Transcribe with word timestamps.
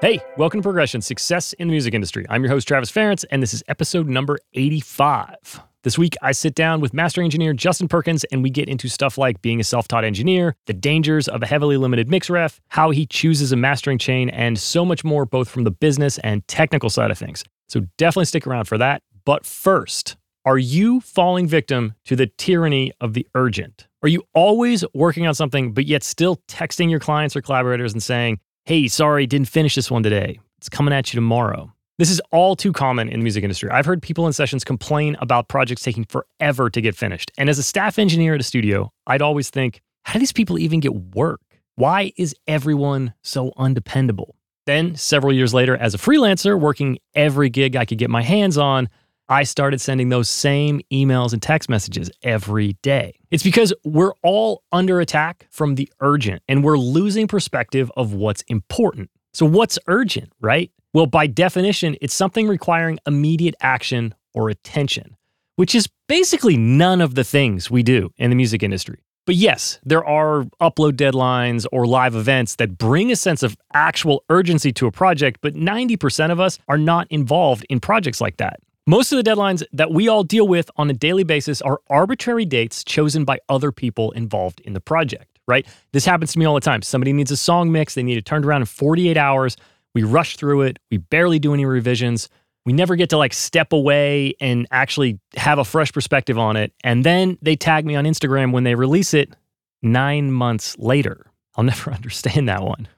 Hey, 0.00 0.20
welcome 0.36 0.60
to 0.60 0.62
Progression 0.62 1.00
Success 1.00 1.54
in 1.54 1.66
the 1.66 1.72
Music 1.72 1.92
Industry. 1.92 2.24
I'm 2.28 2.44
your 2.44 2.52
host, 2.52 2.68
Travis 2.68 2.88
Ference, 2.88 3.24
and 3.32 3.42
this 3.42 3.52
is 3.52 3.64
episode 3.66 4.06
number 4.06 4.38
85. 4.54 5.60
This 5.82 5.98
week, 5.98 6.14
I 6.22 6.30
sit 6.30 6.54
down 6.54 6.80
with 6.80 6.94
master 6.94 7.20
engineer 7.20 7.52
Justin 7.52 7.88
Perkins, 7.88 8.22
and 8.30 8.40
we 8.40 8.48
get 8.48 8.68
into 8.68 8.86
stuff 8.88 9.18
like 9.18 9.42
being 9.42 9.58
a 9.58 9.64
self 9.64 9.88
taught 9.88 10.04
engineer, 10.04 10.54
the 10.66 10.72
dangers 10.72 11.26
of 11.26 11.42
a 11.42 11.46
heavily 11.46 11.76
limited 11.76 12.08
mix 12.08 12.30
ref, 12.30 12.60
how 12.68 12.90
he 12.90 13.06
chooses 13.06 13.50
a 13.50 13.56
mastering 13.56 13.98
chain, 13.98 14.30
and 14.30 14.56
so 14.56 14.84
much 14.84 15.02
more, 15.02 15.26
both 15.26 15.48
from 15.48 15.64
the 15.64 15.72
business 15.72 16.18
and 16.18 16.46
technical 16.46 16.90
side 16.90 17.10
of 17.10 17.18
things. 17.18 17.42
So 17.66 17.80
definitely 17.96 18.26
stick 18.26 18.46
around 18.46 18.66
for 18.66 18.78
that. 18.78 19.02
But 19.24 19.44
first, 19.44 20.16
are 20.44 20.58
you 20.58 21.00
falling 21.00 21.48
victim 21.48 21.94
to 22.04 22.14
the 22.14 22.28
tyranny 22.38 22.92
of 23.00 23.14
the 23.14 23.26
urgent? 23.34 23.88
Are 24.04 24.08
you 24.08 24.22
always 24.32 24.84
working 24.94 25.26
on 25.26 25.34
something, 25.34 25.72
but 25.72 25.86
yet 25.86 26.04
still 26.04 26.36
texting 26.46 26.88
your 26.88 27.00
clients 27.00 27.34
or 27.34 27.42
collaborators 27.42 27.92
and 27.92 28.00
saying, 28.00 28.38
hey, 28.68 28.86
sorry, 28.86 29.26
didn't 29.26 29.48
finish 29.48 29.74
this 29.74 29.90
one 29.90 30.02
today. 30.02 30.38
It's 30.58 30.68
coming 30.68 30.92
at 30.92 31.10
you 31.10 31.16
tomorrow. 31.16 31.72
This 31.96 32.10
is 32.10 32.20
all 32.32 32.54
too 32.54 32.70
common 32.70 33.08
in 33.08 33.20
the 33.20 33.24
music 33.24 33.42
industry. 33.42 33.70
I've 33.70 33.86
heard 33.86 34.02
people 34.02 34.26
in 34.26 34.34
sessions 34.34 34.62
complain 34.62 35.16
about 35.20 35.48
projects 35.48 35.80
taking 35.80 36.04
forever 36.04 36.68
to 36.68 36.80
get 36.82 36.94
finished. 36.94 37.32
And 37.38 37.48
as 37.48 37.58
a 37.58 37.62
staff 37.62 37.98
engineer 37.98 38.34
at 38.34 38.42
a 38.42 38.44
studio, 38.44 38.92
I'd 39.06 39.22
always 39.22 39.48
think, 39.48 39.80
how 40.02 40.12
do 40.12 40.18
these 40.18 40.34
people 40.34 40.58
even 40.58 40.80
get 40.80 40.94
work? 40.94 41.40
Why 41.76 42.12
is 42.18 42.36
everyone 42.46 43.14
so 43.22 43.54
undependable? 43.56 44.36
Then, 44.66 44.96
several 44.96 45.32
years 45.32 45.54
later, 45.54 45.74
as 45.74 45.94
a 45.94 45.98
freelancer 45.98 46.60
working 46.60 46.98
every 47.14 47.48
gig 47.48 47.74
I 47.74 47.86
could 47.86 47.96
get 47.96 48.10
my 48.10 48.20
hands 48.20 48.58
on, 48.58 48.90
I 49.28 49.42
started 49.42 49.80
sending 49.80 50.08
those 50.08 50.28
same 50.28 50.80
emails 50.90 51.32
and 51.32 51.42
text 51.42 51.68
messages 51.68 52.10
every 52.22 52.74
day. 52.82 53.18
It's 53.30 53.42
because 53.42 53.74
we're 53.84 54.14
all 54.22 54.62
under 54.72 55.00
attack 55.00 55.46
from 55.50 55.74
the 55.74 55.92
urgent 56.00 56.42
and 56.48 56.64
we're 56.64 56.78
losing 56.78 57.26
perspective 57.28 57.92
of 57.96 58.14
what's 58.14 58.42
important. 58.48 59.10
So, 59.34 59.44
what's 59.44 59.78
urgent, 59.86 60.32
right? 60.40 60.70
Well, 60.94 61.06
by 61.06 61.26
definition, 61.26 61.96
it's 62.00 62.14
something 62.14 62.48
requiring 62.48 62.98
immediate 63.06 63.54
action 63.60 64.14
or 64.32 64.48
attention, 64.48 65.16
which 65.56 65.74
is 65.74 65.88
basically 66.06 66.56
none 66.56 67.02
of 67.02 67.14
the 67.14 67.24
things 67.24 67.70
we 67.70 67.82
do 67.82 68.10
in 68.16 68.30
the 68.30 68.36
music 68.36 68.62
industry. 68.62 69.04
But 69.26 69.34
yes, 69.34 69.78
there 69.84 70.02
are 70.06 70.44
upload 70.58 70.92
deadlines 70.92 71.66
or 71.70 71.86
live 71.86 72.14
events 72.14 72.56
that 72.56 72.78
bring 72.78 73.12
a 73.12 73.16
sense 73.16 73.42
of 73.42 73.58
actual 73.74 74.24
urgency 74.30 74.72
to 74.72 74.86
a 74.86 74.90
project, 74.90 75.40
but 75.42 75.52
90% 75.52 76.30
of 76.30 76.40
us 76.40 76.58
are 76.66 76.78
not 76.78 77.06
involved 77.10 77.66
in 77.68 77.78
projects 77.78 78.22
like 78.22 78.38
that. 78.38 78.60
Most 78.88 79.12
of 79.12 79.22
the 79.22 79.30
deadlines 79.30 79.62
that 79.74 79.90
we 79.90 80.08
all 80.08 80.24
deal 80.24 80.48
with 80.48 80.70
on 80.78 80.88
a 80.88 80.94
daily 80.94 81.22
basis 81.22 81.60
are 81.60 81.82
arbitrary 81.90 82.46
dates 82.46 82.82
chosen 82.82 83.22
by 83.22 83.38
other 83.50 83.70
people 83.70 84.12
involved 84.12 84.60
in 84.60 84.72
the 84.72 84.80
project, 84.80 85.38
right? 85.46 85.66
This 85.92 86.06
happens 86.06 86.32
to 86.32 86.38
me 86.38 86.46
all 86.46 86.54
the 86.54 86.62
time. 86.62 86.80
Somebody 86.80 87.12
needs 87.12 87.30
a 87.30 87.36
song 87.36 87.70
mix, 87.70 87.94
they 87.94 88.02
need 88.02 88.16
it 88.16 88.24
turned 88.24 88.46
around 88.46 88.62
in 88.62 88.66
48 88.66 89.18
hours. 89.18 89.58
We 89.94 90.04
rush 90.04 90.36
through 90.36 90.62
it, 90.62 90.78
we 90.90 90.96
barely 90.96 91.38
do 91.38 91.52
any 91.52 91.66
revisions. 91.66 92.30
We 92.64 92.72
never 92.72 92.96
get 92.96 93.10
to 93.10 93.18
like 93.18 93.34
step 93.34 93.74
away 93.74 94.32
and 94.40 94.66
actually 94.70 95.20
have 95.36 95.58
a 95.58 95.66
fresh 95.66 95.92
perspective 95.92 96.38
on 96.38 96.56
it. 96.56 96.72
And 96.82 97.04
then 97.04 97.36
they 97.42 97.56
tag 97.56 97.84
me 97.84 97.94
on 97.94 98.06
Instagram 98.06 98.52
when 98.52 98.64
they 98.64 98.74
release 98.74 99.12
it 99.12 99.36
nine 99.82 100.32
months 100.32 100.78
later. 100.78 101.26
I'll 101.56 101.64
never 101.74 101.92
understand 101.92 102.48
that 102.48 102.62
one. 102.62 102.88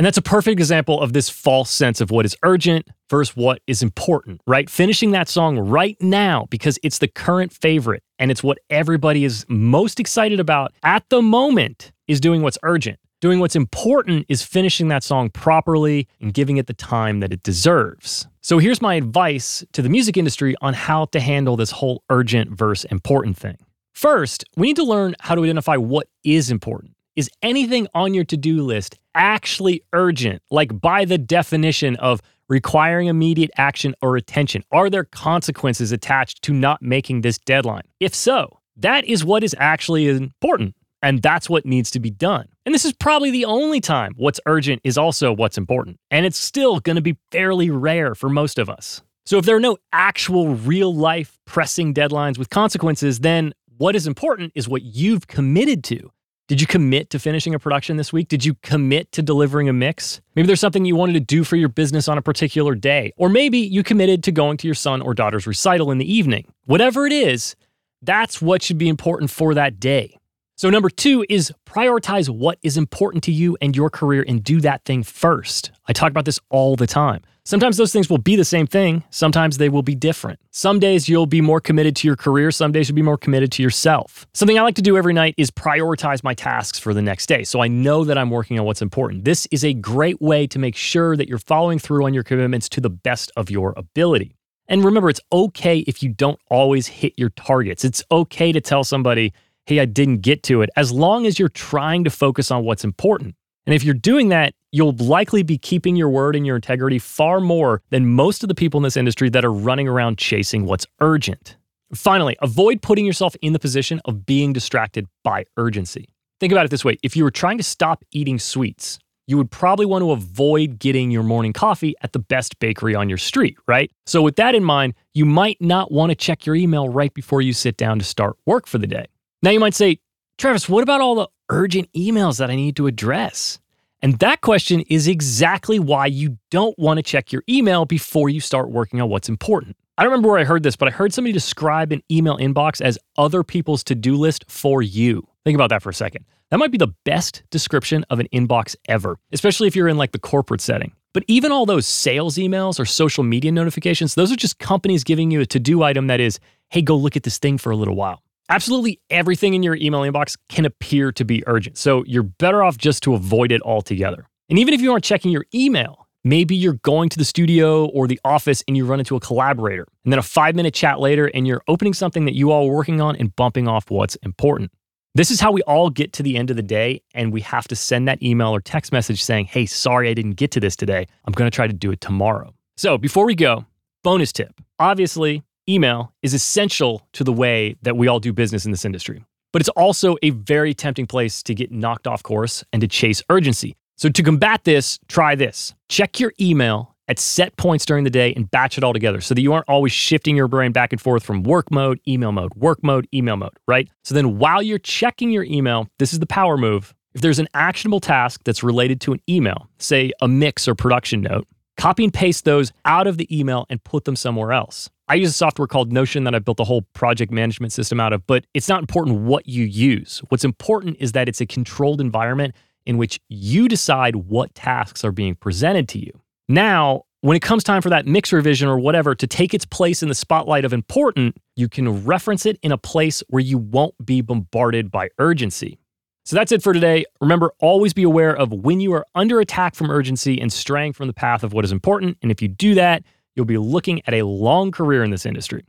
And 0.00 0.06
that's 0.06 0.16
a 0.16 0.22
perfect 0.22 0.58
example 0.58 0.98
of 0.98 1.12
this 1.12 1.28
false 1.28 1.70
sense 1.70 2.00
of 2.00 2.10
what 2.10 2.24
is 2.24 2.34
urgent 2.42 2.88
versus 3.10 3.36
what 3.36 3.60
is 3.66 3.82
important, 3.82 4.40
right? 4.46 4.70
Finishing 4.70 5.10
that 5.10 5.28
song 5.28 5.58
right 5.58 5.94
now 6.00 6.46
because 6.48 6.78
it's 6.82 7.00
the 7.00 7.06
current 7.06 7.52
favorite 7.52 8.02
and 8.18 8.30
it's 8.30 8.42
what 8.42 8.56
everybody 8.70 9.24
is 9.24 9.44
most 9.50 10.00
excited 10.00 10.40
about 10.40 10.72
at 10.82 11.06
the 11.10 11.20
moment 11.20 11.92
is 12.08 12.18
doing 12.18 12.40
what's 12.40 12.56
urgent. 12.62 12.98
Doing 13.20 13.40
what's 13.40 13.54
important 13.54 14.24
is 14.30 14.42
finishing 14.42 14.88
that 14.88 15.02
song 15.04 15.28
properly 15.28 16.08
and 16.18 16.32
giving 16.32 16.56
it 16.56 16.66
the 16.66 16.72
time 16.72 17.20
that 17.20 17.30
it 17.30 17.42
deserves. 17.42 18.26
So 18.40 18.56
here's 18.56 18.80
my 18.80 18.94
advice 18.94 19.62
to 19.74 19.82
the 19.82 19.90
music 19.90 20.16
industry 20.16 20.54
on 20.62 20.72
how 20.72 21.04
to 21.12 21.20
handle 21.20 21.58
this 21.58 21.72
whole 21.72 22.04
urgent 22.08 22.56
versus 22.56 22.90
important 22.90 23.36
thing. 23.36 23.58
First, 23.92 24.46
we 24.56 24.68
need 24.68 24.76
to 24.76 24.82
learn 24.82 25.14
how 25.20 25.34
to 25.34 25.42
identify 25.44 25.76
what 25.76 26.08
is 26.24 26.50
important. 26.50 26.94
Is 27.16 27.28
anything 27.42 27.88
on 27.92 28.14
your 28.14 28.24
to 28.24 28.36
do 28.36 28.62
list 28.62 28.96
actually 29.14 29.82
urgent, 29.92 30.42
like 30.50 30.80
by 30.80 31.04
the 31.04 31.18
definition 31.18 31.96
of 31.96 32.22
requiring 32.48 33.08
immediate 33.08 33.50
action 33.56 33.94
or 34.00 34.16
attention? 34.16 34.62
Are 34.70 34.88
there 34.88 35.04
consequences 35.04 35.90
attached 35.90 36.42
to 36.42 36.52
not 36.52 36.82
making 36.82 37.22
this 37.22 37.38
deadline? 37.38 37.82
If 37.98 38.14
so, 38.14 38.60
that 38.76 39.04
is 39.04 39.24
what 39.24 39.42
is 39.42 39.56
actually 39.58 40.08
important. 40.08 40.76
And 41.02 41.22
that's 41.22 41.48
what 41.48 41.64
needs 41.64 41.90
to 41.92 42.00
be 42.00 42.10
done. 42.10 42.46
And 42.66 42.74
this 42.74 42.84
is 42.84 42.92
probably 42.92 43.30
the 43.30 43.46
only 43.46 43.80
time 43.80 44.12
what's 44.16 44.38
urgent 44.46 44.82
is 44.84 44.98
also 44.98 45.32
what's 45.32 45.56
important. 45.56 45.98
And 46.10 46.26
it's 46.26 46.38
still 46.38 46.78
going 46.78 46.96
to 46.96 47.02
be 47.02 47.16
fairly 47.32 47.70
rare 47.70 48.14
for 48.14 48.28
most 48.28 48.58
of 48.58 48.68
us. 48.68 49.02
So 49.24 49.38
if 49.38 49.46
there 49.46 49.56
are 49.56 49.60
no 49.60 49.78
actual 49.92 50.54
real 50.54 50.94
life 50.94 51.38
pressing 51.46 51.94
deadlines 51.94 52.38
with 52.38 52.50
consequences, 52.50 53.20
then 53.20 53.52
what 53.78 53.96
is 53.96 54.06
important 54.06 54.52
is 54.54 54.68
what 54.68 54.82
you've 54.82 55.26
committed 55.26 55.82
to. 55.84 56.10
Did 56.50 56.60
you 56.60 56.66
commit 56.66 57.10
to 57.10 57.20
finishing 57.20 57.54
a 57.54 57.60
production 57.60 57.96
this 57.96 58.12
week? 58.12 58.26
Did 58.26 58.44
you 58.44 58.56
commit 58.64 59.12
to 59.12 59.22
delivering 59.22 59.68
a 59.68 59.72
mix? 59.72 60.20
Maybe 60.34 60.48
there's 60.48 60.58
something 60.58 60.84
you 60.84 60.96
wanted 60.96 61.12
to 61.12 61.20
do 61.20 61.44
for 61.44 61.54
your 61.54 61.68
business 61.68 62.08
on 62.08 62.18
a 62.18 62.22
particular 62.22 62.74
day. 62.74 63.12
Or 63.16 63.28
maybe 63.28 63.58
you 63.58 63.84
committed 63.84 64.24
to 64.24 64.32
going 64.32 64.56
to 64.56 64.66
your 64.66 64.74
son 64.74 65.00
or 65.00 65.14
daughter's 65.14 65.46
recital 65.46 65.92
in 65.92 65.98
the 65.98 66.12
evening. 66.12 66.52
Whatever 66.64 67.06
it 67.06 67.12
is, 67.12 67.54
that's 68.02 68.42
what 68.42 68.64
should 68.64 68.78
be 68.78 68.88
important 68.88 69.30
for 69.30 69.54
that 69.54 69.78
day. 69.78 70.18
So, 70.60 70.68
number 70.68 70.90
two 70.90 71.24
is 71.30 71.50
prioritize 71.64 72.28
what 72.28 72.58
is 72.62 72.76
important 72.76 73.24
to 73.24 73.32
you 73.32 73.56
and 73.62 73.74
your 73.74 73.88
career 73.88 74.26
and 74.28 74.44
do 74.44 74.60
that 74.60 74.84
thing 74.84 75.02
first. 75.02 75.70
I 75.88 75.94
talk 75.94 76.10
about 76.10 76.26
this 76.26 76.38
all 76.50 76.76
the 76.76 76.86
time. 76.86 77.22
Sometimes 77.44 77.78
those 77.78 77.94
things 77.94 78.10
will 78.10 78.18
be 78.18 78.36
the 78.36 78.44
same 78.44 78.66
thing, 78.66 79.02
sometimes 79.08 79.56
they 79.56 79.70
will 79.70 79.82
be 79.82 79.94
different. 79.94 80.38
Some 80.50 80.78
days 80.78 81.08
you'll 81.08 81.24
be 81.24 81.40
more 81.40 81.62
committed 81.62 81.96
to 81.96 82.06
your 82.06 82.14
career, 82.14 82.50
some 82.50 82.72
days 82.72 82.90
you'll 82.90 82.96
be 82.96 83.00
more 83.00 83.16
committed 83.16 83.50
to 83.52 83.62
yourself. 83.62 84.26
Something 84.34 84.58
I 84.58 84.60
like 84.60 84.74
to 84.74 84.82
do 84.82 84.98
every 84.98 85.14
night 85.14 85.34
is 85.38 85.50
prioritize 85.50 86.22
my 86.22 86.34
tasks 86.34 86.78
for 86.78 86.92
the 86.92 87.00
next 87.00 87.24
day 87.24 87.42
so 87.42 87.62
I 87.62 87.68
know 87.68 88.04
that 88.04 88.18
I'm 88.18 88.28
working 88.28 88.58
on 88.58 88.66
what's 88.66 88.82
important. 88.82 89.24
This 89.24 89.48
is 89.50 89.64
a 89.64 89.72
great 89.72 90.20
way 90.20 90.46
to 90.48 90.58
make 90.58 90.76
sure 90.76 91.16
that 91.16 91.26
you're 91.26 91.38
following 91.38 91.78
through 91.78 92.04
on 92.04 92.12
your 92.12 92.22
commitments 92.22 92.68
to 92.68 92.82
the 92.82 92.90
best 92.90 93.32
of 93.34 93.48
your 93.48 93.72
ability. 93.78 94.36
And 94.68 94.84
remember, 94.84 95.08
it's 95.08 95.22
okay 95.32 95.78
if 95.78 96.02
you 96.02 96.10
don't 96.10 96.38
always 96.50 96.86
hit 96.86 97.14
your 97.16 97.30
targets. 97.30 97.82
It's 97.82 98.04
okay 98.12 98.52
to 98.52 98.60
tell 98.60 98.84
somebody, 98.84 99.32
hey, 99.66 99.80
I 99.80 99.84
didn't 99.84 100.18
get 100.18 100.42
to 100.44 100.62
it, 100.62 100.70
as 100.76 100.92
long 100.92 101.26
as 101.26 101.38
you're 101.38 101.48
trying 101.48 102.04
to 102.04 102.10
focus 102.10 102.50
on 102.50 102.64
what's 102.64 102.84
important. 102.84 103.34
And 103.66 103.74
if 103.74 103.84
you're 103.84 103.94
doing 103.94 104.30
that, 104.30 104.54
you'll 104.72 104.96
likely 104.96 105.42
be 105.42 105.58
keeping 105.58 105.96
your 105.96 106.08
word 106.08 106.34
and 106.34 106.46
your 106.46 106.56
integrity 106.56 106.98
far 106.98 107.40
more 107.40 107.82
than 107.90 108.08
most 108.08 108.42
of 108.42 108.48
the 108.48 108.54
people 108.54 108.78
in 108.78 108.84
this 108.84 108.96
industry 108.96 109.28
that 109.30 109.44
are 109.44 109.52
running 109.52 109.86
around 109.88 110.18
chasing 110.18 110.64
what's 110.64 110.86
urgent. 111.00 111.56
Finally, 111.94 112.36
avoid 112.40 112.82
putting 112.82 113.04
yourself 113.04 113.34
in 113.42 113.52
the 113.52 113.58
position 113.58 114.00
of 114.04 114.24
being 114.24 114.52
distracted 114.52 115.06
by 115.24 115.44
urgency. 115.56 116.08
Think 116.38 116.52
about 116.52 116.64
it 116.64 116.70
this 116.70 116.84
way 116.84 116.98
if 117.02 117.16
you 117.16 117.24
were 117.24 117.30
trying 117.30 117.58
to 117.58 117.64
stop 117.64 118.04
eating 118.12 118.38
sweets, 118.38 118.98
you 119.26 119.36
would 119.36 119.50
probably 119.50 119.86
want 119.86 120.02
to 120.02 120.10
avoid 120.10 120.78
getting 120.78 121.10
your 121.10 121.22
morning 121.22 121.52
coffee 121.52 121.94
at 122.02 122.12
the 122.12 122.18
best 122.18 122.58
bakery 122.58 122.94
on 122.94 123.08
your 123.08 123.18
street, 123.18 123.56
right? 123.68 123.90
So, 124.06 124.22
with 124.22 124.36
that 124.36 124.54
in 124.54 124.64
mind, 124.64 124.94
you 125.14 125.24
might 125.24 125.60
not 125.60 125.92
want 125.92 126.10
to 126.10 126.16
check 126.16 126.46
your 126.46 126.56
email 126.56 126.88
right 126.88 127.12
before 127.12 127.42
you 127.42 127.52
sit 127.52 127.76
down 127.76 127.98
to 127.98 128.04
start 128.04 128.36
work 128.46 128.66
for 128.66 128.78
the 128.78 128.86
day. 128.86 129.06
Now 129.42 129.50
you 129.50 129.60
might 129.60 129.74
say, 129.74 130.00
Travis, 130.36 130.68
what 130.68 130.82
about 130.82 131.00
all 131.00 131.14
the 131.14 131.28
urgent 131.48 131.90
emails 131.94 132.38
that 132.38 132.50
I 132.50 132.56
need 132.56 132.76
to 132.76 132.86
address? 132.86 133.58
And 134.02 134.18
that 134.18 134.42
question 134.42 134.82
is 134.82 135.08
exactly 135.08 135.78
why 135.78 136.06
you 136.06 136.36
don't 136.50 136.78
want 136.78 136.98
to 136.98 137.02
check 137.02 137.32
your 137.32 137.42
email 137.48 137.86
before 137.86 138.28
you 138.28 138.40
start 138.40 138.70
working 138.70 139.00
on 139.00 139.08
what's 139.08 139.30
important. 139.30 139.76
I 139.96 140.02
don't 140.02 140.12
remember 140.12 140.28
where 140.28 140.38
I 140.38 140.44
heard 140.44 140.62
this, 140.62 140.76
but 140.76 140.88
I 140.88 140.90
heard 140.90 141.14
somebody 141.14 141.32
describe 141.32 141.90
an 141.92 142.02
email 142.10 142.36
inbox 142.36 142.82
as 142.82 142.98
other 143.16 143.42
people's 143.42 143.82
to 143.84 143.94
do 143.94 144.14
list 144.14 144.44
for 144.48 144.82
you. 144.82 145.26
Think 145.44 145.54
about 145.54 145.70
that 145.70 145.82
for 145.82 145.90
a 145.90 145.94
second. 145.94 146.26
That 146.50 146.58
might 146.58 146.70
be 146.70 146.78
the 146.78 146.94
best 147.04 147.42
description 147.50 148.04
of 148.10 148.18
an 148.18 148.28
inbox 148.32 148.76
ever, 148.88 149.18
especially 149.32 149.68
if 149.68 149.76
you're 149.76 149.88
in 149.88 149.96
like 149.96 150.12
the 150.12 150.18
corporate 150.18 150.60
setting. 150.60 150.92
But 151.14 151.24
even 151.28 151.50
all 151.50 151.64
those 151.64 151.86
sales 151.86 152.36
emails 152.36 152.78
or 152.78 152.84
social 152.84 153.24
media 153.24 153.52
notifications, 153.52 154.14
those 154.14 154.30
are 154.30 154.36
just 154.36 154.58
companies 154.58 155.02
giving 155.02 155.30
you 155.30 155.40
a 155.40 155.46
to 155.46 155.58
do 155.58 155.82
item 155.82 156.08
that 156.08 156.20
is, 156.20 156.40
hey, 156.68 156.82
go 156.82 156.96
look 156.96 157.16
at 157.16 157.22
this 157.22 157.38
thing 157.38 157.56
for 157.56 157.70
a 157.70 157.76
little 157.76 157.96
while. 157.96 158.22
Absolutely 158.50 159.00
everything 159.10 159.54
in 159.54 159.62
your 159.62 159.76
email 159.76 160.00
inbox 160.00 160.36
can 160.48 160.64
appear 160.64 161.12
to 161.12 161.24
be 161.24 161.44
urgent. 161.46 161.78
So 161.78 162.02
you're 162.04 162.24
better 162.24 162.64
off 162.64 162.76
just 162.76 163.00
to 163.04 163.14
avoid 163.14 163.52
it 163.52 163.62
altogether. 163.62 164.26
And 164.48 164.58
even 164.58 164.74
if 164.74 164.80
you 164.80 164.90
aren't 164.90 165.04
checking 165.04 165.30
your 165.30 165.46
email, 165.54 166.08
maybe 166.24 166.56
you're 166.56 166.72
going 166.82 167.08
to 167.10 167.18
the 167.18 167.24
studio 167.24 167.86
or 167.86 168.08
the 168.08 168.18
office 168.24 168.64
and 168.66 168.76
you 168.76 168.84
run 168.84 168.98
into 168.98 169.14
a 169.14 169.20
collaborator. 169.20 169.86
And 170.04 170.12
then 170.12 170.18
a 170.18 170.22
five 170.22 170.56
minute 170.56 170.74
chat 170.74 170.98
later, 170.98 171.30
and 171.32 171.46
you're 171.46 171.62
opening 171.68 171.94
something 171.94 172.24
that 172.24 172.34
you 172.34 172.50
all 172.50 172.68
are 172.68 172.72
working 172.72 173.00
on 173.00 173.14
and 173.14 173.34
bumping 173.36 173.68
off 173.68 173.88
what's 173.88 174.16
important. 174.16 174.72
This 175.14 175.30
is 175.30 175.40
how 175.40 175.52
we 175.52 175.62
all 175.62 175.88
get 175.88 176.12
to 176.14 176.24
the 176.24 176.36
end 176.36 176.50
of 176.50 176.56
the 176.56 176.62
day, 176.62 177.02
and 177.14 177.32
we 177.32 177.40
have 177.42 177.68
to 177.68 177.76
send 177.76 178.08
that 178.08 178.20
email 178.20 178.48
or 178.48 178.60
text 178.60 178.90
message 178.90 179.22
saying, 179.22 179.46
Hey, 179.46 179.66
sorry 179.66 180.08
I 180.08 180.14
didn't 180.14 180.32
get 180.32 180.50
to 180.52 180.60
this 180.60 180.74
today. 180.74 181.06
I'm 181.24 181.32
going 181.32 181.48
to 181.48 181.54
try 181.54 181.68
to 181.68 181.72
do 181.72 181.92
it 181.92 182.00
tomorrow. 182.00 182.52
So 182.76 182.98
before 182.98 183.26
we 183.26 183.36
go, 183.36 183.64
bonus 184.02 184.32
tip. 184.32 184.60
Obviously, 184.80 185.44
email 185.72 186.12
is 186.22 186.34
essential 186.34 187.06
to 187.12 187.24
the 187.24 187.32
way 187.32 187.76
that 187.82 187.96
we 187.96 188.08
all 188.08 188.20
do 188.20 188.32
business 188.32 188.64
in 188.64 188.70
this 188.70 188.84
industry. 188.84 189.24
But 189.52 189.62
it's 189.62 189.68
also 189.70 190.16
a 190.22 190.30
very 190.30 190.74
tempting 190.74 191.06
place 191.06 191.42
to 191.44 191.54
get 191.54 191.72
knocked 191.72 192.06
off 192.06 192.22
course 192.22 192.64
and 192.72 192.80
to 192.80 192.88
chase 192.88 193.22
urgency. 193.30 193.76
So, 193.96 194.08
to 194.08 194.22
combat 194.22 194.64
this, 194.64 194.98
try 195.08 195.34
this 195.34 195.74
check 195.88 196.20
your 196.20 196.32
email 196.40 196.94
at 197.10 197.18
set 197.18 197.56
points 197.56 197.84
during 197.84 198.04
the 198.04 198.10
day 198.10 198.32
and 198.34 198.48
batch 198.48 198.78
it 198.78 198.84
all 198.84 198.92
together 198.92 199.20
so 199.20 199.34
that 199.34 199.42
you 199.42 199.52
aren't 199.52 199.68
always 199.68 199.90
shifting 199.90 200.36
your 200.36 200.46
brain 200.46 200.70
back 200.70 200.92
and 200.92 201.00
forth 201.00 201.24
from 201.24 201.42
work 201.42 201.70
mode, 201.70 202.00
email 202.06 202.30
mode, 202.30 202.54
work 202.54 202.82
mode, 202.84 203.08
email 203.12 203.36
mode, 203.36 203.50
right? 203.66 203.88
So 204.04 204.14
then 204.14 204.38
while 204.38 204.62
you're 204.62 204.78
checking 204.78 205.30
your 205.30 205.42
email, 205.42 205.88
this 205.98 206.12
is 206.12 206.20
the 206.20 206.26
power 206.26 206.56
move. 206.56 206.94
If 207.12 207.20
there's 207.20 207.40
an 207.40 207.48
actionable 207.52 207.98
task 207.98 208.42
that's 208.44 208.62
related 208.62 209.00
to 209.02 209.12
an 209.12 209.20
email, 209.28 209.68
say 209.78 210.12
a 210.20 210.28
mix 210.28 210.68
or 210.68 210.76
production 210.76 211.22
note, 211.22 211.48
copy 211.76 212.04
and 212.04 212.14
paste 212.14 212.44
those 212.44 212.72
out 212.84 213.08
of 213.08 213.18
the 213.18 213.26
email 213.36 213.66
and 213.68 213.82
put 213.82 214.04
them 214.04 214.14
somewhere 214.14 214.52
else. 214.52 214.88
I 215.10 215.14
use 215.14 215.30
a 215.30 215.32
software 215.32 215.66
called 215.66 215.92
Notion 215.92 216.22
that 216.22 216.36
I 216.36 216.38
built 216.38 216.60
a 216.60 216.64
whole 216.64 216.82
project 216.92 217.32
management 217.32 217.72
system 217.72 217.98
out 217.98 218.12
of, 218.12 218.24
but 218.28 218.44
it's 218.54 218.68
not 218.68 218.78
important 218.78 219.22
what 219.22 219.48
you 219.48 219.64
use. 219.64 220.22
What's 220.28 220.44
important 220.44 220.98
is 221.00 221.10
that 221.12 221.28
it's 221.28 221.40
a 221.40 221.46
controlled 221.46 222.00
environment 222.00 222.54
in 222.86 222.96
which 222.96 223.18
you 223.28 223.66
decide 223.66 224.14
what 224.14 224.54
tasks 224.54 225.04
are 225.04 225.10
being 225.10 225.34
presented 225.34 225.88
to 225.88 225.98
you. 225.98 226.12
Now, 226.48 227.06
when 227.22 227.36
it 227.36 227.42
comes 227.42 227.64
time 227.64 227.82
for 227.82 227.90
that 227.90 228.06
mix 228.06 228.32
revision 228.32 228.68
or 228.68 228.78
whatever 228.78 229.16
to 229.16 229.26
take 229.26 229.52
its 229.52 229.66
place 229.66 230.00
in 230.00 230.08
the 230.08 230.14
spotlight 230.14 230.64
of 230.64 230.72
important, 230.72 231.36
you 231.56 231.68
can 231.68 232.04
reference 232.04 232.46
it 232.46 232.60
in 232.62 232.70
a 232.70 232.78
place 232.78 233.20
where 233.30 233.42
you 233.42 233.58
won't 233.58 233.96
be 234.06 234.20
bombarded 234.20 234.92
by 234.92 235.08
urgency. 235.18 235.80
So 236.24 236.36
that's 236.36 236.52
it 236.52 236.62
for 236.62 236.72
today. 236.72 237.04
Remember, 237.20 237.52
always 237.58 237.92
be 237.92 238.04
aware 238.04 238.36
of 238.36 238.52
when 238.52 238.78
you 238.78 238.92
are 238.92 239.04
under 239.16 239.40
attack 239.40 239.74
from 239.74 239.90
urgency 239.90 240.40
and 240.40 240.52
straying 240.52 240.92
from 240.92 241.08
the 241.08 241.12
path 241.12 241.42
of 241.42 241.52
what 241.52 241.64
is 241.64 241.72
important. 241.72 242.16
And 242.22 242.30
if 242.30 242.40
you 242.40 242.46
do 242.46 242.76
that, 242.76 243.02
you'll 243.40 243.46
be 243.46 243.56
looking 243.56 244.02
at 244.06 244.12
a 244.12 244.22
long 244.22 244.70
career 244.70 245.02
in 245.02 245.10
this 245.10 245.24
industry. 245.24 245.64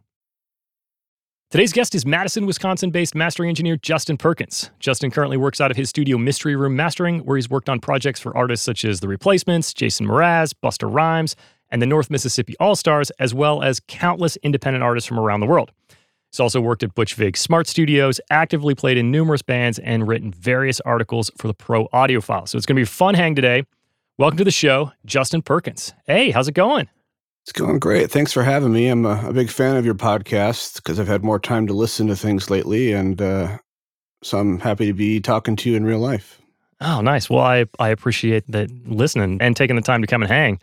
Today's 1.51 1.71
guest 1.71 1.95
is 1.95 2.05
Madison, 2.05 2.45
Wisconsin 2.45 2.91
based 2.91 3.15
mastering 3.15 3.47
engineer 3.47 3.77
Justin 3.77 4.17
Perkins. 4.17 4.71
Justin 4.79 5.09
currently 5.09 5.37
works 5.37 5.61
out 5.61 5.71
of 5.71 5.77
his 5.77 5.87
studio 5.89 6.17
Mystery 6.17 6.57
Room 6.57 6.75
Mastering, 6.75 7.19
where 7.19 7.37
he's 7.37 7.49
worked 7.49 7.69
on 7.69 7.79
projects 7.79 8.19
for 8.19 8.35
artists 8.35 8.65
such 8.65 8.83
as 8.83 8.99
The 8.99 9.07
Replacements, 9.07 9.73
Jason 9.73 10.05
Mraz, 10.05 10.53
Busta 10.61 10.93
Rhymes, 10.93 11.37
and 11.69 11.81
the 11.81 11.85
North 11.85 12.09
Mississippi 12.09 12.55
All 12.59 12.75
Stars, 12.75 13.09
as 13.11 13.33
well 13.33 13.63
as 13.63 13.79
countless 13.87 14.35
independent 14.43 14.83
artists 14.83 15.07
from 15.07 15.17
around 15.17 15.39
the 15.39 15.45
world. 15.45 15.71
He's 16.29 16.41
also 16.41 16.59
worked 16.59 16.83
at 16.83 16.93
Butch 16.93 17.13
Vig 17.13 17.37
Smart 17.37 17.67
Studios, 17.67 18.19
actively 18.29 18.75
played 18.75 18.97
in 18.97 19.11
numerous 19.11 19.41
bands, 19.41 19.79
and 19.79 20.09
written 20.09 20.31
various 20.31 20.81
articles 20.81 21.31
for 21.37 21.47
the 21.47 21.53
Pro 21.53 21.87
Audio 21.93 22.19
Files. 22.19 22.51
So 22.51 22.57
it's 22.57 22.65
going 22.65 22.75
to 22.75 22.79
be 22.79 22.83
a 22.83 22.85
fun 22.85 23.15
hang 23.15 23.33
today. 23.33 23.63
Welcome 24.17 24.37
to 24.39 24.43
the 24.43 24.51
show, 24.51 24.91
Justin 25.05 25.41
Perkins. 25.41 25.93
Hey, 26.05 26.31
how's 26.31 26.49
it 26.49 26.53
going? 26.53 26.89
It's 27.43 27.51
going 27.51 27.79
great. 27.79 28.11
Thanks 28.11 28.31
for 28.31 28.43
having 28.43 28.71
me. 28.71 28.87
I'm 28.87 29.05
a, 29.05 29.29
a 29.29 29.33
big 29.33 29.49
fan 29.49 29.75
of 29.75 29.85
your 29.85 29.95
podcast 29.95 30.75
because 30.75 30.99
I've 30.99 31.07
had 31.07 31.23
more 31.23 31.39
time 31.39 31.65
to 31.67 31.73
listen 31.73 32.07
to 32.07 32.15
things 32.15 32.49
lately, 32.49 32.93
and 32.93 33.19
uh, 33.19 33.57
so 34.21 34.37
I'm 34.37 34.59
happy 34.59 34.85
to 34.87 34.93
be 34.93 35.19
talking 35.19 35.55
to 35.55 35.69
you 35.69 35.75
in 35.75 35.83
real 35.83 35.99
life. 35.99 36.39
Oh, 36.81 37.01
nice. 37.01 37.29
Well, 37.29 37.43
I 37.43 37.65
I 37.79 37.89
appreciate 37.89 38.43
that 38.51 38.69
listening 38.85 39.39
and 39.41 39.55
taking 39.55 39.75
the 39.75 39.81
time 39.81 40.01
to 40.01 40.07
come 40.07 40.21
and 40.21 40.31
hang. 40.31 40.59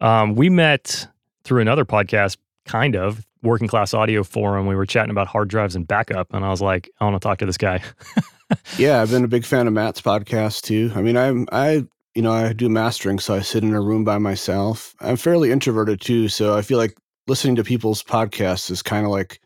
Um, 0.00 0.34
we 0.34 0.50
met 0.50 1.06
through 1.44 1.60
another 1.60 1.84
podcast, 1.84 2.36
kind 2.64 2.96
of 2.96 3.24
working 3.42 3.68
class 3.68 3.94
audio 3.94 4.24
forum. 4.24 4.66
We 4.66 4.74
were 4.74 4.86
chatting 4.86 5.10
about 5.10 5.28
hard 5.28 5.48
drives 5.48 5.76
and 5.76 5.86
backup, 5.86 6.34
and 6.34 6.44
I 6.44 6.50
was 6.50 6.60
like, 6.60 6.90
I 7.00 7.04
want 7.04 7.20
to 7.20 7.26
talk 7.26 7.38
to 7.38 7.46
this 7.46 7.56
guy. 7.56 7.82
yeah, 8.78 9.00
I've 9.00 9.10
been 9.10 9.24
a 9.24 9.28
big 9.28 9.44
fan 9.44 9.66
of 9.66 9.72
Matt's 9.72 10.00
podcast 10.00 10.62
too. 10.62 10.92
I 10.94 11.02
mean, 11.02 11.16
I'm 11.16 11.46
I 11.52 11.86
you 12.16 12.22
know, 12.22 12.32
I 12.32 12.54
do 12.54 12.70
mastering, 12.70 13.18
so 13.18 13.34
I 13.34 13.40
sit 13.40 13.62
in 13.62 13.74
a 13.74 13.80
room 13.82 14.02
by 14.02 14.16
myself. 14.16 14.94
I'm 15.00 15.16
fairly 15.16 15.52
introverted 15.52 16.00
too, 16.00 16.28
so 16.28 16.56
I 16.56 16.62
feel 16.62 16.78
like 16.78 16.96
listening 17.26 17.56
to 17.56 17.62
people's 17.62 18.02
podcasts 18.02 18.70
is 18.70 18.80
kind 18.82 19.04
of 19.04 19.12
like 19.12 19.38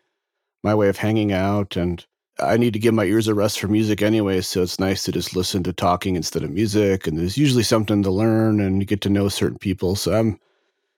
my 0.63 0.73
way 0.73 0.89
of 0.89 0.97
hanging 0.97 1.33
out. 1.33 1.75
And 1.75 2.07
I 2.39 2.57
need 2.57 2.73
to 2.75 2.79
give 2.79 2.95
my 2.95 3.07
ears 3.07 3.27
a 3.27 3.35
rest 3.35 3.59
for 3.59 3.67
music 3.67 4.03
anyway, 4.03 4.41
so 4.41 4.63
it's 4.63 4.79
nice 4.79 5.03
to 5.03 5.11
just 5.11 5.35
listen 5.35 5.65
to 5.65 5.73
talking 5.73 6.15
instead 6.15 6.45
of 6.45 6.53
music. 6.53 7.09
And 7.09 7.19
there's 7.19 7.37
usually 7.37 7.65
something 7.65 8.05
to 8.05 8.11
learn, 8.13 8.61
and 8.61 8.81
you 8.81 8.87
get 8.87 9.01
to 9.01 9.11
know 9.11 9.29
certain 9.29 9.59
people. 9.59 9.97
So 9.97 10.15
I'm 10.15 10.39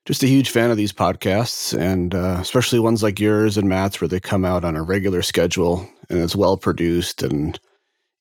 just 0.05 0.23
a 0.23 0.29
huge 0.29 0.51
fan 0.51 0.71
of 0.71 0.77
these 0.77 0.93
podcasts, 0.93 1.73
and 1.79 2.15
uh, 2.15 2.37
especially 2.39 2.81
ones 2.81 3.03
like 3.03 3.19
yours 3.19 3.57
and 3.57 3.67
Matt's, 3.67 3.99
where 3.99 4.09
they 4.09 4.21
come 4.21 4.45
out 4.45 4.63
on 4.63 4.77
a 4.77 4.83
regular 4.83 5.23
schedule 5.23 5.89
and 6.11 6.19
it's 6.19 6.37
well 6.37 6.59
produced 6.59 7.23
and 7.23 7.59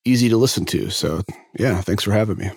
easy 0.06 0.30
to 0.30 0.38
listen 0.38 0.63
to. 0.68 0.89
So, 0.89 1.21
yeah, 1.59 1.81
thanks 1.81 2.06
for 2.06 2.13
having 2.13 2.38
me. 2.38 2.50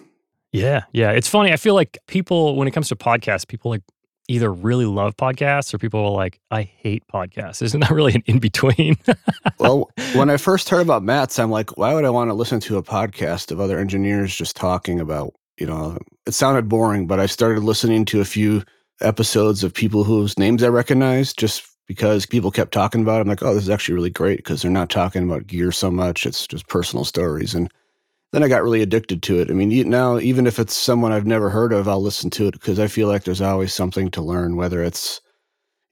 Yeah, 0.54 0.84
yeah. 0.92 1.10
It's 1.10 1.28
funny. 1.28 1.52
I 1.52 1.56
feel 1.56 1.74
like 1.74 1.98
people, 2.06 2.54
when 2.54 2.68
it 2.68 2.70
comes 2.70 2.88
to 2.88 2.96
podcasts, 2.96 3.46
people 3.46 3.72
like 3.72 3.82
either 4.28 4.52
really 4.52 4.86
love 4.86 5.16
podcasts 5.16 5.74
or 5.74 5.78
people 5.78 5.98
are 5.98 6.12
like, 6.12 6.38
I 6.52 6.62
hate 6.62 7.02
podcasts. 7.12 7.60
Isn't 7.60 7.80
that 7.80 7.90
really 7.90 8.14
an 8.14 8.22
in 8.26 8.38
between? 8.38 8.96
well, 9.58 9.90
when 10.14 10.30
I 10.30 10.36
first 10.36 10.68
heard 10.68 10.82
about 10.82 11.02
Matt's, 11.02 11.40
I'm 11.40 11.50
like, 11.50 11.76
why 11.76 11.92
would 11.92 12.04
I 12.04 12.10
want 12.10 12.30
to 12.30 12.34
listen 12.34 12.60
to 12.60 12.76
a 12.76 12.84
podcast 12.84 13.50
of 13.50 13.58
other 13.58 13.80
engineers 13.80 14.34
just 14.34 14.54
talking 14.54 15.00
about, 15.00 15.34
you 15.58 15.66
know, 15.66 15.98
it 16.24 16.34
sounded 16.34 16.68
boring, 16.68 17.08
but 17.08 17.18
I 17.18 17.26
started 17.26 17.64
listening 17.64 18.04
to 18.06 18.20
a 18.20 18.24
few 18.24 18.62
episodes 19.00 19.64
of 19.64 19.74
people 19.74 20.04
whose 20.04 20.38
names 20.38 20.62
I 20.62 20.68
recognized 20.68 21.36
just 21.36 21.68
because 21.88 22.26
people 22.26 22.52
kept 22.52 22.72
talking 22.72 23.02
about 23.02 23.18
it. 23.18 23.22
I'm 23.22 23.28
like, 23.28 23.42
oh, 23.42 23.54
this 23.54 23.64
is 23.64 23.70
actually 23.70 23.96
really 23.96 24.10
great 24.10 24.38
because 24.38 24.62
they're 24.62 24.70
not 24.70 24.88
talking 24.88 25.24
about 25.24 25.48
gear 25.48 25.72
so 25.72 25.90
much. 25.90 26.26
It's 26.26 26.46
just 26.46 26.68
personal 26.68 27.04
stories. 27.04 27.56
And 27.56 27.68
then 28.34 28.42
I 28.42 28.48
got 28.48 28.64
really 28.64 28.82
addicted 28.82 29.22
to 29.22 29.38
it. 29.38 29.48
I 29.48 29.52
mean, 29.52 29.88
now 29.88 30.18
even 30.18 30.46
if 30.48 30.58
it's 30.58 30.76
someone 30.76 31.12
I've 31.12 31.26
never 31.26 31.50
heard 31.50 31.72
of, 31.72 31.86
I'll 31.86 32.02
listen 32.02 32.30
to 32.30 32.48
it 32.48 32.52
because 32.52 32.80
I 32.80 32.88
feel 32.88 33.06
like 33.06 33.22
there's 33.22 33.40
always 33.40 33.72
something 33.72 34.10
to 34.10 34.22
learn, 34.22 34.56
whether 34.56 34.82
it's, 34.82 35.20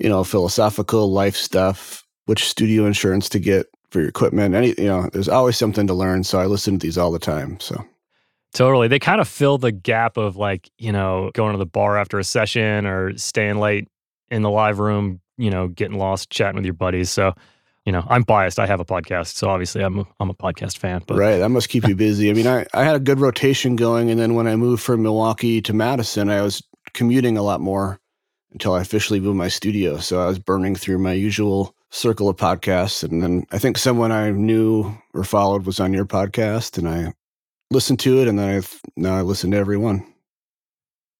you 0.01 0.09
know, 0.09 0.25
philosophical 0.25 1.13
life 1.13 1.37
stuff, 1.37 2.05
which 2.27 2.45
studio 2.45 2.85
insurance 2.85 3.29
to 3.29 3.39
get 3.39 3.67
for 3.91 4.01
your 4.01 4.09
equipment, 4.09 4.57
any, 4.57 4.75
you 4.77 4.89
know, 4.89 5.09
there's 5.13 5.29
always 5.29 5.57
something 5.57 5.87
to 5.87 5.95
learn. 5.95 6.25
So 6.25 6.41
I 6.41 6.47
listen 6.47 6.79
to 6.81 6.85
these 6.85 6.99
all 6.99 7.13
the 7.13 7.21
time. 7.21 7.61
So 7.61 7.85
totally. 8.53 8.89
They 8.89 8.99
kind 8.99 9.21
of 9.21 9.29
fill 9.29 9.59
the 9.59 9.71
gap 9.71 10.17
of 10.17 10.37
like, 10.37 10.69
you 10.79 10.91
know, 10.91 11.31
going 11.35 11.53
to 11.53 11.59
the 11.59 11.67
bar 11.67 11.97
after 11.97 12.19
a 12.19 12.25
session 12.25 12.87
or 12.87 13.17
staying 13.19 13.59
late 13.59 13.87
in 14.33 14.43
the 14.43 14.51
live 14.51 14.81
room, 14.81 15.21
you 15.39 15.51
know, 15.51 15.69
getting 15.69 15.97
lost 15.97 16.31
chatting 16.31 16.57
with 16.57 16.65
your 16.65 16.75
buddies. 16.75 17.09
So 17.11 17.35
you 17.85 17.93
know, 17.93 18.05
I'm 18.09 18.23
biased. 18.23 18.59
I 18.59 18.67
have 18.67 18.81
a 18.81 18.85
podcast, 18.85 19.35
so 19.35 19.49
obviously 19.49 19.83
I'm 19.83 20.01
a, 20.01 20.05
I'm 20.21 20.31
a 20.31 20.35
podcast 20.35 20.79
fan. 20.79 21.03
But 21.07 21.19
right, 21.19 21.39
that 21.39 21.49
must 21.49 21.69
keep 21.69 21.87
you 21.87 21.97
busy. 21.97 22.31
I 22.31 22.33
mean, 22.33 22.47
I, 22.47 22.67
I 22.75 22.85
had 22.85 22.97
a 22.97 23.01
good 23.01 23.21
rotation 23.21 23.77
going, 23.77 24.11
and 24.11 24.21
then 24.21 24.35
when 24.35 24.47
I 24.47 24.57
moved 24.57 24.83
from 24.83 25.03
Milwaukee 25.03 25.61
to 25.63 25.73
Madison, 25.73 26.31
I 26.31 26.43
was 26.43 26.63
commuting 26.95 27.37
a 27.37 27.43
lot 27.43 27.61
more 27.61 27.99
until 28.53 28.75
I 28.75 28.81
officially 28.81 29.19
moved 29.19 29.37
my 29.37 29.49
studio. 29.49 29.99
So 29.99 30.21
I 30.21 30.27
was 30.27 30.39
burning 30.39 30.77
through 30.77 30.99
my 30.99 31.13
usual 31.13 31.75
circle 31.91 32.29
of 32.29 32.37
podcasts, 32.37 33.03
and 33.03 33.23
then 33.23 33.47
I 33.51 33.59
think 33.59 33.79
someone 33.79 34.13
I 34.13 34.31
knew 34.31 34.97
or 35.13 35.25
followed 35.25 35.67
was 35.67 35.81
on 35.81 35.93
your 35.93 36.07
podcast, 36.07 36.79
and 36.79 36.89
I 36.89 37.13
listened 37.71 37.99
to 38.01 38.21
it, 38.21 38.29
and 38.29 38.39
then 38.39 38.49
I've 38.49 38.81
now 38.97 39.17
I 39.17 39.23
listen 39.23 39.51
to 39.51 39.57
every 39.57 39.77
one. 39.77 40.07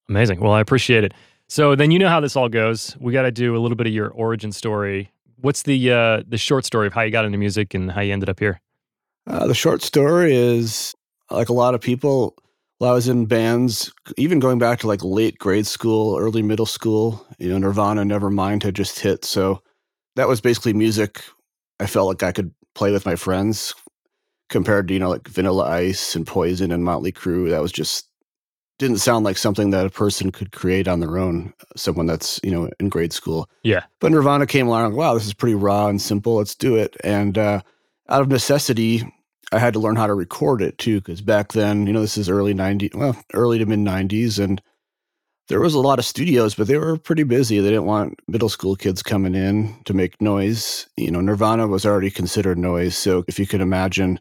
Amazing. 0.09 0.41
Well, 0.41 0.53
I 0.53 0.61
appreciate 0.61 1.03
it. 1.03 1.15
So 1.49 1.75
then 1.75 1.91
you 1.91 1.99
know 1.99 2.09
how 2.09 2.21
this 2.21 2.37
all 2.37 2.49
goes. 2.49 2.97
We 3.01 3.13
got 3.13 3.23
to 3.23 3.33
do 3.33 3.57
a 3.57 3.59
little 3.59 3.77
bit 3.77 3.87
of 3.87 3.93
your 3.93 4.11
origin 4.11 4.53
story 4.53 5.11
What's 5.43 5.65
the 5.65 5.91
uh, 5.91 6.23
the 6.27 6.39
short 6.39 6.65
story 6.65 6.87
of 6.87 6.93
how 6.93 7.03
you 7.03 7.11
got 7.11 7.25
into 7.25 7.37
music 7.37 7.75
and 7.75 7.91
how 7.91 8.01
you 8.01 8.13
ended 8.13 8.29
up 8.29 8.39
here? 8.39 8.61
Uh, 9.27 9.47
the 9.47 9.55
short 9.55 9.83
story 9.83 10.35
is 10.35 10.95
like 11.31 11.49
a 11.49 11.53
lot 11.53 11.75
of 11.75 11.81
people. 11.81 12.37
Well, 12.79 12.93
I 12.93 12.95
was 12.95 13.09
in 13.09 13.27
bands, 13.27 13.93
even 14.17 14.39
going 14.39 14.59
back 14.59 14.79
to 14.81 14.87
like 14.87 15.03
late 15.03 15.39
grade 15.39 15.67
school, 15.67 16.17
early 16.17 16.43
middle 16.43 16.67
school. 16.67 17.27
You 17.39 17.51
know, 17.51 17.59
Nirvana, 17.59 18.03
Nevermind 18.03 18.63
had 18.63 18.77
just 18.77 19.01
hit, 19.01 19.25
so 19.25 19.63
that 20.17 20.29
was 20.29 20.41
basically 20.41 20.75
music. 20.75 21.23
I 21.81 21.87
felt 21.87 22.07
like 22.07 22.23
I 22.23 22.31
could 22.31 22.55
play 22.77 22.93
with 22.93 23.05
my 23.05 23.17
friends 23.17 23.75
compared 24.49 24.87
to 24.89 24.95
you 24.95 25.01
know 25.01 25.11
like 25.11 25.27
Vanilla 25.27 25.65
Ice 25.65 26.15
and 26.15 26.25
Poison 26.25 26.71
and 26.71 26.85
Motley 26.85 27.11
Crue. 27.11 27.51
That 27.51 27.63
was 27.63 27.73
just 27.73 28.09
didn't 28.79 28.99
sound 28.99 29.25
like 29.25 29.37
something 29.37 29.71
that 29.71 29.87
a 29.87 29.91
person 29.91 30.33
could 30.33 30.53
create 30.53 30.89
on 30.89 31.01
their 31.01 31.19
own, 31.19 31.53
someone 31.77 32.07
that's, 32.07 32.41
you 32.43 32.51
know, 32.51 32.69
in 32.81 32.89
grade 32.89 33.13
school. 33.13 33.49
Yeah. 33.63 33.85
But 34.01 34.13
Nirvana 34.13 34.47
came 34.47 34.67
along, 34.67 34.95
wow, 34.95 35.15
this 35.15 35.27
is 35.27 35.35
pretty 35.35 35.55
raw 35.55 35.87
and 35.87 36.01
simple. 36.01 36.37
Let's 36.37 36.55
do 36.55 36.77
it. 36.77 36.97
And 37.05 37.39
uh, 37.39 37.61
out 38.09 38.23
of 38.23 38.29
necessity, 38.29 39.03
I 39.53 39.59
had 39.59 39.75
to 39.75 39.81
learn 39.81 39.97
how 39.97 40.07
to 40.07 40.15
record 40.15 40.63
it 40.63 40.79
too, 40.79 41.01
because 41.01 41.21
back 41.21 41.53
then, 41.53 41.87
you 41.87 41.93
know, 41.93 42.01
this 42.01 42.17
is 42.17 42.29
early 42.29 42.55
90s, 42.55 42.95
well, 42.95 43.17
early 43.35 43.59
to 43.59 43.67
mid 43.67 43.79
90s. 43.81 44.43
And 44.43 44.61
there 45.49 45.61
was 45.61 45.75
a 45.75 45.81
lot 45.81 45.99
of 45.99 46.05
studios, 46.05 46.55
but 46.55 46.67
they 46.67 46.79
were 46.79 46.97
pretty 46.97 47.25
busy. 47.25 47.59
They 47.59 47.69
didn't 47.69 47.85
want 47.85 48.21
middle 48.27 48.49
school 48.49 48.75
kids 48.75 49.03
coming 49.03 49.35
in 49.35 49.75
to 49.85 49.95
make 49.95 50.21
noise. 50.21 50.89
You 50.97 51.11
know, 51.11 51.21
Nirvana 51.21 51.67
was 51.67 51.85
already 51.85 52.11
considered 52.11 52.59
noise. 52.59 52.97
So 52.97 53.25
if 53.29 53.39
you 53.39 53.47
could 53.47 53.61
imagine, 53.61 54.19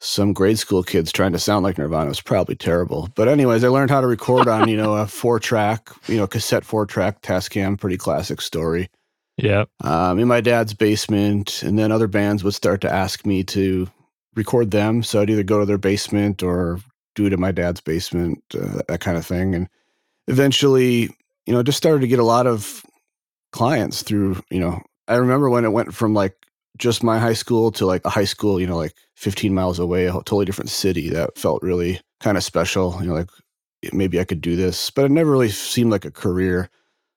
some 0.00 0.32
grade 0.32 0.58
school 0.58 0.82
kids 0.82 1.10
trying 1.10 1.32
to 1.32 1.38
sound 1.38 1.64
like 1.64 1.78
Nirvana 1.78 2.08
was 2.08 2.20
probably 2.20 2.54
terrible. 2.54 3.08
But 3.14 3.28
anyways, 3.28 3.64
I 3.64 3.68
learned 3.68 3.90
how 3.90 4.00
to 4.00 4.06
record 4.06 4.46
on, 4.46 4.68
you 4.68 4.76
know, 4.76 4.94
a 4.94 5.06
four 5.08 5.40
track, 5.40 5.90
you 6.06 6.16
know, 6.16 6.26
cassette 6.26 6.64
four 6.64 6.86
track 6.86 7.22
Tascam, 7.22 7.78
pretty 7.78 7.96
classic 7.96 8.40
story. 8.40 8.88
Yeah. 9.36 9.64
Um, 9.82 10.18
in 10.18 10.28
my 10.28 10.40
dad's 10.40 10.74
basement, 10.74 11.62
and 11.62 11.78
then 11.78 11.92
other 11.92 12.08
bands 12.08 12.42
would 12.42 12.54
start 12.54 12.80
to 12.82 12.92
ask 12.92 13.24
me 13.24 13.44
to 13.44 13.88
record 14.34 14.70
them. 14.70 15.02
So 15.02 15.20
I'd 15.20 15.30
either 15.30 15.44
go 15.44 15.60
to 15.60 15.66
their 15.66 15.78
basement 15.78 16.42
or 16.42 16.80
do 17.14 17.26
it 17.26 17.32
in 17.32 17.40
my 17.40 17.52
dad's 17.52 17.80
basement, 17.80 18.42
uh, 18.54 18.82
that 18.88 19.00
kind 19.00 19.16
of 19.16 19.26
thing. 19.26 19.54
And 19.54 19.68
eventually, 20.26 21.10
you 21.46 21.52
know, 21.52 21.62
just 21.62 21.78
started 21.78 22.00
to 22.00 22.08
get 22.08 22.18
a 22.18 22.24
lot 22.24 22.46
of 22.46 22.84
clients 23.52 24.02
through, 24.02 24.42
you 24.50 24.60
know, 24.60 24.82
I 25.06 25.16
remember 25.16 25.48
when 25.48 25.64
it 25.64 25.72
went 25.72 25.94
from 25.94 26.14
like 26.14 26.36
just 26.78 27.02
my 27.02 27.18
high 27.18 27.34
school 27.34 27.70
to 27.72 27.86
like 27.86 28.04
a 28.04 28.10
high 28.10 28.24
school, 28.24 28.60
you 28.60 28.66
know, 28.66 28.76
like 28.76 28.94
15 29.16 29.52
miles 29.52 29.78
away, 29.78 30.06
a 30.06 30.12
totally 30.12 30.44
different 30.44 30.70
city. 30.70 31.08
That 31.10 31.36
felt 31.38 31.62
really 31.62 32.00
kind 32.20 32.36
of 32.36 32.44
special. 32.44 32.96
You 33.00 33.08
know, 33.08 33.14
like 33.14 33.30
maybe 33.92 34.20
I 34.20 34.24
could 34.24 34.40
do 34.40 34.56
this, 34.56 34.90
but 34.90 35.04
it 35.04 35.10
never 35.10 35.30
really 35.30 35.50
seemed 35.50 35.90
like 35.90 36.04
a 36.04 36.10
career. 36.10 36.70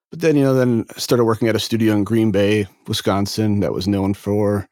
But 0.09 0.19
then, 0.19 0.35
you 0.35 0.43
know, 0.43 0.53
then 0.53 0.85
I 0.95 0.99
started 0.99 1.23
working 1.23 1.47
at 1.47 1.55
a 1.55 1.59
studio 1.59 1.93
in 1.93 2.03
Green 2.03 2.31
Bay, 2.31 2.67
Wisconsin, 2.87 3.61
that 3.61 3.73
was 3.73 3.87
known 3.87 4.13
for 4.13 4.67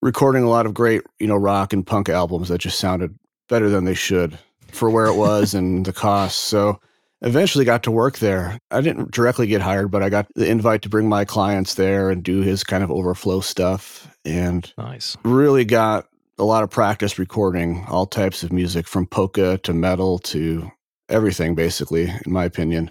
recording 0.00 0.44
a 0.44 0.48
lot 0.48 0.66
of 0.66 0.74
great, 0.74 1.02
you 1.18 1.26
know, 1.26 1.34
rock 1.34 1.72
and 1.72 1.84
punk 1.84 2.08
albums 2.08 2.48
that 2.48 2.58
just 2.58 2.78
sounded 2.78 3.18
better 3.48 3.68
than 3.68 3.84
they 3.84 3.94
should 3.94 4.38
for 4.70 4.90
where 4.90 5.06
it 5.06 5.16
was 5.16 5.54
and 5.54 5.84
the 5.86 5.92
cost. 5.92 6.42
So 6.42 6.80
eventually 7.22 7.64
got 7.64 7.82
to 7.84 7.90
work 7.90 8.18
there. 8.18 8.58
I 8.70 8.80
didn't 8.80 9.10
directly 9.10 9.46
get 9.46 9.62
hired, 9.62 9.90
but 9.90 10.02
I 10.02 10.08
got 10.08 10.26
the 10.34 10.48
invite 10.48 10.82
to 10.82 10.88
bring 10.88 11.08
my 11.08 11.24
clients 11.24 11.74
there 11.74 12.10
and 12.10 12.22
do 12.22 12.40
his 12.40 12.64
kind 12.64 12.84
of 12.84 12.90
overflow 12.90 13.40
stuff 13.40 14.14
and 14.24 14.72
nice. 14.78 15.16
really 15.24 15.64
got 15.64 16.06
a 16.38 16.44
lot 16.44 16.64
of 16.64 16.70
practice 16.70 17.18
recording 17.18 17.84
all 17.88 18.06
types 18.06 18.42
of 18.42 18.52
music 18.52 18.88
from 18.88 19.06
polka 19.06 19.58
to 19.58 19.72
metal 19.72 20.18
to 20.18 20.70
everything 21.08 21.54
basically 21.54 22.04
in 22.04 22.32
my 22.32 22.44
opinion. 22.44 22.90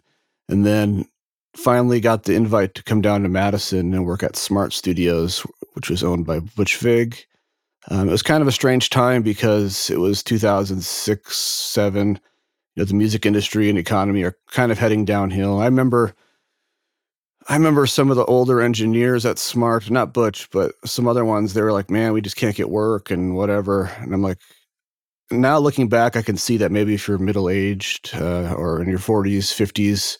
And 0.49 0.65
then 0.65 1.05
finally 1.55 1.99
got 1.99 2.23
the 2.23 2.35
invite 2.35 2.75
to 2.75 2.83
come 2.83 3.01
down 3.01 3.23
to 3.23 3.29
Madison 3.29 3.93
and 3.93 4.05
work 4.05 4.23
at 4.23 4.35
Smart 4.35 4.73
Studios, 4.73 5.45
which 5.73 5.89
was 5.89 6.03
owned 6.03 6.25
by 6.25 6.39
Butch 6.39 6.77
Vig. 6.77 7.17
Um, 7.89 8.07
it 8.07 8.11
was 8.11 8.23
kind 8.23 8.41
of 8.41 8.47
a 8.47 8.53
strange 8.53 8.89
time 8.89 9.21
because 9.21 9.89
it 9.89 9.99
was 9.99 10.23
2006, 10.23 11.37
7 11.37 12.19
you 12.75 12.81
know 12.81 12.85
the 12.85 12.93
music 12.93 13.25
industry 13.25 13.69
and 13.69 13.77
economy 13.77 14.23
are 14.23 14.37
kind 14.51 14.71
of 14.71 14.79
heading 14.79 15.05
downhill. 15.05 15.59
I 15.59 15.65
remember 15.65 16.13
I 17.49 17.55
remember 17.55 17.85
some 17.85 18.09
of 18.09 18.15
the 18.15 18.25
older 18.25 18.61
engineers 18.61 19.25
at 19.25 19.37
Smart, 19.37 19.91
not 19.91 20.13
Butch, 20.13 20.49
but 20.51 20.73
some 20.85 21.07
other 21.07 21.25
ones, 21.25 21.53
they 21.53 21.61
were 21.61 21.73
like, 21.73 21.89
man, 21.89 22.13
we 22.13 22.21
just 22.21 22.37
can't 22.37 22.55
get 22.55 22.69
work 22.69 23.11
and 23.11 23.35
whatever. 23.35 23.91
And 23.99 24.13
I'm 24.13 24.21
like, 24.21 24.37
now 25.29 25.57
looking 25.59 25.89
back, 25.89 26.15
I 26.15 26.21
can 26.21 26.37
see 26.37 26.57
that 26.57 26.71
maybe 26.71 26.93
if 26.93 27.07
you're 27.07 27.17
middle 27.17 27.49
aged 27.49 28.15
uh, 28.15 28.53
or 28.53 28.81
in 28.81 28.87
your 28.87 28.99
40s, 28.99 29.51
50s, 29.51 30.17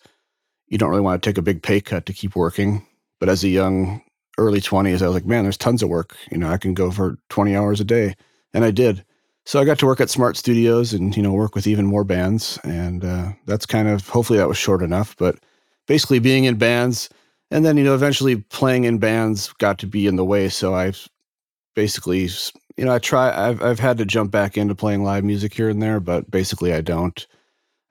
you 0.67 0.77
don't 0.77 0.89
really 0.89 1.01
want 1.01 1.21
to 1.21 1.29
take 1.29 1.37
a 1.37 1.43
big 1.43 1.61
pay 1.61 1.79
cut 1.79 2.05
to 2.07 2.13
keep 2.13 2.35
working. 2.35 2.85
But 3.19 3.29
as 3.29 3.43
a 3.43 3.49
young, 3.49 4.01
early 4.37 4.59
20s, 4.59 5.01
I 5.01 5.07
was 5.07 5.13
like, 5.13 5.25
man, 5.25 5.43
there's 5.43 5.57
tons 5.57 5.81
of 5.81 5.89
work. 5.89 6.17
You 6.29 6.37
know, 6.37 6.49
I 6.49 6.57
can 6.57 6.73
go 6.73 6.91
for 6.91 7.17
20 7.29 7.55
hours 7.55 7.79
a 7.79 7.85
day. 7.85 8.15
And 8.53 8.65
I 8.65 8.71
did. 8.71 9.05
So 9.45 9.59
I 9.59 9.65
got 9.65 9.77
to 9.79 9.85
work 9.85 9.99
at 9.99 10.09
Smart 10.09 10.37
Studios 10.37 10.93
and 10.93 11.15
you 11.15 11.23
know 11.23 11.33
work 11.33 11.55
with 11.55 11.67
even 11.67 11.85
more 11.85 12.03
bands, 12.03 12.57
and 12.63 13.03
uh, 13.03 13.33
that's 13.45 13.65
kind 13.65 13.89
of 13.89 14.07
hopefully 14.07 14.39
that 14.39 14.47
was 14.47 14.57
short 14.57 14.81
enough. 14.81 15.15
But 15.17 15.39
basically, 15.87 16.19
being 16.19 16.45
in 16.45 16.55
bands, 16.55 17.09
and 17.51 17.65
then 17.65 17.77
you 17.77 17.83
know 17.83 17.95
eventually 17.95 18.37
playing 18.37 18.85
in 18.85 18.99
bands 18.99 19.51
got 19.53 19.79
to 19.79 19.87
be 19.87 20.07
in 20.07 20.15
the 20.15 20.25
way. 20.25 20.47
So 20.49 20.73
I 20.73 20.93
basically 21.75 22.29
you 22.77 22.85
know 22.85 22.93
I 22.93 22.99
try 22.99 23.49
I've 23.49 23.61
I've 23.61 23.79
had 23.79 23.97
to 23.97 24.05
jump 24.05 24.31
back 24.31 24.57
into 24.57 24.75
playing 24.75 25.03
live 25.03 25.25
music 25.25 25.53
here 25.53 25.69
and 25.69 25.81
there, 25.81 25.99
but 25.99 26.31
basically 26.31 26.73
I 26.73 26.81
don't. 26.81 27.25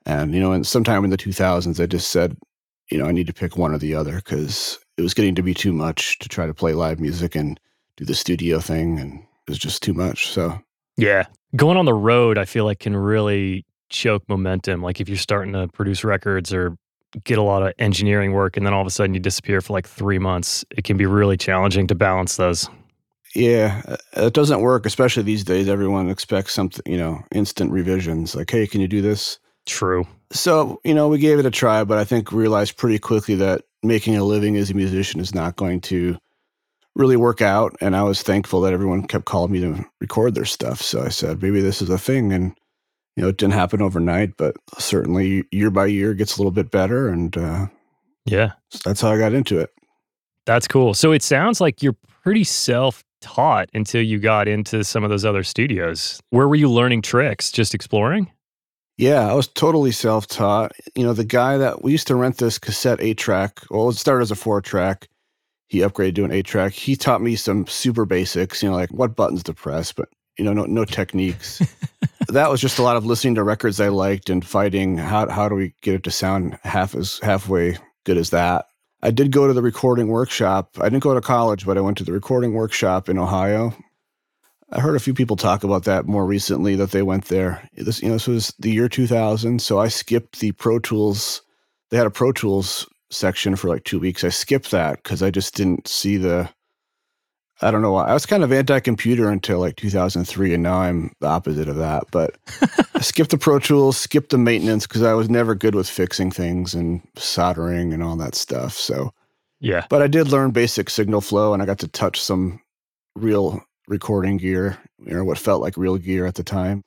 And 0.05 0.33
you 0.33 0.39
know, 0.39 0.51
and 0.53 0.65
sometime 0.65 1.03
in 1.03 1.11
the 1.11 1.17
2000s, 1.17 1.81
I 1.81 1.85
just 1.85 2.09
said, 2.11 2.35
you 2.91 2.97
know, 2.97 3.05
I 3.05 3.11
need 3.11 3.27
to 3.27 3.33
pick 3.33 3.57
one 3.57 3.73
or 3.73 3.77
the 3.77 3.95
other 3.95 4.15
because 4.15 4.79
it 4.97 5.01
was 5.01 5.13
getting 5.13 5.35
to 5.35 5.43
be 5.43 5.53
too 5.53 5.71
much 5.71 6.19
to 6.19 6.27
try 6.29 6.45
to 6.45 6.53
play 6.53 6.73
live 6.73 6.99
music 6.99 7.35
and 7.35 7.59
do 7.95 8.05
the 8.05 8.15
studio 8.15 8.59
thing, 8.59 8.99
and 8.99 9.19
it 9.19 9.49
was 9.49 9.59
just 9.59 9.83
too 9.83 9.93
much. 9.93 10.27
So 10.29 10.59
yeah, 10.97 11.25
going 11.55 11.77
on 11.77 11.85
the 11.85 11.93
road, 11.93 12.37
I 12.37 12.45
feel 12.45 12.65
like 12.65 12.79
can 12.79 12.95
really 12.95 13.65
choke 13.89 14.23
momentum. 14.27 14.81
Like 14.81 14.99
if 14.99 15.07
you're 15.07 15.17
starting 15.17 15.53
to 15.53 15.67
produce 15.67 16.03
records 16.03 16.53
or 16.53 16.77
get 17.23 17.37
a 17.37 17.43
lot 17.43 17.61
of 17.61 17.73
engineering 17.77 18.33
work 18.33 18.57
and 18.57 18.65
then 18.65 18.73
all 18.73 18.81
of 18.81 18.87
a 18.87 18.89
sudden 18.89 19.13
you 19.13 19.19
disappear 19.19 19.61
for 19.61 19.73
like 19.73 19.87
three 19.87 20.19
months, 20.19 20.65
it 20.71 20.83
can 20.83 20.97
be 20.97 21.05
really 21.05 21.37
challenging 21.37 21.87
to 21.87 21.95
balance 21.95 22.37
those. 22.37 22.69
Yeah, 23.35 23.81
uh, 23.87 23.97
it 24.25 24.33
doesn't 24.33 24.61
work, 24.61 24.85
especially 24.85 25.23
these 25.23 25.43
days. 25.43 25.67
Everyone 25.67 26.09
expects 26.09 26.53
something, 26.53 26.83
you 26.91 26.97
know, 26.97 27.23
instant 27.33 27.71
revisions 27.71 28.35
like, 28.35 28.49
hey, 28.49 28.67
can 28.67 28.79
you 28.79 28.87
do 28.87 29.01
this? 29.01 29.39
True. 29.65 30.05
So, 30.31 30.79
you 30.83 30.93
know, 30.93 31.07
we 31.07 31.17
gave 31.17 31.39
it 31.39 31.45
a 31.45 31.51
try, 31.51 31.83
but 31.83 31.97
I 31.97 32.03
think 32.03 32.31
realized 32.31 32.77
pretty 32.77 32.99
quickly 32.99 33.35
that 33.35 33.63
making 33.81 34.15
a 34.15 34.23
living 34.23 34.55
as 34.57 34.69
a 34.69 34.73
musician 34.73 35.19
is 35.19 35.33
not 35.33 35.55
going 35.55 35.81
to 35.81 36.17
really 36.95 37.17
work 37.17 37.41
out. 37.41 37.75
And 37.81 37.95
I 37.95 38.03
was 38.03 38.21
thankful 38.21 38.61
that 38.61 38.73
everyone 38.73 39.07
kept 39.07 39.25
calling 39.25 39.51
me 39.51 39.61
to 39.61 39.85
record 39.99 40.35
their 40.35 40.45
stuff. 40.45 40.81
So 40.81 41.01
I 41.01 41.09
said, 41.09 41.41
maybe 41.41 41.61
this 41.61 41.81
is 41.81 41.89
a 41.89 41.97
thing. 41.97 42.31
And, 42.31 42.55
you 43.15 43.23
know, 43.23 43.29
it 43.29 43.37
didn't 43.37 43.53
happen 43.53 43.81
overnight, 43.81 44.37
but 44.37 44.55
certainly 44.77 45.43
year 45.51 45.71
by 45.71 45.87
year 45.87 46.13
gets 46.13 46.37
a 46.37 46.39
little 46.39 46.51
bit 46.51 46.71
better. 46.71 47.09
And 47.09 47.35
uh, 47.35 47.67
yeah, 48.25 48.53
that's 48.85 49.01
how 49.01 49.11
I 49.11 49.17
got 49.17 49.33
into 49.33 49.59
it. 49.59 49.71
That's 50.45 50.67
cool. 50.67 50.93
So 50.93 51.11
it 51.11 51.23
sounds 51.23 51.61
like 51.61 51.81
you're 51.81 51.95
pretty 52.23 52.43
self 52.43 53.03
taught 53.21 53.69
until 53.73 54.01
you 54.01 54.19
got 54.19 54.47
into 54.47 54.83
some 54.83 55.03
of 55.03 55.09
those 55.09 55.25
other 55.25 55.43
studios. 55.43 56.19
Where 56.29 56.47
were 56.47 56.55
you 56.55 56.69
learning 56.69 57.01
tricks? 57.03 57.51
Just 57.51 57.73
exploring? 57.73 58.29
Yeah, 58.97 59.29
I 59.29 59.33
was 59.33 59.47
totally 59.47 59.91
self 59.91 60.27
taught. 60.27 60.73
You 60.95 61.03
know, 61.03 61.13
the 61.13 61.23
guy 61.23 61.57
that 61.57 61.81
we 61.83 61.91
used 61.91 62.07
to 62.07 62.15
rent 62.15 62.37
this 62.37 62.59
cassette 62.59 63.01
eight 63.01 63.17
track, 63.17 63.61
well, 63.71 63.89
it 63.89 63.93
started 63.93 64.23
as 64.23 64.31
a 64.31 64.35
four 64.35 64.61
track 64.61 65.07
he 65.73 65.79
upgraded 65.79 66.13
to 66.13 66.23
an 66.23 66.31
eight 66.31 66.45
track. 66.45 66.71
He 66.71 66.95
taught 66.95 67.19
me 67.19 67.35
some 67.35 67.65
super 67.65 68.05
basics, 68.05 68.61
you 68.61 68.69
know, 68.69 68.75
like 68.75 68.91
what 68.91 69.15
buttons 69.15 69.41
to 69.43 69.55
press, 69.55 69.91
but 69.91 70.07
you 70.37 70.45
know, 70.45 70.53
no 70.53 70.65
no 70.65 70.85
techniques. 70.85 71.63
that 72.27 72.51
was 72.51 72.61
just 72.61 72.77
a 72.77 72.83
lot 72.83 72.95
of 72.95 73.07
listening 73.07 73.33
to 73.35 73.43
records 73.43 73.81
I 73.81 73.87
liked 73.87 74.29
and 74.29 74.45
fighting 74.45 74.99
how 74.99 75.27
how 75.29 75.49
do 75.49 75.55
we 75.55 75.73
get 75.81 75.95
it 75.95 76.03
to 76.03 76.11
sound 76.11 76.59
half 76.63 76.93
as 76.93 77.19
halfway 77.23 77.77
good 78.03 78.17
as 78.17 78.29
that. 78.29 78.67
I 79.01 79.09
did 79.09 79.31
go 79.31 79.47
to 79.47 79.53
the 79.53 79.63
recording 79.63 80.09
workshop. 80.09 80.77
I 80.79 80.83
didn't 80.83 81.01
go 81.01 81.15
to 81.15 81.21
college, 81.21 81.65
but 81.65 81.77
I 81.77 81.81
went 81.81 81.97
to 81.97 82.03
the 82.03 82.13
recording 82.13 82.53
workshop 82.53 83.09
in 83.09 83.17
Ohio. 83.17 83.75
I 84.71 84.79
heard 84.79 84.95
a 84.95 84.99
few 84.99 85.15
people 85.15 85.35
talk 85.35 85.63
about 85.63 85.85
that 85.85 86.05
more 86.05 86.25
recently 86.25 86.75
that 86.75 86.91
they 86.91 87.01
went 87.01 87.25
there. 87.25 87.67
This 87.75 87.99
you 87.99 88.09
know, 88.09 88.13
this 88.13 88.27
was 88.27 88.53
the 88.59 88.71
year 88.71 88.87
2000, 88.87 89.59
so 89.59 89.79
I 89.79 89.87
skipped 89.87 90.39
the 90.39 90.51
Pro 90.51 90.77
Tools. 90.77 91.41
They 91.89 91.97
had 91.97 92.07
a 92.07 92.11
Pro 92.11 92.31
Tools 92.31 92.87
section 93.13 93.55
for 93.55 93.67
like 93.69 93.83
two 93.83 93.99
weeks. 93.99 94.23
I 94.23 94.29
skipped 94.29 94.71
that 94.71 95.03
because 95.03 95.21
I 95.23 95.31
just 95.31 95.55
didn't 95.55 95.87
see 95.87 96.17
the. 96.17 96.49
I 97.61 97.71
don't 97.71 97.81
know 97.81 97.93
why. 97.93 98.07
I 98.07 98.13
was 98.13 98.25
kind 98.25 98.43
of 98.43 98.51
anti-computer 98.51 99.29
until 99.29 99.59
like 99.59 99.75
2003, 99.77 100.53
and 100.53 100.63
now 100.63 100.79
I'm 100.79 101.13
the 101.21 101.27
opposite 101.27 101.69
of 101.69 101.77
that. 101.77 102.03
But 102.11 102.35
I 102.95 103.01
skipped 103.01 103.29
the 103.31 103.37
Pro 103.37 103.59
Tools, 103.59 103.95
skipped 103.95 104.31
the 104.31 104.37
maintenance 104.37 104.85
because 104.87 105.03
I 105.03 105.13
was 105.13 105.29
never 105.29 105.55
good 105.55 105.75
with 105.75 105.87
fixing 105.87 106.31
things 106.31 106.73
and 106.73 107.01
soldering 107.15 107.93
and 107.93 108.03
all 108.03 108.17
that 108.17 108.35
stuff. 108.35 108.73
So 108.73 109.13
yeah, 109.59 109.85
but 109.89 110.01
I 110.01 110.07
did 110.07 110.29
learn 110.29 110.51
basic 110.51 110.89
signal 110.89 111.21
flow, 111.21 111.53
and 111.53 111.61
I 111.61 111.65
got 111.65 111.79
to 111.79 111.87
touch 111.87 112.19
some 112.19 112.59
real 113.15 113.63
recording 113.87 114.37
gear, 114.37 114.77
you 115.05 115.13
know, 115.13 115.23
what 115.23 115.37
felt 115.37 115.61
like 115.61 115.77
real 115.77 115.97
gear 115.97 116.25
at 116.25 116.35
the 116.35 116.43
time. 116.43 116.83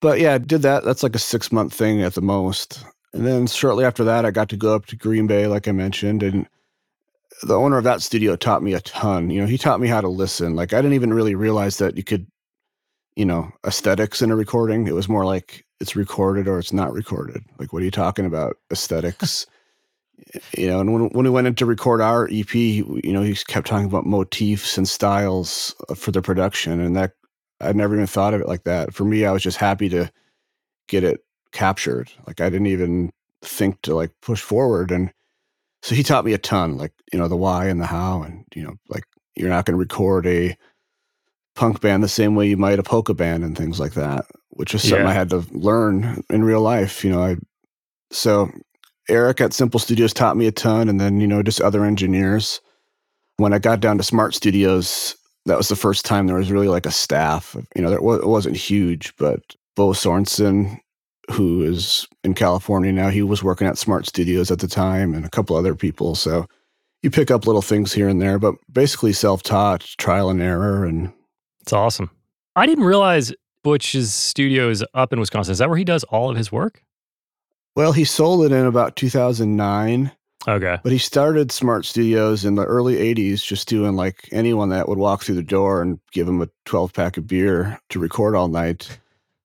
But 0.00 0.20
yeah, 0.20 0.34
I 0.34 0.38
did 0.38 0.62
that. 0.62 0.84
That's 0.84 1.02
like 1.02 1.16
a 1.16 1.20
six 1.20 1.50
month 1.50 1.74
thing 1.74 2.02
at 2.02 2.14
the 2.14 2.20
most. 2.20 2.84
And 3.12 3.26
then 3.26 3.46
shortly 3.46 3.84
after 3.84 4.04
that, 4.04 4.24
I 4.24 4.30
got 4.30 4.48
to 4.50 4.56
go 4.56 4.74
up 4.74 4.86
to 4.86 4.96
Green 4.96 5.26
Bay, 5.26 5.46
like 5.46 5.66
I 5.66 5.72
mentioned, 5.72 6.22
and 6.22 6.46
the 7.42 7.54
owner 7.54 7.78
of 7.78 7.84
that 7.84 8.02
studio 8.02 8.36
taught 8.36 8.62
me 8.62 8.74
a 8.74 8.80
ton. 8.80 9.30
You 9.30 9.40
know, 9.40 9.46
he 9.46 9.58
taught 9.58 9.80
me 9.80 9.88
how 9.88 10.00
to 10.00 10.08
listen. 10.08 10.56
Like 10.56 10.72
I 10.72 10.78
didn't 10.78 10.94
even 10.94 11.14
really 11.14 11.34
realize 11.34 11.78
that 11.78 11.96
you 11.96 12.02
could, 12.04 12.26
you 13.16 13.24
know, 13.24 13.50
aesthetics 13.66 14.22
in 14.22 14.30
a 14.30 14.36
recording. 14.36 14.86
It 14.86 14.94
was 14.94 15.08
more 15.08 15.24
like 15.24 15.64
it's 15.80 15.96
recorded 15.96 16.48
or 16.48 16.58
it's 16.58 16.72
not 16.72 16.92
recorded. 16.92 17.42
Like, 17.58 17.72
what 17.72 17.82
are 17.82 17.84
you 17.84 17.90
talking 17.90 18.26
about? 18.26 18.56
Aesthetics. 18.72 19.46
you 20.56 20.66
know, 20.66 20.80
and 20.80 20.92
when 20.92 21.08
when 21.10 21.24
we 21.24 21.30
went 21.30 21.46
in 21.46 21.54
to 21.56 21.66
record 21.66 22.00
our 22.00 22.28
EP, 22.30 22.54
you 22.54 23.00
know, 23.04 23.22
he 23.22 23.34
kept 23.34 23.66
talking 23.66 23.86
about 23.86 24.06
motifs 24.06 24.76
and 24.76 24.88
styles 24.88 25.74
uh, 25.88 25.94
for 25.94 26.10
the 26.10 26.22
production, 26.22 26.80
and 26.80 26.96
that 26.96 27.12
I 27.60 27.72
never 27.72 27.94
even 27.94 28.06
thought 28.06 28.34
of 28.34 28.40
it 28.40 28.48
like 28.48 28.64
that. 28.64 28.94
For 28.94 29.04
me, 29.04 29.24
I 29.24 29.32
was 29.32 29.42
just 29.42 29.58
happy 29.58 29.88
to 29.90 30.10
get 30.88 31.04
it 31.04 31.20
captured. 31.52 32.10
Like 32.26 32.40
I 32.40 32.50
didn't 32.50 32.66
even 32.66 33.10
think 33.42 33.80
to 33.82 33.94
like 33.94 34.10
push 34.20 34.40
forward. 34.40 34.90
And 34.90 35.12
so 35.82 35.94
he 35.94 36.02
taught 36.02 36.24
me 36.24 36.32
a 36.32 36.38
ton, 36.38 36.76
like, 36.76 36.92
you 37.12 37.18
know, 37.18 37.28
the 37.28 37.36
why 37.36 37.66
and 37.66 37.80
the 37.80 37.86
how. 37.86 38.22
And, 38.22 38.44
you 38.54 38.62
know, 38.62 38.74
like 38.88 39.04
you're 39.36 39.48
not 39.48 39.64
going 39.64 39.74
to 39.74 39.78
record 39.78 40.26
a 40.26 40.56
punk 41.54 41.80
band 41.80 42.02
the 42.02 42.08
same 42.08 42.34
way 42.34 42.48
you 42.48 42.56
might 42.56 42.78
a 42.78 42.82
polka 42.82 43.14
band 43.14 43.44
and 43.44 43.56
things 43.56 43.78
like 43.78 43.94
that, 43.94 44.26
which 44.50 44.72
was 44.72 44.82
something 44.82 45.04
Yeah. 45.04 45.10
I 45.10 45.14
had 45.14 45.30
to 45.30 45.44
learn 45.52 46.24
in 46.30 46.44
real 46.44 46.62
life. 46.62 47.04
You 47.04 47.10
know, 47.10 47.22
I, 47.22 47.36
so 48.10 48.50
Eric 49.08 49.40
at 49.40 49.52
Simple 49.52 49.80
Studios 49.80 50.12
taught 50.12 50.36
me 50.36 50.46
a 50.46 50.52
ton. 50.52 50.88
And 50.88 51.00
then, 51.00 51.20
you 51.20 51.26
know, 51.26 51.42
just 51.42 51.60
other 51.60 51.84
engineers. 51.84 52.60
When 53.36 53.52
I 53.52 53.60
got 53.60 53.78
down 53.78 53.98
to 53.98 54.04
Smart 54.04 54.34
Studios, 54.34 55.14
that 55.46 55.56
was 55.56 55.68
the 55.68 55.76
first 55.76 56.04
time 56.04 56.26
there 56.26 56.36
was 56.36 56.50
really 56.50 56.66
like 56.66 56.86
a 56.86 56.90
staff. 56.90 57.56
You 57.76 57.82
know, 57.82 57.88
there 57.90 57.98
it 57.98 58.26
wasn't 58.26 58.56
huge, 58.56 59.16
but 59.16 59.40
Beau 59.76 59.92
Sorenson, 59.92 60.80
who 61.30 61.62
is 61.62 62.06
in 62.24 62.34
California 62.34 62.92
now, 62.92 63.08
he 63.08 63.22
was 63.22 63.42
working 63.42 63.66
at 63.66 63.78
Smart 63.78 64.06
Studios 64.06 64.50
at 64.50 64.58
the 64.60 64.68
time, 64.68 65.14
and 65.14 65.24
a 65.24 65.30
couple 65.30 65.56
other 65.56 65.74
people. 65.74 66.14
So 66.14 66.46
you 67.02 67.10
pick 67.10 67.30
up 67.30 67.46
little 67.46 67.62
things 67.62 67.92
here 67.92 68.08
and 68.08 68.20
there, 68.20 68.38
but 68.38 68.54
basically 68.72 69.12
self-taught, 69.12 69.82
trial 69.98 70.30
and 70.30 70.40
error, 70.40 70.84
and 70.84 71.12
It's 71.60 71.72
awesome. 71.72 72.10
I 72.56 72.66
didn't 72.66 72.84
realize 72.84 73.32
Butch's 73.62 74.12
studio 74.12 74.68
is 74.68 74.84
up 74.94 75.12
in 75.12 75.20
Wisconsin. 75.20 75.52
Is 75.52 75.58
that 75.58 75.68
where 75.68 75.78
he 75.78 75.84
does 75.84 76.04
all 76.04 76.30
of 76.30 76.36
his 76.36 76.50
work? 76.50 76.82
well, 77.76 77.92
he 77.92 78.04
sold 78.04 78.44
it 78.44 78.50
in 78.50 78.66
about 78.66 78.96
2009. 78.96 80.10
Okay. 80.48 80.78
But 80.82 80.90
he 80.90 80.98
started 80.98 81.52
Smart 81.52 81.84
Studios 81.84 82.44
in 82.44 82.56
the 82.56 82.64
early 82.64 82.96
80s, 82.96 83.44
just 83.44 83.68
doing 83.68 83.94
like 83.94 84.28
anyone 84.32 84.70
that 84.70 84.88
would 84.88 84.98
walk 84.98 85.22
through 85.22 85.36
the 85.36 85.44
door 85.44 85.80
and 85.80 86.00
give 86.10 86.26
him 86.26 86.42
a 86.42 86.48
12 86.64 86.92
pack 86.92 87.16
of 87.16 87.28
beer 87.28 87.78
to 87.90 88.00
record 88.00 88.34
all 88.34 88.48
night. 88.48 88.98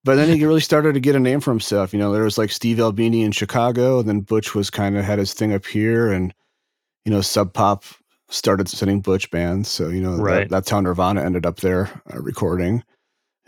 But 0.06 0.16
then 0.16 0.36
he 0.38 0.44
really 0.46 0.60
started 0.62 0.94
to 0.94 1.00
get 1.00 1.16
a 1.16 1.20
name 1.20 1.40
for 1.40 1.52
himself. 1.52 1.94
You 1.94 2.00
know, 2.00 2.12
there 2.12 2.24
was 2.24 2.38
like 2.38 2.52
Steve 2.52 2.80
Albini 2.80 3.24
in 3.24 3.32
Chicago, 3.32 4.00
and 4.00 4.10
then 4.10 4.20
Butch 4.22 4.54
was 4.54 4.70
kind 4.70 4.98
of 4.98 5.06
had 5.06 5.18
his 5.20 5.34
thing 5.34 5.54
up 5.54 5.66
here, 5.66 6.12
and, 6.12 6.34
you 7.06 7.12
know, 7.12 7.22
Sub 7.22 7.54
Pop 7.54 7.86
started 8.30 8.68
sending 8.68 9.00
Butch 9.00 9.32
bands. 9.32 9.70
So, 9.70 9.88
you 9.90 10.02
know, 10.02 10.18
that- 10.18 10.24
Right. 10.24 10.50
that's 10.50 10.70
how 10.70 10.82
Nirvana 10.82 11.22
ended 11.24 11.46
up 11.46 11.58
there 11.62 11.90
uh, 12.14 12.20
recording 12.20 12.84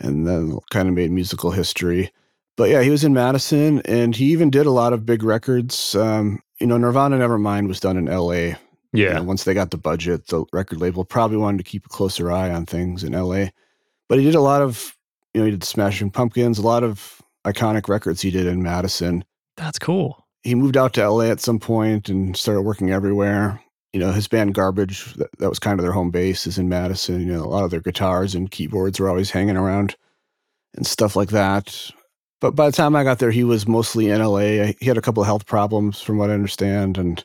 and 0.00 0.26
then 0.26 0.58
kind 0.70 0.88
of 0.88 0.94
made 0.94 1.10
musical 1.10 1.50
history. 1.50 2.10
But 2.56 2.70
yeah, 2.70 2.82
he 2.82 2.90
was 2.90 3.02
in 3.04 3.12
Madison 3.12 3.80
and 3.82 4.14
he 4.14 4.26
even 4.26 4.48
did 4.48 4.64
a 4.66 4.70
lot 4.70 4.92
of 4.92 5.04
big 5.04 5.22
records. 5.22 5.94
Um, 5.94 6.40
you 6.60 6.66
know, 6.66 6.78
Nirvana 6.78 7.18
Nevermind 7.18 7.66
was 7.68 7.80
done 7.80 7.96
in 7.98 8.08
LA. 8.08 8.32
You 8.92 9.04
Yeah. 9.04 9.14
know, 9.14 9.24
once 9.24 9.44
they 9.44 9.52
got 9.54 9.70
the 9.72 9.76
budget, 9.76 10.28
the 10.28 10.44
record 10.52 10.80
label 10.80 11.04
probably 11.04 11.36
wanted 11.36 11.58
to 11.58 11.64
keep 11.64 11.84
a 11.84 11.88
closer 11.90 12.30
eye 12.30 12.50
on 12.50 12.64
things 12.64 13.02
in 13.04 13.12
LA. 13.14 13.50
But 14.08 14.18
he 14.18 14.24
did 14.24 14.34
a 14.36 14.40
lot 14.40 14.62
of, 14.62 14.95
you 15.36 15.42
know, 15.42 15.44
he 15.44 15.50
did 15.50 15.64
Smashing 15.64 16.08
Pumpkins, 16.08 16.56
a 16.56 16.62
lot 16.62 16.82
of 16.82 17.20
iconic 17.46 17.90
records 17.90 18.22
he 18.22 18.30
did 18.30 18.46
in 18.46 18.62
Madison. 18.62 19.22
That's 19.58 19.78
cool. 19.78 20.24
He 20.44 20.54
moved 20.54 20.78
out 20.78 20.94
to 20.94 21.06
LA 21.06 21.24
at 21.24 21.40
some 21.40 21.58
point 21.58 22.08
and 22.08 22.34
started 22.34 22.62
working 22.62 22.90
everywhere. 22.90 23.60
You 23.92 24.00
know, 24.00 24.12
his 24.12 24.28
band 24.28 24.54
Garbage, 24.54 25.12
that, 25.16 25.28
that 25.38 25.50
was 25.50 25.58
kind 25.58 25.78
of 25.78 25.84
their 25.84 25.92
home 25.92 26.10
base, 26.10 26.46
is 26.46 26.56
in 26.56 26.70
Madison. 26.70 27.20
You 27.20 27.34
know, 27.34 27.44
a 27.44 27.52
lot 27.52 27.64
of 27.64 27.70
their 27.70 27.80
guitars 27.80 28.34
and 28.34 28.50
keyboards 28.50 28.98
were 28.98 29.10
always 29.10 29.30
hanging 29.30 29.58
around 29.58 29.94
and 30.74 30.86
stuff 30.86 31.16
like 31.16 31.28
that. 31.28 31.90
But 32.40 32.52
by 32.52 32.70
the 32.70 32.76
time 32.76 32.96
I 32.96 33.04
got 33.04 33.18
there, 33.18 33.30
he 33.30 33.44
was 33.44 33.68
mostly 33.68 34.08
in 34.08 34.22
LA. 34.22 34.72
He 34.80 34.86
had 34.86 34.96
a 34.96 35.02
couple 35.02 35.22
of 35.22 35.26
health 35.26 35.44
problems, 35.44 36.00
from 36.00 36.16
what 36.16 36.30
I 36.30 36.34
understand, 36.34 36.96
and 36.96 37.22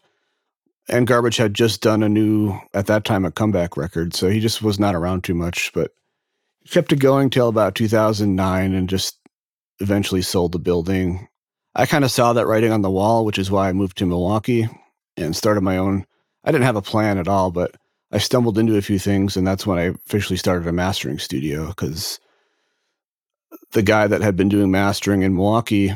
and 0.89 1.07
Garbage 1.07 1.37
had 1.37 1.53
just 1.53 1.81
done 1.81 2.03
a 2.03 2.09
new, 2.09 2.59
at 2.73 2.87
that 2.87 3.05
time, 3.05 3.23
a 3.23 3.31
comeback 3.31 3.77
record, 3.77 4.13
so 4.13 4.27
he 4.27 4.41
just 4.41 4.61
was 4.61 4.79
not 4.81 4.95
around 4.95 5.23
too 5.23 5.35
much. 5.35 5.71
But 5.73 5.91
kept 6.69 6.91
it 6.91 6.99
going 6.99 7.29
till 7.29 7.47
about 7.47 7.75
2009, 7.75 8.73
and 8.73 8.89
just 8.89 9.17
eventually 9.79 10.21
sold 10.21 10.51
the 10.51 10.59
building. 10.59 11.27
I 11.75 11.85
kind 11.85 12.03
of 12.03 12.11
saw 12.11 12.33
that 12.33 12.47
writing 12.47 12.71
on 12.71 12.81
the 12.81 12.91
wall, 12.91 13.25
which 13.25 13.39
is 13.39 13.49
why 13.49 13.69
I 13.69 13.73
moved 13.73 13.97
to 13.97 14.05
Milwaukee 14.05 14.67
and 15.17 15.35
started 15.35 15.61
my 15.61 15.77
own. 15.77 16.05
I 16.43 16.51
didn't 16.51 16.65
have 16.65 16.75
a 16.75 16.81
plan 16.81 17.17
at 17.17 17.27
all, 17.27 17.51
but 17.51 17.75
I 18.11 18.17
stumbled 18.17 18.57
into 18.57 18.77
a 18.77 18.81
few 18.81 18.99
things, 18.99 19.37
and 19.37 19.47
that's 19.47 19.65
when 19.65 19.79
I 19.79 19.93
officially 20.05 20.37
started 20.37 20.67
a 20.67 20.73
mastering 20.73 21.19
studio 21.19 21.67
because 21.67 22.19
the 23.71 23.81
guy 23.81 24.07
that 24.07 24.21
had 24.21 24.35
been 24.35 24.49
doing 24.49 24.69
mastering 24.69 25.23
in 25.23 25.35
Milwaukee 25.35 25.93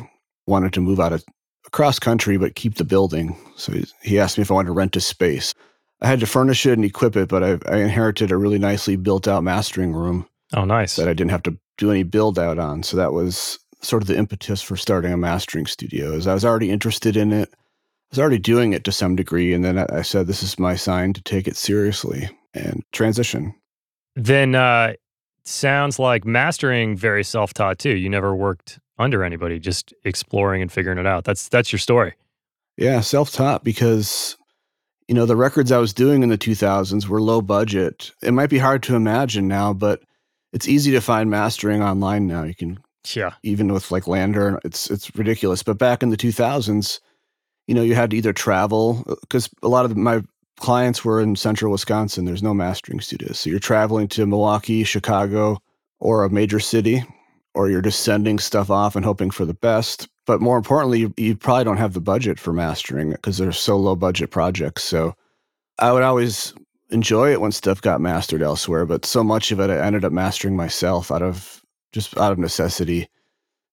wanted 0.48 0.74
to 0.74 0.82
move 0.82 1.00
out 1.00 1.14
of 1.14 1.24
across 1.66 2.00
country 2.00 2.38
but 2.38 2.56
keep 2.56 2.76
the 2.76 2.86
building. 2.86 3.36
So 3.58 3.74
he, 4.02 4.20
asked 4.20 4.38
me 4.38 4.44
if 4.44 4.52
I 4.52 4.54
wanted 4.54 4.68
to 4.68 4.74
rent 4.74 4.96
a 4.96 5.02
space. 5.02 5.54
I 6.02 6.08
had 6.08 6.20
to 6.20 6.26
furnish 6.26 6.66
it 6.66 6.74
and 6.74 6.86
equip 6.86 7.16
it, 7.16 7.28
but 7.28 7.44
I, 7.44 7.58
I 7.70 7.78
inherited 7.78 8.32
a 8.32 8.38
really 8.38 8.60
nicely 8.60 8.96
built 8.96 9.28
out 9.28 9.44
mastering 9.44 9.94
room 9.94 10.28
Oh, 10.54 10.66
nice. 10.66 10.96
that 10.96 11.08
I 11.08 11.14
didn't 11.14 11.32
have 11.32 11.44
to 11.44 11.58
do 11.78 11.92
any 11.92 12.04
build 12.04 12.38
out 12.40 12.60
on. 12.60 12.84
So 12.84 12.98
that 12.98 13.14
was 13.14 13.60
sort 13.82 14.04
of 14.04 14.08
the 14.08 14.18
impetus 14.18 14.62
for 14.62 14.76
starting 14.76 15.12
a 15.12 15.18
mastering 15.18 15.66
studio. 15.66 16.14
Is 16.14 16.28
I 16.28 16.34
was 16.34 16.46
already 16.46 16.72
interested 16.72 17.18
in 17.18 17.32
it. 17.32 17.50
I 17.54 17.58
was 18.12 18.20
already 18.20 18.40
doing 18.40 18.74
it 18.74 18.84
to 18.86 18.92
some 18.92 19.16
degree, 19.16 19.54
and 19.54 19.64
then 19.64 19.78
I, 19.78 20.02
said, 20.04 20.28
"This 20.28 20.44
is 20.44 20.60
my 20.60 20.76
sign 20.76 21.14
to 21.14 21.22
take 21.24 21.48
it 21.48 21.58
seriously 21.58 22.30
and 22.54 22.84
transition." 22.92 23.54
Then 24.16 24.56
uh 24.56 24.94
sounds 25.44 26.00
like 26.00 26.26
mastering 26.26 26.98
very 26.98 27.24
self-taught 27.24 27.78
too. 27.78 27.96
You 27.96 28.10
never 28.10 28.36
worked 28.36 28.80
under 28.98 29.24
anybody, 29.24 29.60
just 29.60 29.94
exploring 30.04 30.62
and 30.62 30.72
figuring 30.72 30.98
it 30.98 31.06
out. 31.06 31.24
That's 31.24 31.50
that's 31.50 31.72
your 31.72 31.80
story. 31.80 32.14
Yeah, 32.78 33.02
self 33.02 33.32
taught 33.32 33.64
because, 33.64 34.38
you 35.08 35.16
know, 35.16 35.26
the 35.26 35.36
records 35.36 35.72
I 35.72 35.78
was 35.78 35.94
doing 35.94 36.24
in 36.24 36.30
the 36.30 36.38
2000s 36.38 37.08
were 37.08 37.22
low 37.22 37.42
budget. 37.42 38.12
It 38.22 38.32
might 38.34 38.50
be 38.50 38.58
hard 38.58 38.84
to 38.84 38.96
imagine 38.96 39.48
now, 39.48 39.74
but 39.74 40.02
it's 40.56 40.68
easy 40.68 40.92
to 40.92 41.02
find 41.02 41.30
mastering 41.30 41.84
online 41.84 42.26
now. 42.26 42.44
You 42.44 42.56
can 42.56 42.80
Yeah. 43.14 43.34
even 43.44 43.72
with 43.72 43.92
like 43.92 44.06
LANDR, 44.06 44.60
it's 44.64 44.90
it's 44.90 45.14
ridiculous. 45.16 45.62
But 45.62 45.78
back 45.78 46.02
in 46.02 46.10
the 46.10 46.18
2000s, 46.18 47.00
you 47.68 47.76
know, 47.76 47.84
you 47.84 47.94
had 47.94 48.10
to 48.12 48.18
either 48.18 48.34
travel 48.34 49.04
uh, 49.08 49.16
because 49.22 49.50
a 49.62 49.68
lot 49.68 49.86
of 49.86 49.96
my 49.98 50.22
clients 50.58 51.04
were 51.04 51.20
in 51.22 51.36
central 51.36 51.72
Wisconsin. 51.72 52.26
There's 52.26 52.42
no 52.42 52.54
mastering 52.54 53.02
studios, 53.02 53.40
so 53.40 53.50
you're 53.50 53.60
traveling 53.60 54.08
to 54.10 54.26
Milwaukee, 54.26 54.84
Chicago, 54.86 55.58
or 56.00 56.24
a 56.24 56.30
major 56.30 56.62
city, 56.62 57.04
or 57.54 57.70
you're 57.70 57.82
just 57.82 58.02
sending 58.02 58.40
stuff 58.40 58.70
off 58.72 58.96
and 58.96 59.04
hoping 59.04 59.32
for 59.32 59.44
the 59.46 59.54
best. 59.54 60.08
But 60.26 60.42
more 60.42 60.58
importantly, 60.58 61.00
you, 61.00 61.14
you 61.18 61.36
probably 61.36 61.66
don't 61.66 61.78
have 61.78 61.94
the 61.94 62.02
budget 62.02 62.40
for 62.40 62.54
mastering 62.54 63.12
because 63.12 63.38
they're 63.38 63.52
so 63.52 63.78
low 63.78 63.96
budget 63.96 64.32
projects. 64.32 64.84
So 64.84 65.14
I 65.80 65.92
would 65.92 66.02
always 66.04 66.54
enjoy 66.90 67.32
it 67.32 67.42
when 67.42 67.52
stuff 67.52 67.82
got 67.82 68.02
mastered 68.02 68.42
elsewhere, 68.42 68.86
but 68.86 69.06
so 69.06 69.24
much 69.24 69.52
of 69.52 69.60
it 69.60 69.70
I 69.70 69.78
ended 69.78 70.06
up 70.06 70.12
mastering 70.12 70.56
myself 70.56 71.12
out 71.12 71.22
of 71.22 71.64
just 71.92 72.18
out 72.18 72.32
of 72.32 72.38
necessity. 72.38 73.10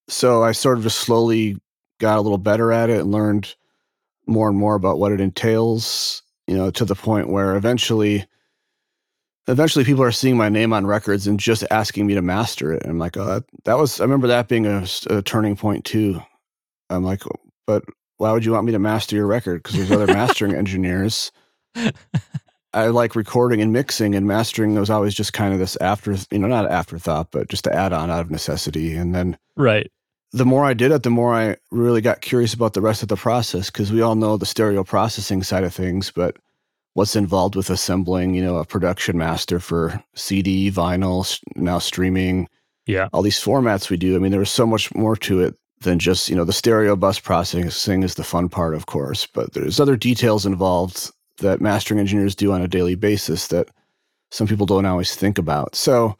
So 0.07 0.43
I 0.43 0.51
sort 0.51 0.77
of 0.77 0.83
just 0.83 0.99
slowly 0.99 1.57
got 1.99 2.17
a 2.17 2.21
little 2.21 2.37
better 2.37 2.71
at 2.71 2.89
it 2.89 3.01
and 3.01 3.11
learned 3.11 3.55
more 4.25 4.49
and 4.49 4.57
more 4.57 4.75
about 4.75 4.99
what 4.99 5.11
it 5.11 5.21
entails, 5.21 6.23
you 6.47 6.55
know, 6.55 6.71
to 6.71 6.85
the 6.85 6.95
point 6.95 7.29
where 7.29 7.55
eventually 7.55 8.25
eventually 9.47 9.83
people 9.83 10.03
are 10.03 10.11
seeing 10.11 10.37
my 10.37 10.49
name 10.49 10.73
on 10.73 10.87
records 10.87 11.27
and 11.27 11.39
just 11.39 11.65
asking 11.69 12.07
me 12.07 12.13
to 12.13 12.21
master 12.21 12.71
it. 12.71 12.81
And 12.83 12.91
I'm 12.91 12.99
like, 12.99 13.17
oh, 13.17 13.25
that, 13.25 13.43
that 13.65 13.77
was, 13.77 13.99
I 13.99 14.03
remember 14.03 14.27
that 14.27 14.47
being 14.47 14.65
a 14.65 14.85
turning 15.23 15.55
point 15.55 15.83
too. 15.85 16.21
I'm 16.89 17.03
like, 17.03 17.23
but 17.67 17.83
why 18.17 18.31
would 18.31 18.45
you 18.45 18.53
want 18.53 18.65
me 18.65 18.71
to 18.71 18.79
master 18.79 19.15
your 19.15 19.27
record? 19.27 19.63
Because 19.63 19.77
there's 19.77 19.91
other 19.91 20.07
mastering 20.07 20.55
engineers. 20.55 21.31
I 22.73 22.87
like 22.87 23.15
recording 23.15 23.61
and 23.61 23.71
mixing 23.71 24.15
and 24.15 24.25
mastering 24.27 24.73
was 24.75 24.89
always 24.89 25.13
just 25.13 25.33
kind 25.33 25.53
of 25.53 25.59
this 25.59 25.77
after, 25.79 26.15
you 26.31 26.39
know, 26.39 26.47
not 26.47 26.69
afterthought, 26.71 27.29
but 27.31 27.47
just 27.49 27.63
to 27.65 27.73
add 27.73 27.93
on 27.93 28.09
out 28.09 28.21
of 28.21 28.31
necessity. 28.31 28.95
And 28.95 29.13
then 29.13 29.37
Right. 29.55 29.91
the 30.31 30.45
more 30.45 30.65
I 30.65 30.73
did 30.73 30.91
it, 30.91 31.03
the 31.03 31.09
more 31.11 31.33
I 31.33 31.57
really 31.71 32.01
got 32.01 32.21
curious 32.21 32.53
about 32.53 32.73
the 32.73 32.81
rest 32.81 33.03
of 33.03 33.09
the 33.09 33.15
process 33.15 33.69
because 33.69 33.91
we 33.91 34.01
all 34.01 34.15
know 34.15 34.37
the 34.37 34.45
stereo 34.47 34.83
processing 34.83 35.43
side 35.43 35.63
of 35.63 35.73
things, 35.73 36.11
but 36.11 36.37
what's 36.95 37.15
involved 37.15 37.55
with 37.55 37.69
assembling, 37.69 38.33
you 38.33 38.43
know, 38.43 38.57
a 38.57 38.65
production 38.65 39.17
master 39.17 39.59
for 39.59 40.03
CD, 40.15 40.71
vinyl, 40.71 41.39
now 41.55 41.79
streaming, 41.79 42.47
Yeah. 42.87 43.07
all 43.13 43.21
these 43.21 43.39
formats 43.39 43.89
we 43.89 43.97
do. 43.97 44.15
I 44.15 44.19
mean, 44.19 44.31
there 44.31 44.39
was 44.39 44.51
so 44.51 44.65
much 44.65 44.93
more 44.95 45.15
to 45.17 45.41
it 45.41 45.55
than 45.81 45.99
just, 45.99 46.29
you 46.29 46.35
know, 46.35 46.45
the 46.45 46.53
stereo 46.53 46.95
bus 46.95 47.19
processing 47.19 48.03
is 48.03 48.15
the 48.15 48.23
fun 48.23 48.49
part, 48.49 48.73
of 48.73 48.85
course, 48.85 49.27
but 49.31 49.53
there's 49.53 49.79
other 49.79 49.95
details 49.95 50.45
involved 50.45 51.11
that 51.37 51.61
mastering 51.61 51.99
engineers 51.99 52.35
do 52.35 52.51
on 52.51 52.61
a 52.61 52.67
daily 52.67 52.95
basis 52.95 53.47
that 53.47 53.69
some 54.31 54.47
people 54.47 54.65
don't 54.65 54.85
always 54.85 55.15
think 55.15 55.37
about. 55.37 55.75
So 55.75 56.17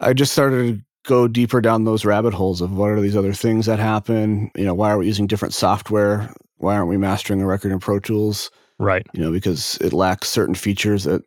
I 0.00 0.12
just 0.12 0.32
started 0.32 0.76
to 0.76 0.84
go 1.04 1.28
deeper 1.28 1.60
down 1.60 1.84
those 1.84 2.04
rabbit 2.04 2.34
holes 2.34 2.60
of 2.60 2.76
what 2.76 2.90
are 2.90 3.00
these 3.00 3.16
other 3.16 3.32
things 3.32 3.66
that 3.66 3.78
happen? 3.78 4.50
You 4.56 4.64
know, 4.64 4.74
why 4.74 4.90
are 4.90 4.98
we 4.98 5.06
using 5.06 5.26
different 5.26 5.54
software? 5.54 6.32
Why 6.58 6.74
aren't 6.76 6.88
we 6.88 6.96
mastering 6.96 7.42
a 7.42 7.46
record 7.46 7.72
in 7.72 7.78
Pro 7.78 8.00
Tools? 8.00 8.50
Right. 8.78 9.06
You 9.12 9.22
know, 9.22 9.30
because 9.30 9.76
it 9.80 9.92
lacks 9.92 10.28
certain 10.28 10.54
features 10.54 11.04
that 11.04 11.22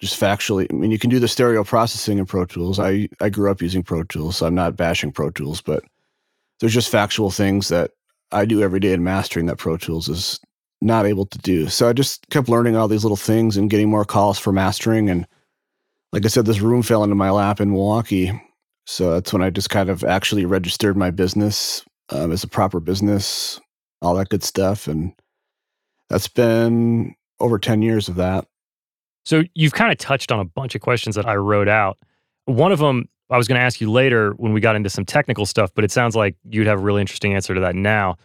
just 0.00 0.20
factually, 0.20 0.66
I 0.70 0.74
mean, 0.74 0.90
you 0.90 0.98
can 0.98 1.10
do 1.10 1.20
the 1.20 1.28
stereo 1.28 1.62
processing 1.62 2.18
in 2.18 2.26
Pro 2.26 2.44
Tools. 2.44 2.78
I, 2.78 3.08
I 3.20 3.28
grew 3.28 3.50
up 3.50 3.62
using 3.62 3.82
Pro 3.82 4.02
Tools, 4.02 4.36
so 4.36 4.46
I'm 4.46 4.54
not 4.54 4.76
bashing 4.76 5.12
Pro 5.12 5.30
Tools, 5.30 5.60
but 5.60 5.84
there's 6.60 6.74
just 6.74 6.90
factual 6.90 7.30
things 7.30 7.68
that 7.68 7.92
I 8.32 8.44
do 8.44 8.62
every 8.62 8.80
day 8.80 8.92
in 8.92 9.04
mastering 9.04 9.46
that 9.46 9.58
Pro 9.58 9.76
Tools 9.76 10.08
is 10.08 10.40
not 10.82 11.06
able 11.06 11.26
to 11.26 11.38
do. 11.38 11.68
So 11.68 11.88
I 11.88 11.92
just 11.92 12.28
kept 12.30 12.48
learning 12.48 12.76
all 12.76 12.88
these 12.88 13.04
little 13.04 13.16
things 13.16 13.56
and 13.56 13.70
getting 13.70 13.88
more 13.88 14.04
calls 14.04 14.38
for 14.38 14.52
mastering. 14.52 15.08
And 15.08 15.26
like 16.12 16.24
I 16.24 16.28
said, 16.28 16.46
this 16.46 16.60
room 16.60 16.82
fell 16.82 17.04
into 17.04 17.14
my 17.14 17.30
lap 17.30 17.60
in 17.60 17.70
Milwaukee. 17.70 18.32
So 18.86 19.12
that's 19.12 19.32
when 19.32 19.42
I 19.42 19.50
just 19.50 19.70
kind 19.70 19.88
of 19.88 20.02
actually 20.04 20.44
registered 20.44 20.96
my 20.96 21.10
business 21.10 21.84
um, 22.10 22.32
as 22.32 22.42
a 22.42 22.48
proper 22.48 22.80
business, 22.80 23.60
all 24.02 24.14
that 24.16 24.28
good 24.28 24.42
stuff. 24.42 24.88
And 24.88 25.12
that's 26.08 26.28
been 26.28 27.14
over 27.38 27.58
10 27.58 27.82
years 27.82 28.08
of 28.08 28.16
that. 28.16 28.46
So 29.24 29.44
you've 29.54 29.74
kind 29.74 29.92
of 29.92 29.98
touched 29.98 30.32
on 30.32 30.40
a 30.40 30.44
bunch 30.44 30.74
of 30.74 30.80
questions 30.80 31.14
that 31.14 31.26
I 31.26 31.36
wrote 31.36 31.68
out. 31.68 31.96
One 32.46 32.72
of 32.72 32.80
them 32.80 33.08
I 33.32 33.38
was 33.38 33.48
going 33.48 33.58
to 33.58 33.64
ask 33.64 33.80
you 33.80 33.90
later 33.90 34.32
when 34.32 34.52
we 34.52 34.60
got 34.60 34.76
into 34.76 34.90
some 34.90 35.06
technical 35.06 35.46
stuff, 35.46 35.70
but 35.74 35.84
it 35.84 35.90
sounds 35.90 36.14
like 36.14 36.36
you'd 36.50 36.66
have 36.66 36.78
a 36.78 36.82
really 36.82 37.00
interesting 37.00 37.34
answer 37.34 37.54
to 37.54 37.60
that 37.60 37.74
now. 37.74 38.16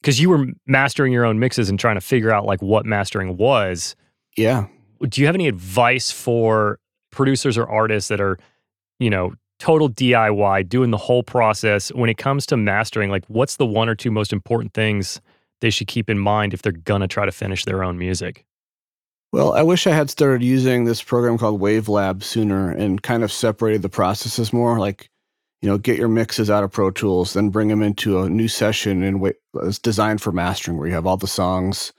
Because 0.00 0.20
you 0.20 0.30
were 0.30 0.46
mastering 0.66 1.12
your 1.12 1.24
own 1.24 1.38
mixes 1.38 1.68
and 1.68 1.78
trying 1.78 1.96
to 1.96 2.00
figure 2.00 2.30
out 2.30 2.44
like 2.44 2.62
what 2.62 2.86
mastering 2.86 3.36
was. 3.36 3.96
Yeah. 4.36 4.66
Do 5.08 5.20
you 5.20 5.26
have 5.26 5.34
any 5.34 5.48
advice 5.48 6.10
for 6.10 6.78
producers 7.10 7.58
or 7.58 7.68
artists 7.68 8.08
that 8.08 8.20
are, 8.20 8.38
you 8.98 9.10
know, 9.10 9.34
total 9.58 9.90
DIY, 9.90 10.68
doing 10.68 10.90
the 10.90 10.96
whole 10.96 11.22
process 11.22 11.88
when 11.92 12.08
it 12.08 12.16
comes 12.16 12.46
to 12.46 12.56
mastering? 12.56 13.10
Like, 13.10 13.24
what's 13.26 13.56
the 13.56 13.66
one 13.66 13.88
or 13.88 13.94
two 13.94 14.10
most 14.10 14.32
important 14.32 14.72
things 14.72 15.20
they 15.60 15.70
should 15.70 15.88
keep 15.88 16.08
in 16.08 16.18
mind 16.18 16.54
if 16.54 16.62
they're 16.62 16.72
going 16.72 17.00
to 17.00 17.08
try 17.08 17.26
to 17.26 17.32
finish 17.32 17.64
their 17.64 17.82
own 17.82 17.98
music? 17.98 18.44
Well, 19.32 19.52
I 19.52 19.62
wish 19.62 19.86
I 19.86 19.90
had 19.90 20.08
started 20.08 20.42
using 20.42 20.84
this 20.84 21.02
program 21.02 21.36
called 21.36 21.60
WaveLab 21.60 22.22
sooner 22.22 22.70
and 22.70 23.02
kind 23.02 23.22
of 23.22 23.30
separated 23.30 23.82
the 23.82 23.88
processes 23.88 24.52
more. 24.52 24.78
Like, 24.78 25.10
you 25.60 25.68
know, 25.68 25.78
get 25.78 25.98
your 25.98 26.08
mixes 26.08 26.50
out 26.50 26.64
of 26.64 26.70
Pro 26.70 26.90
Tools, 26.90 27.32
then 27.32 27.50
bring 27.50 27.68
them 27.68 27.82
into 27.82 28.20
a 28.20 28.28
new 28.28 28.48
session 28.48 29.02
and 29.02 29.20
wa- 29.20 29.30
uh, 29.56 29.66
it's 29.66 29.78
designed 29.78 30.22
for 30.22 30.32
mastering, 30.32 30.78
where 30.78 30.86
you 30.86 30.94
have 30.94 31.06
all 31.06 31.16
the 31.16 31.26
songs, 31.26 31.92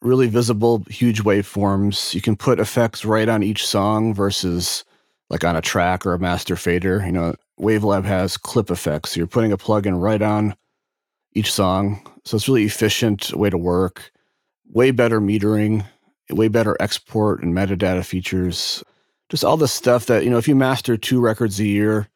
really 0.00 0.28
visible, 0.28 0.84
huge 0.88 1.22
waveforms. 1.22 2.14
You 2.14 2.20
can 2.20 2.36
put 2.36 2.60
effects 2.60 3.04
right 3.04 3.28
on 3.28 3.42
each 3.42 3.66
song 3.66 4.14
versus 4.14 4.84
like 5.30 5.44
on 5.44 5.56
a 5.56 5.62
track 5.62 6.04
or 6.04 6.14
a 6.14 6.18
master 6.18 6.56
fader. 6.56 7.02
You 7.04 7.12
know, 7.12 7.34
WaveLab 7.60 8.04
has 8.04 8.36
clip 8.36 8.70
effects. 8.70 9.12
So 9.12 9.18
you're 9.18 9.26
putting 9.26 9.52
a 9.52 9.58
plugin 9.58 10.00
right 10.00 10.22
on 10.22 10.54
each 11.34 11.52
song. 11.52 12.06
So 12.24 12.36
it's 12.36 12.48
really 12.48 12.64
efficient 12.64 13.32
way 13.34 13.50
to 13.50 13.58
work. 13.58 14.12
Way 14.68 14.90
better 14.90 15.20
metering 15.20 15.84
way 16.32 16.48
better 16.48 16.76
export 16.80 17.42
and 17.42 17.54
metadata 17.54 18.04
features. 18.04 18.82
Just 19.28 19.44
all 19.44 19.56
the 19.56 19.68
stuff 19.68 20.06
that, 20.06 20.24
you 20.24 20.30
know, 20.30 20.38
if 20.38 20.48
you 20.48 20.54
master 20.54 20.96
two 20.96 21.20
records 21.20 21.58
a 21.60 21.64
year, 21.64 22.08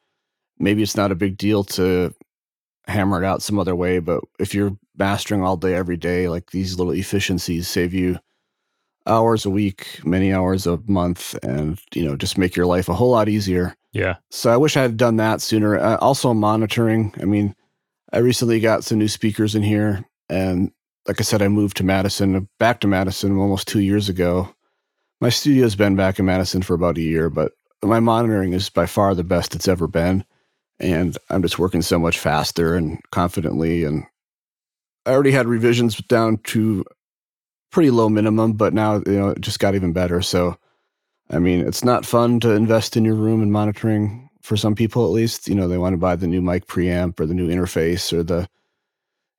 maybe 0.59 0.83
it's 0.83 0.97
not 0.97 1.13
a 1.13 1.17
big 1.17 1.37
deal 1.37 1.65
to 1.65 2.15
hammer 2.87 3.23
it 3.23 3.27
out 3.27 3.43
some 3.43 3.59
other 3.59 3.75
way. 3.75 3.99
But 3.99 4.23
if 4.39 4.55
you're 4.55 4.77
mastering 4.97 5.43
all 5.43 5.57
day, 5.57 5.75
every 5.75 5.97
day, 5.97 6.29
like 6.29 6.51
these 6.51 6.79
little 6.79 6.93
efficiencies 6.93 7.69
save 7.69 7.93
you 7.93 8.19
hours 9.07 9.47
a 9.47 9.51
week, 9.51 10.01
many 10.05 10.33
hours 10.33 10.67
a 10.67 10.81
month, 10.87 11.37
and, 11.43 11.79
you 11.95 12.05
know, 12.05 12.17
just 12.17 12.39
make 12.39 12.57
your 12.57 12.67
life 12.67 12.89
a 12.89 12.95
whole 12.95 13.11
lot 13.11 13.29
easier. 13.29 13.75
Yeah. 13.93 14.17
So 14.31 14.51
I 14.51 14.57
wish 14.57 14.77
I 14.77 14.83
had 14.83 14.97
done 14.97 15.17
that 15.17 15.41
sooner. 15.41 15.79
Uh, 15.79 15.97
also, 15.99 16.35
monitoring. 16.35 17.15
I 17.21 17.25
mean, 17.25 17.55
I 18.13 18.19
recently 18.19 18.61
got 18.61 18.85
some 18.85 18.99
new 18.99 19.09
speakers 19.09 19.55
in 19.55 19.63
here, 19.63 20.05
and 20.29 20.71
like 21.07 21.21
I 21.21 21.23
said, 21.23 21.41
I 21.41 21.49
moved 21.49 21.77
to 21.79 21.85
Madison, 21.85 22.49
back 22.59 22.81
to 22.81 22.89
Madison 22.89 23.39
almost 23.39 23.69
two 23.69 23.81
years 23.81 24.09
ago. 24.09 24.53
My 25.21 25.29
studio's 25.29 25.77
been 25.77 25.97
back 25.97 26.19
in 26.19 26.27
Madison 26.27 26.63
for 26.63 26.75
about 26.75 26.99
a 26.99 27.03
year, 27.03 27.31
but 27.31 27.53
my 27.83 28.01
monitoring 28.01 28.53
is 28.53 28.69
by 28.69 28.87
far 28.87 29.15
the 29.15 29.25
best 29.25 29.55
it's 29.55 29.69
ever 29.69 29.87
been. 29.87 30.25
And 30.79 31.17
I'm 31.31 31.43
just 31.43 31.59
working 31.59 31.83
so 31.83 31.99
much 31.99 32.19
faster 32.19 32.75
and 32.75 32.99
confidently. 33.11 33.85
And 33.85 34.05
I 35.07 35.13
already 35.13 35.31
had 35.31 35.47
revisions 35.47 35.97
down 35.97 36.39
to 36.45 36.85
pretty 37.71 37.91
low 37.91 38.09
minimum, 38.09 38.53
but 38.55 38.75
now, 38.75 38.97
you 39.07 39.19
know, 39.19 39.29
it 39.31 39.41
just 39.41 39.59
got 39.59 39.75
even 39.75 39.93
better. 39.93 40.21
So, 40.23 40.57
I 41.31 41.39
mean, 41.39 41.67
it's 41.67 41.85
not 41.85 42.07
fun 42.07 42.41
to 42.41 42.51
invest 42.51 42.97
in 42.97 43.05
your 43.05 43.15
room 43.15 43.43
and 43.43 43.53
monitoring 43.53 44.29
for 44.43 44.57
some 44.57 44.75
people, 44.75 45.05
at 45.05 45.13
least. 45.13 45.49
You 45.49 45.55
know, 45.55 45.67
they 45.67 45.79
want 45.79 45.95
to 45.95 45.99
buy 45.99 46.17
the 46.17 46.27
new 46.27 46.43
mic 46.43 46.67
preamp 46.67 47.19
or 47.19 47.27
the 47.27 47.35
new 47.35 47.49
interface 47.49 48.13
or 48.13 48.23
the, 48.23 48.49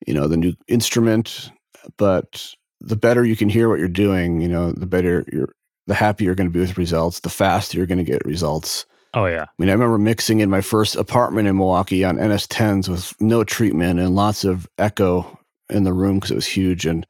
you 0.06 0.14
know, 0.14 0.28
the 0.28 0.38
new 0.38 0.54
instrument 0.68 1.52
but 1.96 2.54
the 2.82 2.96
better 2.96 3.24
you 3.24 3.36
can 3.36 3.50
hear 3.50 3.70
what 3.70 3.80
you're 3.80 3.88
doing, 3.88 4.42
you 4.42 4.48
know, 4.48 4.72
the 4.72 4.86
better 4.86 5.26
you're, 5.32 5.54
the 5.88 5.96
happier 5.96 6.26
you're 6.26 6.36
going 6.36 6.50
to 6.50 6.54
be 6.54 6.60
with 6.60 6.78
results, 6.78 7.22
the 7.22 7.30
faster 7.30 7.78
you're 7.78 7.88
going 7.88 7.98
to 7.98 8.04
get 8.04 8.26
results. 8.26 8.86
Oh 9.14 9.26
yeah. 9.26 9.44
I 9.44 9.54
mean, 9.58 9.70
I 9.70 9.74
remember 9.74 9.98
mixing 9.98 10.40
in 10.40 10.50
my 10.50 10.62
first 10.62 10.96
apartment 10.96 11.48
in 11.48 11.58
Milwaukee 11.58 12.04
on 12.04 12.18
NS10s 12.18 12.90
with 12.90 13.20
no 13.22 13.44
treatment 13.44 14.00
and 14.00 14.16
lots 14.16 14.44
of 14.44 14.68
echo 14.78 15.40
in 15.70 15.84
the 15.84 15.94
room 15.94 16.16
because 16.16 16.32
it 16.32 16.36
was 16.36 16.48
huge 16.48 16.86
and 16.86 17.06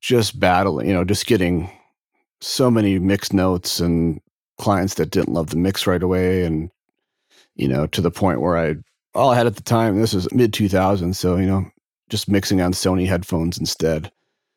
just 0.00 0.38
battling, 0.38 0.88
you 0.88 0.94
know, 0.94 1.04
just 1.04 1.26
getting 1.26 1.70
so 2.40 2.70
many 2.70 2.98
mixed 2.98 3.32
notes 3.32 3.80
and 3.80 4.20
clients 4.58 4.94
that 4.94 5.10
didn't 5.10 5.32
love 5.32 5.50
the 5.50 5.56
mix 5.56 5.86
right 5.86 6.02
away 6.02 6.44
and 6.44 6.70
you 7.58 7.68
know, 7.68 7.86
to 7.88 8.00
the 8.00 8.10
point 8.10 8.40
where 8.40 8.56
I 8.56 8.76
all 9.14 9.30
I 9.30 9.36
had 9.36 9.46
at 9.46 9.56
the 9.56 9.62
time, 9.62 10.00
this 10.00 10.14
was 10.14 10.32
mid 10.32 10.52
2000s, 10.52 11.16
so 11.16 11.36
you 11.36 11.46
know, 11.46 11.66
just 12.08 12.28
mixing 12.28 12.60
on 12.62 12.72
Sony 12.72 13.06
headphones 13.06 13.58
instead. 13.58 14.10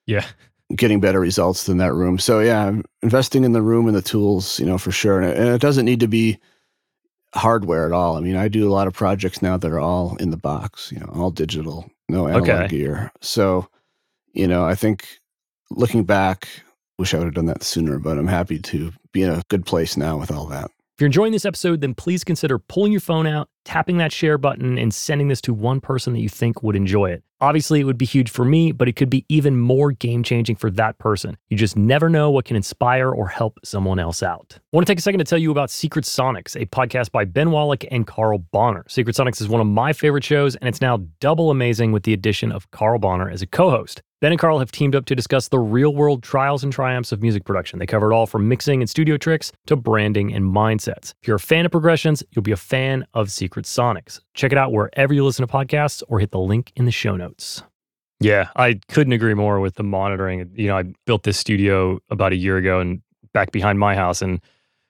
Yeah. 0.05 0.25
Getting 0.73 1.01
better 1.01 1.19
results 1.19 1.65
than 1.65 1.77
that 1.79 1.93
room. 1.93 2.17
So 2.17 2.39
yeah, 2.39 2.71
investing 3.01 3.43
in 3.43 3.51
the 3.51 3.61
room 3.61 3.87
and 3.87 3.97
the 3.97 4.01
tools, 4.01 4.59
you 4.59 4.65
know, 4.65 4.77
for 4.77 4.91
sure. 4.91 5.19
And 5.19 5.31
it, 5.31 5.37
and 5.37 5.49
it 5.49 5.61
doesn't 5.61 5.85
need 5.85 5.99
to 5.99 6.07
be 6.07 6.39
hardware 7.33 7.85
at 7.85 7.91
all. 7.91 8.17
I 8.17 8.19
mean, 8.19 8.35
I 8.35 8.47
do 8.47 8.67
a 8.67 8.73
lot 8.73 8.87
of 8.87 8.93
projects 8.93 9.41
now 9.41 9.57
that 9.57 9.71
are 9.71 9.79
all 9.79 10.15
in 10.17 10.31
the 10.31 10.37
box, 10.37 10.91
you 10.91 10.99
know, 10.99 11.09
all 11.13 11.31
digital, 11.31 11.89
no 12.09 12.27
analog 12.27 12.49
okay. 12.49 12.67
gear. 12.67 13.11
So, 13.21 13.67
you 14.33 14.47
know, 14.47 14.65
I 14.65 14.75
think 14.75 15.19
looking 15.69 16.03
back, 16.03 16.47
wish 16.97 17.13
I 17.13 17.17
would 17.17 17.25
have 17.25 17.33
done 17.33 17.45
that 17.45 17.63
sooner, 17.63 17.99
but 17.99 18.17
I'm 18.17 18.27
happy 18.27 18.59
to 18.59 18.91
be 19.11 19.23
in 19.23 19.29
a 19.29 19.41
good 19.49 19.65
place 19.65 19.97
now 19.97 20.17
with 20.17 20.31
all 20.31 20.45
that. 20.47 20.65
If 20.65 21.01
you're 21.01 21.07
enjoying 21.07 21.31
this 21.31 21.45
episode, 21.45 21.81
then 21.81 21.95
please 21.95 22.23
consider 22.23 22.59
pulling 22.59 22.91
your 22.91 23.01
phone 23.01 23.25
out, 23.25 23.49
tapping 23.65 23.97
that 23.97 24.11
share 24.11 24.37
button, 24.37 24.77
and 24.77 24.93
sending 24.93 25.29
this 25.29 25.41
to 25.41 25.53
one 25.53 25.81
person 25.81 26.13
that 26.13 26.19
you 26.19 26.29
think 26.29 26.61
would 26.61 26.75
enjoy 26.75 27.09
it. 27.09 27.23
Obviously, 27.41 27.79
it 27.79 27.85
would 27.85 27.97
be 27.97 28.05
huge 28.05 28.29
for 28.29 28.45
me, 28.45 28.71
but 28.71 28.87
it 28.87 28.95
could 28.95 29.09
be 29.09 29.25
even 29.27 29.59
more 29.59 29.91
game 29.91 30.21
changing 30.21 30.55
for 30.55 30.69
that 30.69 30.99
person. 30.99 31.35
You 31.49 31.57
just 31.57 31.75
never 31.75 32.07
know 32.07 32.29
what 32.29 32.45
can 32.45 32.55
inspire 32.55 33.09
or 33.09 33.27
help 33.27 33.57
someone 33.63 33.97
else 33.97 34.21
out. 34.21 34.59
I 34.59 34.77
want 34.77 34.85
to 34.85 34.91
take 34.91 34.99
a 34.99 35.01
second 35.01 35.17
to 35.19 35.25
tell 35.25 35.39
you 35.39 35.49
about 35.49 35.71
Secret 35.71 36.05
Sonics, 36.05 36.55
a 36.55 36.67
podcast 36.67 37.11
by 37.11 37.25
Ben 37.25 37.49
Wallach 37.49 37.83
and 37.89 38.05
Carl 38.05 38.37
Bonner. 38.37 38.85
Secret 38.87 39.15
Sonics 39.15 39.41
is 39.41 39.49
one 39.49 39.59
of 39.59 39.65
my 39.65 39.91
favorite 39.91 40.23
shows, 40.23 40.55
and 40.57 40.67
it's 40.67 40.81
now 40.81 40.97
double 41.19 41.49
amazing 41.49 41.91
with 41.91 42.03
the 42.03 42.13
addition 42.13 42.51
of 42.51 42.69
Carl 42.69 42.99
Bonner 42.99 43.27
as 43.27 43.41
a 43.41 43.47
co 43.47 43.71
host. 43.71 44.03
Ben 44.21 44.31
and 44.31 44.39
Carl 44.39 44.59
have 44.59 44.71
teamed 44.71 44.95
up 44.95 45.05
to 45.05 45.15
discuss 45.15 45.47
the 45.47 45.57
real 45.57 45.95
world 45.95 46.21
trials 46.21 46.63
and 46.63 46.71
triumphs 46.71 47.11
of 47.11 47.23
music 47.23 47.43
production. 47.43 47.79
They 47.79 47.87
cover 47.87 48.11
it 48.11 48.15
all 48.15 48.27
from 48.27 48.47
mixing 48.47 48.79
and 48.79 48.87
studio 48.87 49.17
tricks 49.17 49.51
to 49.65 49.75
branding 49.75 50.31
and 50.31 50.45
mindsets. 50.45 51.15
If 51.23 51.27
you're 51.27 51.37
a 51.37 51.39
fan 51.39 51.65
of 51.65 51.71
progressions, 51.71 52.21
you'll 52.29 52.43
be 52.43 52.51
a 52.51 52.55
fan 52.55 53.07
of 53.15 53.31
Secret 53.31 53.65
Sonics. 53.65 54.19
Check 54.35 54.51
it 54.51 54.59
out 54.59 54.73
wherever 54.73 55.11
you 55.11 55.25
listen 55.25 55.47
to 55.47 55.51
podcasts 55.51 56.03
or 56.07 56.19
hit 56.19 56.29
the 56.29 56.37
link 56.37 56.71
in 56.75 56.85
the 56.85 56.91
show 56.91 57.15
notes. 57.15 57.30
Yeah, 58.19 58.49
I 58.55 58.79
couldn't 58.89 59.13
agree 59.13 59.33
more 59.33 59.59
with 59.59 59.75
the 59.75 59.83
monitoring. 59.83 60.51
You 60.53 60.67
know, 60.67 60.77
I 60.77 60.83
built 61.05 61.23
this 61.23 61.37
studio 61.37 61.99
about 62.09 62.33
a 62.33 62.35
year 62.35 62.57
ago 62.57 62.79
and 62.79 63.01
back 63.33 63.51
behind 63.51 63.79
my 63.79 63.95
house, 63.95 64.21
and 64.21 64.39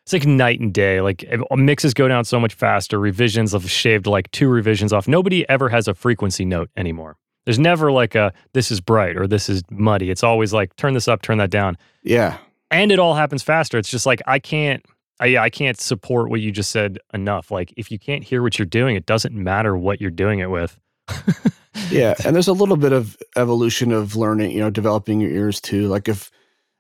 it's 0.06 0.14
like 0.14 0.26
night 0.26 0.60
and 0.60 0.74
day. 0.74 1.02
Like 1.02 1.26
uh, 1.32 1.56
mixes 1.56 1.94
go 1.94 2.08
down 2.08 2.26
so 2.26 2.40
much 2.40 2.54
faster. 2.54 3.00
Revisions 3.00 3.54
have 3.54 3.70
shaved 3.70 4.08
like 4.08 4.30
two 4.32 4.50
revisions 4.50 4.92
off. 4.92 5.08
Nobody 5.08 5.48
ever 5.48 5.70
has 5.70 5.88
a 5.88 5.94
frequency 5.94 6.44
note 6.44 6.70
anymore. 6.76 7.18
There's 7.46 7.60
never 7.60 7.92
like 7.92 8.16
a 8.16 8.34
this 8.54 8.70
is 8.70 8.82
bright 8.82 9.16
or 9.16 9.28
this 9.28 9.50
is 9.50 9.64
muddy. 9.72 10.12
It's 10.12 10.24
always 10.24 10.54
like 10.54 10.76
turn 10.76 10.94
this 10.94 11.08
up, 11.08 11.22
turn 11.22 11.38
that 11.38 11.50
down. 11.50 11.78
Yeah. 12.04 12.38
And 12.70 12.92
it 12.92 13.00
all 13.00 13.16
happens 13.16 13.44
faster. 13.44 13.78
It's 13.78 13.90
just 13.90 14.06
like 14.06 14.22
I 14.28 14.40
can't 14.40 14.84
I 15.20 15.38
I 15.38 15.50
can't 15.50 15.80
support 15.80 16.30
what 16.30 16.42
you 16.42 16.52
just 16.52 16.72
said 16.72 17.00
enough. 17.14 17.50
Like 17.50 17.74
if 17.78 17.92
you 17.92 17.98
can't 17.98 18.24
hear 18.24 18.42
what 18.42 18.60
you're 18.60 18.66
doing, 18.66 18.96
it 18.96 19.06
doesn't 19.06 19.34
matter 19.34 19.78
what 19.78 20.02
you're 20.02 20.12
doing 20.12 20.40
it 20.40 20.50
with. 20.50 20.78
yeah, 21.90 22.16
and 22.26 22.36
there's 22.36 22.48
a 22.48 22.54
little 22.54 22.78
bit 22.78 22.94
of 22.94 23.18
evolution 23.36 23.92
of 23.92 24.16
learning, 24.16 24.52
you 24.52 24.60
know, 24.60 24.70
developing 24.70 25.22
your 25.22 25.32
ears 25.32 25.60
too. 25.60 25.88
Like 25.88 26.08
if 26.08 26.32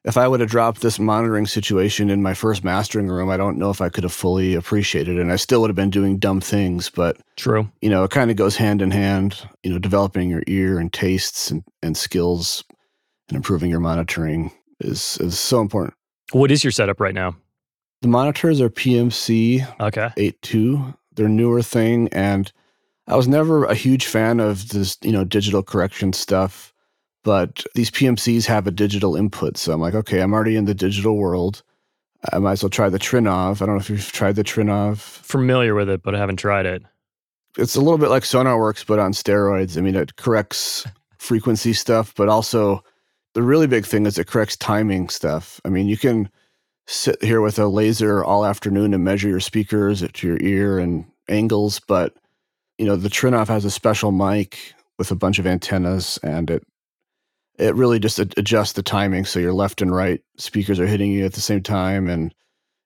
if 0.03 0.17
I 0.17 0.27
would 0.27 0.39
have 0.39 0.49
dropped 0.49 0.81
this 0.81 0.97
monitoring 0.97 1.45
situation 1.45 2.09
in 2.09 2.23
my 2.23 2.33
first 2.33 2.63
mastering 2.63 3.07
room, 3.07 3.29
I 3.29 3.37
don't 3.37 3.57
know 3.57 3.69
if 3.69 3.81
I 3.81 3.89
could 3.89 4.03
have 4.03 4.13
fully 4.13 4.55
appreciated 4.55 5.17
it. 5.17 5.21
And 5.21 5.31
I 5.31 5.35
still 5.35 5.61
would 5.61 5.69
have 5.69 5.75
been 5.75 5.91
doing 5.91 6.17
dumb 6.17 6.41
things. 6.41 6.89
But 6.89 7.17
true, 7.35 7.69
you 7.81 7.89
know, 7.89 8.03
it 8.03 8.11
kind 8.11 8.31
of 8.31 8.37
goes 8.37 8.55
hand 8.55 8.81
in 8.81 8.91
hand. 8.91 9.47
You 9.63 9.71
know, 9.71 9.79
developing 9.79 10.29
your 10.29 10.43
ear 10.47 10.79
and 10.79 10.91
tastes 10.91 11.51
and, 11.51 11.63
and 11.83 11.95
skills 11.95 12.63
and 13.29 13.35
improving 13.35 13.69
your 13.69 13.79
monitoring 13.79 14.51
is 14.79 15.17
is 15.19 15.39
so 15.39 15.61
important. 15.61 15.93
What 16.31 16.51
is 16.51 16.63
your 16.63 16.71
setup 16.71 16.99
right 16.99 17.15
now? 17.15 17.35
The 18.01 18.07
monitors 18.07 18.59
are 18.61 18.69
PMC 18.69 19.79
okay 19.79 20.09
eight 20.17 20.41
two. 20.41 20.95
They're 21.13 21.29
newer 21.29 21.61
thing, 21.61 22.07
and 22.11 22.51
I 23.07 23.15
was 23.15 23.27
never 23.27 23.65
a 23.65 23.75
huge 23.75 24.05
fan 24.05 24.39
of 24.39 24.69
this, 24.69 24.97
you 25.01 25.11
know, 25.11 25.23
digital 25.23 25.63
correction 25.63 26.13
stuff 26.13 26.71
but 27.23 27.63
these 27.75 27.91
PMCs 27.91 28.45
have 28.45 28.67
a 28.67 28.71
digital 28.71 29.15
input. 29.15 29.57
So 29.57 29.73
I'm 29.73 29.81
like, 29.81 29.93
okay, 29.93 30.21
I'm 30.21 30.33
already 30.33 30.55
in 30.55 30.65
the 30.65 30.73
digital 30.73 31.17
world. 31.17 31.63
I 32.31 32.39
might 32.39 32.53
as 32.53 32.63
well 32.63 32.69
try 32.69 32.89
the 32.89 32.99
Trinnov. 32.99 33.61
I 33.61 33.65
don't 33.65 33.75
know 33.75 33.81
if 33.81 33.89
you've 33.89 34.11
tried 34.11 34.35
the 34.35 34.43
Trinnov. 34.43 34.97
Familiar 34.97 35.75
with 35.75 35.89
it, 35.89 36.03
but 36.03 36.15
I 36.15 36.19
haven't 36.19 36.37
tried 36.37 36.65
it. 36.65 36.83
It's 37.57 37.75
a 37.75 37.81
little 37.81 37.97
bit 37.97 38.09
like 38.09 38.23
SonarWorks, 38.23 38.85
but 38.85 38.99
on 38.99 39.11
steroids. 39.11 39.77
I 39.77 39.81
mean, 39.81 39.95
it 39.95 40.15
corrects 40.15 40.85
frequency 41.17 41.73
stuff, 41.73 42.13
but 42.15 42.29
also 42.29 42.83
the 43.33 43.43
really 43.43 43.67
big 43.67 43.85
thing 43.85 44.05
is 44.05 44.17
it 44.17 44.27
corrects 44.27 44.57
timing 44.57 45.09
stuff. 45.09 45.59
I 45.65 45.69
mean, 45.69 45.87
you 45.87 45.97
can 45.97 46.29
sit 46.87 47.21
here 47.23 47.41
with 47.41 47.59
a 47.59 47.67
laser 47.67 48.23
all 48.23 48.45
afternoon 48.45 48.93
and 48.93 49.03
measure 49.03 49.29
your 49.29 49.39
speakers 49.39 50.03
to 50.11 50.27
your 50.27 50.41
ear 50.41 50.79
and 50.79 51.05
angles, 51.27 51.79
but 51.79 52.15
you 52.81 52.87
know, 52.87 52.95
the 52.95 53.09
Trinnov 53.09 53.47
has 53.47 53.63
a 53.63 53.69
special 53.69 54.11
mic 54.11 54.73
with 54.97 55.11
a 55.11 55.15
bunch 55.15 55.37
of 55.37 55.45
antennas 55.45 56.17
and 56.23 56.49
it 56.49 56.63
it 57.59 57.75
really 57.75 57.99
just 57.99 58.17
adjusts 58.17 58.71
the 58.71 58.81
timing 58.81 59.23
so 59.23 59.39
your 59.39 59.53
left 59.53 59.83
and 59.83 59.93
right 59.93 60.19
speakers 60.37 60.79
are 60.79 60.87
hitting 60.87 61.11
you 61.11 61.23
at 61.23 61.33
the 61.33 61.41
same 61.41 61.61
time 61.61 62.09
and 62.09 62.33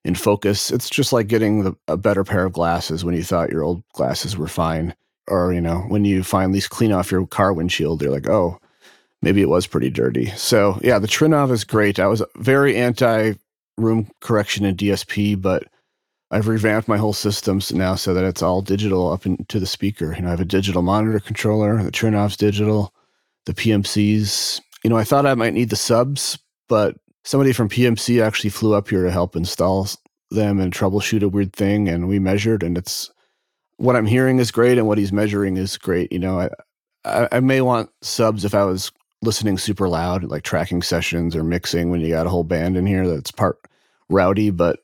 in 0.03 0.13
focus. 0.13 0.69
It's 0.69 0.89
just 0.89 1.13
like 1.13 1.27
getting 1.27 1.63
the, 1.63 1.75
a 1.87 1.95
better 1.95 2.25
pair 2.25 2.45
of 2.45 2.51
glasses 2.51 3.05
when 3.05 3.15
you 3.15 3.23
thought 3.23 3.51
your 3.51 3.63
old 3.63 3.83
glasses 3.93 4.35
were 4.35 4.49
fine. 4.49 4.93
Or, 5.29 5.53
you 5.53 5.61
know, 5.61 5.79
when 5.87 6.03
you 6.03 6.23
finally 6.23 6.59
clean 6.59 6.91
off 6.91 7.09
your 7.09 7.25
car 7.25 7.53
windshield, 7.53 8.01
you're 8.01 8.11
like, 8.11 8.27
oh, 8.27 8.59
maybe 9.21 9.41
it 9.41 9.49
was 9.49 9.65
pretty 9.65 9.89
dirty. 9.89 10.25
So, 10.31 10.77
yeah, 10.83 10.99
the 10.99 11.07
Trinnov 11.07 11.51
is 11.51 11.63
great. 11.63 11.99
I 11.99 12.07
was 12.07 12.21
very 12.35 12.75
anti 12.75 13.33
room 13.77 14.09
correction 14.19 14.65
in 14.65 14.75
DSP, 14.75 15.41
but 15.41 15.63
I've 16.31 16.47
revamped 16.47 16.87
my 16.87 16.97
whole 16.97 17.13
systems 17.13 17.71
now 17.71 17.95
so 17.95 18.13
that 18.13 18.23
it's 18.23 18.41
all 18.41 18.61
digital 18.61 19.11
up 19.11 19.25
into 19.25 19.59
the 19.59 19.67
speaker. 19.67 20.13
You 20.15 20.23
know, 20.23 20.27
I 20.29 20.31
have 20.31 20.41
a 20.41 20.45
digital 20.45 20.81
monitor 20.81 21.19
controller, 21.19 21.81
the 21.81 21.91
Trinnov's 21.91 22.37
digital, 22.37 22.93
the 23.45 23.53
PMCs. 23.53 24.59
You 24.83 24.89
know, 24.89 24.97
I 24.97 25.03
thought 25.03 25.25
I 25.25 25.35
might 25.35 25.53
need 25.53 25.69
the 25.69 25.75
subs, 25.75 26.37
but 26.67 26.95
somebody 27.23 27.53
from 27.53 27.69
PMC 27.69 28.21
actually 28.21 28.49
flew 28.49 28.73
up 28.73 28.89
here 28.89 29.03
to 29.03 29.11
help 29.11 29.35
install 29.35 29.87
them 30.31 30.59
and 30.59 30.73
troubleshoot 30.73 31.21
a 31.21 31.29
weird 31.29 31.53
thing. 31.53 31.87
And 31.87 32.07
we 32.07 32.19
measured, 32.19 32.63
and 32.63 32.77
it's 32.77 33.11
what 33.77 33.95
I'm 33.95 34.07
hearing 34.07 34.39
is 34.39 34.51
great, 34.51 34.77
and 34.77 34.87
what 34.87 34.97
he's 34.97 35.11
measuring 35.11 35.57
is 35.57 35.77
great. 35.77 36.11
You 36.11 36.19
know, 36.19 36.39
I, 36.39 36.49
I, 37.03 37.27
I 37.33 37.39
may 37.39 37.61
want 37.61 37.89
subs 38.01 38.45
if 38.45 38.55
I 38.55 38.63
was 38.63 38.91
listening 39.21 39.57
super 39.57 39.87
loud, 39.87 40.23
like 40.23 40.43
tracking 40.43 40.81
sessions 40.81 41.35
or 41.35 41.43
mixing 41.43 41.89
when 41.91 42.01
you 42.01 42.09
got 42.09 42.27
a 42.27 42.29
whole 42.29 42.43
band 42.43 42.77
in 42.77 42.85
here 42.85 43.07
that's 43.07 43.31
part 43.31 43.59
rowdy. 44.09 44.49
But, 44.49 44.79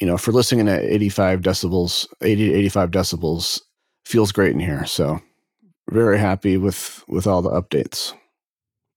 you 0.00 0.06
know, 0.06 0.16
for 0.16 0.32
listening 0.32 0.68
at 0.68 0.82
85 0.82 1.40
decibels, 1.40 2.06
80 2.22 2.48
to 2.48 2.54
85 2.54 2.90
decibels, 2.90 3.60
feels 4.04 4.32
great 4.32 4.52
in 4.52 4.60
here. 4.60 4.86
So 4.86 5.20
very 5.90 6.18
happy 6.18 6.56
with 6.56 7.04
with 7.08 7.26
all 7.26 7.42
the 7.42 7.50
updates. 7.50 8.14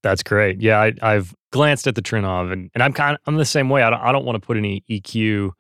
That's 0.04 0.24
great. 0.24 0.62
Yeah, 0.62 0.92
I, 1.02 1.14
have 1.14 1.34
glanced 1.52 1.86
at 1.86 1.94
the 1.94 2.02
Trinnov, 2.02 2.52
and, 2.52 2.72
and 2.74 2.82
I'm 2.82 2.94
kind 2.94 3.16
of 3.16 3.22
I'm 3.26 3.36
the 3.36 3.46
same 3.46 3.70
way. 3.70 3.84
I 3.84 3.90
don't 3.90 4.02
I 4.02 4.12
don't 4.12 4.26
want 4.26 4.42
to 4.42 4.46
put 4.46 4.58
any 4.58 4.84
EQ 4.90 5.52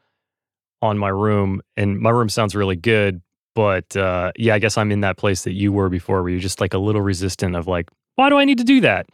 on 0.81 0.97
my 0.97 1.09
room, 1.09 1.61
and 1.77 1.99
my 1.99 2.09
room 2.09 2.29
sounds 2.29 2.55
really 2.55 2.75
good. 2.75 3.21
But 3.53 3.95
uh, 3.95 4.31
yeah, 4.37 4.55
I 4.55 4.59
guess 4.59 4.77
I'm 4.77 4.91
in 4.91 5.01
that 5.01 5.17
place 5.17 5.43
that 5.43 5.53
you 5.53 5.71
were 5.71 5.89
before, 5.89 6.23
where 6.23 6.31
you're 6.31 6.39
just 6.39 6.61
like 6.61 6.73
a 6.73 6.77
little 6.77 7.01
resistant 7.01 7.55
of 7.55 7.67
like, 7.67 7.89
why 8.15 8.29
do 8.29 8.37
I 8.37 8.45
need 8.45 8.57
to 8.59 8.63
do 8.63 8.81
that? 8.81 9.07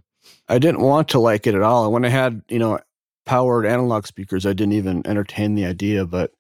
I 0.48 0.60
didn't 0.60 0.82
want 0.82 1.10
to 1.10 1.20
like 1.20 1.48
it 1.48 1.56
at 1.56 1.62
all. 1.62 1.92
When 1.92 2.06
I 2.06 2.10
had 2.10 2.42
you 2.50 2.60
know 2.60 2.80
powered 3.28 3.66
analog 3.66 4.08
speakers, 4.08 4.46
I 4.46 4.54
didn't 4.54 4.74
even 4.74 5.06
entertain 5.06 5.54
the 5.54 5.66
idea. 5.66 6.06
But 6.06 6.32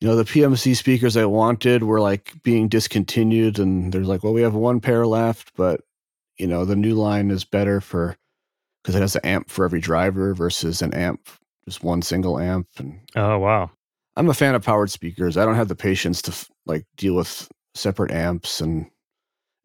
you 0.00 0.08
know, 0.08 0.16
the 0.16 0.24
PMC 0.24 0.74
speakers 0.74 1.16
I 1.16 1.26
wanted 1.26 1.82
were 1.82 2.00
like 2.00 2.32
being 2.42 2.68
discontinued, 2.68 3.58
and 3.58 3.92
there's 3.92 4.08
like, 4.08 4.24
well, 4.24 4.32
we 4.32 4.42
have 4.42 4.54
one 4.54 4.80
pair 4.80 5.06
left, 5.06 5.52
but 5.54 5.82
you 6.38 6.46
know, 6.46 6.64
the 6.64 6.76
new 6.76 6.94
line 6.94 7.30
is 7.30 7.44
better 7.44 7.80
for 7.80 8.16
because 8.82 8.94
it 8.94 9.00
has 9.00 9.16
an 9.16 9.24
amp 9.24 9.50
for 9.50 9.64
every 9.64 9.80
driver 9.80 10.34
versus 10.34 10.82
an 10.82 10.94
amp, 10.94 11.28
just 11.66 11.84
one 11.84 12.02
single 12.02 12.38
amp. 12.38 12.66
And 12.78 12.98
oh 13.14 13.38
wow, 13.38 13.70
I'm 14.16 14.30
a 14.30 14.34
fan 14.34 14.54
of 14.54 14.64
powered 14.64 14.90
speakers. 14.90 15.36
I 15.36 15.44
don't 15.44 15.56
have 15.56 15.68
the 15.68 15.76
patience 15.76 16.22
to 16.22 16.46
like 16.66 16.86
deal 16.96 17.14
with 17.14 17.48
separate 17.74 18.12
amps 18.12 18.60
and 18.60 18.86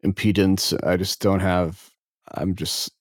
impedance. 0.04 0.78
I 0.86 0.96
just 0.96 1.20
don't 1.20 1.40
have. 1.40 1.90
I'm 2.32 2.54
just 2.54 2.92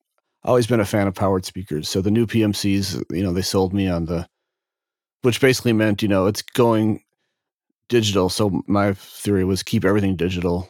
always 0.44 0.68
been 0.68 0.80
a 0.80 0.86
fan 0.86 1.08
of 1.08 1.16
powered 1.16 1.46
speakers. 1.46 1.90
So 1.90 2.02
the 2.02 2.12
new 2.12 2.26
PMCs, 2.26 3.04
you 3.12 3.24
know, 3.24 3.34
they 3.34 3.42
sold 3.42 3.74
me 3.74 3.88
on 3.88 4.06
the, 4.06 4.28
which 5.22 5.40
basically 5.40 5.74
meant 5.74 6.02
you 6.02 6.08
know 6.08 6.28
it's 6.28 6.42
going 6.42 7.02
digital. 7.88 8.30
So 8.30 8.62
my 8.68 8.94
theory 8.94 9.46
was 9.46 9.64
keep 9.64 9.86
everything 9.86 10.16
digital. 10.16 10.70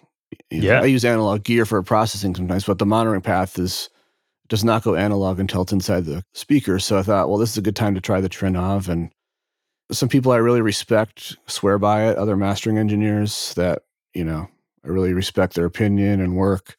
You 0.50 0.62
know, 0.62 0.68
yeah. 0.68 0.82
I 0.82 0.86
use 0.86 1.06
analog 1.06 1.44
gear 1.44 1.66
for 1.66 1.82
processing 1.84 2.36
sometimes, 2.36 2.66
but 2.66 2.80
the 2.80 2.86
monitoring 2.86 3.22
path 3.22 3.58
is 3.58 3.90
does 4.50 4.64
not 4.64 4.84
go 4.84 4.96
analog 4.96 5.40
until 5.40 5.62
it's 5.62 5.72
inside 5.72 6.06
the 6.06 6.24
speaker. 6.34 6.78
So 6.80 6.98
I 6.98 7.04
thought, 7.04 7.30
well, 7.30 7.38
this 7.38 7.52
is 7.52 7.58
a 7.58 7.62
good 7.62 7.76
time 7.76 7.96
to 7.96 8.02
try 8.02 8.22
the 8.22 8.30
Trinnov. 8.30 8.88
And 8.88 9.12
some 9.92 10.10
people 10.10 10.32
I 10.32 10.38
really 10.38 10.62
respect 10.62 11.38
swear 11.48 11.80
by 11.80 12.10
it, 12.10 12.18
other 12.18 12.36
mastering 12.36 12.78
engineers 12.78 13.54
that, 13.56 13.84
you 14.14 14.24
know, 14.24 14.48
I 14.84 14.90
really 14.90 15.14
respect 15.14 15.56
their 15.56 15.66
opinion 15.66 16.20
and 16.20 16.36
work. 16.36 16.76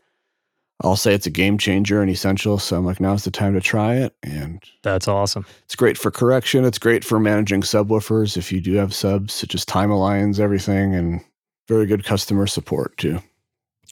I'll 0.83 0.97
say 0.97 1.15
it's 1.15 1.27
a 1.27 1.31
game 1.31 1.57
changer 1.57 2.03
and 2.03 2.11
essential. 2.11 2.59
So 2.59 2.77
I'm 2.77 2.85
like, 2.85 3.01
now's 3.01 3.25
the 3.25 3.31
time 3.31 3.55
to 3.55 3.61
try 3.61 3.95
it. 3.95 4.15
And 4.23 4.63
that's 4.83 5.07
awesome. 5.07 5.47
It's 5.65 5.77
great 5.77 5.97
for 5.97 6.11
correction. 6.11 6.65
It's 6.65 6.79
great 6.79 7.05
for 7.05 7.21
managing 7.21 7.63
subwoofers. 7.63 8.37
If 8.37 8.51
you 8.51 8.61
do 8.61 8.75
have 8.75 8.95
subs, 8.95 9.43
it 9.43 9.51
just 9.51 9.69
time 9.69 9.91
aligns 9.91 10.41
everything 10.41 10.95
and 10.95 11.21
very 11.69 11.87
good 11.87 12.05
customer 12.05 12.47
support 12.47 12.97
too. 12.97 13.21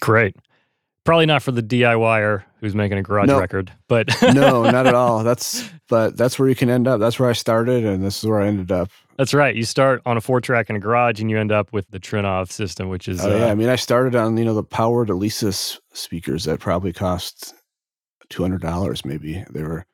Great. 0.00 0.36
Probably 1.04 1.26
not 1.26 1.42
for 1.42 1.52
the 1.52 1.62
DIYer 1.62 2.44
who's 2.60 2.74
making 2.74 2.98
a 2.98 3.02
garage 3.02 3.26
no. 3.26 3.40
record, 3.40 3.72
but 3.88 4.08
no, 4.22 4.62
not 4.70 4.86
at 4.86 4.94
all. 4.94 5.24
That's 5.24 5.68
but 5.88 6.16
that's 6.16 6.38
where 6.38 6.48
you 6.48 6.54
can 6.54 6.70
end 6.70 6.86
up. 6.86 7.00
That's 7.00 7.18
where 7.18 7.28
I 7.28 7.32
started, 7.32 7.84
and 7.84 8.04
this 8.04 8.22
is 8.22 8.28
where 8.28 8.40
I 8.40 8.46
ended 8.46 8.70
up. 8.70 8.88
That's 9.16 9.34
right. 9.34 9.54
You 9.54 9.64
start 9.64 10.02
on 10.06 10.16
a 10.16 10.20
four 10.20 10.40
track 10.40 10.70
in 10.70 10.76
a 10.76 10.80
garage, 10.80 11.20
and 11.20 11.30
you 11.30 11.38
end 11.38 11.52
up 11.52 11.72
with 11.72 11.90
the 11.90 12.00
Trinnov 12.00 12.50
system, 12.50 12.88
which 12.88 13.08
is 13.08 13.24
oh, 13.24 13.30
uh, 13.30 13.38
yeah. 13.38 13.46
I 13.46 13.54
mean, 13.54 13.68
I 13.68 13.76
started 13.76 14.14
on 14.14 14.36
you 14.36 14.44
know 14.44 14.54
the 14.54 14.62
powered 14.62 15.08
Alesis 15.08 15.78
speakers 15.92 16.44
that 16.44 16.60
probably 16.60 16.92
cost 16.92 17.54
two 18.28 18.42
hundred 18.42 18.62
dollars, 18.62 19.04
maybe. 19.04 19.44
They 19.50 19.62
were 19.62 19.84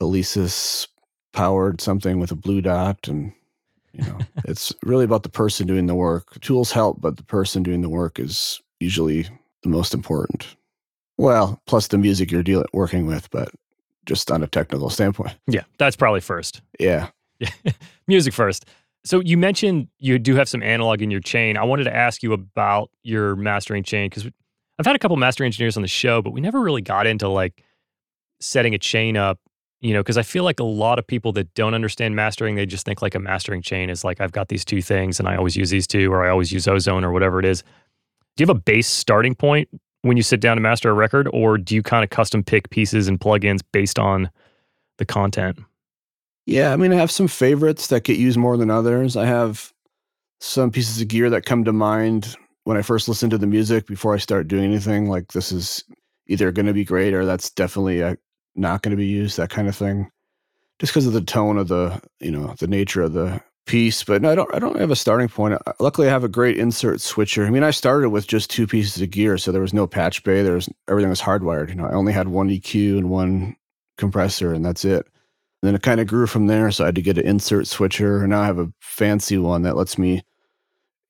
Alesis 0.00 0.88
powered 1.32 1.80
something 1.80 2.18
with 2.18 2.32
a 2.32 2.36
blue 2.36 2.60
dot, 2.60 3.08
and 3.08 3.32
you 3.92 4.04
know, 4.04 4.18
it's 4.44 4.72
really 4.82 5.04
about 5.04 5.22
the 5.22 5.28
person 5.28 5.66
doing 5.66 5.86
the 5.86 5.94
work. 5.94 6.40
Tools 6.40 6.72
help, 6.72 7.00
but 7.00 7.16
the 7.16 7.24
person 7.24 7.62
doing 7.62 7.82
the 7.82 7.88
work 7.88 8.18
is 8.18 8.60
usually 8.80 9.28
the 9.62 9.68
most 9.68 9.94
important. 9.94 10.56
Well, 11.16 11.62
plus 11.66 11.86
the 11.88 11.98
music 11.98 12.32
you're 12.32 12.42
dealing 12.42 12.66
working 12.72 13.06
with, 13.06 13.30
but 13.30 13.50
just 14.04 14.30
on 14.30 14.42
a 14.42 14.46
technical 14.46 14.90
standpoint. 14.90 15.36
Yeah, 15.46 15.62
that's 15.78 15.96
probably 15.96 16.20
first. 16.20 16.60
Yeah. 16.78 17.08
Yeah. 17.38 17.50
music 18.06 18.34
first. 18.34 18.66
So 19.04 19.20
you 19.20 19.36
mentioned 19.36 19.88
you 19.98 20.18
do 20.18 20.34
have 20.36 20.48
some 20.48 20.62
analog 20.62 21.02
in 21.02 21.10
your 21.10 21.20
chain. 21.20 21.56
I 21.56 21.64
wanted 21.64 21.84
to 21.84 21.94
ask 21.94 22.22
you 22.22 22.32
about 22.32 22.90
your 23.02 23.36
mastering 23.36 23.82
chain 23.82 24.08
because 24.08 24.26
I've 24.78 24.86
had 24.86 24.96
a 24.96 24.98
couple 24.98 25.16
master 25.16 25.44
engineers 25.44 25.76
on 25.76 25.82
the 25.82 25.88
show, 25.88 26.22
but 26.22 26.32
we 26.32 26.40
never 26.40 26.60
really 26.60 26.82
got 26.82 27.06
into 27.06 27.28
like 27.28 27.62
setting 28.40 28.74
a 28.74 28.78
chain 28.78 29.16
up, 29.16 29.38
you 29.80 29.92
know, 29.92 30.00
because 30.00 30.16
I 30.16 30.22
feel 30.22 30.42
like 30.42 30.58
a 30.58 30.64
lot 30.64 30.98
of 30.98 31.06
people 31.06 31.32
that 31.32 31.52
don't 31.54 31.74
understand 31.74 32.16
mastering, 32.16 32.54
they 32.54 32.66
just 32.66 32.86
think 32.86 33.02
like 33.02 33.14
a 33.14 33.20
mastering 33.20 33.62
chain 33.62 33.90
is 33.90 34.04
like 34.04 34.20
I've 34.20 34.32
got 34.32 34.48
these 34.48 34.64
two 34.64 34.80
things 34.80 35.20
and 35.20 35.28
I 35.28 35.36
always 35.36 35.56
use 35.56 35.70
these 35.70 35.86
two 35.86 36.12
or 36.12 36.24
I 36.24 36.30
always 36.30 36.50
use 36.50 36.66
ozone 36.66 37.04
or 37.04 37.12
whatever 37.12 37.38
it 37.38 37.44
is. 37.44 37.62
Do 38.36 38.42
you 38.42 38.46
have 38.48 38.56
a 38.56 38.60
base 38.60 38.88
starting 38.88 39.34
point 39.34 39.68
when 40.02 40.16
you 40.16 40.22
sit 40.22 40.40
down 40.40 40.56
to 40.56 40.60
master 40.60 40.90
a 40.90 40.92
record, 40.92 41.28
or 41.32 41.56
do 41.56 41.74
you 41.74 41.82
kind 41.82 42.04
of 42.04 42.10
custom 42.10 42.42
pick 42.42 42.68
pieces 42.68 43.08
and 43.08 43.18
plugins 43.18 43.60
based 43.72 43.98
on 43.98 44.30
the 44.98 45.04
content? 45.06 45.58
Yeah, 46.46 46.72
I 46.72 46.76
mean, 46.76 46.92
I 46.92 46.96
have 46.96 47.10
some 47.10 47.28
favorites 47.28 47.88
that 47.88 48.04
get 48.04 48.18
used 48.18 48.36
more 48.36 48.56
than 48.56 48.70
others. 48.70 49.16
I 49.16 49.26
have 49.26 49.72
some 50.40 50.70
pieces 50.70 51.00
of 51.00 51.08
gear 51.08 51.30
that 51.30 51.46
come 51.46 51.64
to 51.64 51.72
mind 51.72 52.36
when 52.64 52.76
I 52.76 52.82
first 52.82 53.08
listen 53.08 53.30
to 53.30 53.38
the 53.38 53.46
music 53.46 53.86
before 53.86 54.14
I 54.14 54.18
start 54.18 54.48
doing 54.48 54.64
anything. 54.64 55.08
Like 55.08 55.32
this 55.32 55.52
is 55.52 55.84
either 56.26 56.52
going 56.52 56.66
to 56.66 56.72
be 56.72 56.84
great 56.84 57.14
or 57.14 57.24
that's 57.24 57.50
definitely 57.50 58.02
uh, 58.02 58.16
not 58.54 58.82
going 58.82 58.90
to 58.90 58.96
be 58.96 59.06
used. 59.06 59.36
That 59.36 59.50
kind 59.50 59.68
of 59.68 59.76
thing, 59.76 60.10
just 60.80 60.92
because 60.92 61.06
of 61.06 61.12
the 61.14 61.22
tone 61.22 61.56
of 61.56 61.68
the 61.68 62.00
you 62.20 62.30
know 62.30 62.54
the 62.58 62.66
nature 62.66 63.02
of 63.02 63.14
the 63.14 63.40
piece, 63.66 64.04
but 64.04 64.20
no, 64.20 64.30
I 64.30 64.34
don't. 64.34 64.54
I 64.54 64.58
don't 64.58 64.78
have 64.78 64.90
a 64.90 64.96
starting 64.96 65.28
point. 65.28 65.54
Uh, 65.54 65.72
luckily, 65.80 66.08
I 66.08 66.10
have 66.10 66.24
a 66.24 66.28
great 66.28 66.58
insert 66.58 67.00
switcher. 67.00 67.46
I 67.46 67.50
mean, 67.50 67.62
I 67.62 67.70
started 67.70 68.10
with 68.10 68.26
just 68.26 68.50
two 68.50 68.66
pieces 68.66 69.00
of 69.00 69.10
gear, 69.10 69.38
so 69.38 69.52
there 69.52 69.62
was 69.62 69.74
no 69.74 69.86
patch 69.86 70.22
bay. 70.24 70.42
There 70.42 70.54
was 70.54 70.68
everything 70.88 71.10
was 71.10 71.22
hardwired. 71.22 71.70
You 71.70 71.76
know, 71.76 71.86
I 71.86 71.92
only 71.92 72.12
had 72.12 72.28
one 72.28 72.48
EQ 72.48 72.98
and 72.98 73.10
one 73.10 73.56
compressor, 73.96 74.52
and 74.52 74.64
that's 74.64 74.84
it. 74.84 75.06
And 75.64 75.68
then 75.70 75.76
it 75.76 75.82
kind 75.82 75.98
of 75.98 76.06
grew 76.06 76.26
from 76.26 76.46
there. 76.46 76.70
So 76.70 76.84
I 76.84 76.88
had 76.88 76.94
to 76.96 77.00
get 77.00 77.16
an 77.16 77.24
insert 77.24 77.66
switcher, 77.66 78.20
and 78.20 78.28
now 78.28 78.42
I 78.42 78.44
have 78.44 78.58
a 78.58 78.70
fancy 78.82 79.38
one 79.38 79.62
that 79.62 79.78
lets 79.78 79.96
me 79.96 80.22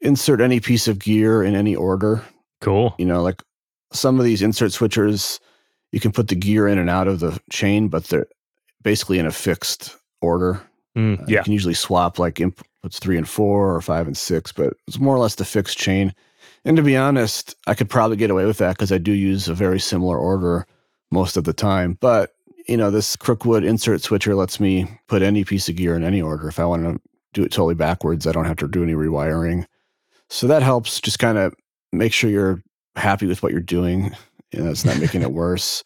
insert 0.00 0.40
any 0.40 0.60
piece 0.60 0.86
of 0.86 1.00
gear 1.00 1.42
in 1.42 1.56
any 1.56 1.74
order. 1.74 2.22
Cool. 2.60 2.94
You 2.96 3.04
know, 3.04 3.20
like 3.20 3.42
some 3.92 4.20
of 4.20 4.24
these 4.24 4.42
insert 4.42 4.70
switchers, 4.70 5.40
you 5.90 5.98
can 5.98 6.12
put 6.12 6.28
the 6.28 6.36
gear 6.36 6.68
in 6.68 6.78
and 6.78 6.88
out 6.88 7.08
of 7.08 7.18
the 7.18 7.36
chain, 7.50 7.88
but 7.88 8.04
they're 8.04 8.28
basically 8.84 9.18
in 9.18 9.26
a 9.26 9.32
fixed 9.32 9.96
order. 10.22 10.62
Mm, 10.96 11.18
yeah. 11.28 11.38
Uh, 11.38 11.40
you 11.40 11.42
can 11.42 11.52
usually 11.52 11.74
swap 11.74 12.20
like 12.20 12.36
inputs 12.36 13.00
three 13.00 13.18
and 13.18 13.28
four 13.28 13.74
or 13.74 13.80
five 13.80 14.06
and 14.06 14.16
six, 14.16 14.52
but 14.52 14.74
it's 14.86 15.00
more 15.00 15.16
or 15.16 15.18
less 15.18 15.34
the 15.34 15.44
fixed 15.44 15.78
chain. 15.78 16.14
And 16.64 16.76
to 16.76 16.82
be 16.84 16.96
honest, 16.96 17.56
I 17.66 17.74
could 17.74 17.90
probably 17.90 18.18
get 18.18 18.30
away 18.30 18.46
with 18.46 18.58
that 18.58 18.76
because 18.76 18.92
I 18.92 18.98
do 18.98 19.10
use 19.10 19.48
a 19.48 19.54
very 19.54 19.80
similar 19.80 20.16
order 20.16 20.64
most 21.10 21.36
of 21.36 21.42
the 21.42 21.52
time. 21.52 21.98
But, 22.00 22.36
you 22.68 22.76
know, 22.76 22.90
this 22.90 23.16
Crookwood 23.16 23.64
insert 23.64 24.02
switcher 24.02 24.34
lets 24.34 24.58
me 24.60 24.86
put 25.08 25.22
any 25.22 25.44
piece 25.44 25.68
of 25.68 25.76
gear 25.76 25.96
in 25.96 26.04
any 26.04 26.20
order. 26.20 26.48
If 26.48 26.58
I 26.58 26.64
want 26.64 26.84
to 26.84 27.00
do 27.32 27.42
it 27.42 27.50
totally 27.50 27.74
backwards, 27.74 28.26
I 28.26 28.32
don't 28.32 28.46
have 28.46 28.56
to 28.58 28.68
do 28.68 28.82
any 28.82 28.94
rewiring. 28.94 29.66
So 30.30 30.46
that 30.46 30.62
helps 30.62 31.00
just 31.00 31.18
kind 31.18 31.38
of 31.38 31.54
make 31.92 32.12
sure 32.12 32.30
you're 32.30 32.62
happy 32.96 33.26
with 33.26 33.42
what 33.42 33.52
you're 33.52 33.60
doing. 33.60 34.14
You 34.52 34.60
know, 34.60 34.70
it's 34.70 34.84
not 34.84 34.98
making 34.98 35.22
it 35.22 35.32
worse, 35.32 35.84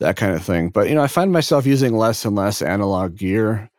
that 0.00 0.16
kind 0.16 0.34
of 0.34 0.42
thing. 0.42 0.70
But, 0.70 0.88
you 0.88 0.94
know, 0.94 1.02
I 1.02 1.08
find 1.08 1.32
myself 1.32 1.66
using 1.66 1.96
less 1.96 2.24
and 2.24 2.36
less 2.36 2.62
analog 2.62 3.16
gear 3.16 3.70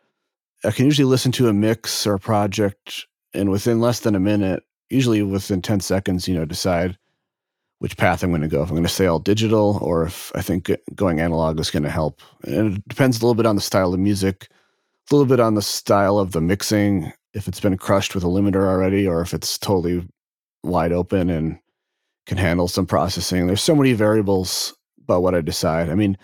I 0.64 0.72
can 0.72 0.86
usually 0.86 1.06
listen 1.06 1.30
to 1.32 1.48
a 1.48 1.52
mix 1.52 2.06
or 2.06 2.14
a 2.14 2.18
project 2.18 3.06
and 3.32 3.50
within 3.50 3.80
less 3.80 4.00
than 4.00 4.16
a 4.16 4.20
minute, 4.20 4.64
usually 4.90 5.22
within 5.22 5.62
10 5.62 5.80
seconds, 5.80 6.26
you 6.26 6.34
know, 6.34 6.44
decide 6.44 6.98
which 7.78 7.96
path 7.96 8.22
I'm 8.22 8.30
going 8.30 8.42
to 8.42 8.48
go. 8.48 8.62
If 8.62 8.68
I'm 8.68 8.74
going 8.74 8.82
to 8.82 8.88
stay 8.88 9.06
all 9.06 9.18
digital 9.18 9.78
or 9.82 10.04
if 10.04 10.32
I 10.34 10.42
think 10.42 10.70
going 10.94 11.20
analog 11.20 11.60
is 11.60 11.70
going 11.70 11.84
to 11.84 11.90
help. 11.90 12.20
And 12.44 12.76
it 12.76 12.88
depends 12.88 13.18
a 13.18 13.20
little 13.20 13.34
bit 13.34 13.46
on 13.46 13.56
the 13.56 13.62
style 13.62 13.94
of 13.94 14.00
music, 14.00 14.48
a 15.10 15.14
little 15.14 15.26
bit 15.26 15.40
on 15.40 15.54
the 15.54 15.62
style 15.62 16.18
of 16.18 16.32
the 16.32 16.40
mixing, 16.40 17.12
if 17.34 17.46
it's 17.46 17.60
been 17.60 17.76
crushed 17.76 18.14
with 18.14 18.24
a 18.24 18.28
limiter 18.28 18.66
already 18.66 19.06
or 19.06 19.20
if 19.20 19.32
it's 19.32 19.58
totally 19.58 20.06
wide 20.64 20.92
open 20.92 21.30
and 21.30 21.58
can 22.26 22.38
handle 22.38 22.68
some 22.68 22.86
processing. 22.86 23.46
There's 23.46 23.62
so 23.62 23.74
many 23.74 23.92
variables 23.92 24.74
about 25.04 25.22
what 25.22 25.34
I 25.34 25.40
decide. 25.40 25.88
I 25.88 25.94
mean, 25.94 26.18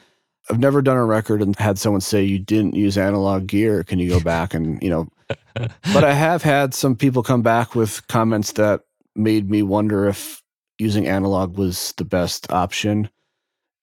I've 0.50 0.58
never 0.58 0.82
done 0.82 0.98
a 0.98 1.04
record 1.04 1.40
and 1.40 1.56
had 1.56 1.78
someone 1.78 2.02
say 2.02 2.22
you 2.22 2.38
didn't 2.38 2.74
use 2.74 2.98
analog 2.98 3.46
gear. 3.46 3.82
Can 3.84 3.98
you 3.98 4.10
go 4.10 4.20
back 4.20 4.52
and, 4.52 4.82
you 4.82 4.90
know, 4.90 5.08
but 5.54 6.04
I 6.04 6.12
have 6.12 6.42
had 6.42 6.74
some 6.74 6.96
people 6.96 7.22
come 7.22 7.40
back 7.40 7.74
with 7.74 8.06
comments 8.08 8.52
that 8.52 8.82
made 9.14 9.50
me 9.50 9.62
wonder 9.62 10.06
if 10.06 10.42
using 10.78 11.06
analog 11.06 11.56
was 11.56 11.94
the 11.96 12.04
best 12.04 12.50
option. 12.52 13.08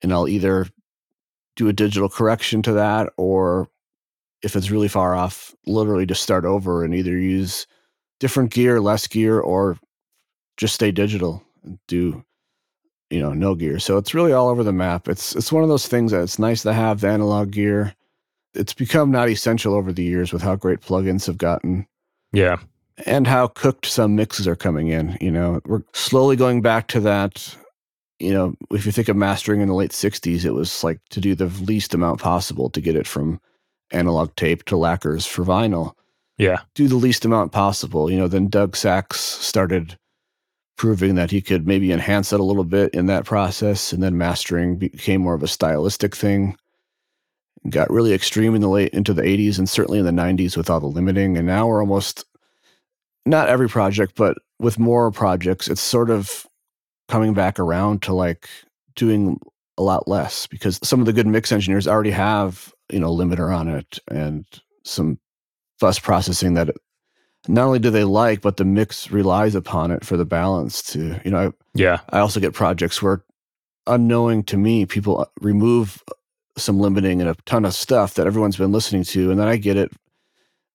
And 0.01 0.11
I'll 0.11 0.27
either 0.27 0.67
do 1.55 1.67
a 1.67 1.73
digital 1.73 2.09
correction 2.09 2.61
to 2.63 2.73
that 2.73 3.11
or 3.17 3.69
if 4.41 4.55
it's 4.55 4.71
really 4.71 4.87
far 4.87 5.13
off, 5.13 5.53
literally 5.67 6.05
just 6.05 6.23
start 6.23 6.45
over 6.45 6.83
and 6.83 6.95
either 6.95 7.17
use 7.17 7.67
different 8.19 8.51
gear, 8.51 8.81
less 8.81 9.05
gear, 9.07 9.39
or 9.39 9.77
just 10.57 10.73
stay 10.73 10.91
digital 10.91 11.43
and 11.63 11.77
do 11.87 12.23
you 13.11 13.19
know 13.19 13.33
no 13.33 13.53
gear. 13.53 13.77
So 13.77 13.97
it's 13.97 14.13
really 14.13 14.33
all 14.33 14.49
over 14.49 14.63
the 14.63 14.73
map. 14.73 15.07
It's 15.07 15.35
it's 15.35 15.51
one 15.51 15.63
of 15.63 15.69
those 15.69 15.87
things 15.87 16.11
that 16.11 16.23
it's 16.23 16.39
nice 16.39 16.63
to 16.63 16.73
have 16.73 17.01
the 17.01 17.09
analog 17.09 17.51
gear. 17.51 17.93
It's 18.53 18.73
become 18.73 19.11
not 19.11 19.29
essential 19.29 19.75
over 19.75 19.93
the 19.93 20.03
years 20.03 20.33
with 20.33 20.41
how 20.41 20.55
great 20.55 20.81
plugins 20.81 21.27
have 21.27 21.37
gotten. 21.37 21.87
Yeah 22.33 22.57
and 23.05 23.27
how 23.27 23.47
cooked 23.47 23.85
some 23.85 24.15
mixes 24.15 24.47
are 24.47 24.55
coming 24.55 24.87
in. 24.87 25.17
You 25.21 25.31
know, 25.31 25.61
we're 25.65 25.83
slowly 25.93 26.35
going 26.35 26.61
back 26.61 26.87
to 26.89 26.99
that. 27.01 27.55
You 28.19 28.33
know, 28.33 28.55
if 28.69 28.85
you 28.85 28.91
think 28.91 29.07
of 29.07 29.15
mastering 29.15 29.61
in 29.61 29.67
the 29.67 29.73
late 29.73 29.91
60s, 29.91 30.45
it 30.45 30.51
was 30.51 30.83
like 30.83 30.99
to 31.09 31.19
do 31.19 31.33
the 31.33 31.45
least 31.45 31.93
amount 31.93 32.21
possible 32.21 32.69
to 32.69 32.81
get 32.81 32.95
it 32.95 33.07
from 33.07 33.41
analog 33.91 34.35
tape 34.35 34.63
to 34.65 34.77
lacquers 34.77 35.25
for 35.25 35.43
vinyl. 35.43 35.93
Yeah. 36.37 36.61
Do 36.75 36.87
the 36.87 36.95
least 36.95 37.25
amount 37.25 37.51
possible. 37.51 38.09
You 38.09 38.17
know, 38.17 38.27
then 38.27 38.47
Doug 38.47 38.75
Sax 38.75 39.19
started 39.19 39.97
proving 40.77 41.15
that 41.15 41.29
he 41.29 41.41
could 41.41 41.67
maybe 41.67 41.91
enhance 41.91 42.33
it 42.33 42.39
a 42.39 42.43
little 42.43 42.63
bit 42.63 42.93
in 42.93 43.05
that 43.07 43.25
process. 43.25 43.93
And 43.93 44.01
then 44.01 44.17
mastering 44.17 44.77
became 44.77 45.21
more 45.21 45.35
of 45.35 45.43
a 45.43 45.47
stylistic 45.47 46.15
thing. 46.15 46.57
Got 47.69 47.91
really 47.91 48.13
extreme 48.13 48.55
in 48.55 48.61
the 48.61 48.69
late 48.69 48.93
into 48.93 49.13
the 49.13 49.21
80s 49.21 49.59
and 49.59 49.69
certainly 49.69 49.99
in 49.99 50.05
the 50.05 50.11
90s 50.11 50.57
with 50.57 50.69
all 50.69 50.79
the 50.79 50.87
limiting. 50.87 51.37
And 51.37 51.45
now 51.45 51.67
we're 51.67 51.81
almost 51.81 52.25
not 53.25 53.49
every 53.49 53.69
project, 53.69 54.13
but 54.15 54.37
with 54.59 54.79
more 54.79 55.11
projects, 55.11 55.67
it's 55.67 55.81
sort 55.81 56.09
of 56.09 56.45
coming 57.07 57.33
back 57.33 57.59
around 57.59 58.01
to 58.03 58.13
like 58.13 58.49
doing 58.95 59.39
a 59.77 59.83
lot 59.83 60.07
less 60.07 60.47
because 60.47 60.79
some 60.83 60.99
of 60.99 61.05
the 61.05 61.13
good 61.13 61.27
mix 61.27 61.51
engineers 61.51 61.87
already 61.87 62.11
have, 62.11 62.73
you 62.91 62.99
know, 62.99 63.11
limiter 63.11 63.55
on 63.55 63.67
it 63.67 63.99
and 64.09 64.45
some 64.83 65.19
bus 65.79 65.99
processing 65.99 66.53
that 66.53 66.69
not 67.47 67.65
only 67.65 67.79
do 67.79 67.89
they 67.89 68.03
like, 68.03 68.41
but 68.41 68.57
the 68.57 68.65
mix 68.65 69.11
relies 69.11 69.55
upon 69.55 69.91
it 69.91 70.05
for 70.05 70.15
the 70.15 70.25
balance 70.25 70.81
to, 70.83 71.19
you 71.25 71.31
know, 71.31 71.47
I, 71.47 71.51
yeah. 71.73 71.99
I 72.09 72.19
also 72.19 72.39
get 72.39 72.53
projects 72.53 73.01
where 73.01 73.23
unknowing 73.87 74.43
to 74.43 74.57
me, 74.57 74.85
people 74.85 75.21
uh, 75.21 75.25
remove 75.41 76.03
some 76.57 76.79
limiting 76.79 77.21
and 77.21 77.29
a 77.29 77.35
ton 77.45 77.65
of 77.65 77.73
stuff 77.73 78.13
that 78.15 78.27
everyone's 78.27 78.57
been 78.57 78.71
listening 78.71 79.03
to. 79.05 79.31
And 79.31 79.39
then 79.39 79.47
I 79.47 79.57
get 79.57 79.77
it 79.77 79.91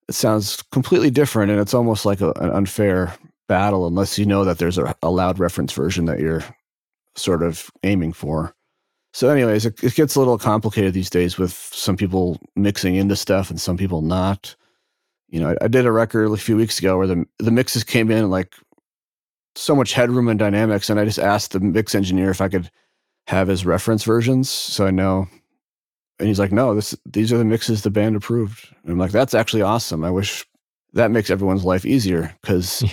it 0.09 0.15
sounds 0.15 0.63
completely 0.71 1.11
different 1.11 1.51
and 1.51 1.61
it's 1.61 1.75
almost 1.75 2.07
like 2.07 2.21
a, 2.21 2.31
an 2.33 2.51
unfair 2.51 3.13
battle 3.49 3.87
unless 3.87 4.19
you 4.19 4.27
know 4.27 4.45
that 4.45 4.59
there's 4.59 4.79
a, 4.79 4.95
a, 5.03 5.11
loud 5.11 5.39
reference 5.39 5.73
version 5.73 6.05
that 6.07 6.21
you're 6.21 6.45
sort 7.15 7.43
of 7.43 7.71
aiming 7.83 8.13
for. 8.13 8.55
So, 9.13 9.31
anyways, 9.31 9.65
it, 9.65 9.83
it, 9.83 9.95
gets 9.95 10.15
a 10.15 10.19
little 10.19 10.37
complicated 10.37 10.93
these 10.93 11.09
days 11.09 11.39
with 11.39 11.53
some 11.53 11.97
people 11.97 12.39
mixing 12.55 12.97
into 12.97 13.17
stuff 13.17 13.49
and 13.49 13.61
some 13.61 13.77
people 13.77 14.03
not. 14.03 14.55
You 15.29 15.41
know, 15.41 15.51
I, 15.51 15.65
I 15.65 15.69
did 15.69 15.87
a 15.87 15.93
record 15.93 16.31
a 16.31 16.37
few 16.37 16.57
weeks 16.57 16.79
ago 16.79 16.99
where 16.99 17.07
the 17.07 17.25
the 17.39 17.51
mixes 17.51 17.83
came 17.83 18.11
in 18.11 18.31
like 18.31 18.55
so 19.55 19.75
much 19.75 19.95
headroom 19.95 20.29
and 20.29 20.39
dynamics, 20.39 20.91
and 20.91 21.01
I 21.01 21.05
just 21.07 21.19
asked 21.19 21.53
the 21.53 21.61
mix 21.61 21.95
engineer 21.95 22.31
if 22.31 22.43
I 22.43 22.49
could 22.49 22.71
have 23.27 23.49
his 23.49 23.65
reference 23.65 24.05
versions 24.05 24.49
so 24.49 24.87
I 24.87 24.91
know 24.91 25.29
and 26.19 26.29
he's 26.29 26.39
like, 26.39 26.53
no, 26.53 26.75
this 26.75 26.97
these 27.05 27.33
are 27.33 27.39
the 27.39 27.45
mixes 27.45 27.83
the 27.83 27.91
band 27.91 28.17
approved. 28.17 28.69
And 28.83 28.93
I'm 28.93 28.99
like, 28.99 29.13
that's 29.13 29.35
actually 29.35 29.63
awesome. 29.63 30.05
I 30.05 30.11
wish 30.11 30.47
that 30.93 31.11
makes 31.11 31.31
everyone's 31.31 31.65
life 31.65 31.85
easier 31.85 32.35
because 32.41 32.85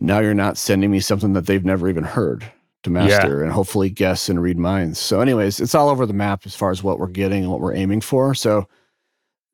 now 0.00 0.20
you're 0.20 0.34
not 0.34 0.56
sending 0.56 0.90
me 0.90 1.00
something 1.00 1.32
that 1.32 1.46
they've 1.46 1.64
never 1.64 1.88
even 1.88 2.04
heard 2.04 2.44
to 2.82 2.90
master 2.90 3.38
yeah. 3.38 3.44
and 3.44 3.52
hopefully 3.52 3.90
guess 3.90 4.28
and 4.28 4.42
read 4.42 4.58
minds. 4.58 4.98
So, 4.98 5.20
anyways, 5.20 5.60
it's 5.60 5.74
all 5.74 5.88
over 5.88 6.06
the 6.06 6.12
map 6.12 6.42
as 6.44 6.54
far 6.54 6.70
as 6.70 6.82
what 6.82 6.98
we're 6.98 7.08
getting 7.08 7.42
and 7.42 7.50
what 7.50 7.60
we're 7.60 7.74
aiming 7.74 8.00
for. 8.00 8.34
So 8.34 8.68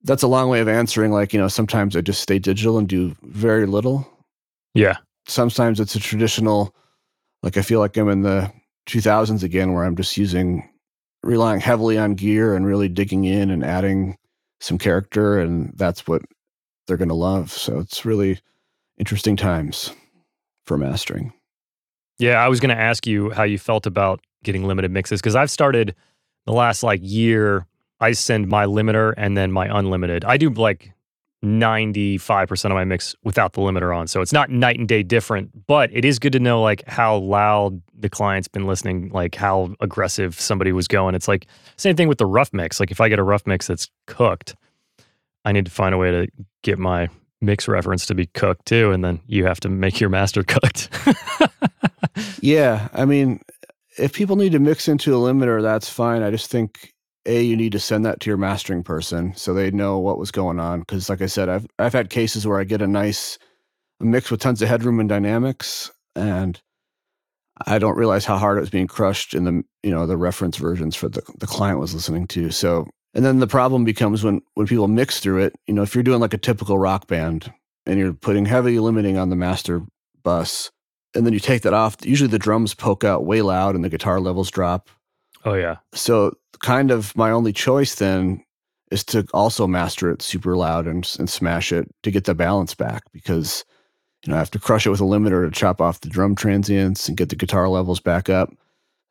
that's 0.03 0.23
a 0.23 0.29
long 0.29 0.49
way 0.49 0.61
of 0.61 0.68
answering. 0.68 1.12
Like, 1.12 1.33
you 1.33 1.40
know, 1.40 1.49
sometimes 1.49 1.97
I 1.97 2.01
just 2.01 2.23
stay 2.23 2.38
digital 2.38 2.79
and 2.79 2.88
do 2.88 3.16
very 3.23 3.66
little. 3.66 4.09
Yeah. 4.75 4.97
Sometimes 5.27 5.81
it's 5.81 5.94
a 5.94 6.01
traditional, 6.01 6.75
like 7.42 7.57
I 7.57 7.62
feel 7.62 7.81
like 7.81 7.97
I'm 7.97 8.09
in 8.09 8.23
the 8.23 8.51
2000s 8.87 9.42
again, 9.42 9.73
where 9.75 9.85
I'm 9.85 9.97
just 9.97 10.16
using 10.16 10.68
relying 11.22 11.61
heavily 11.61 11.98
on 11.98 12.14
gear 12.14 12.54
and 12.54 12.66
really 12.66 12.88
digging 12.88 13.24
in 13.24 13.50
and 13.50 13.64
adding 13.64 14.16
some 14.61 14.78
character 14.78 15.38
and 15.38 15.72
that's 15.76 16.07
what 16.07 16.22
they're 16.87 16.96
going 16.96 17.09
to 17.09 17.14
love. 17.14 17.50
So 17.50 17.78
it's 17.78 18.04
really 18.04 18.40
interesting 18.98 19.37
times 19.37 19.92
for 20.64 20.76
mastering. 20.76 21.33
Yeah 22.18 22.42
i 22.42 22.48
was 22.48 22.59
going 22.61 22.74
to 22.74 22.83
ask 22.83 23.07
you 23.07 23.31
how 23.31 23.44
you 23.44 23.59
felt 23.59 23.87
about 23.87 24.20
getting 24.42 24.64
limited 24.64 24.90
mixes 24.90 25.20
because 25.20 25.37
i've 25.37 25.50
started 25.50 25.94
the 26.46 26.52
last 26.52 26.83
like 26.83 27.00
year 27.02 27.64
i 28.00 28.12
send 28.12 28.48
my 28.48 28.64
limiter 28.64 29.14
and 29.16 29.37
then 29.37 29.52
my 29.52 29.66
unlimited. 29.76 30.24
I 30.24 30.37
do 30.37 30.50
like 30.50 30.92
95% 31.44 32.64
of 32.66 32.72
my 32.72 32.85
mix 32.85 33.14
without 33.22 33.53
the 33.53 33.61
limiter 33.61 33.96
on. 33.96 34.09
So 34.09 34.20
it's 34.20 34.33
not 34.33 34.51
night 34.51 34.79
and 34.79 34.88
day 34.88 35.03
different, 35.03 35.66
but 35.66 35.90
it 35.92 36.05
is 36.05 36.18
good 36.18 36.33
to 36.33 36.40
know 36.40 36.61
like 36.61 36.83
how 36.88 37.18
loud 37.18 37.81
the 37.96 38.09
client's 38.09 38.48
been 38.48 38.66
listening, 38.66 39.11
like 39.11 39.35
how 39.35 39.74
aggressive 39.81 40.38
somebody 40.40 40.72
was 40.72 40.88
going. 40.88 41.14
It's 41.14 41.29
like 41.29 41.46
same 41.77 41.94
thing 41.94 42.09
with 42.09 42.18
the 42.18 42.27
rough 42.27 42.53
mix. 42.53 42.81
Like 42.81 42.90
if 42.90 43.01
I 43.01 43.09
get 43.09 43.18
a 43.18 43.22
rough 43.22 43.46
mix 43.46 43.68
that's 43.68 43.88
cooked, 44.07 44.57
I 45.44 45.53
need 45.53 45.64
to 45.66 45.70
find 45.70 45.94
a 45.94 45.98
way 45.98 46.11
to 46.11 46.29
get 46.62 46.79
my 46.79 47.09
mix 47.40 47.68
reference 47.68 48.05
to 48.07 48.16
be 48.16 48.27
cooked 48.27 48.66
too 48.66 48.90
and 48.90 49.05
then 49.05 49.20
you 49.29 49.46
have 49.46 49.61
to 49.61 49.68
make 49.68 50.01
your 50.01 50.11
master 50.11 50.42
cooked. 50.46 50.88
yeah, 52.40 52.88
I 52.92 53.05
mean 53.05 53.40
if 53.96 54.12
people 54.12 54.37
need 54.37 54.53
to 54.53 54.59
mix 54.59 54.88
into 54.88 55.14
a 55.14 55.18
limiter, 55.18 55.62
that's 55.62 55.88
fine. 55.88 56.22
I 56.22 56.31
just 56.31 56.51
think 56.51 56.94
a 57.29 57.43
you 57.43 57.57
need 57.57 57.73
to 57.73 57.79
send 57.79 58.05
that 58.05 58.21
to 58.21 58.31
your 58.31 58.37
mastering 58.37 58.83
person 58.83 59.35
so 59.37 59.55
they 59.55 59.71
know 59.71 59.99
what 59.99 60.19
was 60.19 60.31
going 60.33 60.59
on. 60.59 60.81
Because 60.81 61.09
like 61.09 61.23
i 61.23 61.27
said 61.27 61.49
i've 61.49 61.67
i've 61.79 61.93
had 61.93 62.11
cases 62.11 62.47
where 62.47 62.59
i 62.59 62.64
get 62.64 62.83
a 62.83 62.87
nice 62.87 63.38
mix 64.01 64.31
with 64.31 64.41
tons 64.41 64.62
of 64.62 64.69
headroom 64.69 65.01
and 65.01 65.09
dynamics 65.09 65.91
and 66.17 66.61
i 67.67 67.79
don't 67.79 67.97
realize 67.97 68.25
how 68.25 68.38
hard 68.38 68.57
it 68.57 68.61
was 68.61 68.71
being 68.71 68.87
crushed 68.87 69.35
in 69.35 69.45
the 69.45 69.62
you 69.83 69.91
know 69.91 70.07
the 70.07 70.17
reference 70.17 70.57
versions 70.57 70.97
for 70.97 71.09
the, 71.09 71.23
the 71.38 71.47
client 71.47 71.79
was 71.79 71.95
listening 71.95 72.27
to. 72.29 72.51
So 72.51 72.87
and 73.14 73.25
then 73.25 73.38
the 73.38 73.47
problem 73.47 73.85
becomes 73.85 74.25
when 74.25 74.41
when 74.55 74.67
people 74.67 74.88
mix 74.88 75.21
through 75.21 75.43
it 75.43 75.55
you 75.67 75.75
know 75.75 75.83
if 75.83 75.95
you're 75.95 76.05
doing 76.05 76.21
like 76.21 76.35
a 76.35 76.38
typical 76.38 76.79
rock 76.79 77.07
band 77.07 77.53
and 77.87 77.99
you're 77.99 78.12
putting 78.12 78.47
heavy 78.47 78.79
limiting 78.79 79.17
on 79.17 79.31
the 79.31 79.37
master 79.37 79.83
bus 80.23 80.71
and 81.14 81.25
then 81.25 81.33
you 81.33 81.41
take 81.41 81.62
that 81.62 81.75
off 81.75 81.97
usually 82.03 82.29
the 82.29 82.38
drums 82.38 82.75
poke 82.75 83.05
out 83.05 83.25
way 83.25 83.43
loud 83.43 83.75
and 83.75 83.85
the 83.85 83.88
guitar 83.88 84.21
levels 84.21 84.51
drop 84.51 84.91
Oh 85.49 85.55
yeah. 85.55 85.77
So 85.95 86.35
kind 86.61 86.91
of 86.91 87.17
my 87.17 87.31
only 87.31 87.55
choice 87.55 87.95
then 87.95 88.45
is 88.91 89.03
to 89.05 89.27
also 89.33 89.67
master 89.67 90.11
it 90.11 90.21
super 90.21 90.55
loud 90.55 90.87
and 90.87 91.11
and 91.19 91.31
smash 91.31 91.73
it 91.73 91.89
to 92.03 92.11
get 92.11 92.25
the 92.25 92.35
balance 92.35 92.75
back 92.75 93.03
because 93.15 93.65
you 94.23 94.31
know 94.31 94.37
I 94.37 94.41
have 94.41 94.51
to 94.51 94.59
crush 94.59 94.87
it 94.87 94.91
with 94.91 95.01
a 95.01 95.05
limiter 95.05 95.47
to 95.47 95.51
chop 95.51 95.81
off 95.81 96.03
the 96.03 96.11
drum 96.11 96.35
transients 96.35 97.09
and 97.09 97.17
get 97.17 97.31
the 97.31 97.37
guitar 97.37 97.67
levels 97.71 97.99
back 97.99 98.29
up. 98.29 98.53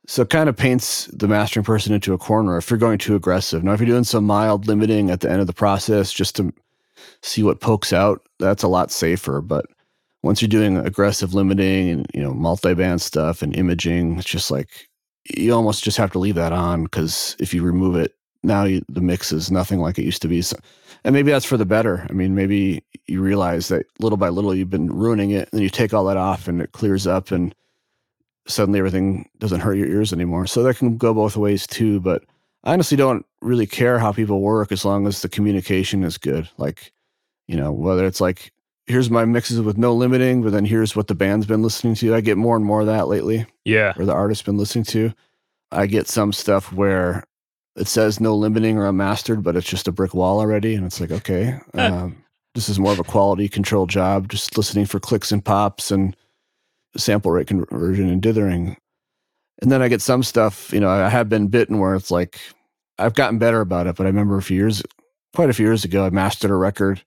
So 0.06 0.22
it 0.22 0.30
kind 0.30 0.48
of 0.48 0.56
paints 0.56 1.08
the 1.08 1.28
mastering 1.28 1.64
person 1.64 1.92
into 1.92 2.14
a 2.14 2.20
corner 2.20 2.56
if 2.60 2.70
you're 2.70 2.78
going 2.78 3.00
too 3.00 3.16
aggressive. 3.16 3.64
Now 3.64 3.74
if 3.74 3.80
you're 3.80 3.88
doing 3.88 4.04
some 4.04 4.24
mild 4.24 4.68
limiting 4.68 5.10
at 5.10 5.22
the 5.22 5.32
end 5.32 5.42
of 5.42 5.48
the 5.48 5.54
process 5.54 6.14
just 6.14 6.36
to 6.36 6.54
see 7.24 7.42
what 7.42 7.62
pokes 7.62 7.92
out, 7.92 8.22
that's 8.38 8.62
a 8.62 8.68
lot 8.68 8.92
safer, 8.92 9.42
but 9.42 9.66
once 10.22 10.40
you're 10.40 10.50
doing 10.50 10.78
aggressive 10.78 11.34
limiting 11.34 11.90
and 11.90 12.06
you 12.14 12.22
know 12.22 12.36
multi-band 12.36 13.02
stuff 13.02 13.42
and 13.42 13.56
imaging, 13.56 14.20
it's 14.20 14.30
just 14.30 14.52
like 14.52 14.88
you 15.36 15.54
almost 15.54 15.84
just 15.84 15.98
have 15.98 16.12
to 16.12 16.20
leave 16.20 16.36
that 16.36 16.54
on 16.54 16.84
because 16.84 17.36
if 17.40 17.54
you 17.54 17.64
remove 17.64 17.96
it, 17.96 18.16
now 18.44 18.64
you, 18.64 18.84
the 18.88 19.02
mix 19.02 19.32
is 19.32 19.52
nothing 19.52 19.80
like 19.80 19.98
it 19.98 20.06
used 20.06 20.22
to 20.22 20.28
be. 20.28 20.42
So, 20.42 20.58
and 21.04 21.14
maybe 21.14 21.32
that's 21.32 21.46
for 21.46 21.58
the 21.58 21.66
better. 21.66 22.06
I 22.10 22.14
mean, 22.14 22.36
maybe 22.36 22.84
you 23.08 23.22
realize 23.22 23.68
that 23.70 23.86
little 24.00 24.18
by 24.18 24.30
little 24.30 24.54
you've 24.54 24.70
been 24.70 24.92
ruining 24.92 25.32
it, 25.32 25.50
and 25.52 25.62
you 25.62 25.70
take 25.70 25.94
all 25.94 26.06
that 26.06 26.18
off, 26.18 26.48
and 26.48 26.62
it 26.62 26.72
clears 26.72 27.08
up, 27.08 27.32
and 27.32 27.54
suddenly 28.48 28.80
everything 28.80 29.30
doesn't 29.40 29.60
hurt 29.60 29.76
your 29.76 29.88
ears 29.88 30.14
anymore. 30.14 30.48
So 30.48 30.64
that 30.64 30.78
can 30.78 30.98
go 30.98 31.14
both 31.14 31.36
ways 31.36 31.68
too. 31.68 32.00
But 32.00 32.24
I 32.64 32.74
honestly 32.74 32.98
don't 32.98 33.26
really 33.42 33.68
care 33.68 34.00
how 34.00 34.12
people 34.12 34.42
work 34.42 34.72
as 34.72 34.86
long 34.86 35.08
as 35.08 35.22
the 35.22 35.30
communication 35.30 36.04
is 36.04 36.18
good. 36.18 36.50
Like, 36.58 36.92
you 37.48 37.56
know, 37.56 37.72
whether 37.72 38.06
it's 38.06 38.22
like 38.22 38.52
here's 38.88 39.10
my 39.10 39.26
mixes 39.26 39.62
with 39.62 39.78
no 39.78 39.94
limiting, 39.94 40.42
but 40.42 40.52
then 40.52 40.66
here's 40.66 40.96
what 40.96 41.08
the 41.08 41.16
band's 41.16 41.46
been 41.46 41.62
listening 41.62 41.96
to. 41.96 42.16
I 42.16 42.22
get 42.22 42.38
more 42.38 42.56
and 42.56 42.66
more 42.66 42.82
of 42.82 42.88
that 42.88 43.08
lately, 43.08 43.46
Yeah. 43.66 43.94
or 43.98 44.06
the 44.06 44.14
artist's 44.14 44.44
been 44.44 44.58
listening 44.58 44.86
to. 44.86 45.14
I 45.72 45.86
get 45.88 46.08
some 46.08 46.32
stuff 46.34 46.72
where 46.72 47.26
it 47.76 47.88
says 47.88 48.20
no 48.20 48.36
limiting 48.36 48.78
or 48.78 48.88
unmastered, 48.88 49.44
but 49.44 49.56
it's 49.56 49.68
just 49.68 49.88
a 49.88 49.92
brick 49.92 50.14
wall 50.14 50.40
already. 50.40 50.74
And 50.74 50.86
it's 50.86 51.00
like, 51.02 51.12
okay, 51.12 51.60
um, 51.74 52.24
this 52.56 52.70
is 52.70 52.80
more 52.80 52.94
of 52.94 53.00
a 53.00 53.04
quality 53.04 53.50
control 53.50 53.86
job, 53.86 54.30
just 54.30 54.58
listening 54.58 54.86
for 54.86 55.00
clicks 55.00 55.32
and 55.32 55.44
pops 55.44 55.92
and 55.92 56.16
sample 56.96 57.32
rate 57.32 57.48
conversion 57.48 58.10
and 58.10 58.22
dithering. 58.22 58.78
And 59.62 59.72
then 59.72 59.82
I 59.82 59.88
get 59.90 60.02
some 60.02 60.24
stuff, 60.24 60.72
you 60.72 60.80
know, 60.80 60.90
I 60.90 61.10
have 61.10 61.30
been 61.30 61.48
bitten 61.48 61.80
where 61.80 61.96
it's 61.96 62.10
like, 62.12 62.40
I've 63.00 63.16
gotten 63.16 63.38
better 63.38 63.60
about 63.62 63.86
it, 63.88 63.96
but 63.96 64.06
I 64.06 64.10
remember 64.10 64.38
a 64.38 64.42
few 64.42 64.58
years, 64.58 64.82
quite 65.36 65.50
a 65.50 65.54
few 65.54 65.66
years 65.66 65.84
ago, 65.84 66.06
I 66.06 66.10
mastered 66.10 66.52
a 66.52 66.56
record. 66.56 67.04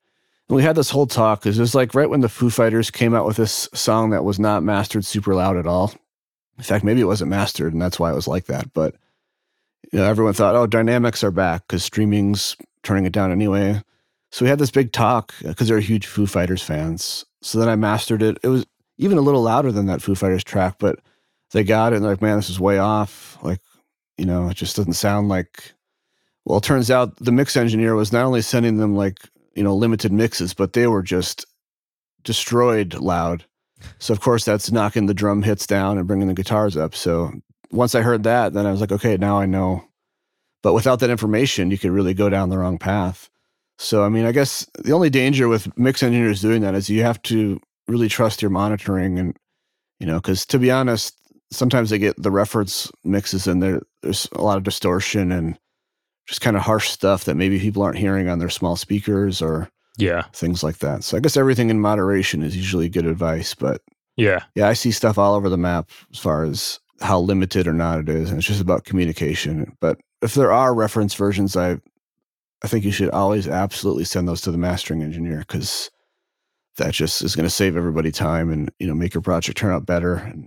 We 0.51 0.65
had 0.65 0.75
this 0.75 0.91
whole 0.91 1.07
talk 1.07 1.41
because 1.41 1.59
it 1.59 1.63
was 1.63 1.77
like 1.77 1.95
right 1.95 2.11
when 2.11 2.23
the 2.23 2.29
Foo 2.29 2.51
Fighters 2.51 2.91
came 2.91 3.15
out 3.15 3.25
with 3.25 3.37
this 3.37 3.69
song 3.73 4.11
that 4.11 4.25
was 4.25 4.41
not 4.41 4.65
mastered 4.65 5.05
super 5.05 5.33
loud 5.33 5.57
at 5.57 5.67
all. 5.67 5.95
In 6.59 6.65
fact, 6.65 6.85
maybe 6.85 7.01
it 7.01 7.05
wasn't 7.05 7.31
mastered, 7.31 7.73
and 7.73 7.81
that's 7.81 8.01
why 8.01 8.11
it 8.11 8.17
was 8.17 8.27
like 8.27 8.47
that. 8.47 8.73
But 8.75 8.97
you 9.93 10.01
know, 10.01 10.05
everyone 10.05 10.35
thought, 10.35 10.57
oh, 10.57 10.67
dynamics 10.67 11.23
are 11.23 11.31
back 11.31 11.63
because 11.67 11.85
streaming's 11.85 12.57
turning 12.83 13.07
it 13.07 13.13
down 13.13 13.31
anyway. 13.31 13.81
So 14.33 14.45
we 14.45 14.49
had 14.49 14.59
this 14.59 14.73
big 14.73 14.93
talk 14.93 15.33
because 15.43 15.69
they're 15.69 15.81
huge 15.81 16.07
Foo 16.07 16.27
Fighters 16.27 16.63
fans. 16.63 17.25
So 17.43 17.59
then 17.59 17.69
I 17.69 17.77
mastered 17.77 18.21
it. 18.21 18.39
It 18.43 18.49
was 18.49 18.67
even 18.99 19.19
a 19.19 19.23
little 19.23 19.43
louder 19.43 19.71
than 19.71 19.87
that 19.87 20.03
Foo 20.03 20.17
Fighters 20.17 20.45
track, 20.45 20.77
but 20.79 20.99
they 21.53 21.63
got 21.65 21.93
it 21.93 21.97
and 21.97 22.05
they're 22.05 22.13
like, 22.13 22.23
man, 22.23 22.37
this 22.37 22.51
is 22.51 22.61
way 22.61 22.79
off. 22.79 23.39
Like, 23.43 23.61
you 24.19 24.27
know, 24.27 24.49
it 24.49 24.57
just 24.57 24.77
doesn't 24.77 24.95
sound 24.95 25.29
like. 25.29 25.75
Well, 26.45 26.59
it 26.59 26.65
turns 26.65 26.91
out 26.91 27.17
the 27.17 27.33
mix 27.33 27.57
engineer 27.57 27.95
was 27.95 28.13
not 28.13 28.25
only 28.25 28.43
sending 28.43 28.79
them 28.79 28.97
like, 28.97 29.19
you 29.55 29.63
know, 29.63 29.75
limited 29.75 30.13
mixes, 30.13 30.55
but 30.55 30.73
they 30.73 30.87
were 30.87 31.03
just 31.03 31.47
destroyed 32.23 32.95
loud. 32.95 33.45
So, 33.99 34.13
of 34.13 34.21
course, 34.21 34.45
that's 34.45 34.71
knocking 34.71 35.07
the 35.07 35.15
drum 35.15 35.43
hits 35.43 35.67
down 35.67 35.99
and 35.99 36.07
bringing 36.07 36.29
the 36.29 36.35
guitars 36.35 36.77
up. 36.77 36.95
So, 36.95 37.33
once 37.71 37.95
I 37.95 38.03
heard 38.03 38.25
that, 38.25 38.53
then 38.53 38.67
I 38.67 38.73
was 38.73 38.81
like, 38.81 38.93
okay, 38.93 39.17
now 39.17 39.39
I 39.39 39.47
know. 39.47 39.85
But 40.63 40.75
without 40.75 41.01
that 41.01 41.11
information, 41.11 41.71
you 41.71 41.79
could 41.79 41.91
really 41.91 42.15
go 42.15 42.29
down 42.29 42.51
the 42.51 42.59
wrong 42.59 42.79
path. 42.79 43.31
So, 43.79 44.05
I 44.05 44.11
mean, 44.11 44.27
I 44.27 44.33
guess 44.33 44.67
the 44.79 44.93
only 44.93 45.09
danger 45.09 45.49
with 45.49 45.77
mix 45.79 46.03
engineers 46.03 46.43
doing 46.43 46.61
that 46.63 46.75
is 46.75 46.91
you 46.91 47.03
have 47.03 47.23
to 47.23 47.61
really 47.89 48.09
trust 48.09 48.43
your 48.43 48.51
monitoring 48.51 49.19
and, 49.19 49.37
you 49.99 50.07
know, 50.07 50.17
because 50.17 50.45
to 50.47 50.59
be 50.59 50.71
honest, 50.71 51.15
sometimes 51.51 51.91
they 51.91 51.99
get 51.99 52.21
the 52.23 52.31
reference 52.31 52.91
mixes 53.05 53.47
and 53.47 53.63
there 53.63 53.81
there's 54.03 54.29
a 54.33 54.43
lot 54.43 54.57
of 54.57 54.63
distortion 54.63 55.33
and 55.33 55.59
just 56.27 56.41
kind 56.41 56.57
of 56.57 56.63
harsh 56.63 56.89
stuff 56.89 57.25
that 57.25 57.35
maybe 57.37 57.59
people 57.59 57.83
aren't 57.83 57.99
hearing 57.99 58.29
on 58.29 58.39
their 58.39 58.51
small 58.51 58.77
speakers 58.77 59.43
or 59.43 59.69
Yeah. 59.99 60.23
things 60.33 60.63
like 60.63 60.79
that. 60.79 61.03
So 61.05 61.17
I 61.17 61.21
guess 61.21 61.37
everything 61.37 61.71
in 61.71 61.81
moderation 61.81 62.43
is 62.43 62.57
usually 62.57 62.89
good 62.89 63.07
advice, 63.07 63.55
but 63.55 63.83
Yeah. 64.17 64.45
yeah, 64.55 64.69
I 64.69 64.73
see 64.75 64.91
stuff 64.93 65.19
all 65.19 65.35
over 65.35 65.49
the 65.49 65.57
map 65.59 65.91
as 66.13 66.19
far 66.19 66.45
as 66.45 66.79
how 67.01 67.19
limited 67.21 67.67
or 67.67 67.73
not 67.73 67.99
it 67.99 68.09
is, 68.09 68.29
and 68.31 68.39
it's 68.39 68.47
just 68.47 68.61
about 68.61 68.85
communication. 68.85 69.77
But 69.81 69.99
if 70.23 70.35
there 70.35 70.53
are 70.53 70.75
reference 70.75 71.15
versions, 71.15 71.57
I 71.57 71.79
I 72.63 72.69
think 72.69 72.85
you 72.85 72.93
should 72.93 73.09
always 73.09 73.49
absolutely 73.49 74.05
send 74.05 74.29
those 74.29 74.43
to 74.43 74.51
the 74.53 74.59
mastering 74.59 75.03
engineer 75.03 75.39
because 75.39 75.91
that 76.77 76.93
just 76.93 77.23
is 77.23 77.35
going 77.35 77.47
to 77.47 77.51
save 77.51 77.75
everybody 77.75 78.13
time 78.13 78.51
and 78.51 78.71
you 78.79 78.87
know 78.87 78.95
make 78.95 79.15
your 79.15 79.23
project 79.23 79.57
turn 79.57 79.73
out 79.73 79.87
better 79.87 80.15
and 80.17 80.47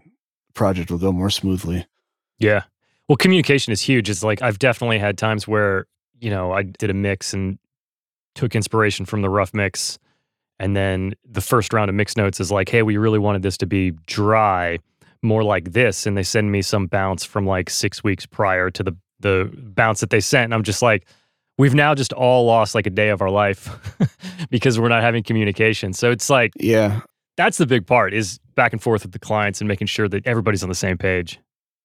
project 0.54 0.92
will 0.92 1.00
go 1.00 1.12
more 1.12 1.32
smoothly. 1.32 1.88
Yeah. 2.38 2.64
Well, 3.08 3.18
communication 3.18 3.74
is 3.74 3.82
huge. 3.82 4.10
It's 4.10 4.24
like 4.24 4.42
I've 4.42 4.60
definitely 4.60 5.00
had 5.00 5.18
times 5.18 5.48
where, 5.48 5.86
you 6.20 6.30
know, 6.30 6.52
I 6.52 6.64
did 6.64 6.90
a 6.90 6.94
mix 6.94 7.34
and 7.34 7.58
took 8.36 8.56
inspiration 8.56 9.06
from 9.06 9.22
the 9.22 9.30
rough 9.30 9.54
mix. 9.54 10.00
And 10.60 10.76
then 10.76 11.16
the 11.30 11.42
first 11.42 11.74
round 11.74 11.90
of 11.90 11.96
mix 11.96 12.16
notes 12.16 12.40
is 12.40 12.52
like, 12.52 12.70
hey, 12.70 12.84
we 12.84 12.98
really 12.98 13.20
wanted 13.20 13.42
this 13.42 13.58
to 13.58 13.66
be 13.66 13.92
dry, 14.08 14.80
more 15.22 15.44
like 15.44 15.74
this. 15.74 16.06
And 16.06 16.18
they 16.18 16.24
send 16.24 16.52
me 16.52 16.62
some 16.62 16.88
bounce 16.88 17.26
from 17.26 17.46
like 17.46 17.70
six 17.70 18.04
weeks 18.04 18.26
prior 18.26 18.70
to 18.72 18.84
the 18.84 18.96
the 19.20 19.50
bounce 19.54 20.02
that 20.02 20.10
they 20.10 20.20
sent. 20.20 20.46
And 20.46 20.54
I'm 20.54 20.64
just 20.64 20.82
like, 20.82 21.06
we've 21.58 21.74
now 21.74 21.96
just 21.96 22.14
all 22.14 22.46
lost 22.46 22.76
like 22.76 22.86
a 22.86 22.90
day 22.90 23.10
of 23.10 23.22
our 23.22 23.30
life 23.30 23.70
because 24.50 24.80
we're 24.80 24.90
not 24.90 25.02
having 25.02 25.24
communication. 25.24 25.94
So 25.94 26.12
it's 26.12 26.30
like 26.30 26.52
Yeah, 26.60 27.02
that's 27.38 27.58
the 27.58 27.66
big 27.66 27.88
part 27.88 28.14
is 28.14 28.40
back 28.56 28.74
and 28.74 28.82
forth 28.82 29.04
with 29.04 29.12
the 29.12 29.20
clients 29.20 29.62
and 29.62 29.68
making 29.68 29.88
sure 29.88 30.08
that 30.08 30.26
everybody's 30.28 30.64
on 30.64 30.70
the 30.70 30.76
same 30.76 30.98
page. 30.98 31.40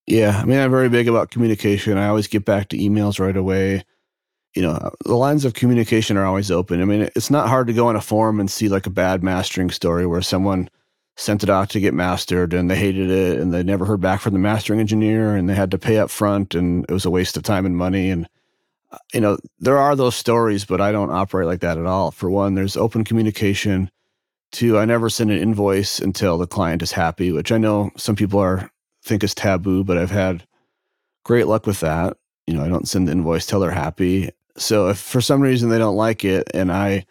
Yeah, 0.09 0.40
I 0.40 0.46
mean, 0.46 0.59
I'm 0.59 0.70
very 0.70 0.88
big 0.88 1.06
about 1.06 1.30
communication. 1.30 1.98
I 1.98 2.09
always 2.09 2.28
get 2.28 2.46
back 2.46 2.68
to 2.68 2.78
emails 2.78 3.20
right 3.20 3.36
away. 3.36 3.84
You 4.54 4.62
know, 4.62 4.90
the 5.04 5.14
lines 5.14 5.44
of 5.44 5.52
communication 5.52 6.16
are 6.16 6.24
always 6.24 6.50
open. 6.50 6.80
I 6.80 6.86
mean, 6.86 7.02
it's 7.14 7.30
not 7.30 7.48
hard 7.48 7.66
to 7.66 7.74
go 7.74 7.88
on 7.88 7.96
a 7.96 8.00
forum 8.00 8.40
and 8.40 8.50
see 8.50 8.70
like 8.70 8.86
a 8.86 8.90
bad 8.90 9.22
mastering 9.22 9.68
story 9.68 10.06
where 10.06 10.22
someone 10.22 10.70
sent 11.18 11.42
it 11.42 11.50
out 11.50 11.68
to 11.70 11.80
get 11.80 11.92
mastered 11.92 12.54
and 12.54 12.70
they 12.70 12.76
hated 12.76 13.11
it 13.11 13.38
and 13.38 13.52
they 13.52 13.62
never 13.62 13.84
heard 13.84 14.00
back 14.00 14.22
from 14.22 14.32
the 14.32 14.38
mastering 14.38 14.80
engineer 14.80 15.36
and 15.36 15.46
they 15.46 15.54
had 15.54 15.70
to 15.72 15.78
pay 15.78 15.98
up 15.98 16.09
front 16.09 16.54
and 16.54 16.86
it 16.88 16.92
was 16.92 17.04
a 17.04 17.11
waste 17.11 17.36
of 17.36 17.42
time 17.42 17.66
and 17.66 17.76
money. 17.76 18.09
And, 18.09 18.26
uh, 18.90 18.98
you 19.12 19.20
know, 19.20 19.36
there 19.59 19.76
are 19.76 19.94
those 19.94 20.16
stories, 20.16 20.64
but 20.64 20.80
I 20.80 20.90
don't 20.90 21.11
operate 21.11 21.48
like 21.48 21.61
that 21.61 21.76
at 21.76 21.84
all. 21.84 22.12
For 22.12 22.30
one, 22.30 22.54
there's 22.54 22.78
open 22.78 23.04
communication. 23.04 23.90
Two, 24.52 24.78
I 24.78 24.86
never 24.86 25.11
send 25.11 25.30
an 25.30 25.38
invoice 25.38 25.98
until 25.98 26.38
the 26.38 26.46
client 26.46 26.80
is 26.80 26.92
happy, 26.92 27.30
which 27.30 27.52
I 27.52 27.59
know 27.59 27.90
some 27.98 28.16
people 28.16 28.40
are 28.40 28.70
think 29.09 29.24
is 29.24 29.34
taboo, 29.34 29.82
but 29.82 29.98
I've 29.98 30.11
had 30.11 30.46
great 31.24 31.46
luck 31.46 31.66
with 31.66 31.80
that. 31.80 32.16
You 32.46 32.54
know, 32.54 32.64
I 32.64 32.68
don't 32.68 32.88
send 32.88 33.09
the 33.09 33.12
invoice 33.12 33.46
till 33.46 33.61
they're 33.61 33.70
happy. 33.70 34.30
So 34.56 34.88
if 34.88 34.98
for 34.98 35.20
some 35.20 35.40
reason 35.40 35.68
they 35.68 35.78
don't 35.78 35.96
like 35.96 36.24
it 36.24 36.48
and 36.54 36.70
I 36.72 37.06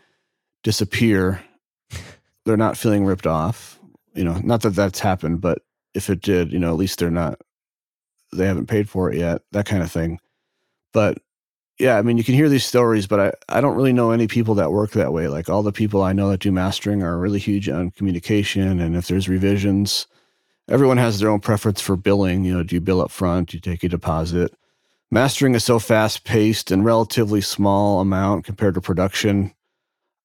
disappear, 0.63 1.43
they're 2.45 2.57
not 2.57 2.77
feeling 2.77 3.05
ripped 3.05 3.27
off. 3.27 3.79
You 4.13 4.23
know, 4.23 4.39
not 4.43 4.61
that 4.61 4.71
that's 4.71 4.99
happened, 4.99 5.41
but 5.41 5.59
if 5.93 6.09
it 6.09 6.21
did, 6.21 6.51
you 6.51 6.59
know, 6.59 6.71
at 6.71 6.77
least 6.77 6.99
they're 6.99 7.11
not, 7.11 7.39
they 8.33 8.45
haven't 8.45 8.67
paid 8.67 8.89
for 8.89 9.11
it 9.11 9.17
yet, 9.17 9.41
that 9.51 9.65
kind 9.65 9.83
of 9.83 9.91
thing. 9.91 10.19
But 10.93 11.19
yeah, 11.79 11.97
I 11.97 12.01
mean, 12.01 12.17
you 12.17 12.23
can 12.23 12.33
hear 12.33 12.49
these 12.49 12.65
stories, 12.65 13.05
but 13.05 13.19
I, 13.19 13.57
I 13.57 13.61
don't 13.61 13.75
really 13.75 13.93
know 13.93 14.11
any 14.11 14.27
people 14.27 14.55
that 14.55 14.71
work 14.71 14.91
that 14.91 15.13
way. 15.13 15.27
Like 15.27 15.47
all 15.47 15.61
the 15.61 15.71
people 15.71 16.01
I 16.01 16.13
know 16.13 16.29
that 16.31 16.39
do 16.39 16.51
mastering 16.51 17.03
are 17.03 17.19
really 17.19 17.39
huge 17.39 17.69
on 17.69 17.91
communication. 17.91 18.79
And 18.79 18.95
if 18.95 19.07
there's 19.07 19.29
revisions, 19.29 20.07
everyone 20.69 20.97
has 20.97 21.19
their 21.19 21.29
own 21.29 21.39
preference 21.39 21.81
for 21.81 21.95
billing. 21.95 22.43
You 22.45 22.55
know, 22.55 22.63
do 22.63 22.75
you 22.75 22.81
bill 22.81 23.01
up 23.01 23.11
front? 23.11 23.49
Do 23.49 23.57
you 23.57 23.61
take 23.61 23.83
a 23.83 23.89
deposit? 23.89 24.53
Mastering 25.09 25.55
is 25.55 25.63
so 25.63 25.79
fast 25.79 26.25
paced 26.25 26.69
and 26.69 26.83
relatively 26.83 27.39
small 27.41 28.01
amount 28.01 28.45
compared 28.45 28.73
to 28.75 28.81
production. 28.81 29.53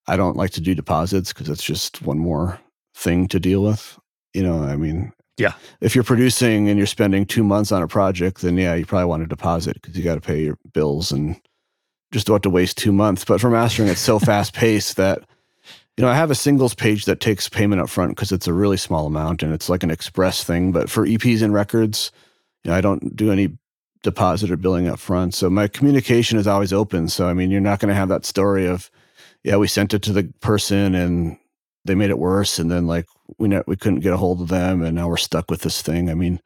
I 0.08 0.16
don't 0.16 0.36
like 0.36 0.50
to 0.52 0.60
do 0.60 0.74
deposits 0.74 1.32
because 1.32 1.48
it's 1.48 1.62
just 1.62 2.02
one 2.02 2.18
more 2.18 2.58
thing 2.94 3.28
to 3.28 3.38
deal 3.38 3.62
with. 3.62 3.98
You 4.34 4.42
know, 4.42 4.64
I 4.64 4.76
mean, 4.76 5.12
Yeah. 5.38 5.54
If 5.80 5.94
you're 5.94 6.04
producing 6.04 6.68
and 6.68 6.76
you're 6.76 6.86
spending 6.86 7.26
two 7.26 7.44
months 7.44 7.70
on 7.70 7.82
a 7.82 7.88
project, 7.88 8.42
then 8.42 8.56
yeah, 8.58 8.74
you 8.74 8.84
probably 8.84 9.06
want 9.06 9.22
a 9.22 9.26
deposit 9.26 9.74
because 9.80 9.96
you 9.96 10.02
got 10.02 10.16
to 10.16 10.20
pay 10.20 10.42
your 10.42 10.58
bills 10.72 11.12
and 11.12 11.40
just 12.12 12.26
don't 12.26 12.34
have 12.34 12.42
to 12.42 12.50
waste 12.50 12.76
two 12.76 12.92
months. 12.92 13.24
But 13.24 13.40
for 13.40 13.50
mastering, 13.50 13.88
it's 13.88 14.00
so 14.00 14.18
fast 14.30 14.52
paced 14.52 14.96
that 14.96 15.22
you 15.96 16.02
know, 16.02 16.10
I 16.10 16.14
have 16.14 16.30
a 16.30 16.34
singles 16.34 16.74
page 16.74 17.04
that 17.04 17.20
takes 17.20 17.48
payment 17.48 17.82
up 17.82 17.90
front 17.90 18.16
because 18.16 18.32
it's 18.32 18.46
a 18.46 18.52
really 18.52 18.76
small 18.76 19.06
amount 19.06 19.42
and 19.42 19.52
it's 19.52 19.68
like 19.68 19.82
an 19.82 19.90
express 19.90 20.42
thing. 20.42 20.72
But 20.72 20.88
for 20.88 21.06
EPs 21.06 21.42
and 21.42 21.52
records, 21.52 22.10
you 22.64 22.70
know, 22.70 22.76
I 22.76 22.80
don't 22.80 23.14
do 23.14 23.30
any 23.30 23.56
deposit 24.02 24.50
or 24.50 24.56
billing 24.56 24.88
up 24.88 24.98
front. 24.98 25.34
So 25.34 25.50
my 25.50 25.68
communication 25.68 26.38
is 26.38 26.46
always 26.46 26.72
open. 26.72 27.08
So 27.08 27.28
I 27.28 27.34
mean, 27.34 27.50
you're 27.50 27.60
not 27.60 27.78
going 27.78 27.90
to 27.90 27.94
have 27.94 28.08
that 28.08 28.24
story 28.24 28.66
of, 28.66 28.90
yeah, 29.44 29.56
we 29.56 29.68
sent 29.68 29.92
it 29.92 30.02
to 30.02 30.12
the 30.12 30.32
person 30.40 30.94
and 30.94 31.36
they 31.84 31.94
made 31.94 32.10
it 32.10 32.18
worse, 32.18 32.58
and 32.58 32.70
then 32.70 32.86
like 32.86 33.06
we 33.38 33.48
ne- 33.48 33.62
we 33.66 33.76
couldn't 33.76 34.00
get 34.00 34.12
a 34.12 34.16
hold 34.16 34.40
of 34.40 34.48
them, 34.48 34.82
and 34.82 34.94
now 34.94 35.08
we're 35.08 35.16
stuck 35.16 35.50
with 35.50 35.62
this 35.62 35.82
thing. 35.82 36.10
I 36.10 36.14
mean, 36.14 36.40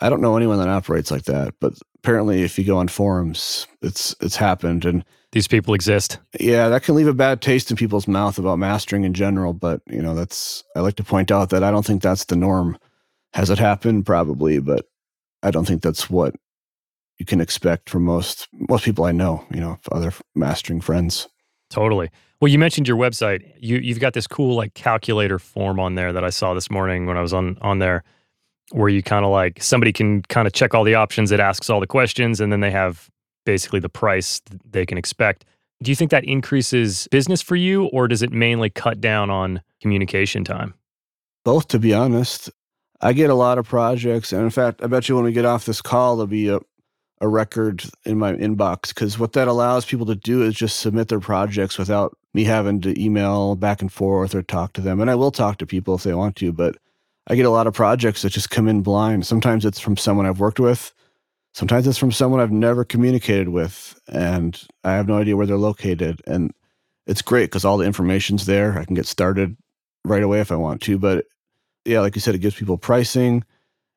I 0.00 0.08
don't 0.08 0.20
know 0.20 0.36
anyone 0.36 0.58
that 0.58 0.68
operates 0.68 1.10
like 1.10 1.24
that, 1.24 1.54
but 1.60 1.74
apparently, 1.98 2.42
if 2.42 2.58
you 2.58 2.64
go 2.64 2.78
on 2.78 2.88
forums, 2.88 3.66
it's 3.80 4.14
it's 4.20 4.36
happened, 4.36 4.84
and 4.84 5.04
These 5.32 5.48
people 5.48 5.72
exist. 5.72 6.18
yeah, 6.38 6.68
that 6.68 6.82
can 6.82 6.94
leave 6.94 7.08
a 7.08 7.14
bad 7.14 7.40
taste 7.40 7.70
in 7.70 7.76
people's 7.76 8.06
mouth 8.06 8.38
about 8.38 8.58
mastering 8.58 9.04
in 9.04 9.14
general. 9.14 9.54
But 9.54 9.80
you 9.86 10.02
know, 10.02 10.14
that's 10.14 10.62
I 10.76 10.80
like 10.80 10.96
to 10.96 11.04
point 11.04 11.30
out 11.30 11.50
that 11.50 11.64
I 11.64 11.70
don't 11.70 11.86
think 11.86 12.02
that's 12.02 12.26
the 12.26 12.36
norm. 12.36 12.78
Has 13.32 13.48
it 13.48 13.58
happened? 13.58 14.04
Probably, 14.04 14.58
but 14.58 14.86
I 15.42 15.50
don't 15.50 15.66
think 15.66 15.82
that's 15.82 16.10
what 16.10 16.34
you 17.18 17.24
can 17.24 17.40
expect 17.40 17.88
from 17.88 18.04
most 18.04 18.48
most 18.52 18.84
people 18.84 19.04
I 19.04 19.12
know. 19.12 19.44
You 19.52 19.60
know, 19.60 19.78
other 19.90 20.12
mastering 20.34 20.82
friends. 20.82 21.28
Totally. 21.70 22.10
Well, 22.42 22.50
you 22.50 22.58
mentioned 22.58 22.86
your 22.86 22.98
website. 22.98 23.40
You 23.58 23.78
you've 23.78 24.00
got 24.00 24.12
this 24.12 24.26
cool 24.26 24.54
like 24.54 24.74
calculator 24.74 25.38
form 25.38 25.80
on 25.80 25.94
there 25.94 26.12
that 26.12 26.24
I 26.24 26.30
saw 26.30 26.52
this 26.52 26.70
morning 26.70 27.06
when 27.06 27.16
I 27.16 27.22
was 27.22 27.32
on 27.32 27.56
on 27.62 27.78
there, 27.78 28.04
where 28.72 28.90
you 28.90 29.02
kind 29.02 29.24
of 29.24 29.30
like 29.30 29.62
somebody 29.62 29.92
can 29.92 30.22
kind 30.22 30.46
of 30.46 30.52
check 30.52 30.74
all 30.74 30.84
the 30.84 30.96
options. 30.96 31.32
It 31.32 31.40
asks 31.40 31.70
all 31.70 31.80
the 31.80 31.86
questions, 31.86 32.40
and 32.40 32.52
then 32.52 32.60
they 32.60 32.70
have 32.70 33.08
basically 33.44 33.80
the 33.80 33.88
price 33.88 34.40
they 34.70 34.86
can 34.86 34.98
expect. 34.98 35.44
Do 35.82 35.90
you 35.90 35.96
think 35.96 36.10
that 36.10 36.24
increases 36.24 37.08
business 37.10 37.42
for 37.42 37.56
you, 37.56 37.86
or 37.86 38.06
does 38.06 38.22
it 38.22 38.32
mainly 38.32 38.70
cut 38.70 39.00
down 39.00 39.30
on 39.30 39.62
communication 39.80 40.44
time? 40.44 40.74
Both, 41.44 41.68
to 41.68 41.78
be 41.78 41.92
honest. 41.92 42.50
I 43.00 43.12
get 43.12 43.30
a 43.30 43.34
lot 43.34 43.58
of 43.58 43.66
projects, 43.66 44.32
and 44.32 44.42
in 44.42 44.50
fact, 44.50 44.80
I 44.82 44.86
bet 44.86 45.08
you 45.08 45.16
when 45.16 45.24
we 45.24 45.32
get 45.32 45.44
off 45.44 45.66
this 45.66 45.82
call, 45.82 46.16
there'll 46.16 46.28
be 46.28 46.48
a 46.48 46.60
a 47.22 47.28
record 47.28 47.84
in 48.04 48.18
my 48.18 48.32
inbox 48.32 48.88
because 48.88 49.16
what 49.16 49.32
that 49.32 49.46
allows 49.46 49.84
people 49.84 50.04
to 50.06 50.16
do 50.16 50.42
is 50.42 50.54
just 50.54 50.80
submit 50.80 51.06
their 51.06 51.20
projects 51.20 51.78
without 51.78 52.18
me 52.34 52.42
having 52.42 52.80
to 52.80 53.00
email 53.00 53.54
back 53.54 53.80
and 53.80 53.92
forth 53.92 54.34
or 54.34 54.42
talk 54.42 54.72
to 54.72 54.80
them. 54.80 55.00
And 55.00 55.08
I 55.08 55.14
will 55.14 55.30
talk 55.30 55.58
to 55.58 55.66
people 55.66 55.94
if 55.94 56.02
they 56.02 56.14
want 56.14 56.34
to, 56.36 56.52
but 56.52 56.76
I 57.28 57.36
get 57.36 57.46
a 57.46 57.50
lot 57.50 57.68
of 57.68 57.74
projects 57.74 58.22
that 58.22 58.30
just 58.30 58.50
come 58.50 58.66
in 58.66 58.82
blind. 58.82 59.24
Sometimes 59.24 59.64
it's 59.64 59.78
from 59.78 59.96
someone 59.96 60.26
I've 60.26 60.40
worked 60.40 60.58
with. 60.58 60.92
Sometimes 61.54 61.86
it's 61.86 61.98
from 61.98 62.12
someone 62.12 62.40
I've 62.40 62.50
never 62.50 62.84
communicated 62.84 63.50
with 63.50 63.98
and 64.08 64.60
I 64.84 64.92
have 64.92 65.06
no 65.06 65.18
idea 65.18 65.36
where 65.36 65.46
they're 65.46 65.56
located. 65.56 66.22
And 66.26 66.52
it's 67.06 67.22
great 67.22 67.46
because 67.46 67.64
all 67.64 67.76
the 67.76 67.86
information's 67.86 68.46
there. 68.46 68.78
I 68.78 68.84
can 68.84 68.94
get 68.94 69.06
started 69.06 69.56
right 70.04 70.22
away 70.22 70.40
if 70.40 70.50
I 70.50 70.56
want 70.56 70.80
to. 70.82 70.98
But 70.98 71.26
yeah, 71.84 72.00
like 72.00 72.14
you 72.14 72.20
said, 72.20 72.34
it 72.34 72.38
gives 72.38 72.54
people 72.54 72.78
pricing. 72.78 73.44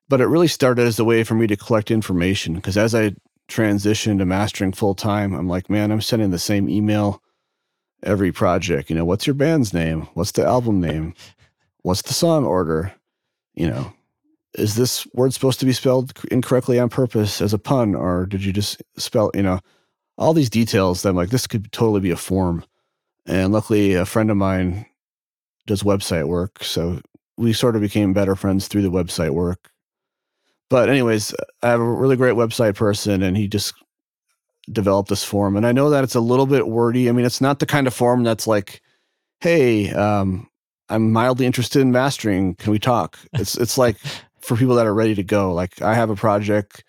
But 0.10 0.22
it 0.22 0.28
really 0.28 0.48
started 0.48 0.86
as 0.86 1.00
a 1.00 1.06
way 1.06 1.24
for 1.24 1.34
me 1.34 1.48
to 1.48 1.56
collect 1.56 1.90
information 1.90 2.54
because 2.54 2.78
as 2.78 2.94
I 2.94 3.16
transitioned 3.48 4.20
to 4.20 4.26
mastering 4.26 4.72
full 4.72 4.94
time, 4.94 5.34
I'm 5.34 5.48
like, 5.48 5.70
man, 5.70 5.92
I'm 5.92 6.02
sending 6.02 6.32
the 6.32 6.40
same 6.40 6.70
email 6.70 7.22
every 8.04 8.32
project. 8.32 8.90
You 8.90 8.96
know, 8.96 9.06
what's 9.06 9.26
your 9.26 9.34
band's 9.34 9.74
name? 9.74 10.02
What's 10.14 10.32
the 10.32 10.46
album 10.46 10.80
name? 10.80 11.16
What's 11.82 12.04
the 12.04 12.14
song 12.14 12.46
order? 12.46 12.94
You 13.56 13.70
know, 13.70 13.94
is 14.58 14.76
this 14.76 15.08
word 15.14 15.34
supposed 15.34 15.60
to 15.60 15.66
be 15.66 15.74
spelled 15.74 16.14
incorrectly 16.32 16.80
on 16.80 16.90
purpose 16.90 17.42
as 17.42 17.54
a 17.54 17.60
pun, 17.60 17.96
or 17.96 18.26
did 18.26 18.44
you 18.44 18.54
just 18.54 18.82
spell, 18.98 19.32
you 19.34 19.44
know, 19.44 19.60
all 20.18 20.34
these 20.34 20.50
details 20.50 21.02
that 21.02 21.10
I'm 21.10 21.16
like, 21.16 21.30
this 21.30 21.48
could 21.48 21.72
totally 21.72 22.00
be 22.00 22.12
a 22.12 22.18
form. 22.18 22.64
And 23.26 23.52
luckily, 23.52 23.94
a 23.94 24.06
friend 24.06 24.32
of 24.32 24.38
mine 24.38 24.86
does 25.66 25.84
website 25.84 26.28
work. 26.28 26.64
So 26.64 27.02
we 27.38 27.54
sort 27.54 27.76
of 27.76 27.82
became 27.82 28.14
better 28.14 28.36
friends 28.36 28.68
through 28.68 28.84
the 28.84 28.92
website 28.92 29.32
work. 29.32 29.72
But, 30.70 30.90
anyways, 30.90 31.34
I 31.62 31.70
have 31.70 31.80
a 31.80 31.84
really 31.84 32.16
great 32.16 32.36
website 32.36 32.76
person, 32.76 33.22
and 33.24 33.36
he 33.36 33.48
just 33.48 33.74
developed 34.72 35.10
this 35.10 35.24
form. 35.24 35.56
And 35.56 35.66
I 35.66 35.72
know 35.72 35.90
that 35.90 36.04
it's 36.04 36.16
a 36.16 36.22
little 36.22 36.46
bit 36.46 36.68
wordy. 36.68 37.10
I 37.10 37.12
mean, 37.12 37.26
it's 37.26 37.42
not 37.42 37.60
the 37.60 37.66
kind 37.66 37.88
of 37.88 37.94
form 37.94 38.24
that's 38.24 38.48
like, 38.48 38.82
hey, 39.42 39.92
um, 39.92 40.50
I'm 40.90 41.12
mildly 41.12 41.46
interested 41.46 41.82
in 41.82 41.92
mastering. 41.92 42.56
Can 42.56 42.72
we 42.72 42.80
talk? 42.80 43.20
It's 43.34 43.56
it's 43.56 43.78
like 43.78 43.98
for 44.46 44.56
people 44.56 44.76
that 44.76 44.86
are 44.86 44.94
ready 44.94 45.16
to 45.16 45.24
go. 45.24 45.54
Like 45.54 45.82
I 45.82 45.96
have 45.96 46.10
a 46.10 46.16
project 46.16 46.84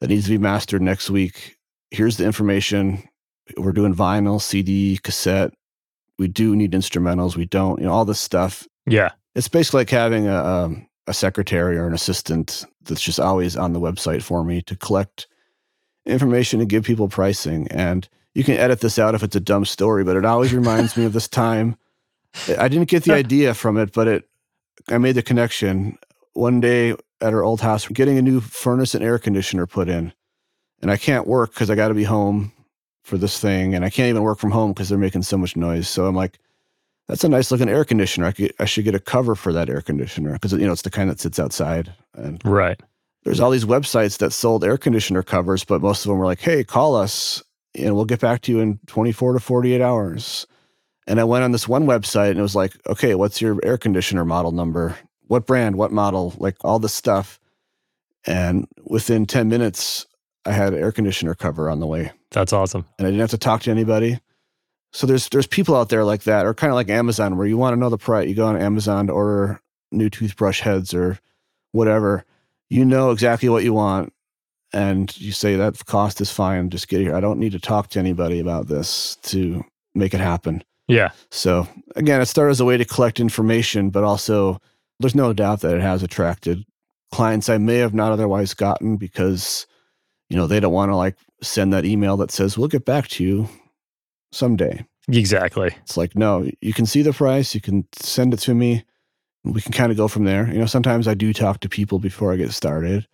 that 0.00 0.08
needs 0.08 0.24
to 0.24 0.30
be 0.30 0.38
mastered 0.38 0.82
next 0.82 1.10
week. 1.10 1.56
Here's 1.90 2.16
the 2.16 2.24
information. 2.24 3.02
We're 3.56 3.72
doing 3.72 3.94
vinyl, 3.94 4.40
CD, 4.40 4.98
cassette. 5.02 5.52
We 6.18 6.28
do 6.28 6.54
need 6.54 6.72
instrumentals. 6.72 7.36
We 7.36 7.46
don't. 7.46 7.80
You 7.80 7.86
know 7.86 7.92
all 7.92 8.04
this 8.04 8.20
stuff. 8.20 8.66
Yeah, 8.86 9.12
it's 9.34 9.48
basically 9.48 9.80
like 9.80 9.90
having 9.90 10.28
a 10.28 10.44
um, 10.44 10.86
a 11.06 11.14
secretary 11.14 11.76
or 11.76 11.86
an 11.86 11.94
assistant 11.94 12.64
that's 12.84 13.02
just 13.02 13.20
always 13.20 13.56
on 13.56 13.72
the 13.72 13.80
website 13.80 14.22
for 14.22 14.44
me 14.44 14.62
to 14.62 14.76
collect 14.76 15.26
information 16.06 16.60
and 16.60 16.68
give 16.68 16.84
people 16.84 17.08
pricing. 17.08 17.66
And 17.68 18.08
you 18.34 18.44
can 18.44 18.56
edit 18.56 18.80
this 18.80 18.98
out 18.98 19.14
if 19.14 19.22
it's 19.22 19.36
a 19.36 19.40
dumb 19.40 19.64
story, 19.64 20.04
but 20.04 20.16
it 20.16 20.24
always 20.24 20.54
reminds 20.54 20.96
me 20.96 21.04
of 21.04 21.12
this 21.12 21.28
time. 21.44 21.76
I 22.58 22.68
didn't 22.68 22.88
get 22.88 23.04
the 23.04 23.12
idea 23.24 23.54
from 23.54 23.76
it, 23.76 23.92
but 23.92 24.06
it 24.06 24.28
I 24.88 24.98
made 24.98 25.16
the 25.16 25.22
connection. 25.22 25.98
One 26.32 26.60
day 26.60 26.90
at 27.20 27.32
our 27.32 27.42
old 27.42 27.60
house, 27.60 27.88
we're 27.88 27.94
getting 27.94 28.18
a 28.18 28.22
new 28.22 28.40
furnace 28.40 28.94
and 28.94 29.04
air 29.04 29.18
conditioner 29.18 29.66
put 29.66 29.88
in. 29.88 30.12
And 30.82 30.90
I 30.90 30.96
can't 30.96 31.26
work 31.26 31.52
because 31.52 31.70
I 31.70 31.74
got 31.74 31.88
to 31.88 31.94
be 31.94 32.04
home 32.04 32.52
for 33.02 33.18
this 33.18 33.38
thing. 33.38 33.74
And 33.74 33.84
I 33.84 33.90
can't 33.90 34.08
even 34.08 34.22
work 34.22 34.38
from 34.38 34.50
home 34.50 34.72
because 34.72 34.88
they're 34.88 34.98
making 34.98 35.22
so 35.22 35.36
much 35.36 35.56
noise. 35.56 35.88
So 35.88 36.06
I'm 36.06 36.14
like, 36.14 36.38
that's 37.08 37.24
a 37.24 37.28
nice 37.28 37.50
looking 37.50 37.68
air 37.68 37.84
conditioner. 37.84 38.26
I, 38.26 38.32
could, 38.32 38.54
I 38.58 38.64
should 38.64 38.84
get 38.84 38.94
a 38.94 39.00
cover 39.00 39.34
for 39.34 39.52
that 39.52 39.68
air 39.68 39.80
conditioner 39.80 40.32
because, 40.34 40.52
you 40.52 40.66
know, 40.66 40.72
it's 40.72 40.82
the 40.82 40.90
kind 40.90 41.10
that 41.10 41.20
sits 41.20 41.38
outside. 41.38 41.92
And 42.14 42.40
right 42.44 42.80
there's 43.24 43.40
all 43.40 43.50
these 43.50 43.64
websites 43.64 44.18
that 44.18 44.32
sold 44.32 44.64
air 44.64 44.78
conditioner 44.78 45.22
covers, 45.22 45.64
but 45.64 45.82
most 45.82 46.04
of 46.04 46.10
them 46.10 46.18
were 46.18 46.24
like, 46.24 46.40
hey, 46.40 46.64
call 46.64 46.96
us 46.96 47.42
and 47.74 47.94
we'll 47.94 48.04
get 48.04 48.20
back 48.20 48.40
to 48.42 48.52
you 48.52 48.60
in 48.60 48.78
24 48.86 49.34
to 49.34 49.40
48 49.40 49.80
hours. 49.80 50.46
And 51.06 51.20
I 51.20 51.24
went 51.24 51.44
on 51.44 51.52
this 51.52 51.68
one 51.68 51.86
website 51.86 52.30
and 52.30 52.38
it 52.38 52.42
was 52.42 52.56
like, 52.56 52.72
okay, 52.88 53.14
what's 53.14 53.40
your 53.40 53.58
air 53.62 53.76
conditioner 53.76 54.24
model 54.24 54.52
number? 54.52 54.96
What 55.30 55.46
brand? 55.46 55.76
What 55.76 55.92
model? 55.92 56.34
Like 56.38 56.56
all 56.62 56.78
this 56.78 56.92
stuff. 56.92 57.38
And 58.26 58.66
within 58.84 59.26
10 59.26 59.48
minutes, 59.48 60.06
I 60.44 60.52
had 60.52 60.74
an 60.74 60.80
air 60.80 60.92
conditioner 60.92 61.34
cover 61.34 61.70
on 61.70 61.80
the 61.80 61.86
way. 61.86 62.12
That's 62.30 62.52
awesome. 62.52 62.84
And 62.98 63.06
I 63.06 63.10
didn't 63.10 63.20
have 63.20 63.30
to 63.30 63.38
talk 63.38 63.62
to 63.62 63.70
anybody. 63.70 64.18
So 64.92 65.06
there's 65.06 65.28
there's 65.28 65.46
people 65.46 65.76
out 65.76 65.88
there 65.88 66.04
like 66.04 66.24
that, 66.24 66.46
or 66.46 66.52
kind 66.52 66.72
of 66.72 66.74
like 66.74 66.88
Amazon, 66.88 67.36
where 67.36 67.46
you 67.46 67.56
want 67.56 67.74
to 67.74 67.78
know 67.78 67.90
the 67.90 67.96
price. 67.96 68.28
You 68.28 68.34
go 68.34 68.46
on 68.46 68.60
Amazon 68.60 69.06
to 69.06 69.12
order 69.12 69.60
new 69.92 70.10
toothbrush 70.10 70.60
heads 70.60 70.92
or 70.92 71.18
whatever 71.72 72.24
you 72.70 72.84
know 72.84 73.10
exactly 73.10 73.48
what 73.48 73.64
you 73.64 73.74
want 73.74 74.12
and 74.72 75.16
you 75.20 75.32
say 75.32 75.56
that 75.56 75.84
cost 75.84 76.20
is 76.20 76.30
fine 76.30 76.70
just 76.70 76.88
get 76.88 77.00
here 77.00 77.14
i 77.14 77.20
don't 77.20 77.38
need 77.38 77.52
to 77.52 77.58
talk 77.58 77.88
to 77.88 77.98
anybody 77.98 78.40
about 78.40 78.68
this 78.68 79.16
to 79.16 79.62
make 79.94 80.14
it 80.14 80.20
happen 80.20 80.62
yeah 80.88 81.10
so 81.30 81.68
again 81.96 82.20
it 82.20 82.26
started 82.26 82.52
as 82.52 82.60
a 82.60 82.64
way 82.64 82.76
to 82.76 82.84
collect 82.84 83.20
information 83.20 83.90
but 83.90 84.04
also 84.04 84.60
there's 85.00 85.14
no 85.14 85.32
doubt 85.32 85.60
that 85.60 85.74
it 85.74 85.80
has 85.80 86.02
attracted 86.02 86.64
clients 87.12 87.48
i 87.48 87.58
may 87.58 87.76
have 87.78 87.94
not 87.94 88.12
otherwise 88.12 88.54
gotten 88.54 88.96
because 88.96 89.66
you 90.28 90.36
know 90.36 90.46
they 90.46 90.60
don't 90.60 90.72
want 90.72 90.90
to 90.90 90.96
like 90.96 91.16
send 91.42 91.72
that 91.72 91.84
email 91.84 92.16
that 92.16 92.30
says 92.30 92.56
we'll 92.56 92.68
get 92.68 92.84
back 92.84 93.08
to 93.08 93.24
you 93.24 93.48
someday 94.32 94.84
exactly 95.08 95.74
it's 95.82 95.96
like 95.96 96.14
no 96.14 96.48
you 96.60 96.72
can 96.72 96.86
see 96.86 97.02
the 97.02 97.12
price 97.12 97.54
you 97.54 97.60
can 97.60 97.84
send 97.92 98.32
it 98.32 98.38
to 98.38 98.54
me 98.54 98.84
we 99.44 99.60
can 99.60 99.72
kind 99.72 99.90
of 99.90 99.96
go 99.96 100.08
from 100.08 100.24
there. 100.24 100.48
You 100.52 100.58
know, 100.58 100.66
sometimes 100.66 101.08
I 101.08 101.14
do 101.14 101.32
talk 101.32 101.60
to 101.60 101.68
people 101.68 101.98
before 101.98 102.32
I 102.32 102.36
get 102.36 102.52
started. 102.52 103.06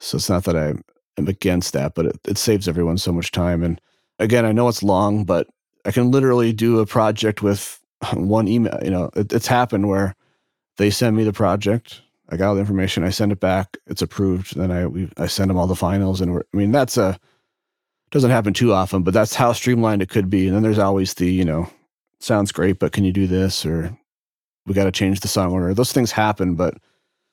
So 0.00 0.16
it's 0.16 0.30
not 0.30 0.44
that 0.44 0.56
I 0.56 0.74
am 1.18 1.28
against 1.28 1.72
that, 1.74 1.94
but 1.94 2.06
it, 2.06 2.20
it 2.28 2.38
saves 2.38 2.68
everyone 2.68 2.98
so 2.98 3.12
much 3.12 3.30
time. 3.30 3.62
And 3.62 3.80
again, 4.18 4.44
I 4.44 4.52
know 4.52 4.68
it's 4.68 4.82
long, 4.82 5.24
but 5.24 5.48
I 5.84 5.90
can 5.90 6.10
literally 6.10 6.52
do 6.52 6.80
a 6.80 6.86
project 6.86 7.42
with 7.42 7.80
one 8.14 8.48
email. 8.48 8.78
You 8.82 8.90
know, 8.90 9.10
it, 9.14 9.32
it's 9.32 9.46
happened 9.46 9.88
where 9.88 10.14
they 10.76 10.90
send 10.90 11.16
me 11.16 11.24
the 11.24 11.32
project. 11.32 12.02
I 12.28 12.36
got 12.36 12.48
all 12.48 12.54
the 12.54 12.60
information. 12.60 13.04
I 13.04 13.10
send 13.10 13.32
it 13.32 13.40
back. 13.40 13.76
It's 13.86 14.02
approved. 14.02 14.56
Then 14.56 14.70
I 14.70 14.86
we, 14.86 15.10
I 15.16 15.26
send 15.26 15.50
them 15.50 15.56
all 15.56 15.66
the 15.66 15.76
finals, 15.76 16.20
and 16.20 16.38
I 16.38 16.56
mean 16.56 16.72
that's 16.72 16.96
a 16.96 17.18
doesn't 18.10 18.30
happen 18.30 18.52
too 18.52 18.72
often, 18.72 19.02
but 19.02 19.14
that's 19.14 19.34
how 19.34 19.52
streamlined 19.52 20.02
it 20.02 20.08
could 20.08 20.30
be. 20.30 20.46
And 20.46 20.54
then 20.54 20.62
there's 20.62 20.78
always 20.78 21.14
the 21.14 21.30
you 21.30 21.44
know 21.44 21.68
sounds 22.20 22.52
great, 22.52 22.78
but 22.78 22.92
can 22.92 23.04
you 23.04 23.12
do 23.12 23.26
this 23.26 23.64
or 23.64 23.96
we 24.66 24.74
got 24.74 24.84
to 24.84 24.92
change 24.92 25.20
the 25.20 25.28
song 25.28 25.52
order. 25.52 25.72
Those 25.72 25.92
things 25.92 26.10
happen, 26.10 26.54
but 26.54 26.74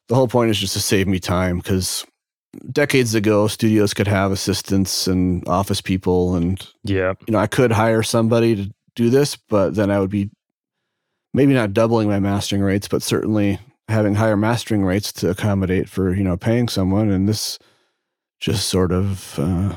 the 0.07 0.15
whole 0.15 0.27
point 0.27 0.51
is 0.51 0.59
just 0.59 0.73
to 0.73 0.79
save 0.79 1.07
me 1.07 1.19
time 1.19 1.57
because 1.57 2.05
decades 2.71 3.15
ago, 3.15 3.47
studios 3.47 3.93
could 3.93 4.07
have 4.07 4.31
assistants 4.31 5.07
and 5.07 5.47
office 5.47 5.81
people, 5.81 6.35
and 6.35 6.65
yeah, 6.83 7.13
you 7.27 7.31
know, 7.31 7.39
I 7.39 7.47
could 7.47 7.71
hire 7.71 8.03
somebody 8.03 8.55
to 8.55 8.73
do 8.95 9.09
this, 9.09 9.35
but 9.35 9.75
then 9.75 9.89
I 9.89 9.99
would 9.99 10.11
be 10.11 10.29
maybe 11.34 11.53
not 11.53 11.73
doubling 11.73 12.07
my 12.07 12.19
mastering 12.19 12.61
rates, 12.61 12.88
but 12.88 13.03
certainly 13.03 13.59
having 13.88 14.15
higher 14.15 14.38
mastering 14.38 14.84
rates 14.84 15.11
to 15.11 15.29
accommodate 15.29 15.89
for 15.89 16.13
you 16.13 16.23
know 16.23 16.38
paying 16.38 16.67
someone, 16.67 17.09
and 17.09 17.27
this 17.27 17.59
just 18.39 18.67
sort 18.67 18.91
of 18.91 19.39
uh, 19.39 19.75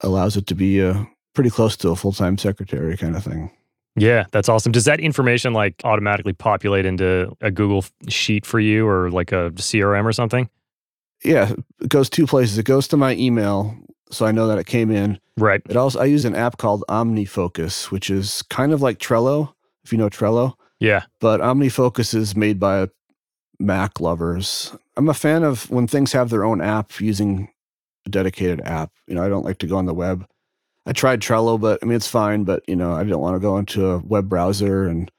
allows 0.00 0.36
it 0.36 0.46
to 0.46 0.54
be 0.54 0.80
a 0.80 1.08
pretty 1.34 1.50
close 1.50 1.76
to 1.76 1.90
a 1.90 1.96
full 1.96 2.12
time 2.12 2.38
secretary 2.38 2.96
kind 2.96 3.16
of 3.16 3.24
thing. 3.24 3.50
Yeah, 3.96 4.24
that's 4.30 4.48
awesome. 4.48 4.72
Does 4.72 4.84
that 4.84 5.00
information 5.00 5.52
like 5.52 5.74
automatically 5.84 6.32
populate 6.32 6.86
into 6.86 7.36
a 7.40 7.50
Google 7.50 7.84
sheet 8.08 8.46
for 8.46 8.60
you 8.60 8.86
or 8.86 9.10
like 9.10 9.32
a 9.32 9.50
CRM 9.52 10.04
or 10.04 10.12
something? 10.12 10.48
Yeah, 11.24 11.52
it 11.80 11.88
goes 11.88 12.08
two 12.08 12.26
places. 12.26 12.58
It 12.58 12.64
goes 12.64 12.86
to 12.88 12.96
my 12.96 13.14
email, 13.14 13.76
so 14.10 14.24
I 14.24 14.32
know 14.32 14.46
that 14.46 14.58
it 14.58 14.66
came 14.66 14.90
in. 14.90 15.18
Right. 15.36 15.62
It 15.68 15.76
also 15.76 16.00
I 16.00 16.04
use 16.04 16.24
an 16.24 16.36
app 16.36 16.58
called 16.58 16.84
OmniFocus, 16.88 17.90
which 17.90 18.10
is 18.10 18.42
kind 18.42 18.72
of 18.72 18.82
like 18.82 18.98
Trello, 18.98 19.52
if 19.84 19.92
you 19.92 19.98
know 19.98 20.08
Trello. 20.08 20.54
Yeah. 20.80 21.04
But 21.20 21.40
OmniFocus 21.40 22.14
is 22.14 22.36
made 22.36 22.60
by 22.60 22.88
Mac 23.58 24.00
lovers. 24.00 24.76
I'm 24.96 25.08
a 25.08 25.14
fan 25.14 25.42
of 25.42 25.68
when 25.70 25.86
things 25.86 26.12
have 26.12 26.30
their 26.30 26.44
own 26.44 26.60
app 26.60 27.00
using 27.00 27.50
a 28.06 28.10
dedicated 28.10 28.60
app. 28.62 28.92
You 29.06 29.14
know, 29.14 29.24
I 29.24 29.28
don't 29.28 29.44
like 29.44 29.58
to 29.58 29.66
go 29.66 29.76
on 29.76 29.86
the 29.86 29.94
web 29.94 30.26
I 30.88 30.92
tried 30.92 31.20
Trello, 31.20 31.60
but 31.60 31.78
I 31.82 31.86
mean, 31.86 31.96
it's 31.96 32.08
fine, 32.08 32.44
but 32.44 32.62
you 32.66 32.74
know, 32.74 32.94
I 32.94 33.04
didn't 33.04 33.18
want 33.18 33.36
to 33.36 33.40
go 33.40 33.58
into 33.58 33.90
a 33.90 33.98
web 33.98 34.26
browser. 34.26 34.86
And 34.86 35.10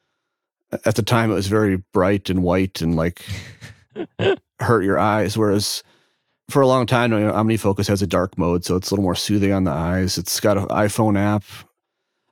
at 0.83 0.95
the 0.95 1.03
time, 1.03 1.29
it 1.29 1.35
was 1.35 1.45
very 1.45 1.77
bright 1.93 2.31
and 2.31 2.41
white 2.41 2.81
and 2.81 2.95
like 2.95 3.23
hurt 4.59 4.83
your 4.83 4.97
eyes. 4.97 5.37
Whereas 5.37 5.83
for 6.49 6.63
a 6.63 6.67
long 6.67 6.87
time, 6.87 7.13
you 7.13 7.19
know, 7.19 7.33
OmniFocus 7.33 7.87
has 7.87 8.01
a 8.01 8.07
dark 8.07 8.35
mode, 8.35 8.65
so 8.65 8.75
it's 8.75 8.89
a 8.89 8.95
little 8.95 9.03
more 9.03 9.13
soothing 9.13 9.51
on 9.51 9.65
the 9.65 9.71
eyes. 9.71 10.17
It's 10.17 10.39
got 10.39 10.57
an 10.57 10.65
iPhone 10.69 11.19
app, 11.19 11.43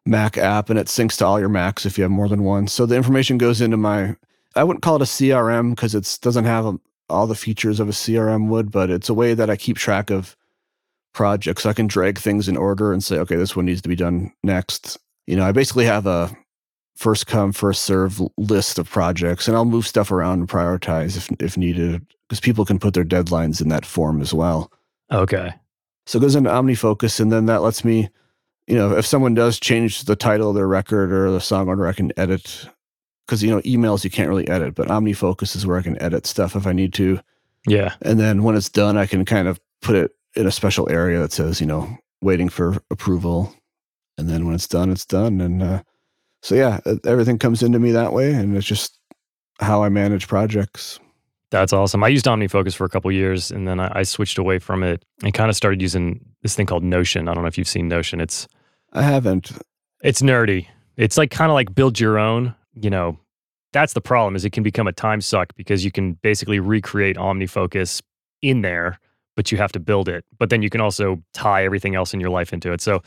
Mac 0.08 0.38
app, 0.38 0.70
and 0.70 0.80
it 0.80 0.88
syncs 0.88 1.18
to 1.18 1.26
all 1.26 1.39
your 1.39 1.49
Macs 1.49 1.86
if 1.86 1.97
you 1.97 2.03
have 2.03 2.12
more 2.12 2.30
than 2.30 2.43
one. 2.43 2.68
So 2.68 2.86
the 2.86 2.95
information 2.95 3.38
goes 3.38 3.62
into 3.62 3.78
my, 3.78 4.16
I 4.55 4.64
wouldn't 4.64 4.84
call 4.84 4.95
it 4.95 5.01
a 5.01 5.05
CRM 5.05 5.72
because 5.72 5.93
it 5.93 6.18
doesn't 6.22 6.45
have 6.45 6.66
a, 6.66 6.80
all 7.10 7.28
the 7.28 7.36
features 7.36 7.80
of 7.80 7.89
a 7.89 7.93
CRM 7.93 8.47
would, 8.47 8.72
but 8.72 8.89
it's 8.89 9.10
a 9.10 9.14
way 9.14 9.34
that 9.34 9.49
I 9.49 9.55
keep 9.55 9.78
track 9.78 10.10
of 10.10 10.36
projects. 11.14 11.66
I 11.66 11.74
can 11.74 11.88
drag 11.88 12.18
things 12.18 12.47
in 12.47 12.58
order 12.58 12.93
and 12.93 13.03
say, 13.03 13.18
okay, 13.18 13.36
this 13.36 13.55
one 13.55 13.66
needs 13.66 13.82
to 13.82 13.89
be 13.89 13.95
done 13.95 14.32
next. 14.43 14.97
You 15.26 15.36
know, 15.36 15.45
I 15.45 15.51
basically 15.51 15.86
have 15.86 16.05
a 16.05 16.36
first 16.95 17.28
come, 17.28 17.51
first 17.51 17.84
serve 17.84 18.22
list 18.38 18.80
of 18.80 18.89
projects, 18.89 19.47
and 19.47 19.55
I'll 19.55 19.66
move 19.66 19.88
stuff 19.88 20.12
around 20.12 20.39
and 20.39 20.49
prioritize 20.49 21.18
if 21.18 21.30
if 21.39 21.58
needed, 21.58 22.05
because 22.28 22.39
people 22.39 22.66
can 22.66 22.80
put 22.80 22.93
their 22.93 23.05
deadlines 23.05 23.62
in 23.62 23.70
that 23.70 23.86
form 23.86 24.22
as 24.22 24.34
well. 24.34 24.72
Okay. 25.12 25.53
So 26.05 26.18
it 26.18 26.22
goes 26.22 26.36
into 26.36 26.49
OmniFocus, 26.49 27.20
and 27.20 27.32
then 27.32 27.45
that 27.47 27.62
lets 27.62 27.84
me 27.84 28.10
you 28.68 28.76
know, 28.76 28.97
if 28.97 29.05
someone 29.05 29.34
does 29.34 29.59
change 29.59 30.03
the 30.03 30.15
title 30.15 30.49
of 30.49 30.55
their 30.55 30.68
record 30.68 31.11
or 31.11 31.32
the 31.32 31.41
song 31.41 31.68
order, 31.68 31.88
I 31.88 31.93
can 31.93 32.11
edit 32.18 32.68
because 33.26 33.43
you 33.43 33.49
know 33.49 33.61
emails 33.61 34.03
you 34.03 34.09
can't 34.09 34.30
really 34.30 34.47
edit, 34.47 34.76
but 34.76 34.88
OmniFocus 34.88 35.55
is 35.55 35.65
where 35.65 35.78
I 35.78 35.82
can 35.82 36.01
edit 36.01 36.26
stuff 36.26 36.55
if 36.55 36.68
I 36.68 36.74
need 36.74 36.93
to. 36.95 37.20
Yeah. 37.68 37.95
And 38.01 38.20
then 38.20 38.43
when 38.43 38.55
it's 38.55 38.70
done, 38.70 38.97
I 38.97 39.05
can 39.05 39.26
kind 39.26 39.47
of 39.47 39.59
put 39.82 39.95
it 39.95 40.11
in 40.36 40.47
a 40.47 40.51
special 40.51 40.89
area 40.89 41.20
that 41.20 41.34
says, 41.34 41.59
you 41.59 41.68
know, 41.68 41.97
waiting 42.22 42.49
for 42.49 42.78
approval. 42.89 43.53
And 44.18 44.30
then 44.30 44.45
when 44.45 44.55
it's 44.55 44.68
done, 44.68 44.91
it's 44.91 45.05
done. 45.05 45.41
And 45.41 45.61
uh, 45.61 45.84
so, 46.41 46.55
yeah, 46.55 46.80
everything 47.05 47.38
comes 47.38 47.61
into 47.61 47.80
me 47.80 47.91
that 47.91 48.13
way. 48.13 48.34
And 48.34 48.55
it's 48.55 48.65
just 48.65 48.99
how 49.59 49.84
I 49.84 49.89
manage 49.89 50.28
projects. 50.28 50.99
That's 51.49 51.74
awesome. 51.74 52.03
I 52.03 52.09
used 52.09 52.26
OmniFocus 52.26 52.76
for 52.76 52.86
a 52.86 52.89
couple 52.89 53.11
years 53.11 53.51
and 53.51 53.68
then 53.68 53.80
I, 53.80 53.91
I 53.99 54.03
switched 54.03 54.38
away 54.38 54.59
from 54.59 54.84
it 54.84 55.05
and 55.24 55.34
kind 55.34 55.49
of 55.49 55.55
started 55.55 55.82
using 55.82 56.20
this 56.41 56.55
thing 56.55 56.65
called 56.65 56.84
Notion. 56.84 57.28
I 57.28 57.34
don't 57.34 57.43
know 57.43 57.47
if 57.47 57.57
you've 57.57 57.68
seen 57.68 57.88
Notion. 57.88 58.20
It's 58.20 58.47
I 58.93 59.01
haven't. 59.01 59.51
It's 60.03 60.21
nerdy. 60.21 60.67
It's 60.95 61.17
like 61.17 61.31
kind 61.31 61.51
of 61.51 61.55
like 61.55 61.73
build 61.73 61.99
your 61.99 62.17
own, 62.17 62.55
you 62.73 62.89
know. 62.89 63.17
That's 63.73 63.93
the 63.93 64.01
problem 64.01 64.35
is 64.35 64.45
it 64.45 64.51
can 64.51 64.63
become 64.63 64.88
a 64.88 64.93
time 64.93 65.21
suck 65.21 65.53
because 65.55 65.83
you 65.83 65.91
can 65.91 66.13
basically 66.13 66.59
recreate 66.59 67.17
OmniFocus 67.17 68.01
in 68.41 68.61
there, 68.61 68.99
but 69.35 69.51
you 69.51 69.57
have 69.57 69.71
to 69.73 69.79
build 69.79 70.09
it. 70.09 70.25
But 70.39 70.49
then 70.49 70.61
you 70.61 70.69
can 70.69 70.81
also 70.81 71.21
tie 71.33 71.63
everything 71.65 71.95
else 71.95 72.13
in 72.13 72.19
your 72.19 72.29
life 72.29 72.53
into 72.53 72.71
it. 72.71 72.81
So 72.81 73.01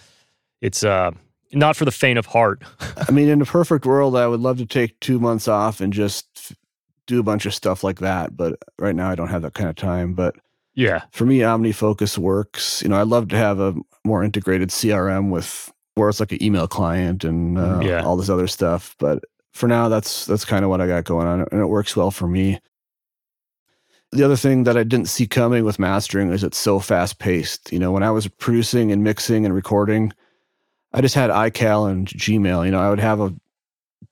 it's 0.61 0.85
uh 0.85 1.13
not 1.53 1.77
for 1.77 1.85
the 1.85 1.91
faint 1.91 2.19
of 2.19 2.27
heart. 2.27 2.63
I 3.09 3.11
mean, 3.11 3.29
in 3.29 3.41
a 3.41 3.47
perfect 3.47 3.87
world, 3.87 4.17
I 4.17 4.27
would 4.27 4.41
love 4.41 4.59
to 4.59 4.67
take 4.67 4.99
two 5.01 5.19
months 5.19 5.49
off 5.49 5.81
and 5.81 5.93
just 5.93 6.53
do 7.07 7.19
a 7.19 7.25
bunch 7.25 7.47
of 7.47 7.55
stuff 7.55 7.83
like 7.83 7.99
that. 8.01 8.37
But 8.37 8.57
right 8.79 8.95
now, 8.95 9.11
I 9.11 9.15
don't 9.15 9.29
have 9.29 9.43
that 9.43 9.55
kind 9.55 9.69
of 9.69 9.77
time. 9.77 10.15
But 10.15 10.37
yeah, 10.75 11.03
for 11.11 11.27
me, 11.27 11.39
OmniFocus 11.39 12.19
works. 12.19 12.83
You 12.83 12.89
know, 12.89 13.01
I'd 13.01 13.09
love 13.09 13.29
to 13.29 13.37
have 13.37 13.59
a 13.59 13.75
more 14.05 14.23
integrated 14.25 14.71
CRM 14.71 15.31
with 15.31 15.73
where 15.95 16.09
it's 16.09 16.21
like 16.21 16.33
an 16.33 16.43
email 16.43 16.67
client 16.67 17.25
and 17.25 17.59
uh, 17.59 17.81
yeah. 17.83 18.03
all 18.03 18.17
this 18.17 18.31
other 18.31 18.47
stuff. 18.47 18.97
But 18.99 19.25
for 19.53 19.69
now, 19.69 19.89
that's 19.89 20.27
that's 20.27 20.45
kind 20.45 20.65
of 20.65 20.71
what 20.71 20.81
I 20.81 20.87
got 20.87 21.05
going 21.05 21.27
on, 21.27 21.47
and 21.51 21.61
it 21.61 21.67
works 21.67 21.97
well 21.97 22.11
for 22.11 22.27
me. 22.27 22.61
The 24.13 24.25
other 24.25 24.37
thing 24.37 24.65
that 24.65 24.77
I 24.77 24.83
didn't 24.83 25.09
see 25.09 25.27
coming 25.27 25.65
with 25.65 25.79
mastering 25.79 26.33
is 26.33 26.43
it's 26.43 26.59
so 26.59 26.81
fast 26.81 27.19
paced. 27.19 27.73
You 27.73 27.79
know, 27.79 27.93
when 27.93 28.03
I 28.03 28.11
was 28.11 28.27
producing 28.27 28.91
and 28.91 29.05
mixing 29.05 29.45
and 29.45 29.55
recording, 29.55 30.13
I 30.93 31.01
just 31.01 31.15
had 31.15 31.31
iCal 31.31 31.91
and 31.91 32.09
Gmail. 32.09 32.65
You 32.65 32.73
know, 32.73 32.81
I 32.81 32.91
would 32.91 32.99
have 32.99 33.21
a 33.21 33.35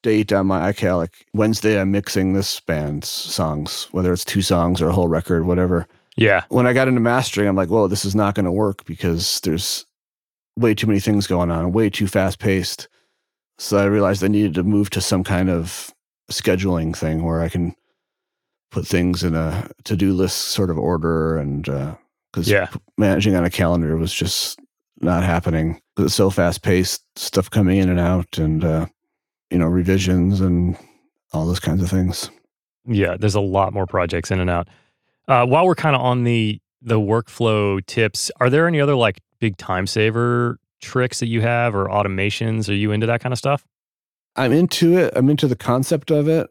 date 0.03 0.33
on 0.33 0.47
my 0.47 0.73
iCal, 0.73 0.99
like 0.99 1.27
Wednesday, 1.35 1.81
I'm 1.81 1.91
mixing 1.91 2.33
this 2.33 2.61
band's 2.61 3.09
songs, 3.09 3.89
whether 3.91 4.13
it's 4.13 4.25
two 4.25 4.43
songs 4.43 4.81
or 4.81 4.89
a 4.89 4.93
whole 4.93 5.09
record, 5.09 5.47
whatever. 5.47 5.87
Yeah. 6.19 6.43
When 6.49 6.67
I 6.67 6.73
got 6.73 6.89
into 6.89 7.01
mastering, 7.01 7.49
I'm 7.49 7.57
like, 7.57 7.69
whoa, 7.69 7.87
this 7.87 8.05
is 8.05 8.15
not 8.15 8.35
going 8.35 8.45
to 8.45 8.53
work 8.53 8.85
because 8.85 9.41
there's 9.41 9.87
way 10.57 10.75
too 10.75 10.89
many 10.89 10.99
things 10.99 11.29
going 11.29 11.51
on, 11.51 11.73
way 11.73 11.89
too 11.89 12.09
fast 12.09 12.41
paced. 12.41 12.89
So 13.59 13.79
I 13.79 13.85
realized 13.85 14.25
I 14.25 14.29
needed 14.29 14.55
to 14.55 14.65
move 14.65 14.91
to 14.91 15.01
some 15.01 15.23
kind 15.23 15.49
of 15.49 15.93
scheduling 16.31 16.95
thing 16.97 17.23
where 17.23 17.41
I 17.41 17.49
can 17.49 17.75
put 18.71 18.87
things 18.87 19.23
in 19.23 19.35
a 19.35 19.71
to 19.85 19.97
do 19.97 20.13
list 20.13 20.49
sort 20.49 20.71
of 20.71 20.79
order 20.79 21.39
and 21.39 21.65
because 21.65 22.51
uh, 22.51 22.53
yeah. 22.53 22.69
managing 22.99 23.37
on 23.37 23.45
a 23.45 23.51
calendar 23.51 23.97
was 23.97 24.13
just 24.13 24.59
not 25.01 25.23
happening. 25.23 25.81
It's 25.99 26.15
so 26.15 26.31
fast 26.31 26.63
paced, 26.63 27.03
stuff 27.17 27.49
coming 27.49 27.79
in 27.79 27.89
and 27.89 28.01
out, 28.01 28.39
and 28.39 28.65
uh, 28.65 28.87
you 29.51 29.59
know 29.59 29.67
revisions 29.67 30.41
and 30.41 30.77
all 31.33 31.47
those 31.47 31.61
kinds 31.61 31.83
of 31.83 31.91
things. 31.91 32.31
Yeah, 32.87 33.17
there's 33.17 33.35
a 33.35 33.41
lot 33.41 33.73
more 33.73 33.87
projects 33.87 34.31
in 34.31 34.41
and 34.41 34.51
out. 34.51 34.69
Uh, 35.29 35.47
while 35.47 35.67
we're 35.67 35.75
kind 35.75 35.95
of 35.95 36.03
on 36.03 36.25
the 36.25 36.61
the 36.81 36.99
workflow 36.99 37.85
tips, 37.87 38.31
are 38.41 38.51
there 38.51 38.67
any 38.67 38.81
other 38.81 38.95
like 38.95 39.21
big 39.41 39.57
time 39.57 39.87
saver 39.87 40.59
tricks 40.81 41.21
that 41.21 41.27
you 41.27 41.41
have 41.43 41.75
or 41.75 41.87
automations? 41.87 42.69
Are 42.69 42.75
you 42.75 42.93
into 42.93 43.07
that 43.07 43.21
kind 43.21 43.33
of 43.33 43.39
stuff? 43.39 43.65
I'm 44.37 44.53
into 44.53 44.97
it. 44.97 45.13
I'm 45.17 45.29
into 45.29 45.49
the 45.49 45.57
concept 45.57 46.11
of 46.11 46.29
it. 46.29 46.49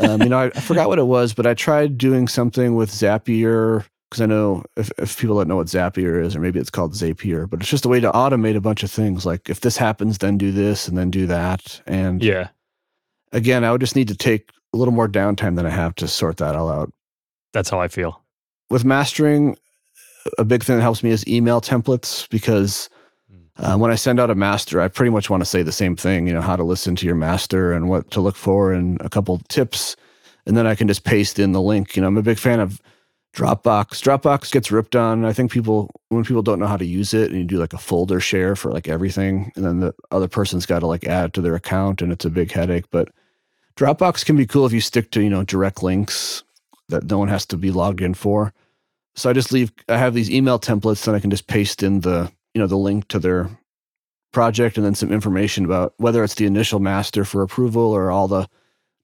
um, 0.00 0.22
you 0.22 0.28
know, 0.28 0.38
I, 0.38 0.44
I, 0.46 0.50
forgot 0.60 0.88
what 0.88 0.98
it 0.98 1.06
was, 1.06 1.34
but 1.34 1.46
I 1.46 1.54
tried 1.54 1.98
doing 1.98 2.28
something 2.28 2.76
with 2.76 2.90
Zapier 2.90 3.84
because 4.08 4.20
I 4.20 4.26
know 4.26 4.64
if, 4.76 4.90
if 4.98 5.18
people 5.18 5.36
don't 5.36 5.48
know 5.48 5.56
what 5.56 5.66
Zapier 5.66 6.22
is, 6.24 6.36
or 6.36 6.40
maybe 6.40 6.60
it's 6.60 6.70
called 6.70 6.92
Zapier, 6.92 7.50
but 7.50 7.60
it's 7.60 7.68
just 7.68 7.84
a 7.84 7.88
way 7.88 7.98
to 7.98 8.12
automate 8.12 8.54
a 8.54 8.60
bunch 8.60 8.84
of 8.84 8.90
things. 8.90 9.26
Like 9.26 9.50
if 9.50 9.60
this 9.60 9.76
happens, 9.76 10.18
then 10.18 10.38
do 10.38 10.52
this 10.52 10.86
and 10.86 10.96
then 10.96 11.10
do 11.10 11.26
that. 11.26 11.80
And 11.86 12.22
yeah, 12.22 12.48
again, 13.32 13.64
I 13.64 13.72
would 13.72 13.80
just 13.80 13.96
need 13.96 14.08
to 14.08 14.16
take 14.16 14.50
a 14.72 14.76
little 14.76 14.94
more 14.94 15.08
downtime 15.08 15.56
than 15.56 15.66
I 15.66 15.70
have 15.70 15.96
to 15.96 16.06
sort 16.06 16.36
that 16.36 16.54
all 16.54 16.70
out. 16.70 16.92
That's 17.52 17.70
how 17.70 17.80
I 17.80 17.88
feel. 17.88 18.22
With 18.70 18.84
mastering, 18.84 19.56
a 20.38 20.44
big 20.44 20.62
thing 20.62 20.76
that 20.76 20.82
helps 20.82 21.02
me 21.02 21.10
is 21.10 21.26
email 21.26 21.60
templates 21.60 22.28
because 22.28 22.88
uh, 23.58 23.76
when 23.76 23.90
I 23.90 23.94
send 23.94 24.20
out 24.20 24.30
a 24.30 24.34
master, 24.34 24.80
I 24.80 24.88
pretty 24.88 25.10
much 25.10 25.30
want 25.30 25.40
to 25.40 25.46
say 25.46 25.62
the 25.62 25.72
same 25.72 25.96
thing, 25.96 26.26
you 26.26 26.34
know, 26.34 26.42
how 26.42 26.56
to 26.56 26.62
listen 26.62 26.94
to 26.96 27.06
your 27.06 27.14
master 27.14 27.72
and 27.72 27.88
what 27.88 28.10
to 28.10 28.20
look 28.20 28.36
for 28.36 28.72
and 28.72 29.00
a 29.00 29.08
couple 29.08 29.38
tips. 29.48 29.96
And 30.46 30.56
then 30.56 30.66
I 30.66 30.74
can 30.74 30.88
just 30.88 31.04
paste 31.04 31.38
in 31.38 31.52
the 31.52 31.62
link. 31.62 31.96
You 31.96 32.02
know, 32.02 32.08
I'm 32.08 32.18
a 32.18 32.22
big 32.22 32.38
fan 32.38 32.60
of 32.60 32.80
Dropbox. 33.34 34.02
Dropbox 34.02 34.52
gets 34.52 34.70
ripped 34.70 34.94
on. 34.94 35.24
I 35.24 35.32
think 35.32 35.50
people, 35.50 35.90
when 36.08 36.24
people 36.24 36.42
don't 36.42 36.58
know 36.58 36.66
how 36.66 36.76
to 36.76 36.84
use 36.84 37.14
it 37.14 37.30
and 37.30 37.40
you 37.40 37.44
do 37.44 37.58
like 37.58 37.72
a 37.72 37.78
folder 37.78 38.20
share 38.20 38.56
for 38.56 38.70
like 38.70 38.88
everything, 38.88 39.52
and 39.56 39.64
then 39.64 39.80
the 39.80 39.94
other 40.10 40.28
person's 40.28 40.66
got 40.66 40.80
to 40.80 40.86
like 40.86 41.04
add 41.04 41.32
to 41.34 41.40
their 41.40 41.54
account 41.54 42.02
and 42.02 42.12
it's 42.12 42.24
a 42.24 42.30
big 42.30 42.52
headache. 42.52 42.86
But 42.90 43.08
Dropbox 43.76 44.24
can 44.24 44.36
be 44.36 44.46
cool 44.46 44.66
if 44.66 44.72
you 44.72 44.80
stick 44.80 45.10
to, 45.12 45.22
you 45.22 45.30
know, 45.30 45.44
direct 45.44 45.82
links 45.82 46.44
that 46.88 47.10
no 47.10 47.18
one 47.18 47.28
has 47.28 47.46
to 47.46 47.56
be 47.56 47.70
logged 47.70 48.00
in 48.00 48.14
for. 48.14 48.52
So 49.14 49.30
I 49.30 49.32
just 49.32 49.52
leave, 49.52 49.72
I 49.88 49.96
have 49.96 50.14
these 50.14 50.30
email 50.30 50.58
templates 50.58 51.06
and 51.06 51.16
I 51.16 51.20
can 51.20 51.30
just 51.30 51.46
paste 51.46 51.82
in 51.82 52.00
the, 52.00 52.30
you 52.54 52.60
know, 52.60 52.66
the 52.66 52.76
link 52.76 53.08
to 53.08 53.18
their 53.18 53.48
project 54.32 54.76
and 54.76 54.84
then 54.84 54.94
some 54.94 55.10
information 55.10 55.64
about 55.64 55.94
whether 55.96 56.22
it's 56.22 56.34
the 56.34 56.46
initial 56.46 56.80
master 56.80 57.24
for 57.24 57.42
approval 57.42 57.92
or 57.92 58.10
all 58.10 58.28
the 58.28 58.46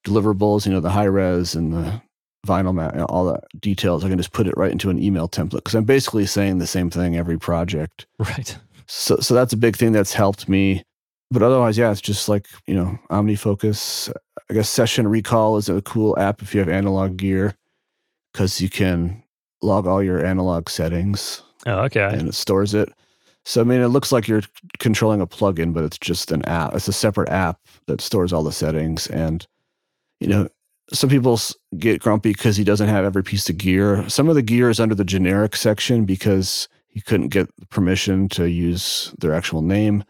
deliverables, 0.06 0.66
you 0.66 0.72
know, 0.72 0.80
the 0.80 0.90
high 0.90 1.04
res 1.04 1.54
and 1.54 1.72
the 1.72 2.02
vinyl 2.46 2.74
mat, 2.74 2.98
all 3.08 3.24
the 3.24 3.40
details. 3.58 4.04
I 4.04 4.08
can 4.08 4.18
just 4.18 4.32
put 4.32 4.46
it 4.46 4.56
right 4.56 4.72
into 4.72 4.90
an 4.90 5.02
email 5.02 5.28
template 5.28 5.50
because 5.56 5.74
I'm 5.74 5.84
basically 5.84 6.26
saying 6.26 6.58
the 6.58 6.66
same 6.66 6.90
thing 6.90 7.16
every 7.16 7.38
project. 7.38 8.06
Right. 8.18 8.56
So, 8.86 9.16
so 9.16 9.32
that's 9.32 9.54
a 9.54 9.56
big 9.56 9.76
thing 9.76 9.92
that's 9.92 10.12
helped 10.12 10.48
me. 10.48 10.82
But 11.30 11.42
otherwise, 11.42 11.78
yeah, 11.78 11.90
it's 11.90 12.02
just 12.02 12.28
like, 12.28 12.46
you 12.66 12.74
know, 12.74 12.98
OmniFocus. 13.10 14.12
I 14.50 14.54
guess 14.54 14.68
Session 14.68 15.08
Recall 15.08 15.56
is 15.56 15.70
a 15.70 15.80
cool 15.80 16.18
app 16.18 16.42
if 16.42 16.52
you 16.52 16.60
have 16.60 16.68
analog 16.68 17.16
gear 17.16 17.56
because 18.32 18.60
you 18.60 18.68
can 18.68 19.22
log 19.62 19.86
all 19.86 20.02
your 20.02 20.24
analog 20.24 20.68
settings. 20.68 21.42
Oh, 21.66 21.80
okay. 21.84 22.04
And 22.12 22.28
it 22.28 22.34
stores 22.34 22.74
it. 22.74 22.92
So 23.44 23.60
I 23.60 23.64
mean, 23.64 23.80
it 23.80 23.88
looks 23.88 24.12
like 24.12 24.28
you're 24.28 24.42
controlling 24.78 25.20
a 25.20 25.26
plugin, 25.26 25.74
but 25.74 25.84
it's 25.84 25.98
just 25.98 26.30
an 26.30 26.44
app. 26.44 26.74
It's 26.74 26.88
a 26.88 26.92
separate 26.92 27.28
app 27.28 27.60
that 27.86 28.00
stores 28.00 28.32
all 28.32 28.42
the 28.42 28.52
settings. 28.52 29.06
And 29.08 29.46
you 30.20 30.28
know, 30.28 30.48
some 30.92 31.10
people 31.10 31.40
get 31.78 32.00
grumpy 32.00 32.32
because 32.32 32.56
he 32.56 32.64
doesn't 32.64 32.88
have 32.88 33.04
every 33.04 33.24
piece 33.24 33.48
of 33.48 33.58
gear. 33.58 34.08
Some 34.08 34.28
of 34.28 34.34
the 34.34 34.42
gear 34.42 34.70
is 34.70 34.80
under 34.80 34.94
the 34.94 35.04
generic 35.04 35.56
section 35.56 36.04
because 36.04 36.68
he 36.88 37.00
couldn't 37.00 37.28
get 37.28 37.48
permission 37.70 38.28
to 38.30 38.48
use 38.48 39.14
their 39.18 39.34
actual 39.34 39.62
name. 39.62 40.04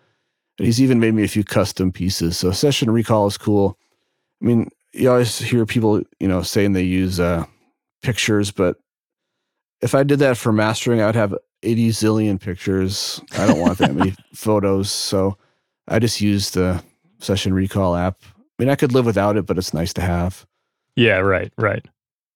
And 0.59 0.66
he's 0.66 0.83
even 0.83 1.01
made 1.01 1.14
me 1.14 1.25
a 1.25 1.29
few 1.29 1.45
custom 1.45 1.93
pieces. 1.93 2.37
So 2.37 2.51
session 2.51 2.91
recall 2.91 3.27
is 3.27 3.39
cool. 3.39 3.79
I 4.43 4.45
mean, 4.45 4.68
you 4.93 5.11
always 5.11 5.39
hear 5.39 5.64
people, 5.64 6.03
you 6.20 6.29
know, 6.29 6.43
saying 6.43 6.73
they 6.73 6.83
use 6.83 7.18
uh, 7.20 7.47
pictures, 8.03 8.51
but 8.51 8.77
if 9.81 9.95
I 9.95 10.03
did 10.03 10.21
that 10.21 10.37
for 10.37 10.53
mastering, 10.53 11.01
I 11.01 11.07
would 11.07 11.15
have 11.15 11.35
80 11.63 11.89
zillion 11.91 12.41
pictures. 12.41 13.21
I 13.39 13.47
don't 13.47 13.61
want 13.61 13.79
that 13.79 13.95
many 13.95 14.15
photos. 14.35 14.91
So 14.91 15.37
I 15.89 15.99
just 15.99 16.21
use 16.21 16.51
the 16.51 16.83
Session 17.19 17.55
Recall 17.55 17.97
app. 17.97 18.19
I 18.23 18.63
mean, 18.63 18.69
I 18.69 18.77
could 18.77 18.93
live 18.93 19.07
without 19.07 19.37
it, 19.37 19.47
but 19.47 19.59
it's 19.59 19.75
nice 19.75 19.93
to 19.95 20.01
have. 20.03 20.47
Yeah, 20.97 21.19
right, 21.19 21.53
right. 21.57 21.85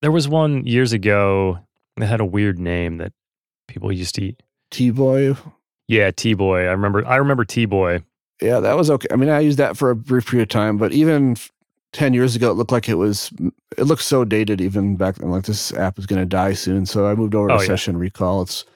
There 0.02 0.12
was 0.12 0.28
one 0.28 0.66
years 0.66 0.92
ago 0.92 1.58
that 1.96 2.06
had 2.06 2.20
a 2.20 2.24
weird 2.24 2.58
name 2.58 2.98
that 2.98 3.12
people 3.68 3.92
used 3.92 4.14
to 4.16 4.24
eat. 4.24 4.42
T 4.70 4.90
Boy. 4.90 5.36
Yeah, 5.88 6.10
T 6.10 6.34
Boy. 6.34 6.60
I 6.60 6.72
remember. 6.72 7.06
I 7.06 7.16
remember 7.16 7.44
T 7.44 7.64
Boy. 7.66 8.02
Yeah, 8.40 8.60
that 8.60 8.76
was 8.76 8.90
okay. 8.90 9.08
I 9.10 9.16
mean, 9.16 9.28
I 9.28 9.40
used 9.40 9.58
that 9.58 9.76
for 9.76 9.90
a 9.90 9.96
brief 9.96 10.26
period 10.26 10.44
of 10.44 10.48
time, 10.48 10.76
but 10.76 10.92
even 10.92 11.36
10 11.96 12.12
years 12.12 12.36
ago, 12.36 12.50
it 12.50 12.54
looked 12.54 12.72
like 12.72 12.90
it 12.90 12.96
was, 12.96 13.32
it 13.78 13.84
looked 13.84 14.02
so 14.02 14.22
dated 14.22 14.60
even 14.60 14.96
back 14.96 15.14
then. 15.14 15.30
Like 15.30 15.44
this 15.44 15.72
app 15.72 15.98
is 15.98 16.04
going 16.04 16.20
to 16.20 16.26
die 16.26 16.52
soon. 16.52 16.84
So 16.84 17.06
I 17.06 17.14
moved 17.14 17.34
over 17.34 17.48
to 17.48 17.54
oh, 17.54 17.58
Session 17.58 17.94
yeah. 17.94 18.02
Recall. 18.02 18.42
It's 18.42 18.66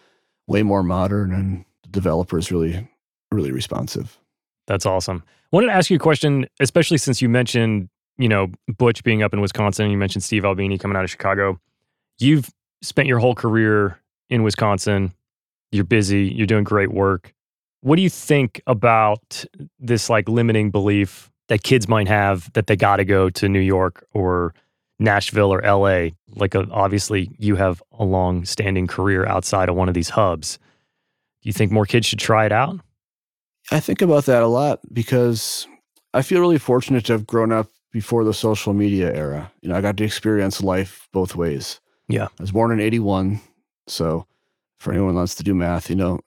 way 0.46 0.62
more 0.62 0.82
modern 0.82 1.32
and 1.32 1.66
the 1.82 1.90
developer 1.90 2.38
is 2.38 2.50
really, 2.50 2.88
really 3.30 3.52
responsive. 3.52 4.18
That's 4.66 4.86
awesome. 4.86 5.22
I 5.26 5.56
wanted 5.56 5.66
to 5.66 5.74
ask 5.74 5.90
you 5.90 5.96
a 5.96 6.00
question, 6.00 6.46
especially 6.60 6.96
since 6.96 7.20
you 7.20 7.28
mentioned, 7.28 7.90
you 8.16 8.28
know, 8.28 8.50
Butch 8.78 9.04
being 9.04 9.22
up 9.22 9.34
in 9.34 9.42
Wisconsin. 9.42 9.90
You 9.90 9.98
mentioned 9.98 10.24
Steve 10.24 10.46
Albini 10.46 10.78
coming 10.78 10.96
out 10.96 11.04
of 11.04 11.10
Chicago. 11.10 11.60
You've 12.18 12.48
spent 12.80 13.06
your 13.06 13.18
whole 13.18 13.34
career 13.34 14.00
in 14.30 14.42
Wisconsin. 14.44 15.12
You're 15.72 15.84
busy. 15.84 16.32
You're 16.34 16.46
doing 16.46 16.64
great 16.64 16.90
work. 16.90 17.34
What 17.82 17.96
do 17.96 18.02
you 18.02 18.10
think 18.10 18.62
about 18.66 19.44
this 19.78 20.08
like 20.08 20.26
limiting 20.26 20.70
belief 20.70 21.29
that 21.50 21.64
kids 21.64 21.88
might 21.88 22.06
have 22.06 22.50
that 22.52 22.68
they 22.68 22.76
got 22.76 22.96
to 22.98 23.04
go 23.04 23.28
to 23.28 23.48
New 23.48 23.58
York 23.58 24.06
or 24.12 24.54
Nashville 25.00 25.52
or 25.52 25.60
LA. 25.62 26.10
Like, 26.36 26.54
a, 26.54 26.60
uh, 26.60 26.66
obviously, 26.70 27.28
you 27.38 27.56
have 27.56 27.82
a 27.98 28.04
long 28.04 28.44
standing 28.44 28.86
career 28.86 29.26
outside 29.26 29.68
of 29.68 29.74
one 29.74 29.88
of 29.88 29.94
these 29.94 30.10
hubs. 30.10 30.58
Do 31.42 31.48
you 31.48 31.52
think 31.52 31.72
more 31.72 31.86
kids 31.86 32.06
should 32.06 32.20
try 32.20 32.46
it 32.46 32.52
out? 32.52 32.78
I 33.72 33.80
think 33.80 34.00
about 34.00 34.26
that 34.26 34.44
a 34.44 34.46
lot 34.46 34.78
because 34.92 35.66
I 36.14 36.22
feel 36.22 36.40
really 36.40 36.56
fortunate 36.56 37.04
to 37.06 37.14
have 37.14 37.26
grown 37.26 37.50
up 37.50 37.66
before 37.90 38.22
the 38.22 38.32
social 38.32 38.72
media 38.72 39.12
era. 39.12 39.50
You 39.60 39.70
know, 39.70 39.74
I 39.74 39.80
got 39.80 39.96
to 39.96 40.04
experience 40.04 40.62
life 40.62 41.08
both 41.12 41.34
ways. 41.34 41.80
Yeah. 42.08 42.26
I 42.26 42.42
was 42.42 42.52
born 42.52 42.70
in 42.70 42.78
81. 42.78 43.40
So 43.88 44.24
for 44.78 44.92
anyone 44.92 45.10
who 45.10 45.16
wants 45.16 45.34
to 45.34 45.42
do 45.42 45.54
math, 45.54 45.90
you 45.90 45.96
know, 45.96 46.20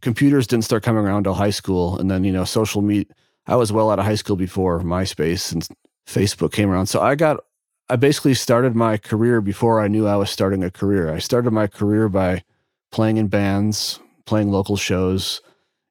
computers 0.00 0.48
didn't 0.48 0.64
start 0.64 0.82
coming 0.82 1.04
around 1.04 1.24
till 1.24 1.34
high 1.34 1.50
school. 1.50 1.96
And 1.96 2.10
then, 2.10 2.24
you 2.24 2.32
know, 2.32 2.44
social 2.44 2.82
media, 2.82 3.06
I 3.48 3.56
was 3.56 3.72
well 3.72 3.90
out 3.90 3.98
of 3.98 4.04
high 4.04 4.14
school 4.14 4.36
before 4.36 4.80
MySpace 4.80 5.52
and 5.52 5.66
Facebook 6.06 6.52
came 6.52 6.70
around. 6.70 6.86
So 6.86 7.00
I 7.00 7.14
got, 7.14 7.40
I 7.88 7.96
basically 7.96 8.34
started 8.34 8.76
my 8.76 8.98
career 8.98 9.40
before 9.40 9.80
I 9.80 9.88
knew 9.88 10.06
I 10.06 10.16
was 10.16 10.30
starting 10.30 10.62
a 10.62 10.70
career. 10.70 11.12
I 11.12 11.18
started 11.18 11.50
my 11.50 11.66
career 11.66 12.10
by 12.10 12.44
playing 12.92 13.16
in 13.16 13.28
bands, 13.28 14.00
playing 14.26 14.52
local 14.52 14.76
shows. 14.76 15.40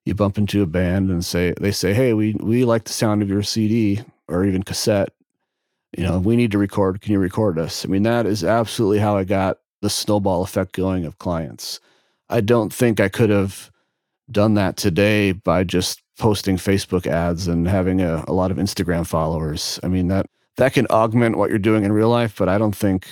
You 0.06 0.14
bump 0.14 0.38
into 0.38 0.62
a 0.62 0.68
band 0.68 1.10
and 1.10 1.26
say, 1.26 1.56
they 1.60 1.72
say, 1.72 1.96
hey, 1.96 2.14
we, 2.14 2.36
we 2.40 2.64
like 2.64 2.84
the 2.84 2.94
sound 2.94 3.24
of 3.24 3.30
your 3.30 3.42
CD 3.42 4.02
or 4.28 4.46
even 4.46 4.62
cassette. 4.62 5.10
You 5.98 6.04
know, 6.04 6.20
we 6.20 6.36
need 6.36 6.52
to 6.52 6.60
record. 6.60 7.02
Can 7.02 7.12
you 7.12 7.20
record 7.20 7.58
us? 7.58 7.84
I 7.84 7.88
mean, 7.88 8.04
that 8.04 8.28
is 8.28 8.44
absolutely 8.44 9.00
how 9.00 9.18
I 9.18 9.24
got 9.24 9.58
the 9.82 9.90
snowball 9.90 10.44
effect 10.44 10.74
going 10.74 11.06
of 11.06 11.18
clients. 11.18 11.80
I 12.30 12.42
don't 12.42 12.72
think 12.72 13.00
I 13.00 13.10
could 13.10 13.32
have 13.32 13.72
done 14.30 14.54
that 14.56 14.78
today 14.78 15.32
by 15.32 15.64
just 15.64 16.02
posting 16.18 16.58
Facebook 16.58 17.08
ads 17.08 17.48
and 17.48 17.68
having 17.68 18.02
a, 18.02 18.24
a 18.28 18.34
lot 18.34 18.52
of 18.52 18.58
Instagram 18.58 19.06
followers. 19.06 19.80
I 19.84 19.88
mean, 19.88 20.08
that 20.08 20.28
that 20.58 20.74
can 20.74 20.88
augment 20.88 21.38
what 21.38 21.50
you're 21.50 21.60
doing 21.60 21.84
in 21.84 21.92
real 21.92 22.10
life, 22.10 22.36
but 22.38 22.50
I 22.50 22.58
don't 22.58 22.76
think 22.76 23.08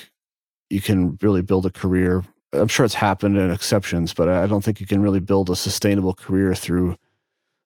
you 0.69 0.81
can 0.81 1.17
really 1.21 1.41
build 1.41 1.65
a 1.65 1.71
career. 1.71 2.23
I'm 2.53 2.67
sure 2.67 2.85
it's 2.85 2.95
happened 2.95 3.37
in 3.37 3.51
exceptions, 3.51 4.13
but 4.13 4.29
I 4.29 4.47
don't 4.47 4.63
think 4.63 4.79
you 4.79 4.87
can 4.87 5.01
really 5.01 5.19
build 5.19 5.49
a 5.49 5.55
sustainable 5.55 6.13
career 6.13 6.55
through 6.55 6.97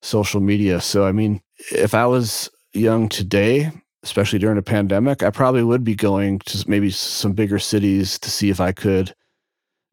social 0.02 0.42
media. 0.42 0.82
So, 0.82 1.06
I 1.06 1.12
mean, 1.12 1.42
if 1.72 1.94
I 1.94 2.06
was 2.06 2.50
young 2.74 3.08
today, 3.08 3.72
especially 4.04 4.40
during 4.40 4.58
a 4.58 4.64
pandemic, 4.64 5.24
I 5.24 5.30
probably 5.30 5.64
would 5.64 5.84
be 5.84 5.96
going 5.96 6.40
to 6.40 6.70
maybe 6.70 6.90
some 6.90 7.34
bigger 7.34 7.60
cities 7.60 8.20
to 8.20 8.32
see 8.32 8.50
if 8.50 8.60
I 8.60 8.72
could 8.72 9.14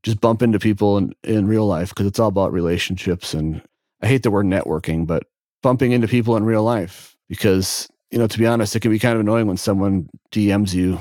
just 0.03 0.21
bump 0.21 0.43
into 0.43 0.59
people 0.59 0.99
in, 0.99 1.13
in 1.25 1.47
real 1.47 1.67
life 1.67 1.91
because 1.91 2.07
it's 2.07 2.19
all 2.19 2.29
about 2.29 2.53
relationships. 2.53 3.35
And 3.35 3.63
I 4.03 4.07
hate 4.07 4.23
the 4.23 4.31
word 4.31 4.47
networking, 4.47 5.07
but 5.07 5.25
bumping 5.67 5.91
into 5.91 6.07
people 6.07 6.37
in 6.37 6.45
real 6.45 6.63
life 6.63 7.17
because, 7.29 7.89
you 8.13 8.19
know, 8.21 8.29
to 8.29 8.39
be 8.39 8.47
honest, 8.47 8.77
it 8.77 8.81
can 8.83 8.93
be 8.93 9.01
kind 9.01 9.15
of 9.15 9.21
annoying 9.21 9.49
when 9.49 9.57
someone 9.57 10.09
DMs 10.31 10.73
you 10.73 10.97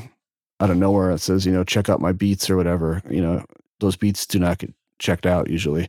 out 0.59 0.71
of 0.71 0.77
nowhere 0.77 1.11
and 1.11 1.21
says, 1.21 1.45
you 1.45 1.51
know, 1.51 1.63
check 1.63 1.87
out 1.87 2.01
my 2.01 2.11
beats 2.11 2.49
or 2.49 2.57
whatever. 2.57 2.99
You 3.07 3.21
know, 3.21 3.45
those 3.79 3.95
beats 3.95 4.25
do 4.25 4.39
not 4.39 4.57
get 4.57 4.73
checked 4.97 5.27
out 5.27 5.51
usually. 5.51 5.87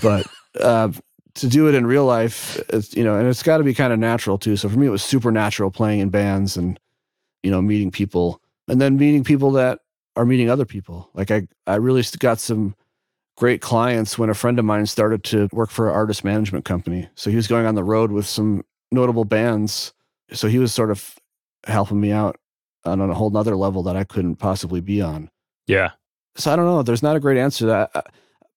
But 0.00 0.26
uh, 0.62 0.92
to 1.34 1.46
do 1.46 1.68
it 1.68 1.74
in 1.74 1.84
real 1.84 2.06
life, 2.06 2.58
you 2.92 3.04
know, 3.04 3.18
and 3.18 3.28
it's 3.28 3.42
got 3.42 3.58
to 3.58 3.64
be 3.64 3.74
kind 3.74 3.92
of 3.92 3.98
natural 3.98 4.38
too. 4.38 4.56
So 4.56 4.70
for 4.70 4.78
me, 4.78 4.86
it 4.86 4.90
was 4.90 5.02
super 5.02 5.30
natural 5.30 5.70
playing 5.70 6.00
in 6.00 6.08
bands 6.08 6.56
and, 6.56 6.80
you 7.42 7.50
know, 7.50 7.60
meeting 7.60 7.90
people 7.90 8.40
and 8.66 8.80
then 8.80 8.96
meeting 8.96 9.24
people 9.24 9.50
that 9.52 9.80
are 10.16 10.24
meeting 10.24 10.48
other 10.48 10.64
people. 10.64 11.10
Like 11.12 11.30
I, 11.30 11.46
I 11.66 11.74
really 11.74 12.02
got 12.18 12.40
some 12.40 12.76
great 13.36 13.60
clients 13.60 14.18
when 14.18 14.30
a 14.30 14.34
friend 14.34 14.58
of 14.58 14.64
mine 14.64 14.86
started 14.86 15.22
to 15.24 15.48
work 15.52 15.70
for 15.70 15.88
an 15.88 15.94
artist 15.94 16.24
management 16.24 16.64
company. 16.64 17.08
So 17.14 17.30
he 17.30 17.36
was 17.36 17.46
going 17.46 17.66
on 17.66 17.74
the 17.74 17.84
road 17.84 18.10
with 18.10 18.26
some 18.26 18.64
notable 18.90 19.24
bands. 19.24 19.92
So 20.32 20.48
he 20.48 20.58
was 20.58 20.72
sort 20.72 20.90
of 20.90 21.16
helping 21.66 22.00
me 22.00 22.12
out 22.12 22.38
on 22.84 23.00
a 23.00 23.14
whole 23.14 23.30
nother 23.30 23.56
level 23.56 23.82
that 23.84 23.96
I 23.96 24.04
couldn't 24.04 24.36
possibly 24.36 24.80
be 24.80 25.02
on. 25.02 25.30
Yeah. 25.66 25.90
So 26.36 26.52
I 26.52 26.56
don't 26.56 26.66
know. 26.66 26.82
There's 26.82 27.02
not 27.02 27.16
a 27.16 27.20
great 27.20 27.38
answer 27.38 27.60
to 27.60 27.66
that. 27.66 27.90
Uh, 27.94 28.02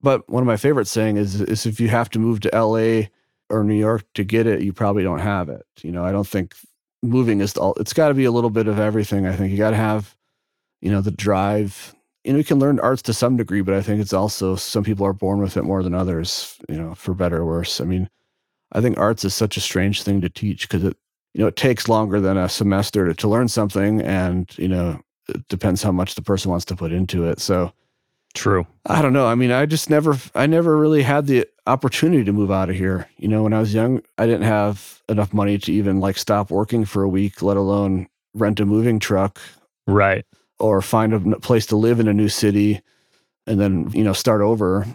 but 0.01 0.29
one 0.29 0.43
of 0.43 0.47
my 0.47 0.57
favorite 0.57 0.87
saying 0.87 1.17
is, 1.17 1.41
is 1.41 1.65
if 1.65 1.79
you 1.79 1.89
have 1.89 2.09
to 2.11 2.19
move 2.19 2.39
to 2.41 2.49
LA 2.53 3.07
or 3.49 3.63
New 3.63 3.75
York 3.75 4.05
to 4.13 4.23
get 4.23 4.47
it, 4.47 4.61
you 4.61 4.71
probably 4.71 5.03
don't 5.03 5.19
have 5.19 5.49
it. 5.49 5.65
You 5.81 5.91
know, 5.91 6.05
I 6.05 6.11
don't 6.11 6.27
think 6.27 6.55
moving 7.01 7.41
is 7.41 7.57
all, 7.57 7.73
it's 7.75 7.93
got 7.93 8.09
to 8.09 8.13
be 8.13 8.25
a 8.25 8.31
little 8.31 8.49
bit 8.49 8.67
of 8.67 8.79
everything. 8.79 9.25
I 9.25 9.35
think 9.35 9.51
you 9.51 9.57
got 9.57 9.71
to 9.71 9.77
have, 9.77 10.15
you 10.81 10.91
know, 10.91 11.01
the 11.01 11.11
drive. 11.11 11.95
You 12.29 12.33
know, 12.33 12.37
you 12.37 12.45
can 12.45 12.59
learn 12.59 12.79
arts 12.79 13.01
to 13.01 13.13
some 13.15 13.37
degree, 13.37 13.61
but 13.61 13.73
I 13.73 13.81
think 13.81 13.99
it's 13.99 14.13
also 14.13 14.55
some 14.55 14.83
people 14.83 15.03
are 15.03 15.13
born 15.13 15.41
with 15.41 15.57
it 15.57 15.63
more 15.63 15.81
than 15.81 15.95
others, 15.95 16.59
you 16.69 16.75
know, 16.75 16.93
for 16.93 17.15
better 17.15 17.37
or 17.37 17.45
worse. 17.47 17.81
I 17.81 17.85
mean, 17.85 18.07
I 18.71 18.81
think 18.81 18.99
arts 18.99 19.25
is 19.25 19.33
such 19.33 19.57
a 19.57 19.61
strange 19.61 20.03
thing 20.03 20.21
to 20.21 20.29
teach 20.29 20.69
because 20.69 20.83
it, 20.83 20.95
you 21.33 21.41
know, 21.41 21.47
it 21.47 21.55
takes 21.55 21.89
longer 21.89 22.19
than 22.21 22.37
a 22.37 22.47
semester 22.47 23.07
to, 23.07 23.15
to 23.15 23.27
learn 23.27 23.47
something. 23.47 24.01
And, 24.01 24.47
you 24.59 24.67
know, 24.67 25.01
it 25.27 25.47
depends 25.47 25.81
how 25.81 25.91
much 25.91 26.13
the 26.13 26.21
person 26.21 26.51
wants 26.51 26.65
to 26.65 26.75
put 26.75 26.91
into 26.91 27.25
it. 27.25 27.39
So, 27.39 27.73
True. 28.35 28.67
I 28.85 29.01
don't 29.01 29.13
know. 29.13 29.25
I 29.25 29.33
mean, 29.33 29.51
I 29.51 29.65
just 29.65 29.89
never, 29.89 30.15
I 30.35 30.45
never 30.45 30.77
really 30.77 31.01
had 31.01 31.25
the 31.25 31.47
opportunity 31.65 32.23
to 32.25 32.31
move 32.31 32.51
out 32.51 32.69
of 32.69 32.75
here. 32.75 33.09
You 33.17 33.27
know, 33.27 33.41
when 33.41 33.53
I 33.53 33.59
was 33.59 33.73
young, 33.73 34.03
I 34.19 34.27
didn't 34.27 34.43
have 34.43 35.01
enough 35.09 35.33
money 35.33 35.57
to 35.57 35.73
even 35.73 35.99
like 35.99 36.19
stop 36.19 36.51
working 36.51 36.85
for 36.85 37.01
a 37.01 37.09
week, 37.09 37.41
let 37.41 37.57
alone 37.57 38.07
rent 38.35 38.59
a 38.59 38.67
moving 38.67 38.99
truck. 38.99 39.39
Right. 39.87 40.27
Or 40.59 40.81
find 40.81 41.13
a 41.13 41.39
place 41.39 41.65
to 41.67 41.77
live 41.77 41.99
in 41.99 42.07
a 42.07 42.13
new 42.13 42.29
city 42.29 42.81
and 43.47 43.59
then, 43.59 43.89
you 43.93 44.03
know, 44.03 44.13
start 44.13 44.41
over. 44.41 44.85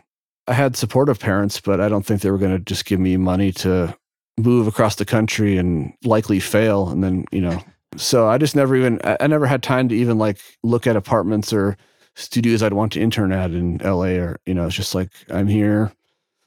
I 0.47 0.53
had 0.53 0.77
supportive 0.77 1.19
parents, 1.19 1.61
but 1.61 1.81
I 1.81 1.89
don't 1.89 2.05
think 2.05 2.21
they 2.21 2.31
were 2.31 2.39
going 2.39 2.57
to 2.57 2.63
just 2.63 2.85
give 2.85 3.01
me 3.01 3.17
money 3.17 3.51
to 3.53 3.97
move 4.37 4.67
across 4.67 4.97
the 4.97 5.05
country 5.05 5.57
and 5.57 5.95
likely 6.05 6.41
fail. 6.41 6.89
And 6.89 7.03
then, 7.03 7.25
you 7.33 7.41
know, 7.41 7.63
so 7.97 8.29
I 8.29 8.37
just 8.39 8.55
never 8.55 8.77
even, 8.77 9.01
I 9.05 9.27
never 9.27 9.47
had 9.47 9.63
time 9.63 9.89
to 9.89 9.95
even 9.95 10.19
like 10.19 10.39
look 10.63 10.87
at 10.87 10.97
apartments 10.97 11.53
or, 11.53 11.77
studios 12.17 12.63
I'd 12.63 12.73
want 12.73 12.93
to 12.93 13.01
intern 13.01 13.33
at 13.33 13.51
in 13.51 13.79
LA 13.79 14.17
or, 14.19 14.39
you 14.47 14.55
know, 14.55 14.67
it's 14.67 14.77
just 14.77 14.95
like 14.95 15.11
I'm 15.31 15.49
here 15.49 15.93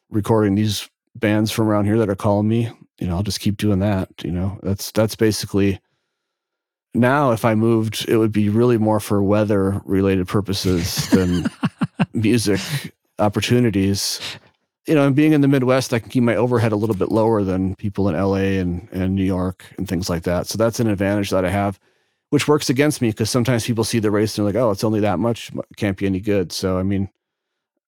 recording 0.10 0.56
these 0.56 0.90
bands 1.16 1.52
from 1.52 1.68
around 1.68 1.86
here 1.86 1.98
that 1.98 2.10
are 2.10 2.16
calling 2.16 2.48
me. 2.48 2.72
You 3.00 3.08
know, 3.08 3.16
I'll 3.16 3.24
just 3.24 3.42
keep 3.42 3.58
doing 3.58 3.80
that. 3.80 4.10
You 4.24 4.32
know, 4.32 4.60
that's 4.64 4.92
that's 4.92 5.16
basically 5.16 5.80
now 6.94 7.32
if 7.32 7.46
I 7.46 7.56
moved, 7.56 8.06
it 8.08 8.18
would 8.18 8.32
be 8.32 8.50
really 8.50 8.78
more 8.78 9.00
for 9.00 9.22
weather 9.22 9.82
related 9.86 10.28
purposes 10.28 11.10
than 11.10 11.46
music 12.14 12.60
opportunities. 13.20 14.20
You 14.86 14.96
know, 14.96 15.06
and 15.06 15.16
being 15.16 15.34
in 15.34 15.42
the 15.42 15.48
Midwest, 15.50 15.94
I 15.94 16.00
can 16.00 16.10
keep 16.10 16.24
my 16.24 16.36
overhead 16.36 16.72
a 16.72 16.78
little 16.78 16.96
bit 16.96 17.12
lower 17.12 17.44
than 17.44 17.76
people 17.76 18.08
in 18.08 18.16
LA 18.16 18.60
and, 18.62 18.88
and 18.92 19.16
New 19.16 19.24
York 19.24 19.66
and 19.78 19.88
things 19.88 20.10
like 20.10 20.24
that. 20.24 20.48
So 20.48 20.58
that's 20.58 20.80
an 20.80 20.88
advantage 20.88 21.30
that 21.32 21.44
I 21.44 21.50
have 21.50 21.78
which 22.30 22.48
works 22.48 22.70
against 22.70 23.02
me 23.02 23.10
because 23.10 23.30
sometimes 23.30 23.66
people 23.66 23.84
see 23.84 24.00
the 24.00 24.12
race 24.12 24.38
and 24.38 24.46
they're 24.46 24.54
like, 24.54 24.62
oh, 24.62 24.72
it's 24.72 24.84
only 24.84 25.00
that 25.00 25.20
much, 25.20 25.52
can't 25.78 25.98
be 25.98 26.06
any 26.06 26.20
good. 26.20 26.52
So, 26.52 26.78
I 26.78 26.84
mean, 26.84 27.10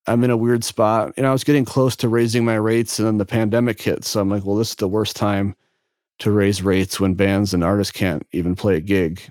I'm 0.08 0.24
in 0.24 0.30
a 0.30 0.38
weird 0.38 0.64
spot. 0.64 1.14
And 1.18 1.28
I 1.28 1.32
was 1.32 1.44
getting 1.44 1.66
close 1.66 1.96
to 1.98 2.10
raising 2.10 2.46
my 2.46 2.56
rates 2.56 3.00
and 3.00 3.08
then 3.08 3.18
the 3.18 3.26
pandemic 3.26 3.82
hit. 3.82 4.06
So 4.06 4.22
I'm 4.22 4.30
like, 4.30 4.46
well, 4.46 4.56
this 4.56 4.70
is 4.70 4.76
the 4.76 4.88
worst 4.88 5.16
time 5.16 5.56
to 6.20 6.32
raise 6.32 6.62
rates 6.62 7.00
when 7.00 7.14
bands 7.14 7.54
and 7.54 7.64
artists 7.64 7.92
can't 7.92 8.26
even 8.32 8.56
play 8.56 8.76
a 8.76 8.82
gig. 8.82 9.22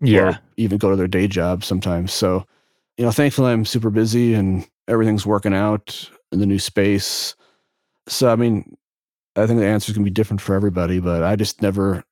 Yeah. 0.00 0.38
even 0.56 0.78
go 0.78 0.90
to 0.90 0.96
their 0.96 1.08
day 1.08 1.26
job 1.26 1.64
sometimes. 1.64 2.12
So, 2.12 2.44
you 2.96 3.04
know, 3.04 3.10
thankfully 3.10 3.52
I'm 3.52 3.64
super 3.64 3.90
busy 3.90 4.34
and 4.34 4.66
everything's 4.86 5.26
working 5.26 5.54
out 5.54 6.08
in 6.32 6.38
the 6.38 6.46
new 6.46 6.58
space. 6.58 7.34
So, 8.06 8.30
I 8.30 8.36
mean, 8.36 8.76
I 9.36 9.46
think 9.46 9.60
the 9.60 9.66
answer 9.66 9.90
is 9.90 9.96
going 9.96 10.04
to 10.04 10.10
be 10.10 10.14
different 10.14 10.40
for 10.40 10.54
everybody, 10.54 11.00
but 11.00 11.22
I 11.22 11.36
just 11.36 11.62
never 11.62 12.04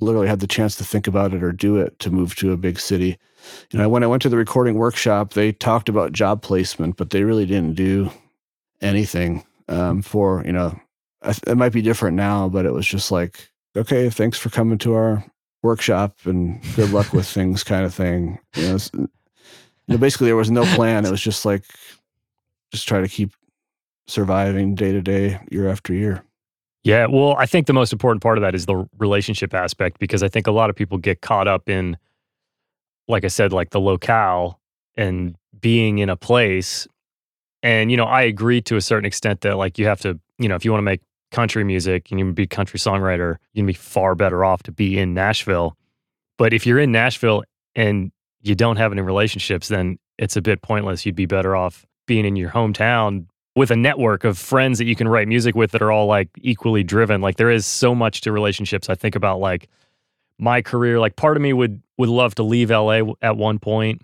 literally 0.00 0.28
had 0.28 0.40
the 0.40 0.46
chance 0.46 0.76
to 0.76 0.84
think 0.84 1.06
about 1.06 1.32
it 1.32 1.42
or 1.42 1.52
do 1.52 1.76
it 1.76 1.98
to 2.00 2.10
move 2.10 2.34
to 2.36 2.52
a 2.52 2.56
big 2.56 2.78
city. 2.78 3.18
You 3.70 3.78
know, 3.78 3.88
when 3.88 4.02
I 4.02 4.06
went 4.06 4.22
to 4.22 4.28
the 4.28 4.36
recording 4.36 4.76
workshop, 4.76 5.32
they 5.32 5.52
talked 5.52 5.88
about 5.88 6.12
job 6.12 6.42
placement, 6.42 6.96
but 6.96 7.10
they 7.10 7.24
really 7.24 7.46
didn't 7.46 7.74
do 7.74 8.10
anything 8.80 9.44
um, 9.68 10.02
for, 10.02 10.42
you 10.44 10.52
know, 10.52 10.78
it 11.24 11.56
might 11.56 11.72
be 11.72 11.82
different 11.82 12.16
now, 12.16 12.48
but 12.48 12.66
it 12.66 12.72
was 12.72 12.86
just 12.86 13.10
like, 13.10 13.50
okay, 13.76 14.10
thanks 14.10 14.38
for 14.38 14.50
coming 14.50 14.78
to 14.78 14.94
our 14.94 15.24
workshop 15.62 16.16
and 16.24 16.60
good 16.74 16.90
luck 16.90 17.12
with 17.12 17.26
things 17.28 17.62
kind 17.62 17.84
of 17.84 17.94
thing. 17.94 18.38
You 18.56 18.68
know, 18.68 18.78
you 18.94 19.08
know, 19.88 19.98
basically 19.98 20.26
there 20.26 20.36
was 20.36 20.50
no 20.50 20.64
plan. 20.74 21.04
It 21.04 21.10
was 21.10 21.22
just 21.22 21.44
like, 21.44 21.64
just 22.72 22.88
try 22.88 23.00
to 23.00 23.08
keep 23.08 23.32
surviving 24.06 24.74
day 24.74 24.92
to 24.92 25.00
day, 25.00 25.40
year 25.50 25.68
after 25.68 25.94
year. 25.94 26.24
Yeah, 26.84 27.06
well, 27.06 27.36
I 27.38 27.46
think 27.46 27.66
the 27.66 27.72
most 27.72 27.92
important 27.92 28.22
part 28.22 28.38
of 28.38 28.42
that 28.42 28.54
is 28.54 28.66
the 28.66 28.88
relationship 28.98 29.54
aspect 29.54 30.00
because 30.00 30.22
I 30.22 30.28
think 30.28 30.48
a 30.48 30.50
lot 30.50 30.68
of 30.68 30.74
people 30.74 30.98
get 30.98 31.20
caught 31.20 31.46
up 31.46 31.68
in, 31.68 31.96
like 33.06 33.24
I 33.24 33.28
said, 33.28 33.52
like 33.52 33.70
the 33.70 33.80
locale 33.80 34.58
and 34.96 35.36
being 35.60 35.98
in 35.98 36.10
a 36.10 36.16
place. 36.16 36.88
And, 37.62 37.92
you 37.92 37.96
know, 37.96 38.04
I 38.04 38.22
agree 38.22 38.60
to 38.62 38.74
a 38.76 38.80
certain 38.80 39.04
extent 39.04 39.42
that, 39.42 39.56
like, 39.56 39.78
you 39.78 39.86
have 39.86 40.00
to, 40.00 40.18
you 40.38 40.48
know, 40.48 40.56
if 40.56 40.64
you 40.64 40.72
want 40.72 40.80
to 40.80 40.84
make 40.84 41.02
country 41.32 41.64
music 41.64 42.10
and 42.10 42.20
you 42.20 42.26
can 42.26 42.34
be 42.34 42.44
a 42.44 42.46
country 42.46 42.78
songwriter, 42.78 43.36
you'd 43.52 43.66
be 43.66 43.72
far 43.72 44.14
better 44.14 44.44
off 44.44 44.62
to 44.64 44.72
be 44.72 44.98
in 44.98 45.14
Nashville. 45.14 45.76
But 46.38 46.52
if 46.52 46.66
you're 46.66 46.78
in 46.78 46.92
Nashville 46.92 47.42
and 47.74 48.12
you 48.42 48.54
don't 48.54 48.76
have 48.76 48.92
any 48.92 49.02
relationships, 49.02 49.68
then 49.68 49.98
it's 50.18 50.36
a 50.36 50.42
bit 50.42 50.62
pointless. 50.62 51.04
You'd 51.04 51.16
be 51.16 51.26
better 51.26 51.56
off 51.56 51.84
being 52.06 52.24
in 52.24 52.36
your 52.36 52.50
hometown, 52.50 53.26
with 53.54 53.70
a 53.70 53.76
network 53.76 54.24
of 54.24 54.38
friends 54.38 54.78
that 54.78 54.86
you 54.86 54.96
can 54.96 55.08
write 55.08 55.28
music 55.28 55.54
with 55.54 55.72
that 55.72 55.82
are 55.82 55.92
all 55.92 56.06
like 56.06 56.28
equally 56.40 56.82
driven. 56.82 57.20
Like 57.20 57.36
there 57.36 57.50
is 57.50 57.66
so 57.66 57.94
much 57.94 58.22
to 58.22 58.32
relationships. 58.32 58.88
I 58.88 58.94
think 58.94 59.14
about 59.14 59.40
like 59.40 59.68
my 60.38 60.62
career. 60.62 60.98
Like 60.98 61.16
part 61.16 61.36
of 61.36 61.42
me 61.42 61.52
would 61.52 61.82
would 61.98 62.08
love 62.08 62.34
to 62.36 62.42
leave 62.42 62.70
LA 62.70 63.00
at 63.20 63.36
one 63.36 63.58
point. 63.58 64.02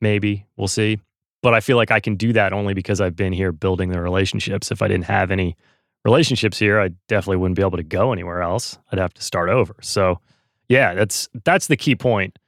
Maybe 0.00 0.46
we'll 0.56 0.68
see. 0.68 0.98
But 1.42 1.54
I 1.54 1.60
feel 1.60 1.76
like 1.76 1.90
I 1.90 2.00
can 2.00 2.16
do 2.16 2.32
that 2.34 2.52
only 2.52 2.74
because 2.74 3.00
I've 3.00 3.16
been 3.16 3.32
here 3.32 3.50
building 3.50 3.90
the 3.90 4.00
relationships. 4.00 4.70
If 4.70 4.82
I 4.82 4.88
didn't 4.88 5.06
have 5.06 5.30
any 5.30 5.56
relationships 6.04 6.58
here, 6.58 6.80
I 6.80 6.88
definitely 7.08 7.38
wouldn't 7.38 7.56
be 7.56 7.62
able 7.62 7.76
to 7.76 7.82
go 7.82 8.12
anywhere 8.12 8.42
else. 8.42 8.78
I'd 8.90 8.98
have 8.98 9.14
to 9.14 9.22
start 9.22 9.48
over. 9.48 9.74
So, 9.80 10.20
yeah, 10.68 10.94
that's 10.94 11.28
that's 11.44 11.66
the 11.66 11.76
key 11.76 11.94
point. 11.94 12.38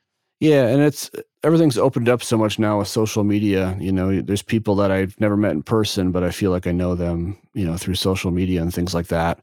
Yeah, 0.40 0.66
and 0.66 0.82
it's 0.82 1.10
everything's 1.42 1.78
opened 1.78 2.08
up 2.08 2.22
so 2.22 2.36
much 2.36 2.58
now 2.58 2.78
with 2.78 2.88
social 2.88 3.24
media. 3.24 3.76
You 3.80 3.92
know, 3.92 4.20
there's 4.20 4.42
people 4.42 4.74
that 4.76 4.90
I've 4.90 5.18
never 5.20 5.36
met 5.36 5.52
in 5.52 5.62
person, 5.62 6.10
but 6.10 6.24
I 6.24 6.30
feel 6.30 6.50
like 6.50 6.66
I 6.66 6.72
know 6.72 6.94
them, 6.94 7.38
you 7.54 7.64
know, 7.64 7.76
through 7.76 7.94
social 7.94 8.30
media 8.30 8.60
and 8.60 8.72
things 8.72 8.94
like 8.94 9.06
that. 9.08 9.40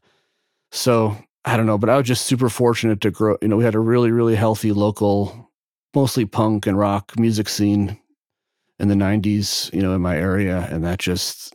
So 0.70 1.16
I 1.44 1.56
don't 1.56 1.66
know, 1.66 1.78
but 1.78 1.90
I 1.90 1.96
was 1.96 2.06
just 2.06 2.26
super 2.26 2.48
fortunate 2.48 3.00
to 3.00 3.10
grow. 3.10 3.36
You 3.42 3.48
know, 3.48 3.56
we 3.56 3.64
had 3.64 3.74
a 3.74 3.80
really, 3.80 4.10
really 4.10 4.36
healthy 4.36 4.72
local, 4.72 5.50
mostly 5.94 6.24
punk 6.24 6.66
and 6.66 6.78
rock 6.78 7.18
music 7.18 7.48
scene 7.48 7.98
in 8.78 8.88
the 8.88 8.94
90s, 8.94 9.72
you 9.72 9.82
know, 9.82 9.94
in 9.94 10.00
my 10.00 10.16
area. 10.16 10.68
And 10.70 10.84
that 10.84 10.98
just, 10.98 11.54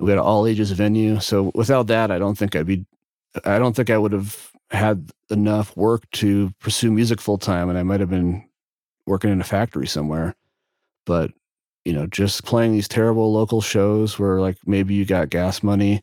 we 0.00 0.10
had 0.10 0.18
an 0.18 0.24
all 0.24 0.46
ages 0.46 0.70
venue. 0.70 1.20
So 1.20 1.52
without 1.54 1.86
that, 1.88 2.10
I 2.10 2.18
don't 2.18 2.36
think 2.36 2.56
I'd 2.56 2.66
be, 2.66 2.84
I 3.44 3.58
don't 3.58 3.76
think 3.76 3.90
I 3.90 3.98
would 3.98 4.12
have 4.12 4.50
had 4.70 5.10
enough 5.30 5.76
work 5.76 6.10
to 6.12 6.52
pursue 6.60 6.90
music 6.90 7.20
full 7.20 7.38
time. 7.38 7.68
And 7.68 7.78
I 7.78 7.82
might 7.82 8.00
have 8.00 8.10
been 8.10 8.48
working 9.06 9.30
in 9.30 9.40
a 9.40 9.44
factory 9.44 9.86
somewhere. 9.86 10.34
But, 11.06 11.32
you 11.84 11.92
know, 11.92 12.06
just 12.06 12.44
playing 12.44 12.72
these 12.72 12.88
terrible 12.88 13.32
local 13.32 13.60
shows 13.60 14.18
where 14.18 14.40
like 14.40 14.56
maybe 14.66 14.94
you 14.94 15.04
got 15.04 15.30
gas 15.30 15.62
money 15.62 16.02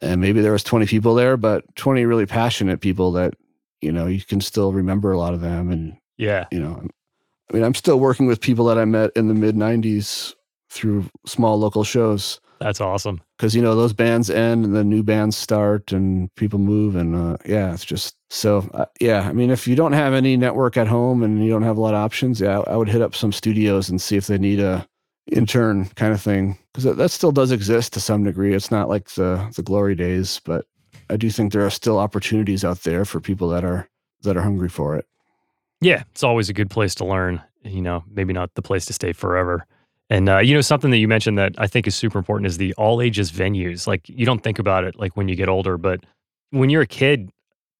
and 0.00 0.20
maybe 0.20 0.40
there 0.40 0.52
was 0.52 0.64
20 0.64 0.86
people 0.86 1.14
there, 1.14 1.36
but 1.36 1.64
20 1.76 2.04
really 2.04 2.26
passionate 2.26 2.80
people 2.80 3.12
that, 3.12 3.34
you 3.80 3.92
know, 3.92 4.06
you 4.06 4.20
can 4.20 4.40
still 4.40 4.72
remember 4.72 5.12
a 5.12 5.18
lot 5.18 5.34
of 5.34 5.40
them. 5.40 5.70
And, 5.70 5.96
yeah, 6.16 6.46
you 6.50 6.60
know, 6.60 6.86
I 7.50 7.54
mean, 7.54 7.64
I'm 7.64 7.74
still 7.74 8.00
working 8.00 8.26
with 8.26 8.40
people 8.40 8.64
that 8.66 8.78
I 8.78 8.84
met 8.84 9.10
in 9.14 9.28
the 9.28 9.34
mid 9.34 9.54
90s 9.54 10.34
through 10.70 11.04
small 11.26 11.58
local 11.58 11.84
shows. 11.84 12.40
That's 12.62 12.80
awesome. 12.80 13.20
Because, 13.36 13.56
you 13.56 13.60
know, 13.60 13.74
those 13.74 13.92
bands 13.92 14.30
end 14.30 14.64
and 14.64 14.72
the 14.72 14.84
new 14.84 15.02
bands 15.02 15.36
start 15.36 15.90
and 15.90 16.32
people 16.36 16.60
move. 16.60 16.94
And 16.94 17.16
uh, 17.16 17.36
yeah, 17.44 17.74
it's 17.74 17.84
just 17.84 18.14
so, 18.30 18.70
uh, 18.72 18.84
yeah. 19.00 19.22
I 19.28 19.32
mean, 19.32 19.50
if 19.50 19.66
you 19.66 19.74
don't 19.74 19.94
have 19.94 20.14
any 20.14 20.36
network 20.36 20.76
at 20.76 20.86
home 20.86 21.24
and 21.24 21.44
you 21.44 21.50
don't 21.50 21.64
have 21.64 21.76
a 21.76 21.80
lot 21.80 21.94
of 21.94 21.98
options, 21.98 22.40
yeah, 22.40 22.60
I 22.60 22.76
would 22.76 22.88
hit 22.88 23.02
up 23.02 23.16
some 23.16 23.32
studios 23.32 23.88
and 23.88 24.00
see 24.00 24.16
if 24.16 24.28
they 24.28 24.38
need 24.38 24.60
a 24.60 24.86
intern 25.32 25.86
kind 25.96 26.12
of 26.12 26.22
thing. 26.22 26.56
Because 26.72 26.84
that, 26.84 26.98
that 26.98 27.10
still 27.10 27.32
does 27.32 27.50
exist 27.50 27.94
to 27.94 28.00
some 28.00 28.22
degree. 28.22 28.54
It's 28.54 28.70
not 28.70 28.88
like 28.88 29.10
the, 29.10 29.52
the 29.56 29.62
glory 29.64 29.96
days, 29.96 30.40
but 30.44 30.64
I 31.10 31.16
do 31.16 31.30
think 31.30 31.52
there 31.52 31.66
are 31.66 31.70
still 31.70 31.98
opportunities 31.98 32.64
out 32.64 32.84
there 32.84 33.04
for 33.04 33.18
people 33.18 33.48
that 33.48 33.64
are 33.64 33.88
that 34.22 34.36
are 34.36 34.42
hungry 34.42 34.68
for 34.68 34.96
it. 34.96 35.04
Yeah, 35.80 36.04
it's 36.12 36.22
always 36.22 36.48
a 36.48 36.52
good 36.52 36.70
place 36.70 36.94
to 36.96 37.04
learn. 37.04 37.42
You 37.64 37.82
know, 37.82 38.04
maybe 38.08 38.32
not 38.32 38.54
the 38.54 38.62
place 38.62 38.84
to 38.84 38.92
stay 38.92 39.12
forever. 39.12 39.66
And 40.10 40.28
uh, 40.28 40.38
you 40.38 40.54
know, 40.54 40.60
something 40.60 40.90
that 40.90 40.98
you 40.98 41.08
mentioned 41.08 41.38
that 41.38 41.54
I 41.58 41.66
think 41.66 41.86
is 41.86 41.94
super 41.94 42.18
important 42.18 42.46
is 42.46 42.58
the 42.58 42.74
all 42.74 43.00
ages 43.00 43.32
venues. 43.32 43.86
Like 43.86 44.08
you 44.08 44.26
don't 44.26 44.42
think 44.42 44.58
about 44.58 44.84
it 44.84 44.98
like 44.98 45.16
when 45.16 45.28
you 45.28 45.36
get 45.36 45.48
older, 45.48 45.78
but 45.78 46.04
when 46.50 46.70
you're 46.70 46.82
a 46.82 46.86
kid, 46.86 47.30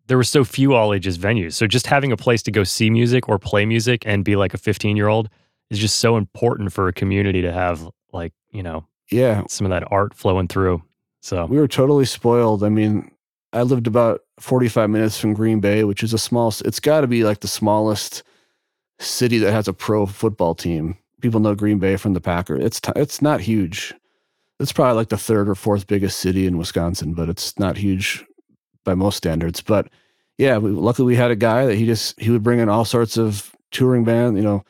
there 0.07 0.17
were 0.17 0.25
so 0.25 0.45
few 0.45 0.75
all 0.75 0.95
ages 0.95 1.19
venues. 1.19 1.55
So 1.55 1.67
just 1.67 1.87
having 1.87 2.13
a 2.13 2.17
place 2.17 2.43
to 2.45 2.51
go 2.51 2.65
see 2.65 2.91
music 2.91 3.29
or 3.29 3.39
play 3.39 3.67
music 3.67 4.05
and 4.07 4.25
be 4.25 4.37
like 4.37 4.55
a 4.55 4.59
15 4.59 4.97
year 4.97 5.09
old 5.09 5.29
is 5.71 5.79
just 5.79 6.01
so 6.01 6.17
important 6.17 6.73
for 6.73 6.89
a 6.89 6.93
community 6.93 7.43
to 7.43 7.53
have 7.53 7.89
like, 8.13 8.33
you 8.51 8.63
know, 8.63 8.87
yeah, 9.11 9.43
some 9.49 9.67
of 9.67 9.71
that 9.71 9.91
art 9.91 10.15
flowing 10.15 10.49
through. 10.49 10.83
So 11.21 11.47
we 11.47 11.59
were 11.59 11.69
totally 11.69 12.05
spoiled. 12.05 12.65
I 12.65 12.69
mean, 12.69 13.11
I 13.53 13.63
lived 13.63 13.87
about 13.87 14.23
45 14.41 14.91
minutes 14.91 15.21
from 15.21 15.35
Green 15.35 15.61
Bay, 15.61 15.85
which 15.85 16.03
is 16.03 16.13
a 16.15 16.19
small, 16.19 16.53
it's 16.65 16.81
got 16.81 17.03
to 17.03 17.07
be 17.07 17.25
like 17.25 17.41
the 17.41 17.49
smallest 17.49 18.23
city 18.99 19.39
that 19.39 19.53
has 19.53 19.69
a 19.69 19.73
pro 19.73 20.07
football 20.07 20.55
team 20.55 20.97
people 21.23 21.41
know 21.41 21.55
Green 21.55 21.79
Bay 21.79 21.97
from 21.97 22.13
the 22.13 22.21
Packers. 22.21 22.65
It's 22.65 22.81
t- 22.81 22.93
it's 22.97 23.23
not 23.23 23.41
huge. 23.41 23.95
It's 24.61 24.73
probably 24.73 24.97
like 24.97 25.09
the 25.09 25.17
third 25.17 25.49
or 25.49 25.55
fourth 25.55 25.87
biggest 25.87 26.19
city 26.19 26.47
in 26.47 26.59
Wisconsin, 26.59 27.15
but 27.15 27.29
it's 27.29 27.59
not 27.59 27.77
huge 27.79 28.25
by 28.85 28.95
most 28.95 29.17
standards. 29.17 29.61
But 29.61 29.89
yeah, 30.39 30.59
we, 30.59 30.71
luckily 30.71 31.07
we 31.07 31.17
had 31.17 31.31
a 31.31 31.37
guy 31.37 31.67
that 31.67 31.77
he 31.77 31.87
just 31.87 32.21
he 32.21 32.31
would 32.31 32.43
bring 32.43 32.59
in 32.59 32.69
all 32.69 32.85
sorts 32.85 33.17
of 33.17 33.53
touring 33.71 34.05
band. 34.05 34.37
You 34.37 34.43
know, 34.43 34.65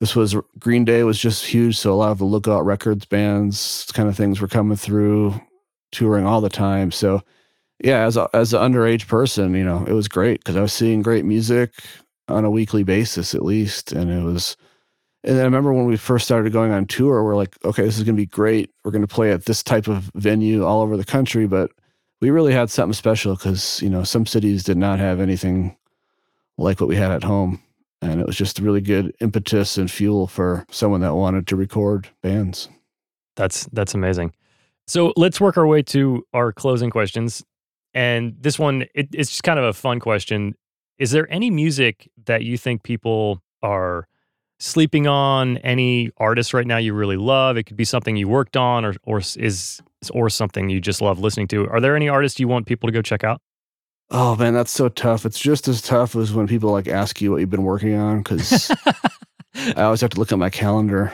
this 0.00 0.14
was 0.14 0.36
Green 0.58 0.84
Day 0.84 1.04
was 1.04 1.18
just 1.18 1.46
huge, 1.46 1.78
so 1.78 1.92
a 1.92 1.94
lot 1.94 2.10
of 2.10 2.18
the 2.18 2.24
Lookout 2.24 2.64
Records 2.64 3.06
bands 3.06 3.86
kind 3.94 4.08
of 4.08 4.16
things 4.16 4.40
were 4.40 4.48
coming 4.48 4.76
through, 4.76 5.40
touring 5.92 6.26
all 6.26 6.40
the 6.40 6.48
time. 6.48 6.90
So 6.90 7.22
yeah, 7.82 8.04
as 8.04 8.16
a, 8.16 8.28
as 8.32 8.52
an 8.54 8.60
underage 8.60 9.06
person, 9.08 9.54
you 9.54 9.64
know, 9.64 9.84
it 9.86 9.92
was 9.92 10.08
great 10.08 10.40
because 10.40 10.56
I 10.56 10.60
was 10.60 10.72
seeing 10.72 11.02
great 11.02 11.24
music 11.24 11.72
on 12.28 12.44
a 12.44 12.50
weekly 12.50 12.84
basis 12.84 13.34
at 13.34 13.44
least, 13.44 13.92
and 13.92 14.10
it 14.10 14.22
was 14.22 14.56
and 15.24 15.36
then 15.36 15.42
I 15.42 15.44
remember 15.44 15.72
when 15.72 15.86
we 15.86 15.96
first 15.96 16.24
started 16.24 16.52
going 16.52 16.72
on 16.72 16.86
tour, 16.86 17.22
we're 17.22 17.36
like, 17.36 17.56
okay, 17.64 17.84
this 17.84 17.96
is 17.96 18.02
going 18.02 18.16
to 18.16 18.20
be 18.20 18.26
great. 18.26 18.70
We're 18.84 18.90
going 18.90 19.06
to 19.06 19.14
play 19.14 19.30
at 19.30 19.44
this 19.44 19.62
type 19.62 19.86
of 19.86 20.10
venue 20.14 20.64
all 20.64 20.82
over 20.82 20.96
the 20.96 21.04
country. 21.04 21.46
But 21.46 21.70
we 22.20 22.30
really 22.30 22.52
had 22.52 22.70
something 22.70 22.92
special 22.92 23.36
because, 23.36 23.80
you 23.82 23.88
know, 23.88 24.02
some 24.02 24.26
cities 24.26 24.64
did 24.64 24.76
not 24.76 24.98
have 24.98 25.20
anything 25.20 25.76
like 26.58 26.80
what 26.80 26.88
we 26.88 26.96
had 26.96 27.12
at 27.12 27.22
home. 27.22 27.62
And 28.00 28.20
it 28.20 28.26
was 28.26 28.36
just 28.36 28.58
really 28.58 28.80
good 28.80 29.14
impetus 29.20 29.78
and 29.78 29.88
fuel 29.88 30.26
for 30.26 30.66
someone 30.70 31.02
that 31.02 31.14
wanted 31.14 31.46
to 31.48 31.56
record 31.56 32.08
bands. 32.20 32.68
That's 33.36 33.66
that's 33.66 33.94
amazing. 33.94 34.32
So 34.88 35.12
let's 35.16 35.40
work 35.40 35.56
our 35.56 35.66
way 35.66 35.82
to 35.82 36.26
our 36.34 36.52
closing 36.52 36.90
questions. 36.90 37.44
And 37.94 38.34
this 38.40 38.58
one, 38.58 38.86
it, 38.94 39.08
it's 39.12 39.30
just 39.30 39.44
kind 39.44 39.60
of 39.60 39.64
a 39.66 39.72
fun 39.72 40.00
question. 40.00 40.56
Is 40.98 41.12
there 41.12 41.30
any 41.32 41.48
music 41.48 42.10
that 42.24 42.42
you 42.42 42.58
think 42.58 42.82
people 42.82 43.40
are 43.62 44.08
sleeping 44.62 45.08
on 45.08 45.56
any 45.58 46.12
artist 46.18 46.54
right 46.54 46.66
now 46.66 46.76
you 46.76 46.94
really 46.94 47.16
love? 47.16 47.56
It 47.56 47.64
could 47.64 47.76
be 47.76 47.84
something 47.84 48.16
you 48.16 48.28
worked 48.28 48.56
on 48.56 48.84
or 48.84 48.94
or 49.02 49.18
is 49.18 49.82
or 50.10 50.30
something 50.30 50.70
you 50.70 50.80
just 50.80 51.02
love 51.02 51.18
listening 51.18 51.48
to. 51.48 51.68
Are 51.68 51.80
there 51.80 51.96
any 51.96 52.08
artists 52.08 52.38
you 52.38 52.48
want 52.48 52.66
people 52.66 52.86
to 52.86 52.92
go 52.92 53.02
check 53.02 53.24
out? 53.24 53.40
Oh 54.10 54.36
man, 54.36 54.54
that's 54.54 54.70
so 54.70 54.88
tough. 54.88 55.26
It's 55.26 55.40
just 55.40 55.68
as 55.68 55.82
tough 55.82 56.14
as 56.14 56.32
when 56.32 56.46
people 56.46 56.70
like 56.70 56.86
ask 56.86 57.20
you 57.20 57.32
what 57.32 57.40
you've 57.40 57.50
been 57.50 57.64
working 57.64 57.94
on 57.94 58.18
because 58.18 58.70
I 59.54 59.82
always 59.82 60.00
have 60.00 60.10
to 60.10 60.18
look 60.18 60.32
at 60.32 60.38
my 60.38 60.50
calendar. 60.50 61.12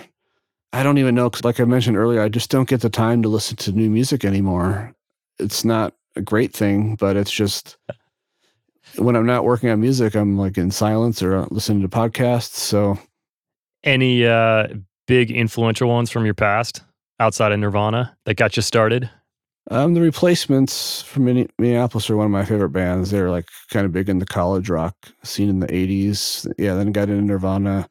I 0.72 0.82
don't 0.82 0.98
even 0.98 1.14
know 1.14 1.30
because, 1.30 1.44
like 1.44 1.60
I 1.60 1.64
mentioned 1.64 1.96
earlier, 1.96 2.20
I 2.20 2.28
just 2.28 2.50
don't 2.50 2.68
get 2.68 2.82
the 2.82 2.90
time 2.90 3.22
to 3.22 3.28
listen 3.28 3.56
to 3.58 3.72
new 3.72 3.88
music 3.88 4.24
anymore. 4.24 4.94
It's 5.38 5.64
not 5.64 5.94
a 6.16 6.20
great 6.20 6.52
thing, 6.52 6.96
but 6.96 7.16
it's 7.16 7.30
just 7.30 7.78
when 8.96 9.16
I'm 9.16 9.26
not 9.26 9.44
working 9.44 9.70
on 9.70 9.80
music, 9.80 10.14
I'm 10.14 10.36
like 10.36 10.58
in 10.58 10.70
silence 10.70 11.22
or 11.22 11.36
uh, 11.36 11.46
listening 11.50 11.82
to 11.82 11.88
podcasts. 11.88 12.54
So 12.54 12.98
any 13.84 14.26
uh, 14.26 14.68
big 15.06 15.30
influential 15.30 15.88
ones 15.88 16.10
from 16.10 16.24
your 16.24 16.34
past 16.34 16.82
outside 17.20 17.52
of 17.52 17.58
Nirvana 17.58 18.16
that 18.24 18.34
got 18.34 18.56
you 18.56 18.62
started? 18.62 19.10
Um, 19.70 19.94
the 19.94 20.00
replacements 20.00 21.02
from 21.02 21.24
Minneapolis 21.58 22.08
are 22.08 22.16
one 22.16 22.26
of 22.26 22.32
my 22.32 22.44
favorite 22.44 22.70
bands. 22.70 23.10
They're 23.10 23.30
like 23.30 23.48
kind 23.70 23.84
of 23.84 23.92
big 23.92 24.08
in 24.08 24.18
the 24.18 24.26
college 24.26 24.70
rock 24.70 24.94
scene 25.22 25.50
in 25.50 25.60
the 25.60 25.66
80s. 25.66 26.50
Yeah, 26.58 26.74
then 26.74 26.92
got 26.92 27.10
into 27.10 27.22
Nirvana. 27.22 27.88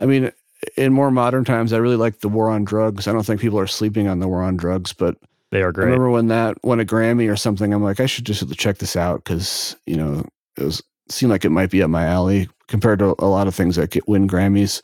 I 0.00 0.06
mean, 0.06 0.30
in 0.76 0.92
more 0.92 1.10
modern 1.10 1.44
times, 1.44 1.72
I 1.72 1.78
really 1.78 1.96
like 1.96 2.20
the 2.20 2.28
War 2.28 2.50
on 2.50 2.64
Drugs. 2.64 3.08
I 3.08 3.12
don't 3.12 3.24
think 3.24 3.40
people 3.40 3.58
are 3.58 3.66
sleeping 3.66 4.06
on 4.06 4.18
the 4.18 4.28
War 4.28 4.42
on 4.42 4.56
Drugs, 4.56 4.92
but 4.92 5.16
they 5.50 5.62
are 5.62 5.72
great. 5.72 5.84
I 5.84 5.86
remember 5.86 6.10
when 6.10 6.28
that 6.28 6.62
won 6.62 6.80
a 6.80 6.84
Grammy 6.84 7.30
or 7.30 7.36
something. 7.36 7.72
I'm 7.72 7.82
like, 7.82 8.00
I 8.00 8.06
should 8.06 8.26
just 8.26 8.46
check 8.58 8.78
this 8.78 8.96
out 8.96 9.24
because 9.24 9.76
you 9.86 9.96
know 9.96 10.26
it 10.58 10.64
was 10.64 10.82
seemed 11.08 11.30
like 11.30 11.44
it 11.44 11.50
might 11.50 11.70
be 11.70 11.82
up 11.82 11.90
my 11.90 12.04
alley 12.04 12.48
compared 12.68 12.98
to 12.98 13.14
a 13.18 13.26
lot 13.26 13.46
of 13.46 13.54
things 13.54 13.76
that 13.76 13.90
get 13.90 14.08
win 14.08 14.28
Grammys. 14.28 14.80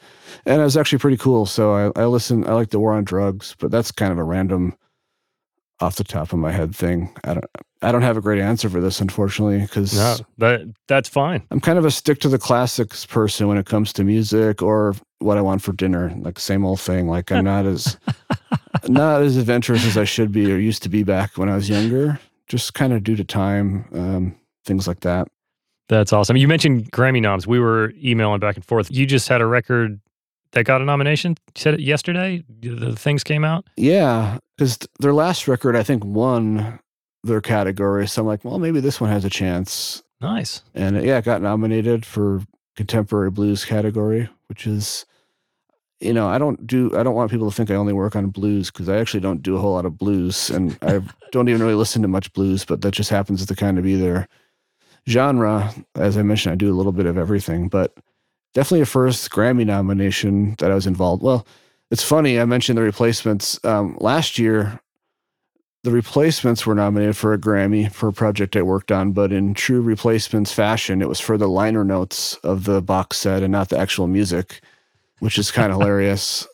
And 0.46 0.60
it 0.60 0.64
was 0.64 0.76
actually 0.76 0.98
pretty 0.98 1.16
cool. 1.16 1.46
So 1.46 1.92
I, 1.96 2.00
I 2.00 2.04
listen, 2.06 2.46
I 2.46 2.52
like 2.52 2.70
the 2.70 2.80
war 2.80 2.92
on 2.92 3.04
drugs, 3.04 3.56
but 3.58 3.70
that's 3.70 3.90
kind 3.90 4.12
of 4.12 4.18
a 4.18 4.24
random 4.24 4.76
off 5.80 5.96
the 5.96 6.04
top 6.04 6.32
of 6.32 6.38
my 6.38 6.52
head 6.52 6.74
thing. 6.74 7.10
I 7.24 7.34
don't 7.34 7.46
I 7.82 7.92
don't 7.92 8.02
have 8.02 8.18
a 8.18 8.20
great 8.20 8.40
answer 8.40 8.68
for 8.68 8.80
this, 8.80 9.00
unfortunately, 9.00 9.60
because 9.60 9.94
no, 9.94 10.16
that 10.38 10.74
that's 10.86 11.08
fine. 11.08 11.42
I'm 11.50 11.60
kind 11.60 11.78
of 11.78 11.86
a 11.86 11.90
stick 11.90 12.20
to 12.20 12.28
the 12.28 12.38
classics 12.38 13.06
person 13.06 13.48
when 13.48 13.56
it 13.56 13.66
comes 13.66 13.92
to 13.94 14.04
music 14.04 14.60
or 14.60 14.94
what 15.20 15.38
I 15.38 15.40
want 15.40 15.62
for 15.62 15.72
dinner, 15.72 16.12
like 16.18 16.38
same 16.38 16.64
old 16.64 16.80
thing. 16.80 17.08
Like 17.08 17.32
I'm 17.32 17.44
not 17.44 17.64
as 17.64 17.96
not 18.88 19.22
as 19.22 19.38
adventurous 19.38 19.86
as 19.86 19.96
I 19.96 20.04
should 20.04 20.32
be 20.32 20.52
or 20.52 20.58
used 20.58 20.82
to 20.82 20.90
be 20.90 21.02
back 21.02 21.38
when 21.38 21.48
I 21.48 21.54
was 21.54 21.70
younger, 21.70 22.20
just 22.48 22.74
kind 22.74 22.92
of 22.92 23.02
due 23.02 23.16
to 23.16 23.24
time, 23.24 23.86
um, 23.94 24.36
things 24.66 24.86
like 24.86 25.00
that. 25.00 25.28
That's 25.90 26.12
awesome. 26.12 26.36
You 26.36 26.46
mentioned 26.46 26.92
Grammy 26.92 27.20
noms. 27.20 27.48
We 27.48 27.58
were 27.58 27.92
emailing 28.00 28.38
back 28.38 28.54
and 28.54 28.64
forth. 28.64 28.92
You 28.92 29.06
just 29.06 29.26
had 29.28 29.40
a 29.40 29.46
record 29.46 30.00
that 30.52 30.62
got 30.62 30.80
a 30.80 30.84
nomination. 30.84 31.32
You 31.32 31.60
said 31.60 31.74
it 31.74 31.80
yesterday. 31.80 32.44
The 32.60 32.94
things 32.94 33.24
came 33.24 33.44
out. 33.44 33.66
Yeah, 33.76 34.38
because 34.56 34.78
their 35.00 35.12
last 35.12 35.48
record, 35.48 35.74
I 35.74 35.82
think, 35.82 36.04
won 36.04 36.78
their 37.24 37.40
category. 37.40 38.06
So 38.06 38.22
I'm 38.22 38.28
like, 38.28 38.44
well, 38.44 38.60
maybe 38.60 38.78
this 38.78 39.00
one 39.00 39.10
has 39.10 39.24
a 39.24 39.30
chance. 39.30 40.00
Nice. 40.20 40.62
And 40.76 41.02
yeah, 41.02 41.18
it 41.18 41.24
got 41.24 41.42
nominated 41.42 42.06
for 42.06 42.42
contemporary 42.76 43.32
blues 43.32 43.64
category, 43.64 44.28
which 44.46 44.68
is, 44.68 45.04
you 45.98 46.12
know, 46.12 46.28
I 46.28 46.38
don't 46.38 46.68
do. 46.68 46.96
I 46.96 47.02
don't 47.02 47.16
want 47.16 47.32
people 47.32 47.50
to 47.50 47.56
think 47.56 47.68
I 47.68 47.74
only 47.74 47.94
work 47.94 48.14
on 48.14 48.28
blues 48.28 48.70
because 48.70 48.88
I 48.88 48.98
actually 48.98 49.20
don't 49.20 49.42
do 49.42 49.56
a 49.56 49.58
whole 49.58 49.72
lot 49.72 49.86
of 49.86 49.98
blues, 49.98 50.50
and 50.50 50.78
I 50.82 51.00
don't 51.32 51.48
even 51.48 51.60
really 51.60 51.74
listen 51.74 52.00
to 52.02 52.08
much 52.08 52.32
blues. 52.32 52.64
But 52.64 52.82
that 52.82 52.92
just 52.92 53.10
happens 53.10 53.44
to 53.44 53.56
kind 53.56 53.76
of 53.76 53.82
be 53.82 53.96
there 53.96 54.28
genre, 55.08 55.72
as 55.94 56.16
I 56.16 56.22
mentioned, 56.22 56.52
I 56.52 56.56
do 56.56 56.72
a 56.72 56.76
little 56.76 56.92
bit 56.92 57.06
of 57.06 57.18
everything, 57.18 57.68
but 57.68 57.94
definitely 58.54 58.82
a 58.82 58.86
first 58.86 59.30
Grammy 59.30 59.66
nomination 59.66 60.54
that 60.58 60.70
I 60.70 60.74
was 60.74 60.86
involved. 60.86 61.22
Well, 61.22 61.46
it's 61.90 62.04
funny. 62.04 62.38
I 62.38 62.44
mentioned 62.44 62.78
the 62.78 62.82
replacements 62.82 63.58
um, 63.64 63.96
last 64.00 64.38
year. 64.38 64.80
the 65.82 65.90
replacements 65.90 66.66
were 66.66 66.74
nominated 66.74 67.16
for 67.16 67.32
a 67.32 67.38
Grammy 67.38 67.90
for 67.90 68.08
a 68.08 68.12
project 68.12 68.54
I 68.54 68.62
worked 68.62 68.92
on, 68.92 69.12
but 69.12 69.32
in 69.32 69.54
true 69.54 69.80
replacements 69.80 70.52
fashion, 70.52 71.00
it 71.00 71.08
was 71.08 71.20
for 71.20 71.38
the 71.38 71.48
liner 71.48 71.84
notes 71.84 72.34
of 72.44 72.64
the 72.64 72.82
box 72.82 73.16
set 73.16 73.42
and 73.42 73.50
not 73.50 73.70
the 73.70 73.78
actual 73.78 74.06
music, 74.06 74.60
which 75.20 75.38
is 75.38 75.50
kind 75.50 75.72
of 75.72 75.78
hilarious. 75.80 76.46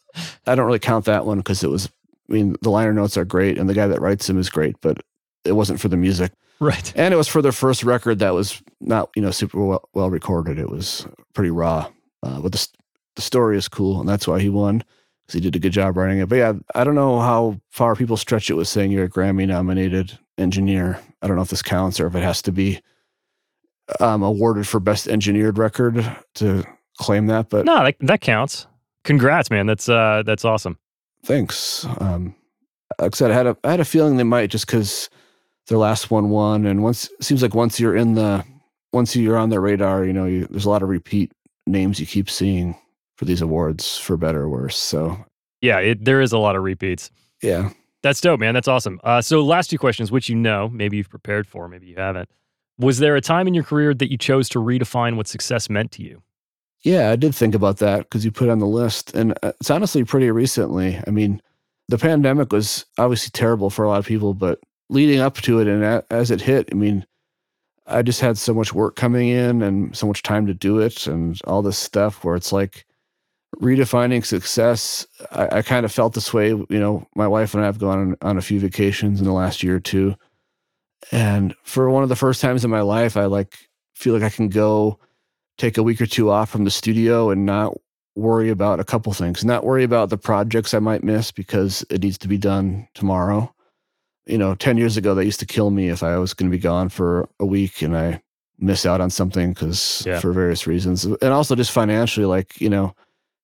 I 0.47 0.55
don't 0.55 0.67
really 0.67 0.79
count 0.79 1.07
that 1.07 1.27
one 1.27 1.39
because 1.39 1.65
it 1.65 1.71
was, 1.71 1.89
I 2.31 2.33
mean, 2.33 2.57
the 2.63 2.71
liner 2.71 2.93
notes 2.93 3.17
are 3.17 3.25
great 3.25 3.59
and 3.59 3.69
the 3.69 3.75
guy 3.75 3.89
that 3.89 4.01
writes 4.01 4.27
them 4.29 4.39
is 4.39 4.49
great, 4.49 4.77
but 4.81 5.03
it 5.45 5.53
wasn't 5.53 5.81
for 5.81 5.89
the 5.89 5.97
music. 5.97 6.33
Right. 6.61 6.93
And 6.97 7.13
it 7.13 7.17
was 7.17 7.29
for 7.29 7.43
their 7.43 7.53
first 7.53 7.85
record 7.85 8.19
that 8.21 8.35
was 8.35 8.63
not, 8.81 9.11
you 9.15 9.23
know, 9.23 9.31
super 9.31 9.63
well, 9.63 9.89
well 9.95 10.11
recorded. 10.11 10.59
It 10.59 10.71
was 10.71 11.07
pretty 11.35 11.51
raw. 11.51 11.91
Uh, 12.23 12.41
but 12.41 12.53
the, 12.53 12.69
the 13.15 13.23
story 13.23 13.57
is 13.57 13.69
cool, 13.69 14.01
and 14.01 14.09
that's 14.09 14.27
why 14.27 14.41
he 14.41 14.49
won 14.49 14.83
because 15.27 15.35
he 15.35 15.41
did 15.41 15.57
a 15.57 15.59
good 15.59 15.73
job 15.73 15.97
writing 15.97 16.19
it. 16.19 16.29
But 16.29 16.37
yeah, 16.37 16.53
I 16.75 16.85
don't 16.85 16.95
know 16.95 17.21
how 17.21 17.61
far 17.71 17.97
people 17.97 18.17
stretch 18.17 18.49
it 18.49 18.55
with 18.55 18.69
saying 18.69 18.91
you're 18.91 19.05
a 19.05 19.11
Grammy 19.11 19.47
nominated 19.47 20.19
engineer. 20.39 20.99
I 21.21 21.27
don't 21.27 21.37
know 21.37 21.43
if 21.43 21.51
this 21.51 21.63
counts 21.63 22.01
or 22.01 22.07
if 22.07 22.15
it 22.15 22.23
has 22.23 22.43
to 22.43 22.53
be 22.53 22.81
um, 24.01 24.23
awarded 24.23 24.67
for 24.67 24.81
best 24.81 25.09
engineered 25.09 25.59
record 25.59 26.05
to 26.35 26.65
claim 26.99 27.27
that. 27.27 27.51
But 27.51 27.67
no, 27.67 27.85
that, 27.85 27.97
that 28.01 28.21
counts. 28.21 28.67
Congrats, 29.05 29.51
man. 29.51 29.67
That's 29.67 29.89
uh, 29.89 30.23
that's 30.25 30.45
awesome. 30.45 30.79
Thanks. 31.25 31.87
Um, 31.99 32.35
like 33.01 33.15
I 33.15 33.17
said, 33.17 33.31
I 33.31 33.35
had 33.35 33.47
a 33.47 33.57
I 33.65 33.71
had 33.71 33.81
a 33.81 33.85
feeling 33.85 34.17
they 34.17 34.25
might 34.25 34.51
just 34.51 34.67
because 34.67 35.11
their 35.69 35.79
last 35.79 36.11
one 36.11 36.31
won, 36.31 36.67
and 36.67 36.83
once 36.83 37.09
seems 37.21 37.43
like 37.43 37.55
once 37.55 37.81
you're 37.81 37.97
in 37.97 38.15
the 38.15 38.45
once 38.93 39.15
you're 39.17 39.37
on 39.37 39.51
the 39.51 39.61
radar, 39.61 40.05
you 40.05 40.13
know, 40.13 40.25
you, 40.25 40.47
there's 40.47 40.65
a 40.65 40.71
lot 40.71 40.83
of 40.83 40.89
repeat 40.89 41.33
names 41.67 41.99
you 42.01 42.07
keep 42.07 42.31
seeing 42.31 42.77
for 43.17 43.25
these 43.25 43.43
awards, 43.43 43.99
for 43.99 44.17
better 44.17 44.43
or 44.43 44.49
worse. 44.49 44.77
So 44.77 45.25
yeah, 45.61 45.79
it, 45.79 46.05
there 46.05 46.21
is 46.21 46.33
a 46.33 46.39
lot 46.39 46.57
of 46.57 46.63
repeats. 46.63 47.11
Yeah, 47.43 47.71
that's 48.03 48.21
dope, 48.21 48.41
man. 48.41 48.55
That's 48.55 48.69
awesome. 48.69 49.01
Uh, 49.03 49.21
so 49.21 49.43
last 49.43 49.71
two 49.71 49.79
questions, 49.79 50.13
which 50.13 50.29
you 50.29 50.37
know, 50.37 50.69
maybe 50.69 50.97
you've 50.97 51.11
prepared 51.11 51.47
for, 51.47 51.69
maybe 51.69 51.87
you 51.87 51.97
haven't. 51.97 52.29
Was 52.79 52.99
there 52.99 53.17
a 53.17 53.21
time 53.21 53.49
in 53.49 53.55
your 53.55 53.65
career 53.65 53.95
that 53.95 54.11
you 54.11 54.19
chose 54.19 54.49
to 54.51 54.59
redefine 54.59 55.17
what 55.17 55.27
success 55.27 55.71
meant 55.71 55.93
to 55.93 56.03
you? 56.03 56.23
Yeah, 56.83 57.11
I 57.11 57.17
did 57.17 57.35
think 57.35 57.55
about 57.55 57.79
that 57.79 58.01
because 58.01 58.25
you 58.25 58.31
put 58.31 58.49
on 58.49 58.59
the 58.59 58.67
list, 58.67 59.15
and 59.15 59.33
uh, 59.43 59.53
it's 59.61 59.71
honestly 59.71 60.05
pretty 60.05 60.31
recently. 60.31 61.01
I 61.07 61.11
mean, 61.11 61.43
the 61.89 61.99
pandemic 61.99 62.53
was 62.53 62.85
obviously 62.99 63.31
terrible 63.33 63.71
for 63.71 63.85
a 63.85 63.89
lot 63.89 63.99
of 63.99 64.07
people, 64.07 64.35
but 64.35 64.61
leading 64.89 65.21
up 65.21 65.37
to 65.43 65.61
it 65.61 65.69
and 65.69 66.03
as 66.11 66.31
it 66.31 66.41
hit, 66.41 66.69
I 66.73 66.75
mean, 66.75 67.07
I 67.87 68.03
just 68.03 68.21
had 68.21 68.37
so 68.37 68.53
much 68.53 68.73
work 68.73 68.97
coming 68.97 69.29
in 69.29 69.63
and 69.63 69.97
so 69.97 70.07
much 70.07 70.23
time 70.23 70.47
to 70.47 70.55
do 70.55 70.79
it 70.79 71.07
and 71.07 71.41
all 71.47 71.63
this 71.63 71.79
stuff 71.79 72.25
where 72.25 72.35
it's 72.35 72.53
like 72.53 72.85
redefining 73.61 74.25
success. 74.25 75.07
I, 75.31 75.59
I 75.59 75.63
kind 75.63 75.85
of 75.85 75.93
felt 75.93 76.15
this 76.15 76.35
way. 76.35 76.49
You 76.49 76.67
know, 76.69 77.07
my 77.15 77.29
wife 77.29 77.55
and 77.55 77.63
I 77.63 77.67
have 77.67 77.79
gone 77.79 77.99
on, 77.99 78.17
on 78.23 78.39
a 78.39 78.43
few 78.43 78.59
vacations 78.59 79.21
in 79.21 79.25
the 79.25 79.33
last 79.33 79.63
year 79.63 79.77
or 79.77 79.81
two. 79.81 80.17
And 81.13 81.55
for 81.63 81.89
one 81.91 82.03
of 82.03 82.09
the 82.09 82.17
first 82.17 82.41
times 82.41 82.65
in 82.65 82.71
my 82.71 82.81
life, 82.81 83.17
I 83.17 83.27
like 83.27 83.57
feel 83.95 84.15
like 84.15 84.25
I 84.25 84.35
can 84.35 84.49
go 84.49 84.99
take 85.59 85.79
a 85.79 85.83
week 85.83 86.01
or 86.01 86.07
two 86.07 86.31
off 86.31 86.51
from 86.51 86.65
the 86.65 86.71
studio 86.71 87.31
and 87.31 87.47
not 87.47 87.73
worry 88.17 88.51
about 88.51 88.81
a 88.81 88.85
couple 88.85 89.13
things, 89.13 89.45
not 89.45 89.65
worry 89.65 89.85
about 89.85 90.11
the 90.11 90.19
projects 90.19 90.75
I 90.75 90.81
might 90.81 91.05
miss 91.05 91.31
because 91.31 91.85
it 91.89 92.03
needs 92.03 92.19
to 92.19 92.29
be 92.29 92.39
done 92.39 92.89
tomorrow 92.95 93.55
you 94.27 94.39
know, 94.39 94.55
10 94.55 94.77
years 94.77 94.97
ago, 94.97 95.15
that 95.15 95.25
used 95.25 95.41
to 95.41 95.47
kill 95.47 95.71
me 95.71 95.89
if 95.89 96.03
I 96.03 96.19
was 96.19 96.35
going 96.35 96.51
to 96.51 96.57
be 96.57 96.61
gone 96.61 96.89
for 96.89 97.29
a 97.39 97.47
week 97.47 97.83
and 97.83 97.97
I 97.97 98.23
miss 98.59 98.87
out 98.87 99.01
on 99.01 99.11
something 99.11 99.53
because 99.53 100.03
yeah. 100.07 100.19
for 100.19 100.33
various 100.33 100.67
reasons. 100.67 101.05
And 101.05 101.25
also 101.25 101.55
just 101.55 101.71
financially, 101.71 102.27
like, 102.27 102.61
you 102.61 102.69
know, 102.69 102.95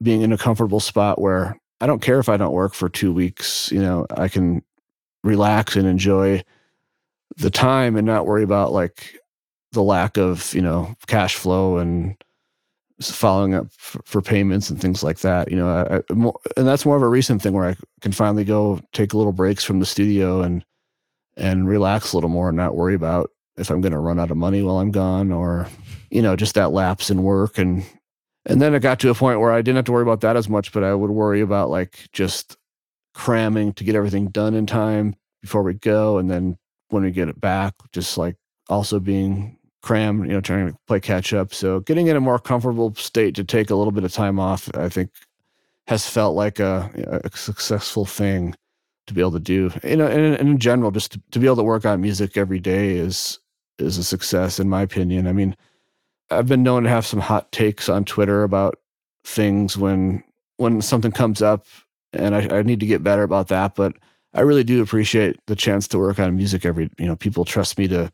being 0.03 0.23
in 0.23 0.33
a 0.33 0.39
comfortable 0.39 0.81
spot 0.81 1.21
where 1.21 1.57
I 1.81 1.87
don't 1.87 2.03
care 2.03 2.19
if 2.19 2.29
I 2.29 2.37
don't 2.37 2.53
work 2.53 2.75
for 2.75 2.89
two 2.89 3.13
weeks, 3.13 3.71
you 3.71 3.81
know, 3.81 4.07
I 4.17 4.29
can 4.29 4.63
relax 5.23 5.77
and 5.77 5.87
enjoy 5.87 6.43
the 7.37 7.51
time 7.51 7.97
and 7.97 8.07
not 8.07 8.27
worry 8.27 8.43
about 8.43 8.73
like 8.73 9.19
the 9.73 9.83
lack 9.83 10.17
of, 10.17 10.53
you 10.55 10.61
know, 10.61 10.95
cash 11.07 11.37
flow 11.37 11.79
and 11.79 12.17
following 13.01 13.55
up 13.55 13.67
for, 13.73 14.23
payments 14.23 14.71
and 14.71 14.81
things 14.81 15.03
like 15.03 15.21
that. 15.21 15.51
You 15.51 15.57
know, 15.57 15.69
I, 15.69 15.97
I, 15.97 16.33
and 16.57 16.67
that's 16.67 16.87
more 16.87 16.97
of 16.97 17.03
a 17.03 17.09
recent 17.09 17.43
thing 17.43 17.53
where 17.53 17.69
I 17.69 17.77
can 18.01 18.13
finally 18.13 18.45
go 18.45 18.81
take 18.93 19.13
a 19.13 19.17
little 19.17 19.33
breaks 19.33 19.65
from 19.65 19.81
the 19.81 19.87
studio 19.87 20.43
and 20.43 20.65
and 21.37 21.69
relax 21.69 22.13
a 22.13 22.17
little 22.17 22.31
more 22.31 22.49
and 22.49 22.57
not 22.57 22.77
worry 22.77 22.95
about 22.95 23.31
if 23.57 23.71
I'm 23.71 23.81
going 23.81 23.93
to 23.93 23.99
run 23.99 24.19
out 24.19 24.31
of 24.31 24.37
money 24.37 24.63
while 24.63 24.79
I'm 24.79 24.91
gone 24.91 25.33
or, 25.33 25.69
you 26.11 26.23
know, 26.23 26.37
just 26.37 26.55
that 26.55 26.73
lapse 26.73 27.11
in 27.11 27.23
work. 27.23 27.59
And, 27.59 27.85
and 28.47 28.61
then 28.61 28.75
it 28.75 28.81
got 28.81 29.01
to 29.01 29.11
a 29.11 29.15
point 29.15 29.41
where 29.41 29.53
I 29.53 29.63
didn't 29.63 29.77
have 29.77 29.85
to 29.87 29.93
worry 29.93 30.03
about 30.03 30.23
that 30.23 30.37
as 30.37 30.49
much, 30.49 30.73
but 30.73 30.85
I 30.85 30.95
would 30.95 31.11
worry 31.11 31.41
about 31.41 31.71
like 31.71 32.09
just 32.13 32.57
cramming 33.15 33.73
to 33.75 33.85
get 33.85 33.95
everything 33.95 34.29
done 34.29 34.55
in 34.55 34.67
time 34.67 35.15
before 35.43 35.63
we 35.63 35.75
go. 35.75 36.19
And 36.19 36.31
then 36.31 36.57
when 36.89 37.03
we 37.03 37.11
get 37.11 37.29
it 37.29 37.41
back, 37.41 37.75
just 37.93 38.17
like 38.17 38.37
also 38.69 38.99
being 38.99 39.59
crammed, 39.83 40.27
you 40.27 40.33
know, 40.33 40.41
trying 40.41 40.69
to 40.69 40.79
play 40.87 41.01
catch 41.01 41.33
up. 41.33 41.53
So 41.53 41.81
getting 41.81 42.07
in 42.07 42.17
a 42.17 42.21
more 42.21 42.39
comfortable 42.39 42.95
state 42.95 43.35
to 43.35 43.45
take 43.45 43.71
a 43.71 43.75
little 43.75 43.93
bit 43.93 44.05
of 44.05 44.13
time 44.13 44.39
off, 44.39 44.71
I 44.75 44.89
think 44.89 45.11
has 45.89 46.09
felt 46.09 46.37
like 46.37 46.61
a, 46.61 47.21
a 47.25 47.37
successful 47.37 48.07
thing 48.07 48.55
to 49.07 49.15
be 49.15 49.21
able 49.21 49.33
to 49.33 49.41
do. 49.41 49.71
You 49.83 49.97
know, 49.97 50.07
and, 50.07 50.37
and 50.37 50.49
in 50.49 50.59
general, 50.59 50.91
just 50.91 51.13
to, 51.13 51.23
to, 51.33 51.39
be 51.39 51.47
able 51.47 51.57
to 51.57 51.63
work 51.63 51.85
on 51.85 52.01
music 52.01 52.37
every 52.37 52.61
day 52.61 52.97
is 52.97 53.39
is 53.79 53.99
a 53.99 54.05
success, 54.05 54.61
in 54.61 54.69
my 54.69 54.83
opinion. 54.83 55.27
I 55.27 55.33
mean, 55.33 55.57
I've 56.31 56.47
been 56.47 56.63
known 56.63 56.85
to 56.85 56.89
have 56.89 57.07
some 57.07 57.21
hot 57.21 57.51
takes 57.53 57.89
on 57.89 58.05
Twitter 58.05 58.43
about 58.43 58.79
things 59.25 59.77
when 59.77 60.23
when 60.57 60.81
something 60.83 61.13
comes 61.13 61.43
up, 61.43 61.67
and 62.13 62.35
I, 62.35 62.59
I 62.59 62.63
need 62.63 62.81
to 62.81 62.87
get 62.87 63.03
better 63.03 63.23
about 63.23 63.49
that. 63.49 63.75
But 63.75 63.97
I 64.35 64.41
really 64.41 64.65
do 64.65 64.83
appreciate 64.83 65.39
the 65.47 65.57
chance 65.57 65.89
to 65.89 65.99
work 65.99 66.19
on 66.19 66.37
music 66.37 66.65
every. 66.65 66.91
You 66.99 67.07
know, 67.07 67.17
people 67.17 67.45
trust 67.45 67.79
me 67.79 67.89
to 67.89 68.13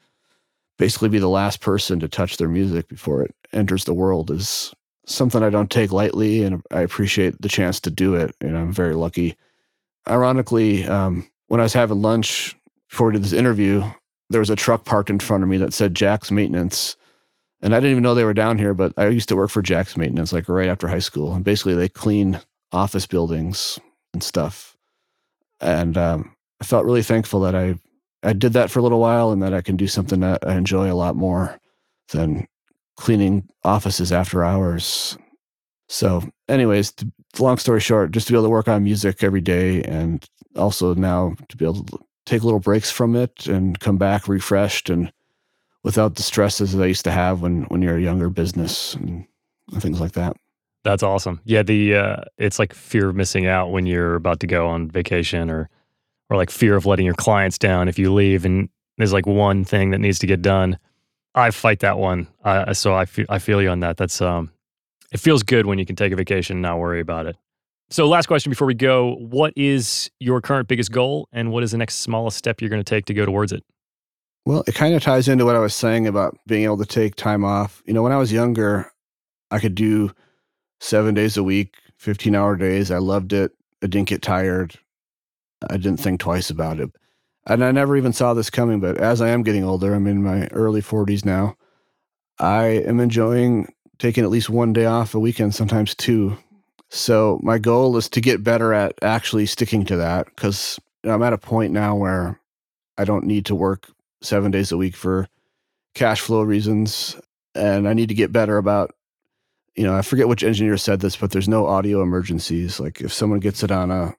basically 0.78 1.08
be 1.08 1.18
the 1.18 1.28
last 1.28 1.60
person 1.60 2.00
to 2.00 2.08
touch 2.08 2.36
their 2.36 2.48
music 2.48 2.88
before 2.88 3.22
it 3.22 3.34
enters 3.52 3.84
the 3.84 3.94
world 3.94 4.30
is 4.30 4.72
something 5.06 5.42
I 5.42 5.50
don't 5.50 5.70
take 5.70 5.92
lightly, 5.92 6.42
and 6.42 6.62
I 6.70 6.80
appreciate 6.80 7.40
the 7.40 7.48
chance 7.48 7.80
to 7.80 7.90
do 7.90 8.14
it. 8.14 8.34
And 8.40 8.56
I'm 8.56 8.72
very 8.72 8.94
lucky 8.94 9.36
ironically, 10.08 10.86
um, 10.86 11.28
when 11.48 11.60
I 11.60 11.64
was 11.64 11.72
having 11.72 12.02
lunch 12.02 12.56
before 12.90 13.10
did 13.10 13.22
this 13.22 13.32
interview, 13.32 13.82
there 14.30 14.40
was 14.40 14.50
a 14.50 14.56
truck 14.56 14.84
parked 14.84 15.10
in 15.10 15.18
front 15.18 15.42
of 15.42 15.48
me 15.48 15.56
that 15.58 15.72
said 15.72 15.94
Jack's 15.94 16.30
Maintenance. 16.30 16.96
And 17.60 17.74
I 17.74 17.78
didn't 17.78 17.92
even 17.92 18.02
know 18.02 18.14
they 18.14 18.24
were 18.24 18.34
down 18.34 18.58
here, 18.58 18.74
but 18.74 18.92
I 18.96 19.08
used 19.08 19.28
to 19.30 19.36
work 19.36 19.50
for 19.50 19.62
Jack's 19.62 19.96
Maintenance 19.96 20.32
like 20.32 20.48
right 20.48 20.68
after 20.68 20.86
high 20.86 20.98
school. 20.98 21.34
And 21.34 21.44
basically, 21.44 21.74
they 21.74 21.88
clean 21.88 22.40
office 22.72 23.06
buildings 23.06 23.78
and 24.12 24.22
stuff. 24.22 24.76
And 25.60 25.96
um, 25.96 26.34
I 26.60 26.64
felt 26.64 26.84
really 26.84 27.02
thankful 27.02 27.40
that 27.40 27.54
I, 27.54 27.76
I 28.22 28.32
did 28.32 28.52
that 28.52 28.70
for 28.70 28.78
a 28.78 28.82
little 28.82 29.00
while 29.00 29.32
and 29.32 29.42
that 29.42 29.54
I 29.54 29.60
can 29.60 29.76
do 29.76 29.88
something 29.88 30.20
that 30.20 30.46
I 30.46 30.56
enjoy 30.56 30.92
a 30.92 30.94
lot 30.94 31.16
more 31.16 31.58
than 32.12 32.46
cleaning 32.96 33.48
offices 33.64 34.12
after 34.12 34.44
hours. 34.44 35.16
So, 35.88 36.22
anyways, 36.48 36.92
to, 36.92 37.10
long 37.38 37.58
story 37.58 37.80
short, 37.80 38.10
just 38.10 38.26
to 38.26 38.32
be 38.32 38.36
able 38.36 38.46
to 38.46 38.50
work 38.50 38.68
on 38.68 38.84
music 38.84 39.22
every 39.22 39.40
day 39.40 39.82
and 39.82 40.24
also 40.56 40.94
now 40.94 41.34
to 41.48 41.56
be 41.56 41.64
able 41.64 41.84
to 41.84 41.98
take 42.26 42.44
little 42.44 42.60
breaks 42.60 42.90
from 42.90 43.16
it 43.16 43.46
and 43.46 43.80
come 43.80 43.96
back 43.96 44.28
refreshed 44.28 44.90
and 44.90 45.12
without 45.82 46.16
the 46.16 46.22
stresses 46.22 46.72
that 46.72 46.82
I 46.82 46.86
used 46.86 47.04
to 47.04 47.10
have 47.10 47.40
when 47.40 47.62
when 47.64 47.82
you're 47.82 47.96
a 47.96 48.02
younger 48.02 48.28
business 48.28 48.94
and 48.94 49.26
things 49.74 50.00
like 50.00 50.12
that. 50.12 50.36
That's 50.84 51.02
awesome. 51.02 51.40
Yeah, 51.44 51.62
the 51.62 51.94
uh, 51.94 52.16
it's 52.38 52.58
like 52.58 52.74
fear 52.74 53.08
of 53.08 53.16
missing 53.16 53.46
out 53.46 53.70
when 53.70 53.86
you're 53.86 54.14
about 54.14 54.40
to 54.40 54.46
go 54.46 54.66
on 54.68 54.90
vacation 54.90 55.50
or 55.50 55.68
or 56.30 56.36
like 56.36 56.50
fear 56.50 56.76
of 56.76 56.86
letting 56.86 57.06
your 57.06 57.14
clients 57.14 57.58
down 57.58 57.88
if 57.88 57.98
you 57.98 58.12
leave 58.12 58.44
and 58.44 58.68
there's 58.98 59.12
like 59.12 59.26
one 59.26 59.64
thing 59.64 59.90
that 59.90 59.98
needs 59.98 60.18
to 60.18 60.26
get 60.26 60.42
done. 60.42 60.78
I 61.34 61.50
fight 61.52 61.80
that 61.80 61.98
one. 61.98 62.26
Uh, 62.44 62.74
so 62.74 62.94
I 62.94 63.04
feel 63.04 63.26
I 63.28 63.38
feel 63.38 63.62
you 63.62 63.70
on 63.70 63.80
that. 63.80 63.96
That's 63.96 64.20
um 64.20 64.50
it 65.12 65.20
feels 65.20 65.42
good 65.42 65.66
when 65.66 65.78
you 65.78 65.86
can 65.86 65.96
take 65.96 66.12
a 66.12 66.16
vacation 66.16 66.56
and 66.56 66.62
not 66.62 66.78
worry 66.78 67.00
about 67.00 67.26
it. 67.26 67.36
So, 67.90 68.06
last 68.06 68.26
question 68.26 68.50
before 68.50 68.66
we 68.66 68.74
go 68.74 69.14
What 69.14 69.52
is 69.56 70.10
your 70.20 70.40
current 70.40 70.68
biggest 70.68 70.92
goal, 70.92 71.28
and 71.32 71.50
what 71.50 71.62
is 71.62 71.70
the 71.70 71.78
next 71.78 71.96
smallest 71.96 72.36
step 72.36 72.60
you're 72.60 72.70
going 72.70 72.82
to 72.82 72.88
take 72.88 73.06
to 73.06 73.14
go 73.14 73.24
towards 73.24 73.52
it? 73.52 73.64
Well, 74.44 74.64
it 74.66 74.74
kind 74.74 74.94
of 74.94 75.02
ties 75.02 75.28
into 75.28 75.44
what 75.44 75.56
I 75.56 75.60
was 75.60 75.74
saying 75.74 76.06
about 76.06 76.38
being 76.46 76.64
able 76.64 76.78
to 76.78 76.86
take 76.86 77.16
time 77.16 77.44
off. 77.44 77.82
You 77.86 77.92
know, 77.92 78.02
when 78.02 78.12
I 78.12 78.16
was 78.16 78.32
younger, 78.32 78.90
I 79.50 79.58
could 79.58 79.74
do 79.74 80.10
seven 80.80 81.14
days 81.14 81.36
a 81.36 81.42
week, 81.42 81.76
15 81.98 82.34
hour 82.34 82.56
days. 82.56 82.90
I 82.90 82.98
loved 82.98 83.32
it. 83.32 83.52
I 83.82 83.86
didn't 83.86 84.08
get 84.08 84.22
tired. 84.22 84.78
I 85.68 85.76
didn't 85.76 86.00
think 86.00 86.20
twice 86.20 86.50
about 86.50 86.80
it. 86.80 86.90
And 87.46 87.64
I 87.64 87.72
never 87.72 87.96
even 87.96 88.12
saw 88.12 88.34
this 88.34 88.50
coming. 88.50 88.80
But 88.80 88.98
as 88.98 89.20
I 89.20 89.28
am 89.28 89.42
getting 89.42 89.64
older, 89.64 89.94
I'm 89.94 90.06
in 90.06 90.22
my 90.22 90.46
early 90.48 90.82
40s 90.82 91.24
now. 91.24 91.56
I 92.38 92.64
am 92.66 93.00
enjoying 93.00 93.72
taking 93.98 94.24
at 94.24 94.30
least 94.30 94.50
one 94.50 94.72
day 94.72 94.86
off 94.86 95.14
a 95.14 95.18
weekend, 95.18 95.54
sometimes 95.54 95.94
two. 95.94 96.36
So 96.90 97.38
my 97.42 97.58
goal 97.58 97.96
is 97.96 98.08
to 98.10 98.20
get 98.20 98.44
better 98.44 98.72
at 98.72 98.94
actually 99.02 99.46
sticking 99.46 99.84
to 99.86 99.96
that 99.96 100.26
because 100.26 100.78
I'm 101.04 101.22
at 101.22 101.32
a 101.32 101.38
point 101.38 101.72
now 101.72 101.94
where 101.96 102.40
I 102.96 103.04
don't 103.04 103.26
need 103.26 103.46
to 103.46 103.54
work 103.54 103.88
seven 104.22 104.50
days 104.50 104.72
a 104.72 104.76
week 104.76 104.96
for 104.96 105.28
cash 105.94 106.20
flow 106.20 106.42
reasons. 106.42 107.16
And 107.54 107.88
I 107.88 107.94
need 107.94 108.08
to 108.08 108.14
get 108.14 108.32
better 108.32 108.56
about, 108.56 108.94
you 109.74 109.84
know, 109.84 109.94
I 109.94 110.02
forget 110.02 110.28
which 110.28 110.44
engineer 110.44 110.76
said 110.76 111.00
this, 111.00 111.16
but 111.16 111.30
there's 111.30 111.48
no 111.48 111.66
audio 111.66 112.02
emergencies. 112.02 112.80
Like 112.80 113.00
if 113.00 113.12
someone 113.12 113.40
gets 113.40 113.62
it 113.62 113.70
on 113.70 113.90
a, 113.90 114.14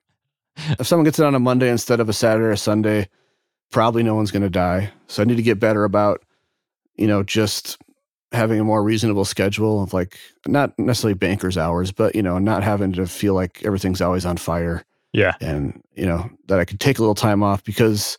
if 0.78 0.86
someone 0.86 1.04
gets 1.04 1.18
it 1.18 1.24
on 1.24 1.34
a 1.34 1.40
Monday 1.40 1.70
instead 1.70 2.00
of 2.00 2.08
a 2.08 2.12
Saturday 2.12 2.46
or 2.46 2.56
Sunday, 2.56 3.08
probably 3.70 4.02
no 4.02 4.14
one's 4.14 4.30
going 4.30 4.42
to 4.42 4.50
die. 4.50 4.92
So 5.06 5.22
I 5.22 5.26
need 5.26 5.36
to 5.36 5.42
get 5.42 5.60
better 5.60 5.84
about, 5.84 6.22
you 6.96 7.06
know, 7.06 7.22
just 7.22 7.78
having 8.32 8.60
a 8.60 8.64
more 8.64 8.82
reasonable 8.82 9.24
schedule 9.24 9.82
of 9.82 9.92
like 9.92 10.18
not 10.46 10.78
necessarily 10.78 11.14
banker's 11.14 11.58
hours, 11.58 11.90
but 11.92 12.14
you 12.14 12.22
know, 12.22 12.38
not 12.38 12.62
having 12.62 12.92
to 12.92 13.06
feel 13.06 13.34
like 13.34 13.62
everything's 13.64 14.00
always 14.00 14.24
on 14.24 14.36
fire. 14.36 14.84
Yeah. 15.12 15.34
And, 15.40 15.82
you 15.96 16.06
know, 16.06 16.30
that 16.46 16.60
I 16.60 16.64
could 16.64 16.78
take 16.78 16.98
a 16.98 17.02
little 17.02 17.16
time 17.16 17.42
off 17.42 17.64
because 17.64 18.16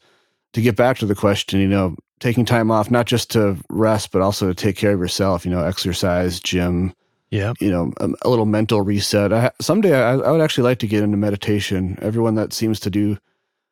to 0.54 0.62
get 0.62 0.76
back 0.76 0.98
to 0.98 1.06
the 1.06 1.16
question, 1.16 1.60
you 1.62 1.68
know, 1.68 1.96
taking 2.20 2.44
time 2.46 2.70
off, 2.70 2.92
not 2.92 3.06
just 3.06 3.32
to 3.32 3.58
rest, 3.70 4.12
but 4.12 4.22
also 4.22 4.48
to 4.48 4.54
take 4.54 4.76
care 4.76 4.94
of 4.94 5.00
yourself, 5.00 5.46
you 5.46 5.52
know, 5.52 5.64
exercise, 5.64 6.40
gym, 6.42 6.94
Yeah. 7.30 7.54
you 7.62 7.72
know, 7.72 7.94
a, 8.02 8.10
a 8.24 8.30
little 8.30 8.46
mental 8.46 8.82
reset. 8.82 9.32
I, 9.32 9.52
someday 9.62 9.96
I, 9.96 10.16
I 10.16 10.32
would 10.32 10.42
actually 10.42 10.66
like 10.66 10.80
to 10.80 10.88
get 10.88 11.02
into 11.04 11.16
meditation. 11.18 11.98
Everyone 12.02 12.36
that 12.36 12.52
seems 12.52 12.80
to 12.82 12.90
do 12.90 13.18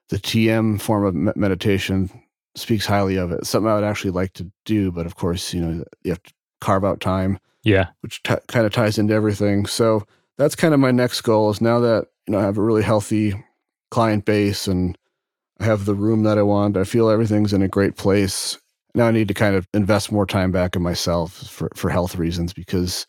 the 0.07 0.17
TM 0.17 0.79
form 0.81 1.03
of 1.05 1.35
meditation 1.35 2.09
speaks 2.55 2.85
highly 2.85 3.15
of 3.17 3.31
it. 3.31 3.45
Something 3.45 3.69
I 3.69 3.75
would 3.75 3.83
actually 3.83 4.11
like 4.11 4.33
to 4.33 4.51
do, 4.65 4.91
but 4.91 5.05
of 5.05 5.15
course, 5.15 5.53
you 5.53 5.61
know, 5.61 5.83
you 6.03 6.11
have 6.11 6.23
to 6.23 6.33
carve 6.61 6.83
out 6.83 6.99
time 6.99 7.39
Yeah. 7.63 7.87
which 8.01 8.21
t- 8.23 8.35
kind 8.47 8.65
of 8.65 8.73
ties 8.73 8.97
into 8.97 9.13
everything. 9.13 9.65
So 9.65 10.03
that's 10.37 10.55
kind 10.55 10.73
of 10.73 10.79
my 10.79 10.91
next 10.91 11.21
goal 11.21 11.49
is 11.49 11.61
now 11.61 11.79
that 11.79 12.07
you 12.27 12.31
know 12.33 12.39
I 12.39 12.43
have 12.43 12.57
a 12.57 12.61
really 12.61 12.83
healthy 12.83 13.33
client 13.91 14.25
base 14.25 14.67
and 14.67 14.97
I 15.59 15.65
have 15.65 15.85
the 15.85 15.95
room 15.95 16.23
that 16.23 16.37
I 16.37 16.43
want. 16.43 16.77
I 16.77 16.83
feel 16.83 17.09
everything's 17.09 17.53
in 17.53 17.61
a 17.61 17.67
great 17.67 17.95
place. 17.97 18.57
Now 18.95 19.07
I 19.07 19.11
need 19.11 19.27
to 19.27 19.33
kind 19.33 19.55
of 19.55 19.67
invest 19.73 20.11
more 20.11 20.25
time 20.25 20.51
back 20.51 20.75
in 20.75 20.81
myself 20.81 21.33
for 21.47 21.69
for 21.75 21.89
health 21.89 22.15
reasons 22.15 22.53
because 22.53 23.05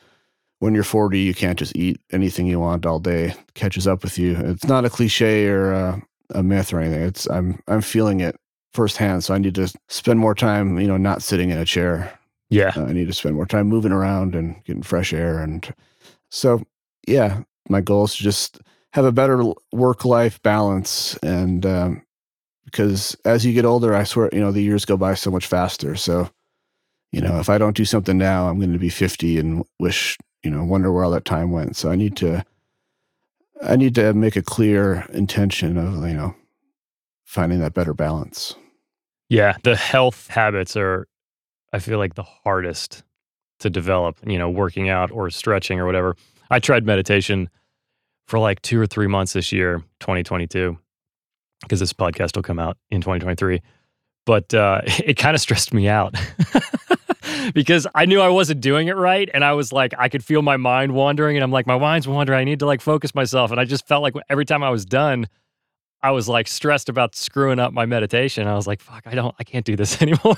when 0.58 0.74
you're 0.74 0.84
40, 0.84 1.18
you 1.18 1.32
can't 1.32 1.58
just 1.58 1.74
eat 1.74 1.98
anything 2.12 2.46
you 2.46 2.60
want 2.60 2.84
all 2.84 2.98
day. 3.00 3.28
It 3.30 3.54
catches 3.54 3.86
up 3.86 4.02
with 4.02 4.18
you. 4.18 4.36
It's 4.36 4.66
not 4.66 4.84
a 4.84 4.90
cliche 4.90 5.46
or 5.46 5.72
a, 5.72 6.02
a 6.34 6.42
myth 6.42 6.72
or 6.72 6.80
anything. 6.80 7.02
It's 7.02 7.28
I'm 7.30 7.60
I'm 7.66 7.80
feeling 7.80 8.20
it 8.20 8.36
firsthand. 8.72 9.24
So 9.24 9.34
I 9.34 9.38
need 9.38 9.54
to 9.56 9.72
spend 9.88 10.18
more 10.20 10.34
time, 10.34 10.78
you 10.78 10.86
know, 10.86 10.96
not 10.96 11.22
sitting 11.22 11.50
in 11.50 11.58
a 11.58 11.64
chair 11.64 12.12
Yeah. 12.50 12.72
uh, 12.76 12.84
I 12.84 12.92
need 12.92 13.06
to 13.08 13.14
spend 13.14 13.34
more 13.36 13.46
time 13.46 13.68
moving 13.68 13.92
around 13.92 14.34
and 14.34 14.62
getting 14.64 14.82
fresh 14.82 15.12
air. 15.12 15.38
And 15.38 15.72
so, 16.30 16.62
yeah, 17.06 17.42
my 17.68 17.80
goal 17.80 18.04
is 18.04 18.16
to 18.16 18.22
just 18.22 18.60
have 18.92 19.04
a 19.04 19.12
better 19.12 19.44
work 19.72 20.04
life 20.04 20.40
balance. 20.42 21.16
And 21.22 21.64
um, 21.66 22.02
because 22.64 23.16
as 23.24 23.44
you 23.44 23.52
get 23.52 23.64
older, 23.64 23.94
I 23.94 24.04
swear, 24.04 24.28
you 24.32 24.40
know, 24.40 24.52
the 24.52 24.62
years 24.62 24.84
go 24.84 24.96
by 24.96 25.14
so 25.14 25.30
much 25.30 25.46
faster. 25.46 25.96
So, 25.96 26.28
you 27.12 27.20
know, 27.20 27.40
if 27.40 27.48
I 27.48 27.58
don't 27.58 27.76
do 27.76 27.84
something 27.84 28.18
now, 28.18 28.48
I'm 28.48 28.58
going 28.58 28.72
to 28.72 28.78
be 28.78 28.88
50 28.88 29.38
and 29.38 29.64
wish, 29.80 30.16
you 30.44 30.50
know, 30.50 30.62
wonder 30.64 30.92
where 30.92 31.02
all 31.04 31.10
that 31.10 31.24
time 31.24 31.50
went. 31.50 31.76
So 31.76 31.90
I 31.90 31.96
need 31.96 32.16
to, 32.18 32.44
I 33.62 33.76
need 33.76 33.94
to 33.96 34.14
make 34.14 34.36
a 34.36 34.42
clear 34.42 35.06
intention 35.12 35.76
of, 35.76 36.06
you 36.06 36.14
know, 36.14 36.34
finding 37.24 37.60
that 37.60 37.74
better 37.74 37.94
balance. 37.94 38.54
Yeah. 39.30 39.56
The 39.62 39.76
health 39.76 40.26
habits 40.28 40.76
are, 40.76 41.06
I 41.72 41.78
feel 41.78 41.98
like, 41.98 42.14
the 42.14 42.24
hardest 42.24 43.04
to 43.60 43.70
develop, 43.70 44.18
you 44.26 44.38
know, 44.38 44.50
working 44.50 44.88
out 44.90 45.10
or 45.10 45.30
stretching 45.30 45.78
or 45.78 45.86
whatever. 45.86 46.16
I 46.50 46.58
tried 46.58 46.84
meditation 46.84 47.48
for 48.26 48.38
like 48.38 48.60
two 48.60 48.80
or 48.80 48.86
three 48.86 49.06
months 49.06 49.32
this 49.32 49.52
year, 49.52 49.82
2022, 50.00 50.76
because 51.62 51.80
this 51.80 51.92
podcast 51.92 52.36
will 52.36 52.42
come 52.42 52.58
out 52.58 52.76
in 52.90 53.00
2023. 53.00 53.62
But 54.26 54.52
uh, 54.52 54.82
it 54.86 55.14
kind 55.14 55.34
of 55.34 55.40
stressed 55.40 55.72
me 55.72 55.88
out 55.88 56.14
because 57.54 57.86
I 57.94 58.06
knew 58.06 58.20
I 58.20 58.28
wasn't 58.28 58.60
doing 58.60 58.88
it 58.88 58.96
right. 58.96 59.30
And 59.32 59.44
I 59.44 59.52
was 59.52 59.72
like, 59.72 59.94
I 59.96 60.08
could 60.08 60.24
feel 60.24 60.42
my 60.42 60.56
mind 60.56 60.92
wandering. 60.92 61.36
And 61.36 61.44
I'm 61.44 61.52
like, 61.52 61.68
my 61.68 61.78
mind's 61.78 62.08
wandering. 62.08 62.40
I 62.40 62.44
need 62.44 62.58
to 62.58 62.66
like 62.66 62.80
focus 62.80 63.14
myself. 63.14 63.52
And 63.52 63.60
I 63.60 63.64
just 63.64 63.86
felt 63.86 64.02
like 64.02 64.14
every 64.28 64.44
time 64.44 64.64
I 64.64 64.70
was 64.70 64.84
done, 64.84 65.28
I 66.02 66.10
was 66.12 66.28
like 66.28 66.48
stressed 66.48 66.88
about 66.88 67.14
screwing 67.14 67.58
up 67.58 67.72
my 67.72 67.86
meditation. 67.86 68.46
I 68.46 68.54
was 68.54 68.66
like, 68.66 68.80
fuck, 68.80 69.06
I 69.06 69.14
don't, 69.14 69.34
I 69.38 69.44
can't 69.44 69.66
do 69.66 69.76
this 69.76 70.00
anymore. 70.02 70.36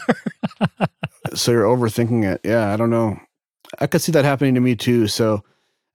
so 1.34 1.52
you're 1.52 1.64
overthinking 1.64 2.24
it. 2.30 2.40
Yeah, 2.44 2.72
I 2.72 2.76
don't 2.76 2.90
know. 2.90 3.18
I 3.78 3.86
could 3.86 4.02
see 4.02 4.12
that 4.12 4.24
happening 4.24 4.54
to 4.54 4.60
me 4.60 4.74
too. 4.74 5.06
So 5.06 5.42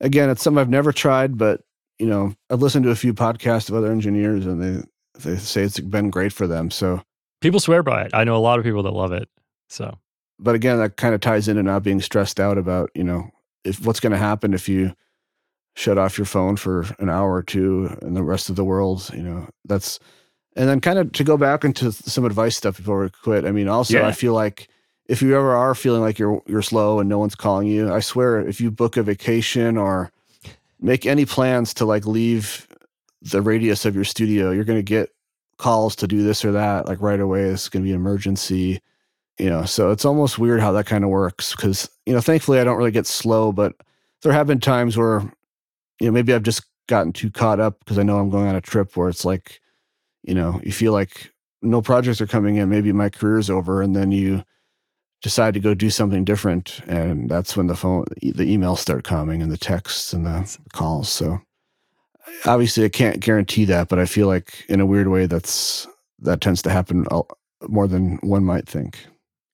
again, 0.01 0.29
it's 0.29 0.41
something 0.41 0.59
I've 0.59 0.69
never 0.69 0.91
tried, 0.91 1.37
but 1.37 1.61
you 1.99 2.07
know, 2.07 2.33
I've 2.49 2.61
listened 2.61 2.85
to 2.85 2.91
a 2.91 2.95
few 2.95 3.13
podcasts 3.13 3.69
of 3.69 3.75
other 3.75 3.91
engineers 3.91 4.45
and 4.45 4.61
they 4.61 4.83
they 5.19 5.37
say 5.37 5.63
it's 5.63 5.79
been 5.79 6.11
great 6.11 6.31
for 6.31 6.45
them. 6.45 6.69
So 6.69 7.01
people 7.41 7.59
swear 7.59 7.81
by 7.83 8.03
it. 8.03 8.11
I 8.13 8.23
know 8.23 8.35
a 8.35 8.39
lot 8.39 8.59
of 8.59 8.65
people 8.65 8.83
that 8.83 8.91
love 8.91 9.11
it. 9.11 9.27
So 9.67 9.97
but 10.39 10.55
again, 10.55 10.77
that 10.77 10.97
kind 10.97 11.15
of 11.15 11.21
ties 11.21 11.47
into 11.47 11.63
not 11.63 11.83
being 11.83 12.01
stressed 12.01 12.39
out 12.39 12.57
about, 12.57 12.91
you 12.93 13.03
know, 13.03 13.29
if 13.63 13.85
what's 13.85 13.99
going 13.99 14.11
to 14.11 14.17
happen 14.17 14.53
if 14.53 14.69
you 14.69 14.93
shut 15.77 15.99
off 15.99 16.17
your 16.17 16.25
phone 16.25 16.55
for 16.55 16.87
an 16.97 17.07
hour 17.07 17.35
or 17.35 17.43
two 17.43 17.95
and 18.01 18.17
the 18.17 18.23
rest 18.23 18.49
of 18.49 18.55
the 18.55 18.65
world, 18.65 19.11
you 19.13 19.21
know, 19.21 19.47
that's 19.65 19.99
and 20.55 20.67
then 20.67 20.81
kind 20.81 20.97
of 20.97 21.11
to 21.11 21.23
go 21.23 21.37
back 21.37 21.63
into 21.63 21.91
some 21.91 22.25
advice 22.25 22.57
stuff 22.57 22.77
before 22.77 23.03
we 23.03 23.09
quit. 23.11 23.45
I 23.45 23.51
mean, 23.51 23.67
also 23.67 23.99
Yeah. 23.99 24.07
I 24.07 24.11
feel 24.11 24.33
like 24.33 24.69
if 25.07 25.21
you 25.21 25.37
ever 25.37 25.55
are 25.55 25.75
feeling 25.75 26.01
like 26.01 26.17
you're 26.17 26.41
you're 26.47 26.63
slow 26.63 26.99
and 26.99 27.07
no 27.07 27.19
one's 27.19 27.35
calling 27.35 27.67
you, 27.67 27.93
I 27.93 27.99
swear 27.99 28.39
if 28.39 28.59
you 28.59 28.71
book 28.71 28.97
a 28.97 29.03
vacation 29.03 29.77
or 29.77 30.11
make 30.81 31.05
any 31.05 31.25
plans 31.25 31.75
to 31.75 31.85
like 31.85 32.07
leave 32.07 32.67
the 33.21 33.43
radius 33.43 33.85
of 33.85 33.93
your 33.93 34.03
studio, 34.03 34.49
you're 34.49 34.63
going 34.63 34.79
to 34.79 34.83
get 34.83 35.11
calls 35.59 35.95
to 35.97 36.07
do 36.07 36.23
this 36.23 36.43
or 36.43 36.51
that 36.53 36.87
like 36.87 37.01
right 37.01 37.19
away. 37.19 37.43
It's 37.43 37.69
going 37.69 37.83
to 37.83 37.87
be 37.87 37.93
an 37.93 37.99
emergency, 37.99 38.81
you 39.37 39.49
know. 39.51 39.63
So 39.65 39.91
it's 39.91 40.05
almost 40.05 40.39
weird 40.39 40.59
how 40.59 40.71
that 40.71 40.87
kind 40.87 41.03
of 41.03 41.11
works 41.11 41.55
because 41.55 41.87
you 42.07 42.13
know, 42.13 42.21
thankfully 42.21 42.59
I 42.59 42.63
don't 42.63 42.77
really 42.77 42.89
get 42.89 43.05
slow, 43.05 43.51
but 43.51 43.75
there 44.23 44.33
have 44.33 44.47
been 44.47 44.59
times 44.59 44.97
where 44.97 45.31
you 45.99 46.07
know 46.07 46.11
maybe 46.11 46.33
I've 46.33 46.43
just 46.43 46.63
gotten 46.87 47.13
too 47.13 47.29
caught 47.29 47.59
up 47.59 47.79
because 47.79 47.99
I 47.99 48.03
know 48.03 48.17
I'm 48.17 48.29
going 48.29 48.47
on 48.47 48.55
a 48.55 48.61
trip 48.61 48.95
where 48.95 49.09
it's 49.09 49.25
like, 49.25 49.59
you 50.23 50.33
know, 50.33 50.59
you 50.63 50.71
feel 50.71 50.93
like 50.93 51.31
no 51.61 51.81
projects 51.81 52.21
are 52.21 52.27
coming 52.27 52.55
in. 52.55 52.69
Maybe 52.69 52.91
my 52.91 53.09
career's 53.09 53.49
over, 53.49 53.81
and 53.81 53.95
then 53.95 54.11
you 54.11 54.43
decide 55.21 55.53
to 55.55 55.59
go 55.59 55.73
do 55.73 55.89
something 55.89 56.23
different, 56.23 56.79
and 56.87 57.29
that's 57.29 57.57
when 57.57 57.67
the 57.67 57.75
phone, 57.75 58.05
the 58.21 58.57
emails 58.57 58.77
start 58.77 59.03
coming, 59.03 59.41
and 59.41 59.51
the 59.51 59.57
texts 59.57 60.13
and 60.13 60.25
the 60.25 60.57
calls. 60.73 61.09
So 61.09 61.39
obviously, 62.45 62.85
I 62.85 62.89
can't 62.89 63.19
guarantee 63.19 63.65
that, 63.65 63.89
but 63.89 63.99
I 63.99 64.05
feel 64.05 64.27
like 64.27 64.65
in 64.69 64.79
a 64.79 64.85
weird 64.85 65.07
way, 65.07 65.25
that's 65.25 65.87
that 66.19 66.41
tends 66.41 66.61
to 66.63 66.69
happen 66.69 67.05
more 67.67 67.87
than 67.87 68.17
one 68.17 68.43
might 68.43 68.67
think. 68.67 68.97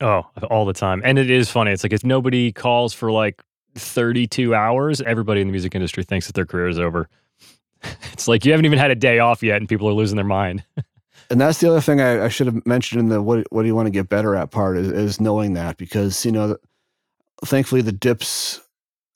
Oh, 0.01 0.23
all 0.49 0.65
the 0.65 0.73
time. 0.73 1.01
And 1.05 1.17
it 1.17 1.29
is 1.29 1.49
funny. 1.49 1.71
It's 1.71 1.83
like 1.83 1.93
if 1.93 2.03
nobody 2.03 2.51
calls 2.51 2.93
for 2.93 3.11
like 3.11 3.41
32 3.75 4.53
hours, 4.55 5.01
everybody 5.01 5.41
in 5.41 5.47
the 5.47 5.51
music 5.51 5.75
industry 5.75 6.03
thinks 6.03 6.27
that 6.27 6.35
their 6.35 6.45
career 6.45 6.67
is 6.67 6.79
over. 6.79 7.09
It's 8.13 8.29
like 8.29 8.45
you 8.45 8.51
haven't 8.51 8.65
even 8.65 8.79
had 8.79 8.91
a 8.91 8.95
day 8.95 9.19
off 9.19 9.43
yet 9.43 9.57
and 9.57 9.67
people 9.67 9.89
are 9.89 9.93
losing 9.93 10.15
their 10.15 10.23
mind. 10.23 10.63
And 11.29 11.39
that's 11.41 11.59
the 11.59 11.69
other 11.69 11.81
thing 11.81 12.01
I, 12.01 12.25
I 12.25 12.27
should 12.27 12.47
have 12.47 12.65
mentioned 12.65 12.99
in 12.99 13.09
the 13.09 13.21
what 13.21 13.51
what 13.51 13.63
do 13.63 13.67
you 13.67 13.75
want 13.75 13.87
to 13.87 13.91
get 13.91 14.09
better 14.09 14.35
at 14.35 14.51
part 14.51 14.77
is, 14.77 14.91
is 14.91 15.21
knowing 15.21 15.53
that 15.53 15.77
because 15.77 16.25
you 16.25 16.31
know 16.31 16.57
thankfully 17.45 17.81
the 17.81 17.91
dips 17.91 18.61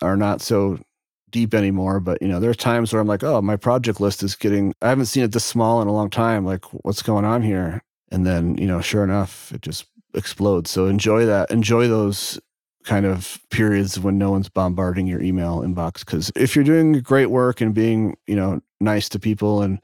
are 0.01 0.17
not 0.17 0.41
so 0.41 0.79
deep 1.29 1.53
anymore 1.53 1.99
but 1.99 2.21
you 2.21 2.27
know 2.27 2.39
there 2.39 2.49
are 2.49 2.55
times 2.55 2.93
where 2.93 3.01
I'm 3.01 3.07
like 3.07 3.23
oh 3.23 3.41
my 3.41 3.55
project 3.55 3.99
list 3.99 4.23
is 4.23 4.35
getting 4.35 4.73
I 4.81 4.89
haven't 4.89 5.07
seen 5.07 5.23
it 5.23 5.31
this 5.31 5.45
small 5.45 5.81
in 5.81 5.87
a 5.87 5.93
long 5.93 6.09
time 6.09 6.45
like 6.45 6.65
what's 6.83 7.01
going 7.01 7.25
on 7.25 7.41
here 7.41 7.83
and 8.11 8.25
then 8.25 8.57
you 8.57 8.65
know 8.65 8.81
sure 8.81 9.03
enough 9.03 9.51
it 9.51 9.61
just 9.61 9.85
explodes 10.13 10.71
so 10.71 10.87
enjoy 10.87 11.25
that 11.25 11.51
enjoy 11.51 11.87
those 11.87 12.39
kind 12.87 13.05
of 13.05 13.39
periods 13.51 13.99
when 13.99 14.17
no 14.17 14.31
one's 14.31 14.49
bombarding 14.49 15.05
your 15.05 15.21
email 15.21 15.59
inbox 15.59 15.99
because 15.99 16.31
if 16.35 16.55
you're 16.55 16.63
doing 16.63 16.93
great 17.01 17.27
work 17.27 17.59
and 17.59 17.73
being 17.73 18.15
you 18.27 18.35
know 18.35 18.61
nice 18.79 19.09
to 19.09 19.19
people 19.19 19.61
and 19.61 19.79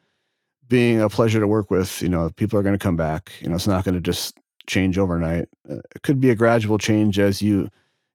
being 0.70 1.02
a 1.02 1.10
pleasure 1.10 1.40
to 1.40 1.48
work 1.48 1.70
with, 1.70 2.02
you 2.02 2.10
know, 2.10 2.30
people 2.32 2.58
are 2.58 2.64
going 2.64 2.74
to 2.74 2.84
come 2.84 2.96
back. 2.96 3.32
You 3.42 3.50
know, 3.50 3.56
it's 3.56 3.68
not 3.68 3.84
going 3.84 3.96
to 3.96 4.02
just 4.02 4.38
change 4.66 4.98
overnight. 4.98 5.48
Uh, 5.70 5.82
it 5.96 6.02
could 6.02 6.20
be 6.20 6.30
a 6.30 6.36
gradual 6.36 6.78
change 6.78 7.20
as 7.20 7.42
you 7.42 7.70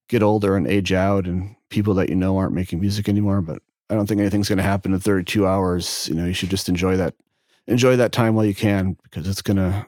get 0.08 0.22
older 0.22 0.56
and 0.56 0.66
age 0.66 0.92
out, 0.92 1.26
and 1.26 1.54
people 1.68 1.94
that 1.94 2.08
you 2.08 2.16
know 2.16 2.36
aren't 2.36 2.54
making 2.54 2.80
music 2.80 3.08
anymore. 3.08 3.42
But 3.42 3.62
I 3.90 3.94
don't 3.94 4.06
think 4.06 4.20
anything's 4.20 4.48
going 4.48 4.58
to 4.58 4.64
happen 4.64 4.92
in 4.92 5.00
32 5.00 5.46
hours. 5.46 6.08
You 6.08 6.14
know, 6.14 6.24
you 6.24 6.32
should 6.32 6.50
just 6.50 6.68
enjoy 6.68 6.96
that, 6.96 7.14
enjoy 7.66 7.96
that 7.96 8.12
time 8.12 8.34
while 8.34 8.46
you 8.46 8.54
can, 8.54 8.96
because 9.04 9.28
it's 9.28 9.42
going 9.42 9.58
to 9.58 9.86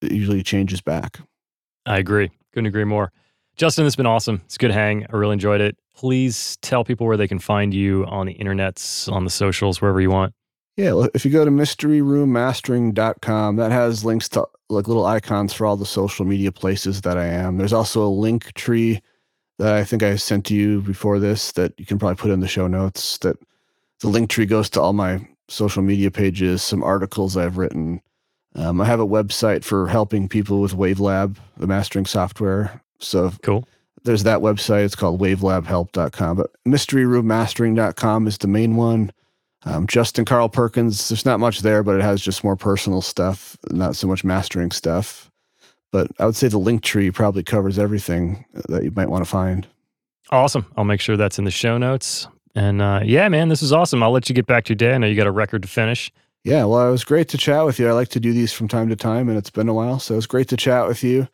it 0.00 0.12
usually 0.12 0.42
changes 0.42 0.80
back. 0.80 1.20
I 1.86 1.98
agree. 1.98 2.30
Couldn't 2.52 2.66
agree 2.66 2.84
more. 2.84 3.12
Justin, 3.62 3.86
it's 3.86 3.94
been 3.94 4.06
awesome. 4.06 4.42
It's 4.46 4.56
a 4.56 4.58
good 4.58 4.72
hang. 4.72 5.06
I 5.08 5.14
really 5.14 5.34
enjoyed 5.34 5.60
it. 5.60 5.76
Please 5.94 6.56
tell 6.62 6.82
people 6.82 7.06
where 7.06 7.16
they 7.16 7.28
can 7.28 7.38
find 7.38 7.72
you 7.72 8.04
on 8.06 8.26
the 8.26 8.34
internets, 8.34 9.08
on 9.08 9.22
the 9.22 9.30
socials, 9.30 9.80
wherever 9.80 10.00
you 10.00 10.10
want. 10.10 10.34
Yeah, 10.76 11.06
if 11.14 11.24
you 11.24 11.30
go 11.30 11.44
to 11.44 11.50
mysteryroommastering.com, 11.52 13.54
that 13.54 13.70
has 13.70 14.04
links 14.04 14.28
to 14.30 14.48
like 14.68 14.88
little 14.88 15.06
icons 15.06 15.52
for 15.52 15.64
all 15.64 15.76
the 15.76 15.86
social 15.86 16.24
media 16.24 16.50
places 16.50 17.02
that 17.02 17.16
I 17.16 17.26
am. 17.26 17.56
There's 17.56 17.72
also 17.72 18.04
a 18.04 18.10
link 18.10 18.52
tree 18.54 19.00
that 19.60 19.76
I 19.76 19.84
think 19.84 20.02
I 20.02 20.16
sent 20.16 20.44
to 20.46 20.56
you 20.56 20.80
before 20.80 21.20
this 21.20 21.52
that 21.52 21.72
you 21.78 21.86
can 21.86 22.00
probably 22.00 22.16
put 22.16 22.32
in 22.32 22.40
the 22.40 22.48
show 22.48 22.66
notes. 22.66 23.18
That 23.18 23.36
the 24.00 24.08
link 24.08 24.28
tree 24.28 24.46
goes 24.46 24.68
to 24.70 24.80
all 24.80 24.92
my 24.92 25.24
social 25.46 25.84
media 25.84 26.10
pages, 26.10 26.64
some 26.64 26.82
articles 26.82 27.36
I've 27.36 27.58
written. 27.58 28.02
Um, 28.56 28.80
I 28.80 28.86
have 28.86 28.98
a 28.98 29.06
website 29.06 29.62
for 29.62 29.86
helping 29.86 30.28
people 30.28 30.60
with 30.60 30.74
WaveLab, 30.74 31.36
the 31.58 31.68
mastering 31.68 32.06
software. 32.06 32.82
So 33.02 33.32
Cool. 33.42 33.66
there's 34.04 34.22
that 34.22 34.40
website. 34.40 34.84
It's 34.84 34.94
called 34.94 35.20
wavelabhelp.com. 35.20 36.36
But 36.36 36.50
mysteryroommastering.com 36.66 38.26
is 38.26 38.38
the 38.38 38.48
main 38.48 38.76
one. 38.76 39.12
Um, 39.64 39.86
Justin 39.86 40.24
Carl 40.24 40.48
Perkins, 40.48 41.08
there's 41.08 41.24
not 41.24 41.38
much 41.38 41.60
there, 41.60 41.82
but 41.82 41.94
it 41.96 42.02
has 42.02 42.20
just 42.20 42.42
more 42.42 42.56
personal 42.56 43.00
stuff, 43.00 43.56
not 43.70 43.94
so 43.94 44.08
much 44.08 44.24
mastering 44.24 44.72
stuff. 44.72 45.30
But 45.92 46.08
I 46.18 46.26
would 46.26 46.34
say 46.36 46.48
the 46.48 46.58
link 46.58 46.82
tree 46.82 47.10
probably 47.10 47.42
covers 47.44 47.78
everything 47.78 48.44
that 48.68 48.82
you 48.82 48.90
might 48.96 49.08
want 49.08 49.24
to 49.24 49.30
find. 49.30 49.66
Awesome. 50.30 50.66
I'll 50.76 50.84
make 50.84 51.00
sure 51.00 51.16
that's 51.16 51.38
in 51.38 51.44
the 51.44 51.50
show 51.50 51.78
notes. 51.78 52.26
And 52.54 52.82
uh, 52.82 53.00
yeah, 53.04 53.28
man, 53.28 53.48
this 53.50 53.62
is 53.62 53.72
awesome. 53.72 54.02
I'll 54.02 54.10
let 54.10 54.28
you 54.28 54.34
get 54.34 54.46
back 54.46 54.64
to 54.64 54.70
your 54.70 54.76
day. 54.76 54.94
I 54.94 54.98
know 54.98 55.06
you 55.06 55.14
got 55.14 55.26
a 55.26 55.30
record 55.32 55.62
to 55.62 55.68
finish. 55.68 56.10
Yeah, 56.44 56.64
well, 56.64 56.88
it 56.88 56.90
was 56.90 57.04
great 57.04 57.28
to 57.28 57.38
chat 57.38 57.64
with 57.64 57.78
you. 57.78 57.88
I 57.88 57.92
like 57.92 58.08
to 58.08 58.20
do 58.20 58.32
these 58.32 58.52
from 58.52 58.66
time 58.66 58.88
to 58.88 58.96
time, 58.96 59.28
and 59.28 59.38
it's 59.38 59.50
been 59.50 59.68
a 59.68 59.74
while. 59.74 60.00
So 60.00 60.14
it 60.14 60.16
was 60.16 60.26
great 60.26 60.48
to 60.48 60.56
chat 60.56 60.88
with 60.88 61.04
you. 61.04 61.28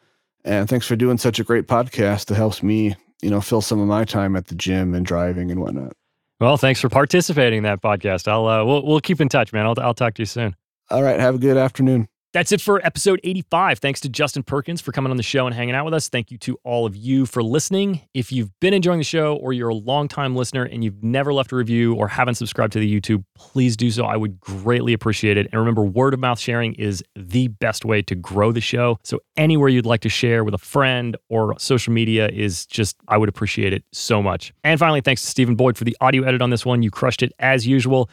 And 0.48 0.66
thanks 0.66 0.86
for 0.86 0.96
doing 0.96 1.18
such 1.18 1.38
a 1.38 1.44
great 1.44 1.66
podcast 1.66 2.26
that 2.26 2.36
helps 2.36 2.62
me, 2.62 2.96
you 3.20 3.28
know, 3.28 3.42
fill 3.42 3.60
some 3.60 3.80
of 3.80 3.86
my 3.86 4.04
time 4.04 4.34
at 4.34 4.46
the 4.46 4.54
gym 4.54 4.94
and 4.94 5.04
driving 5.04 5.50
and 5.50 5.60
whatnot. 5.60 5.92
Well, 6.40 6.56
thanks 6.56 6.80
for 6.80 6.88
participating 6.88 7.58
in 7.58 7.64
that 7.64 7.82
podcast. 7.82 8.28
I'll 8.28 8.46
uh, 8.46 8.64
we'll 8.64 8.86
we'll 8.86 9.00
keep 9.00 9.20
in 9.20 9.28
touch, 9.28 9.52
man. 9.52 9.66
I'll 9.66 9.74
I'll 9.78 9.94
talk 9.94 10.14
to 10.14 10.22
you 10.22 10.26
soon. 10.26 10.56
All 10.88 11.02
right. 11.02 11.20
Have 11.20 11.34
a 11.34 11.38
good 11.38 11.58
afternoon. 11.58 12.08
That's 12.34 12.52
it 12.52 12.60
for 12.60 12.84
episode 12.84 13.20
85. 13.24 13.78
Thanks 13.78 14.00
to 14.00 14.08
Justin 14.10 14.42
Perkins 14.42 14.82
for 14.82 14.92
coming 14.92 15.10
on 15.10 15.16
the 15.16 15.22
show 15.22 15.46
and 15.46 15.54
hanging 15.54 15.74
out 15.74 15.86
with 15.86 15.94
us. 15.94 16.10
Thank 16.10 16.30
you 16.30 16.36
to 16.38 16.58
all 16.62 16.84
of 16.84 16.94
you 16.94 17.24
for 17.24 17.42
listening. 17.42 18.02
If 18.12 18.30
you've 18.30 18.50
been 18.60 18.74
enjoying 18.74 18.98
the 18.98 19.04
show 19.04 19.36
or 19.36 19.54
you're 19.54 19.70
a 19.70 19.74
longtime 19.74 20.36
listener 20.36 20.64
and 20.64 20.84
you've 20.84 21.02
never 21.02 21.32
left 21.32 21.52
a 21.52 21.56
review 21.56 21.94
or 21.94 22.06
haven't 22.06 22.34
subscribed 22.34 22.74
to 22.74 22.80
the 22.80 23.00
YouTube, 23.00 23.24
please 23.34 23.78
do 23.78 23.90
so. 23.90 24.04
I 24.04 24.18
would 24.18 24.38
greatly 24.40 24.92
appreciate 24.92 25.38
it. 25.38 25.48
And 25.50 25.58
remember, 25.58 25.82
word 25.82 26.12
of 26.12 26.20
mouth 26.20 26.38
sharing 26.38 26.74
is 26.74 27.02
the 27.16 27.48
best 27.48 27.86
way 27.86 28.02
to 28.02 28.14
grow 28.14 28.52
the 28.52 28.60
show. 28.60 28.98
So 29.04 29.20
anywhere 29.38 29.70
you'd 29.70 29.86
like 29.86 30.02
to 30.02 30.10
share 30.10 30.44
with 30.44 30.52
a 30.52 30.58
friend 30.58 31.16
or 31.30 31.58
social 31.58 31.94
media 31.94 32.28
is 32.28 32.66
just, 32.66 32.96
I 33.08 33.16
would 33.16 33.30
appreciate 33.30 33.72
it 33.72 33.84
so 33.92 34.22
much. 34.22 34.52
And 34.64 34.78
finally, 34.78 35.00
thanks 35.00 35.22
to 35.22 35.28
Stephen 35.28 35.54
Boyd 35.54 35.78
for 35.78 35.84
the 35.84 35.96
audio 36.02 36.24
edit 36.24 36.42
on 36.42 36.50
this 36.50 36.66
one. 36.66 36.82
You 36.82 36.90
crushed 36.90 37.22
it 37.22 37.32
as 37.38 37.66
usual. 37.66 38.10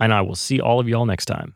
And 0.00 0.12
I 0.12 0.20
will 0.20 0.34
see 0.34 0.58
all 0.58 0.80
of 0.80 0.88
y'all 0.88 1.06
next 1.06 1.26
time. 1.26 1.54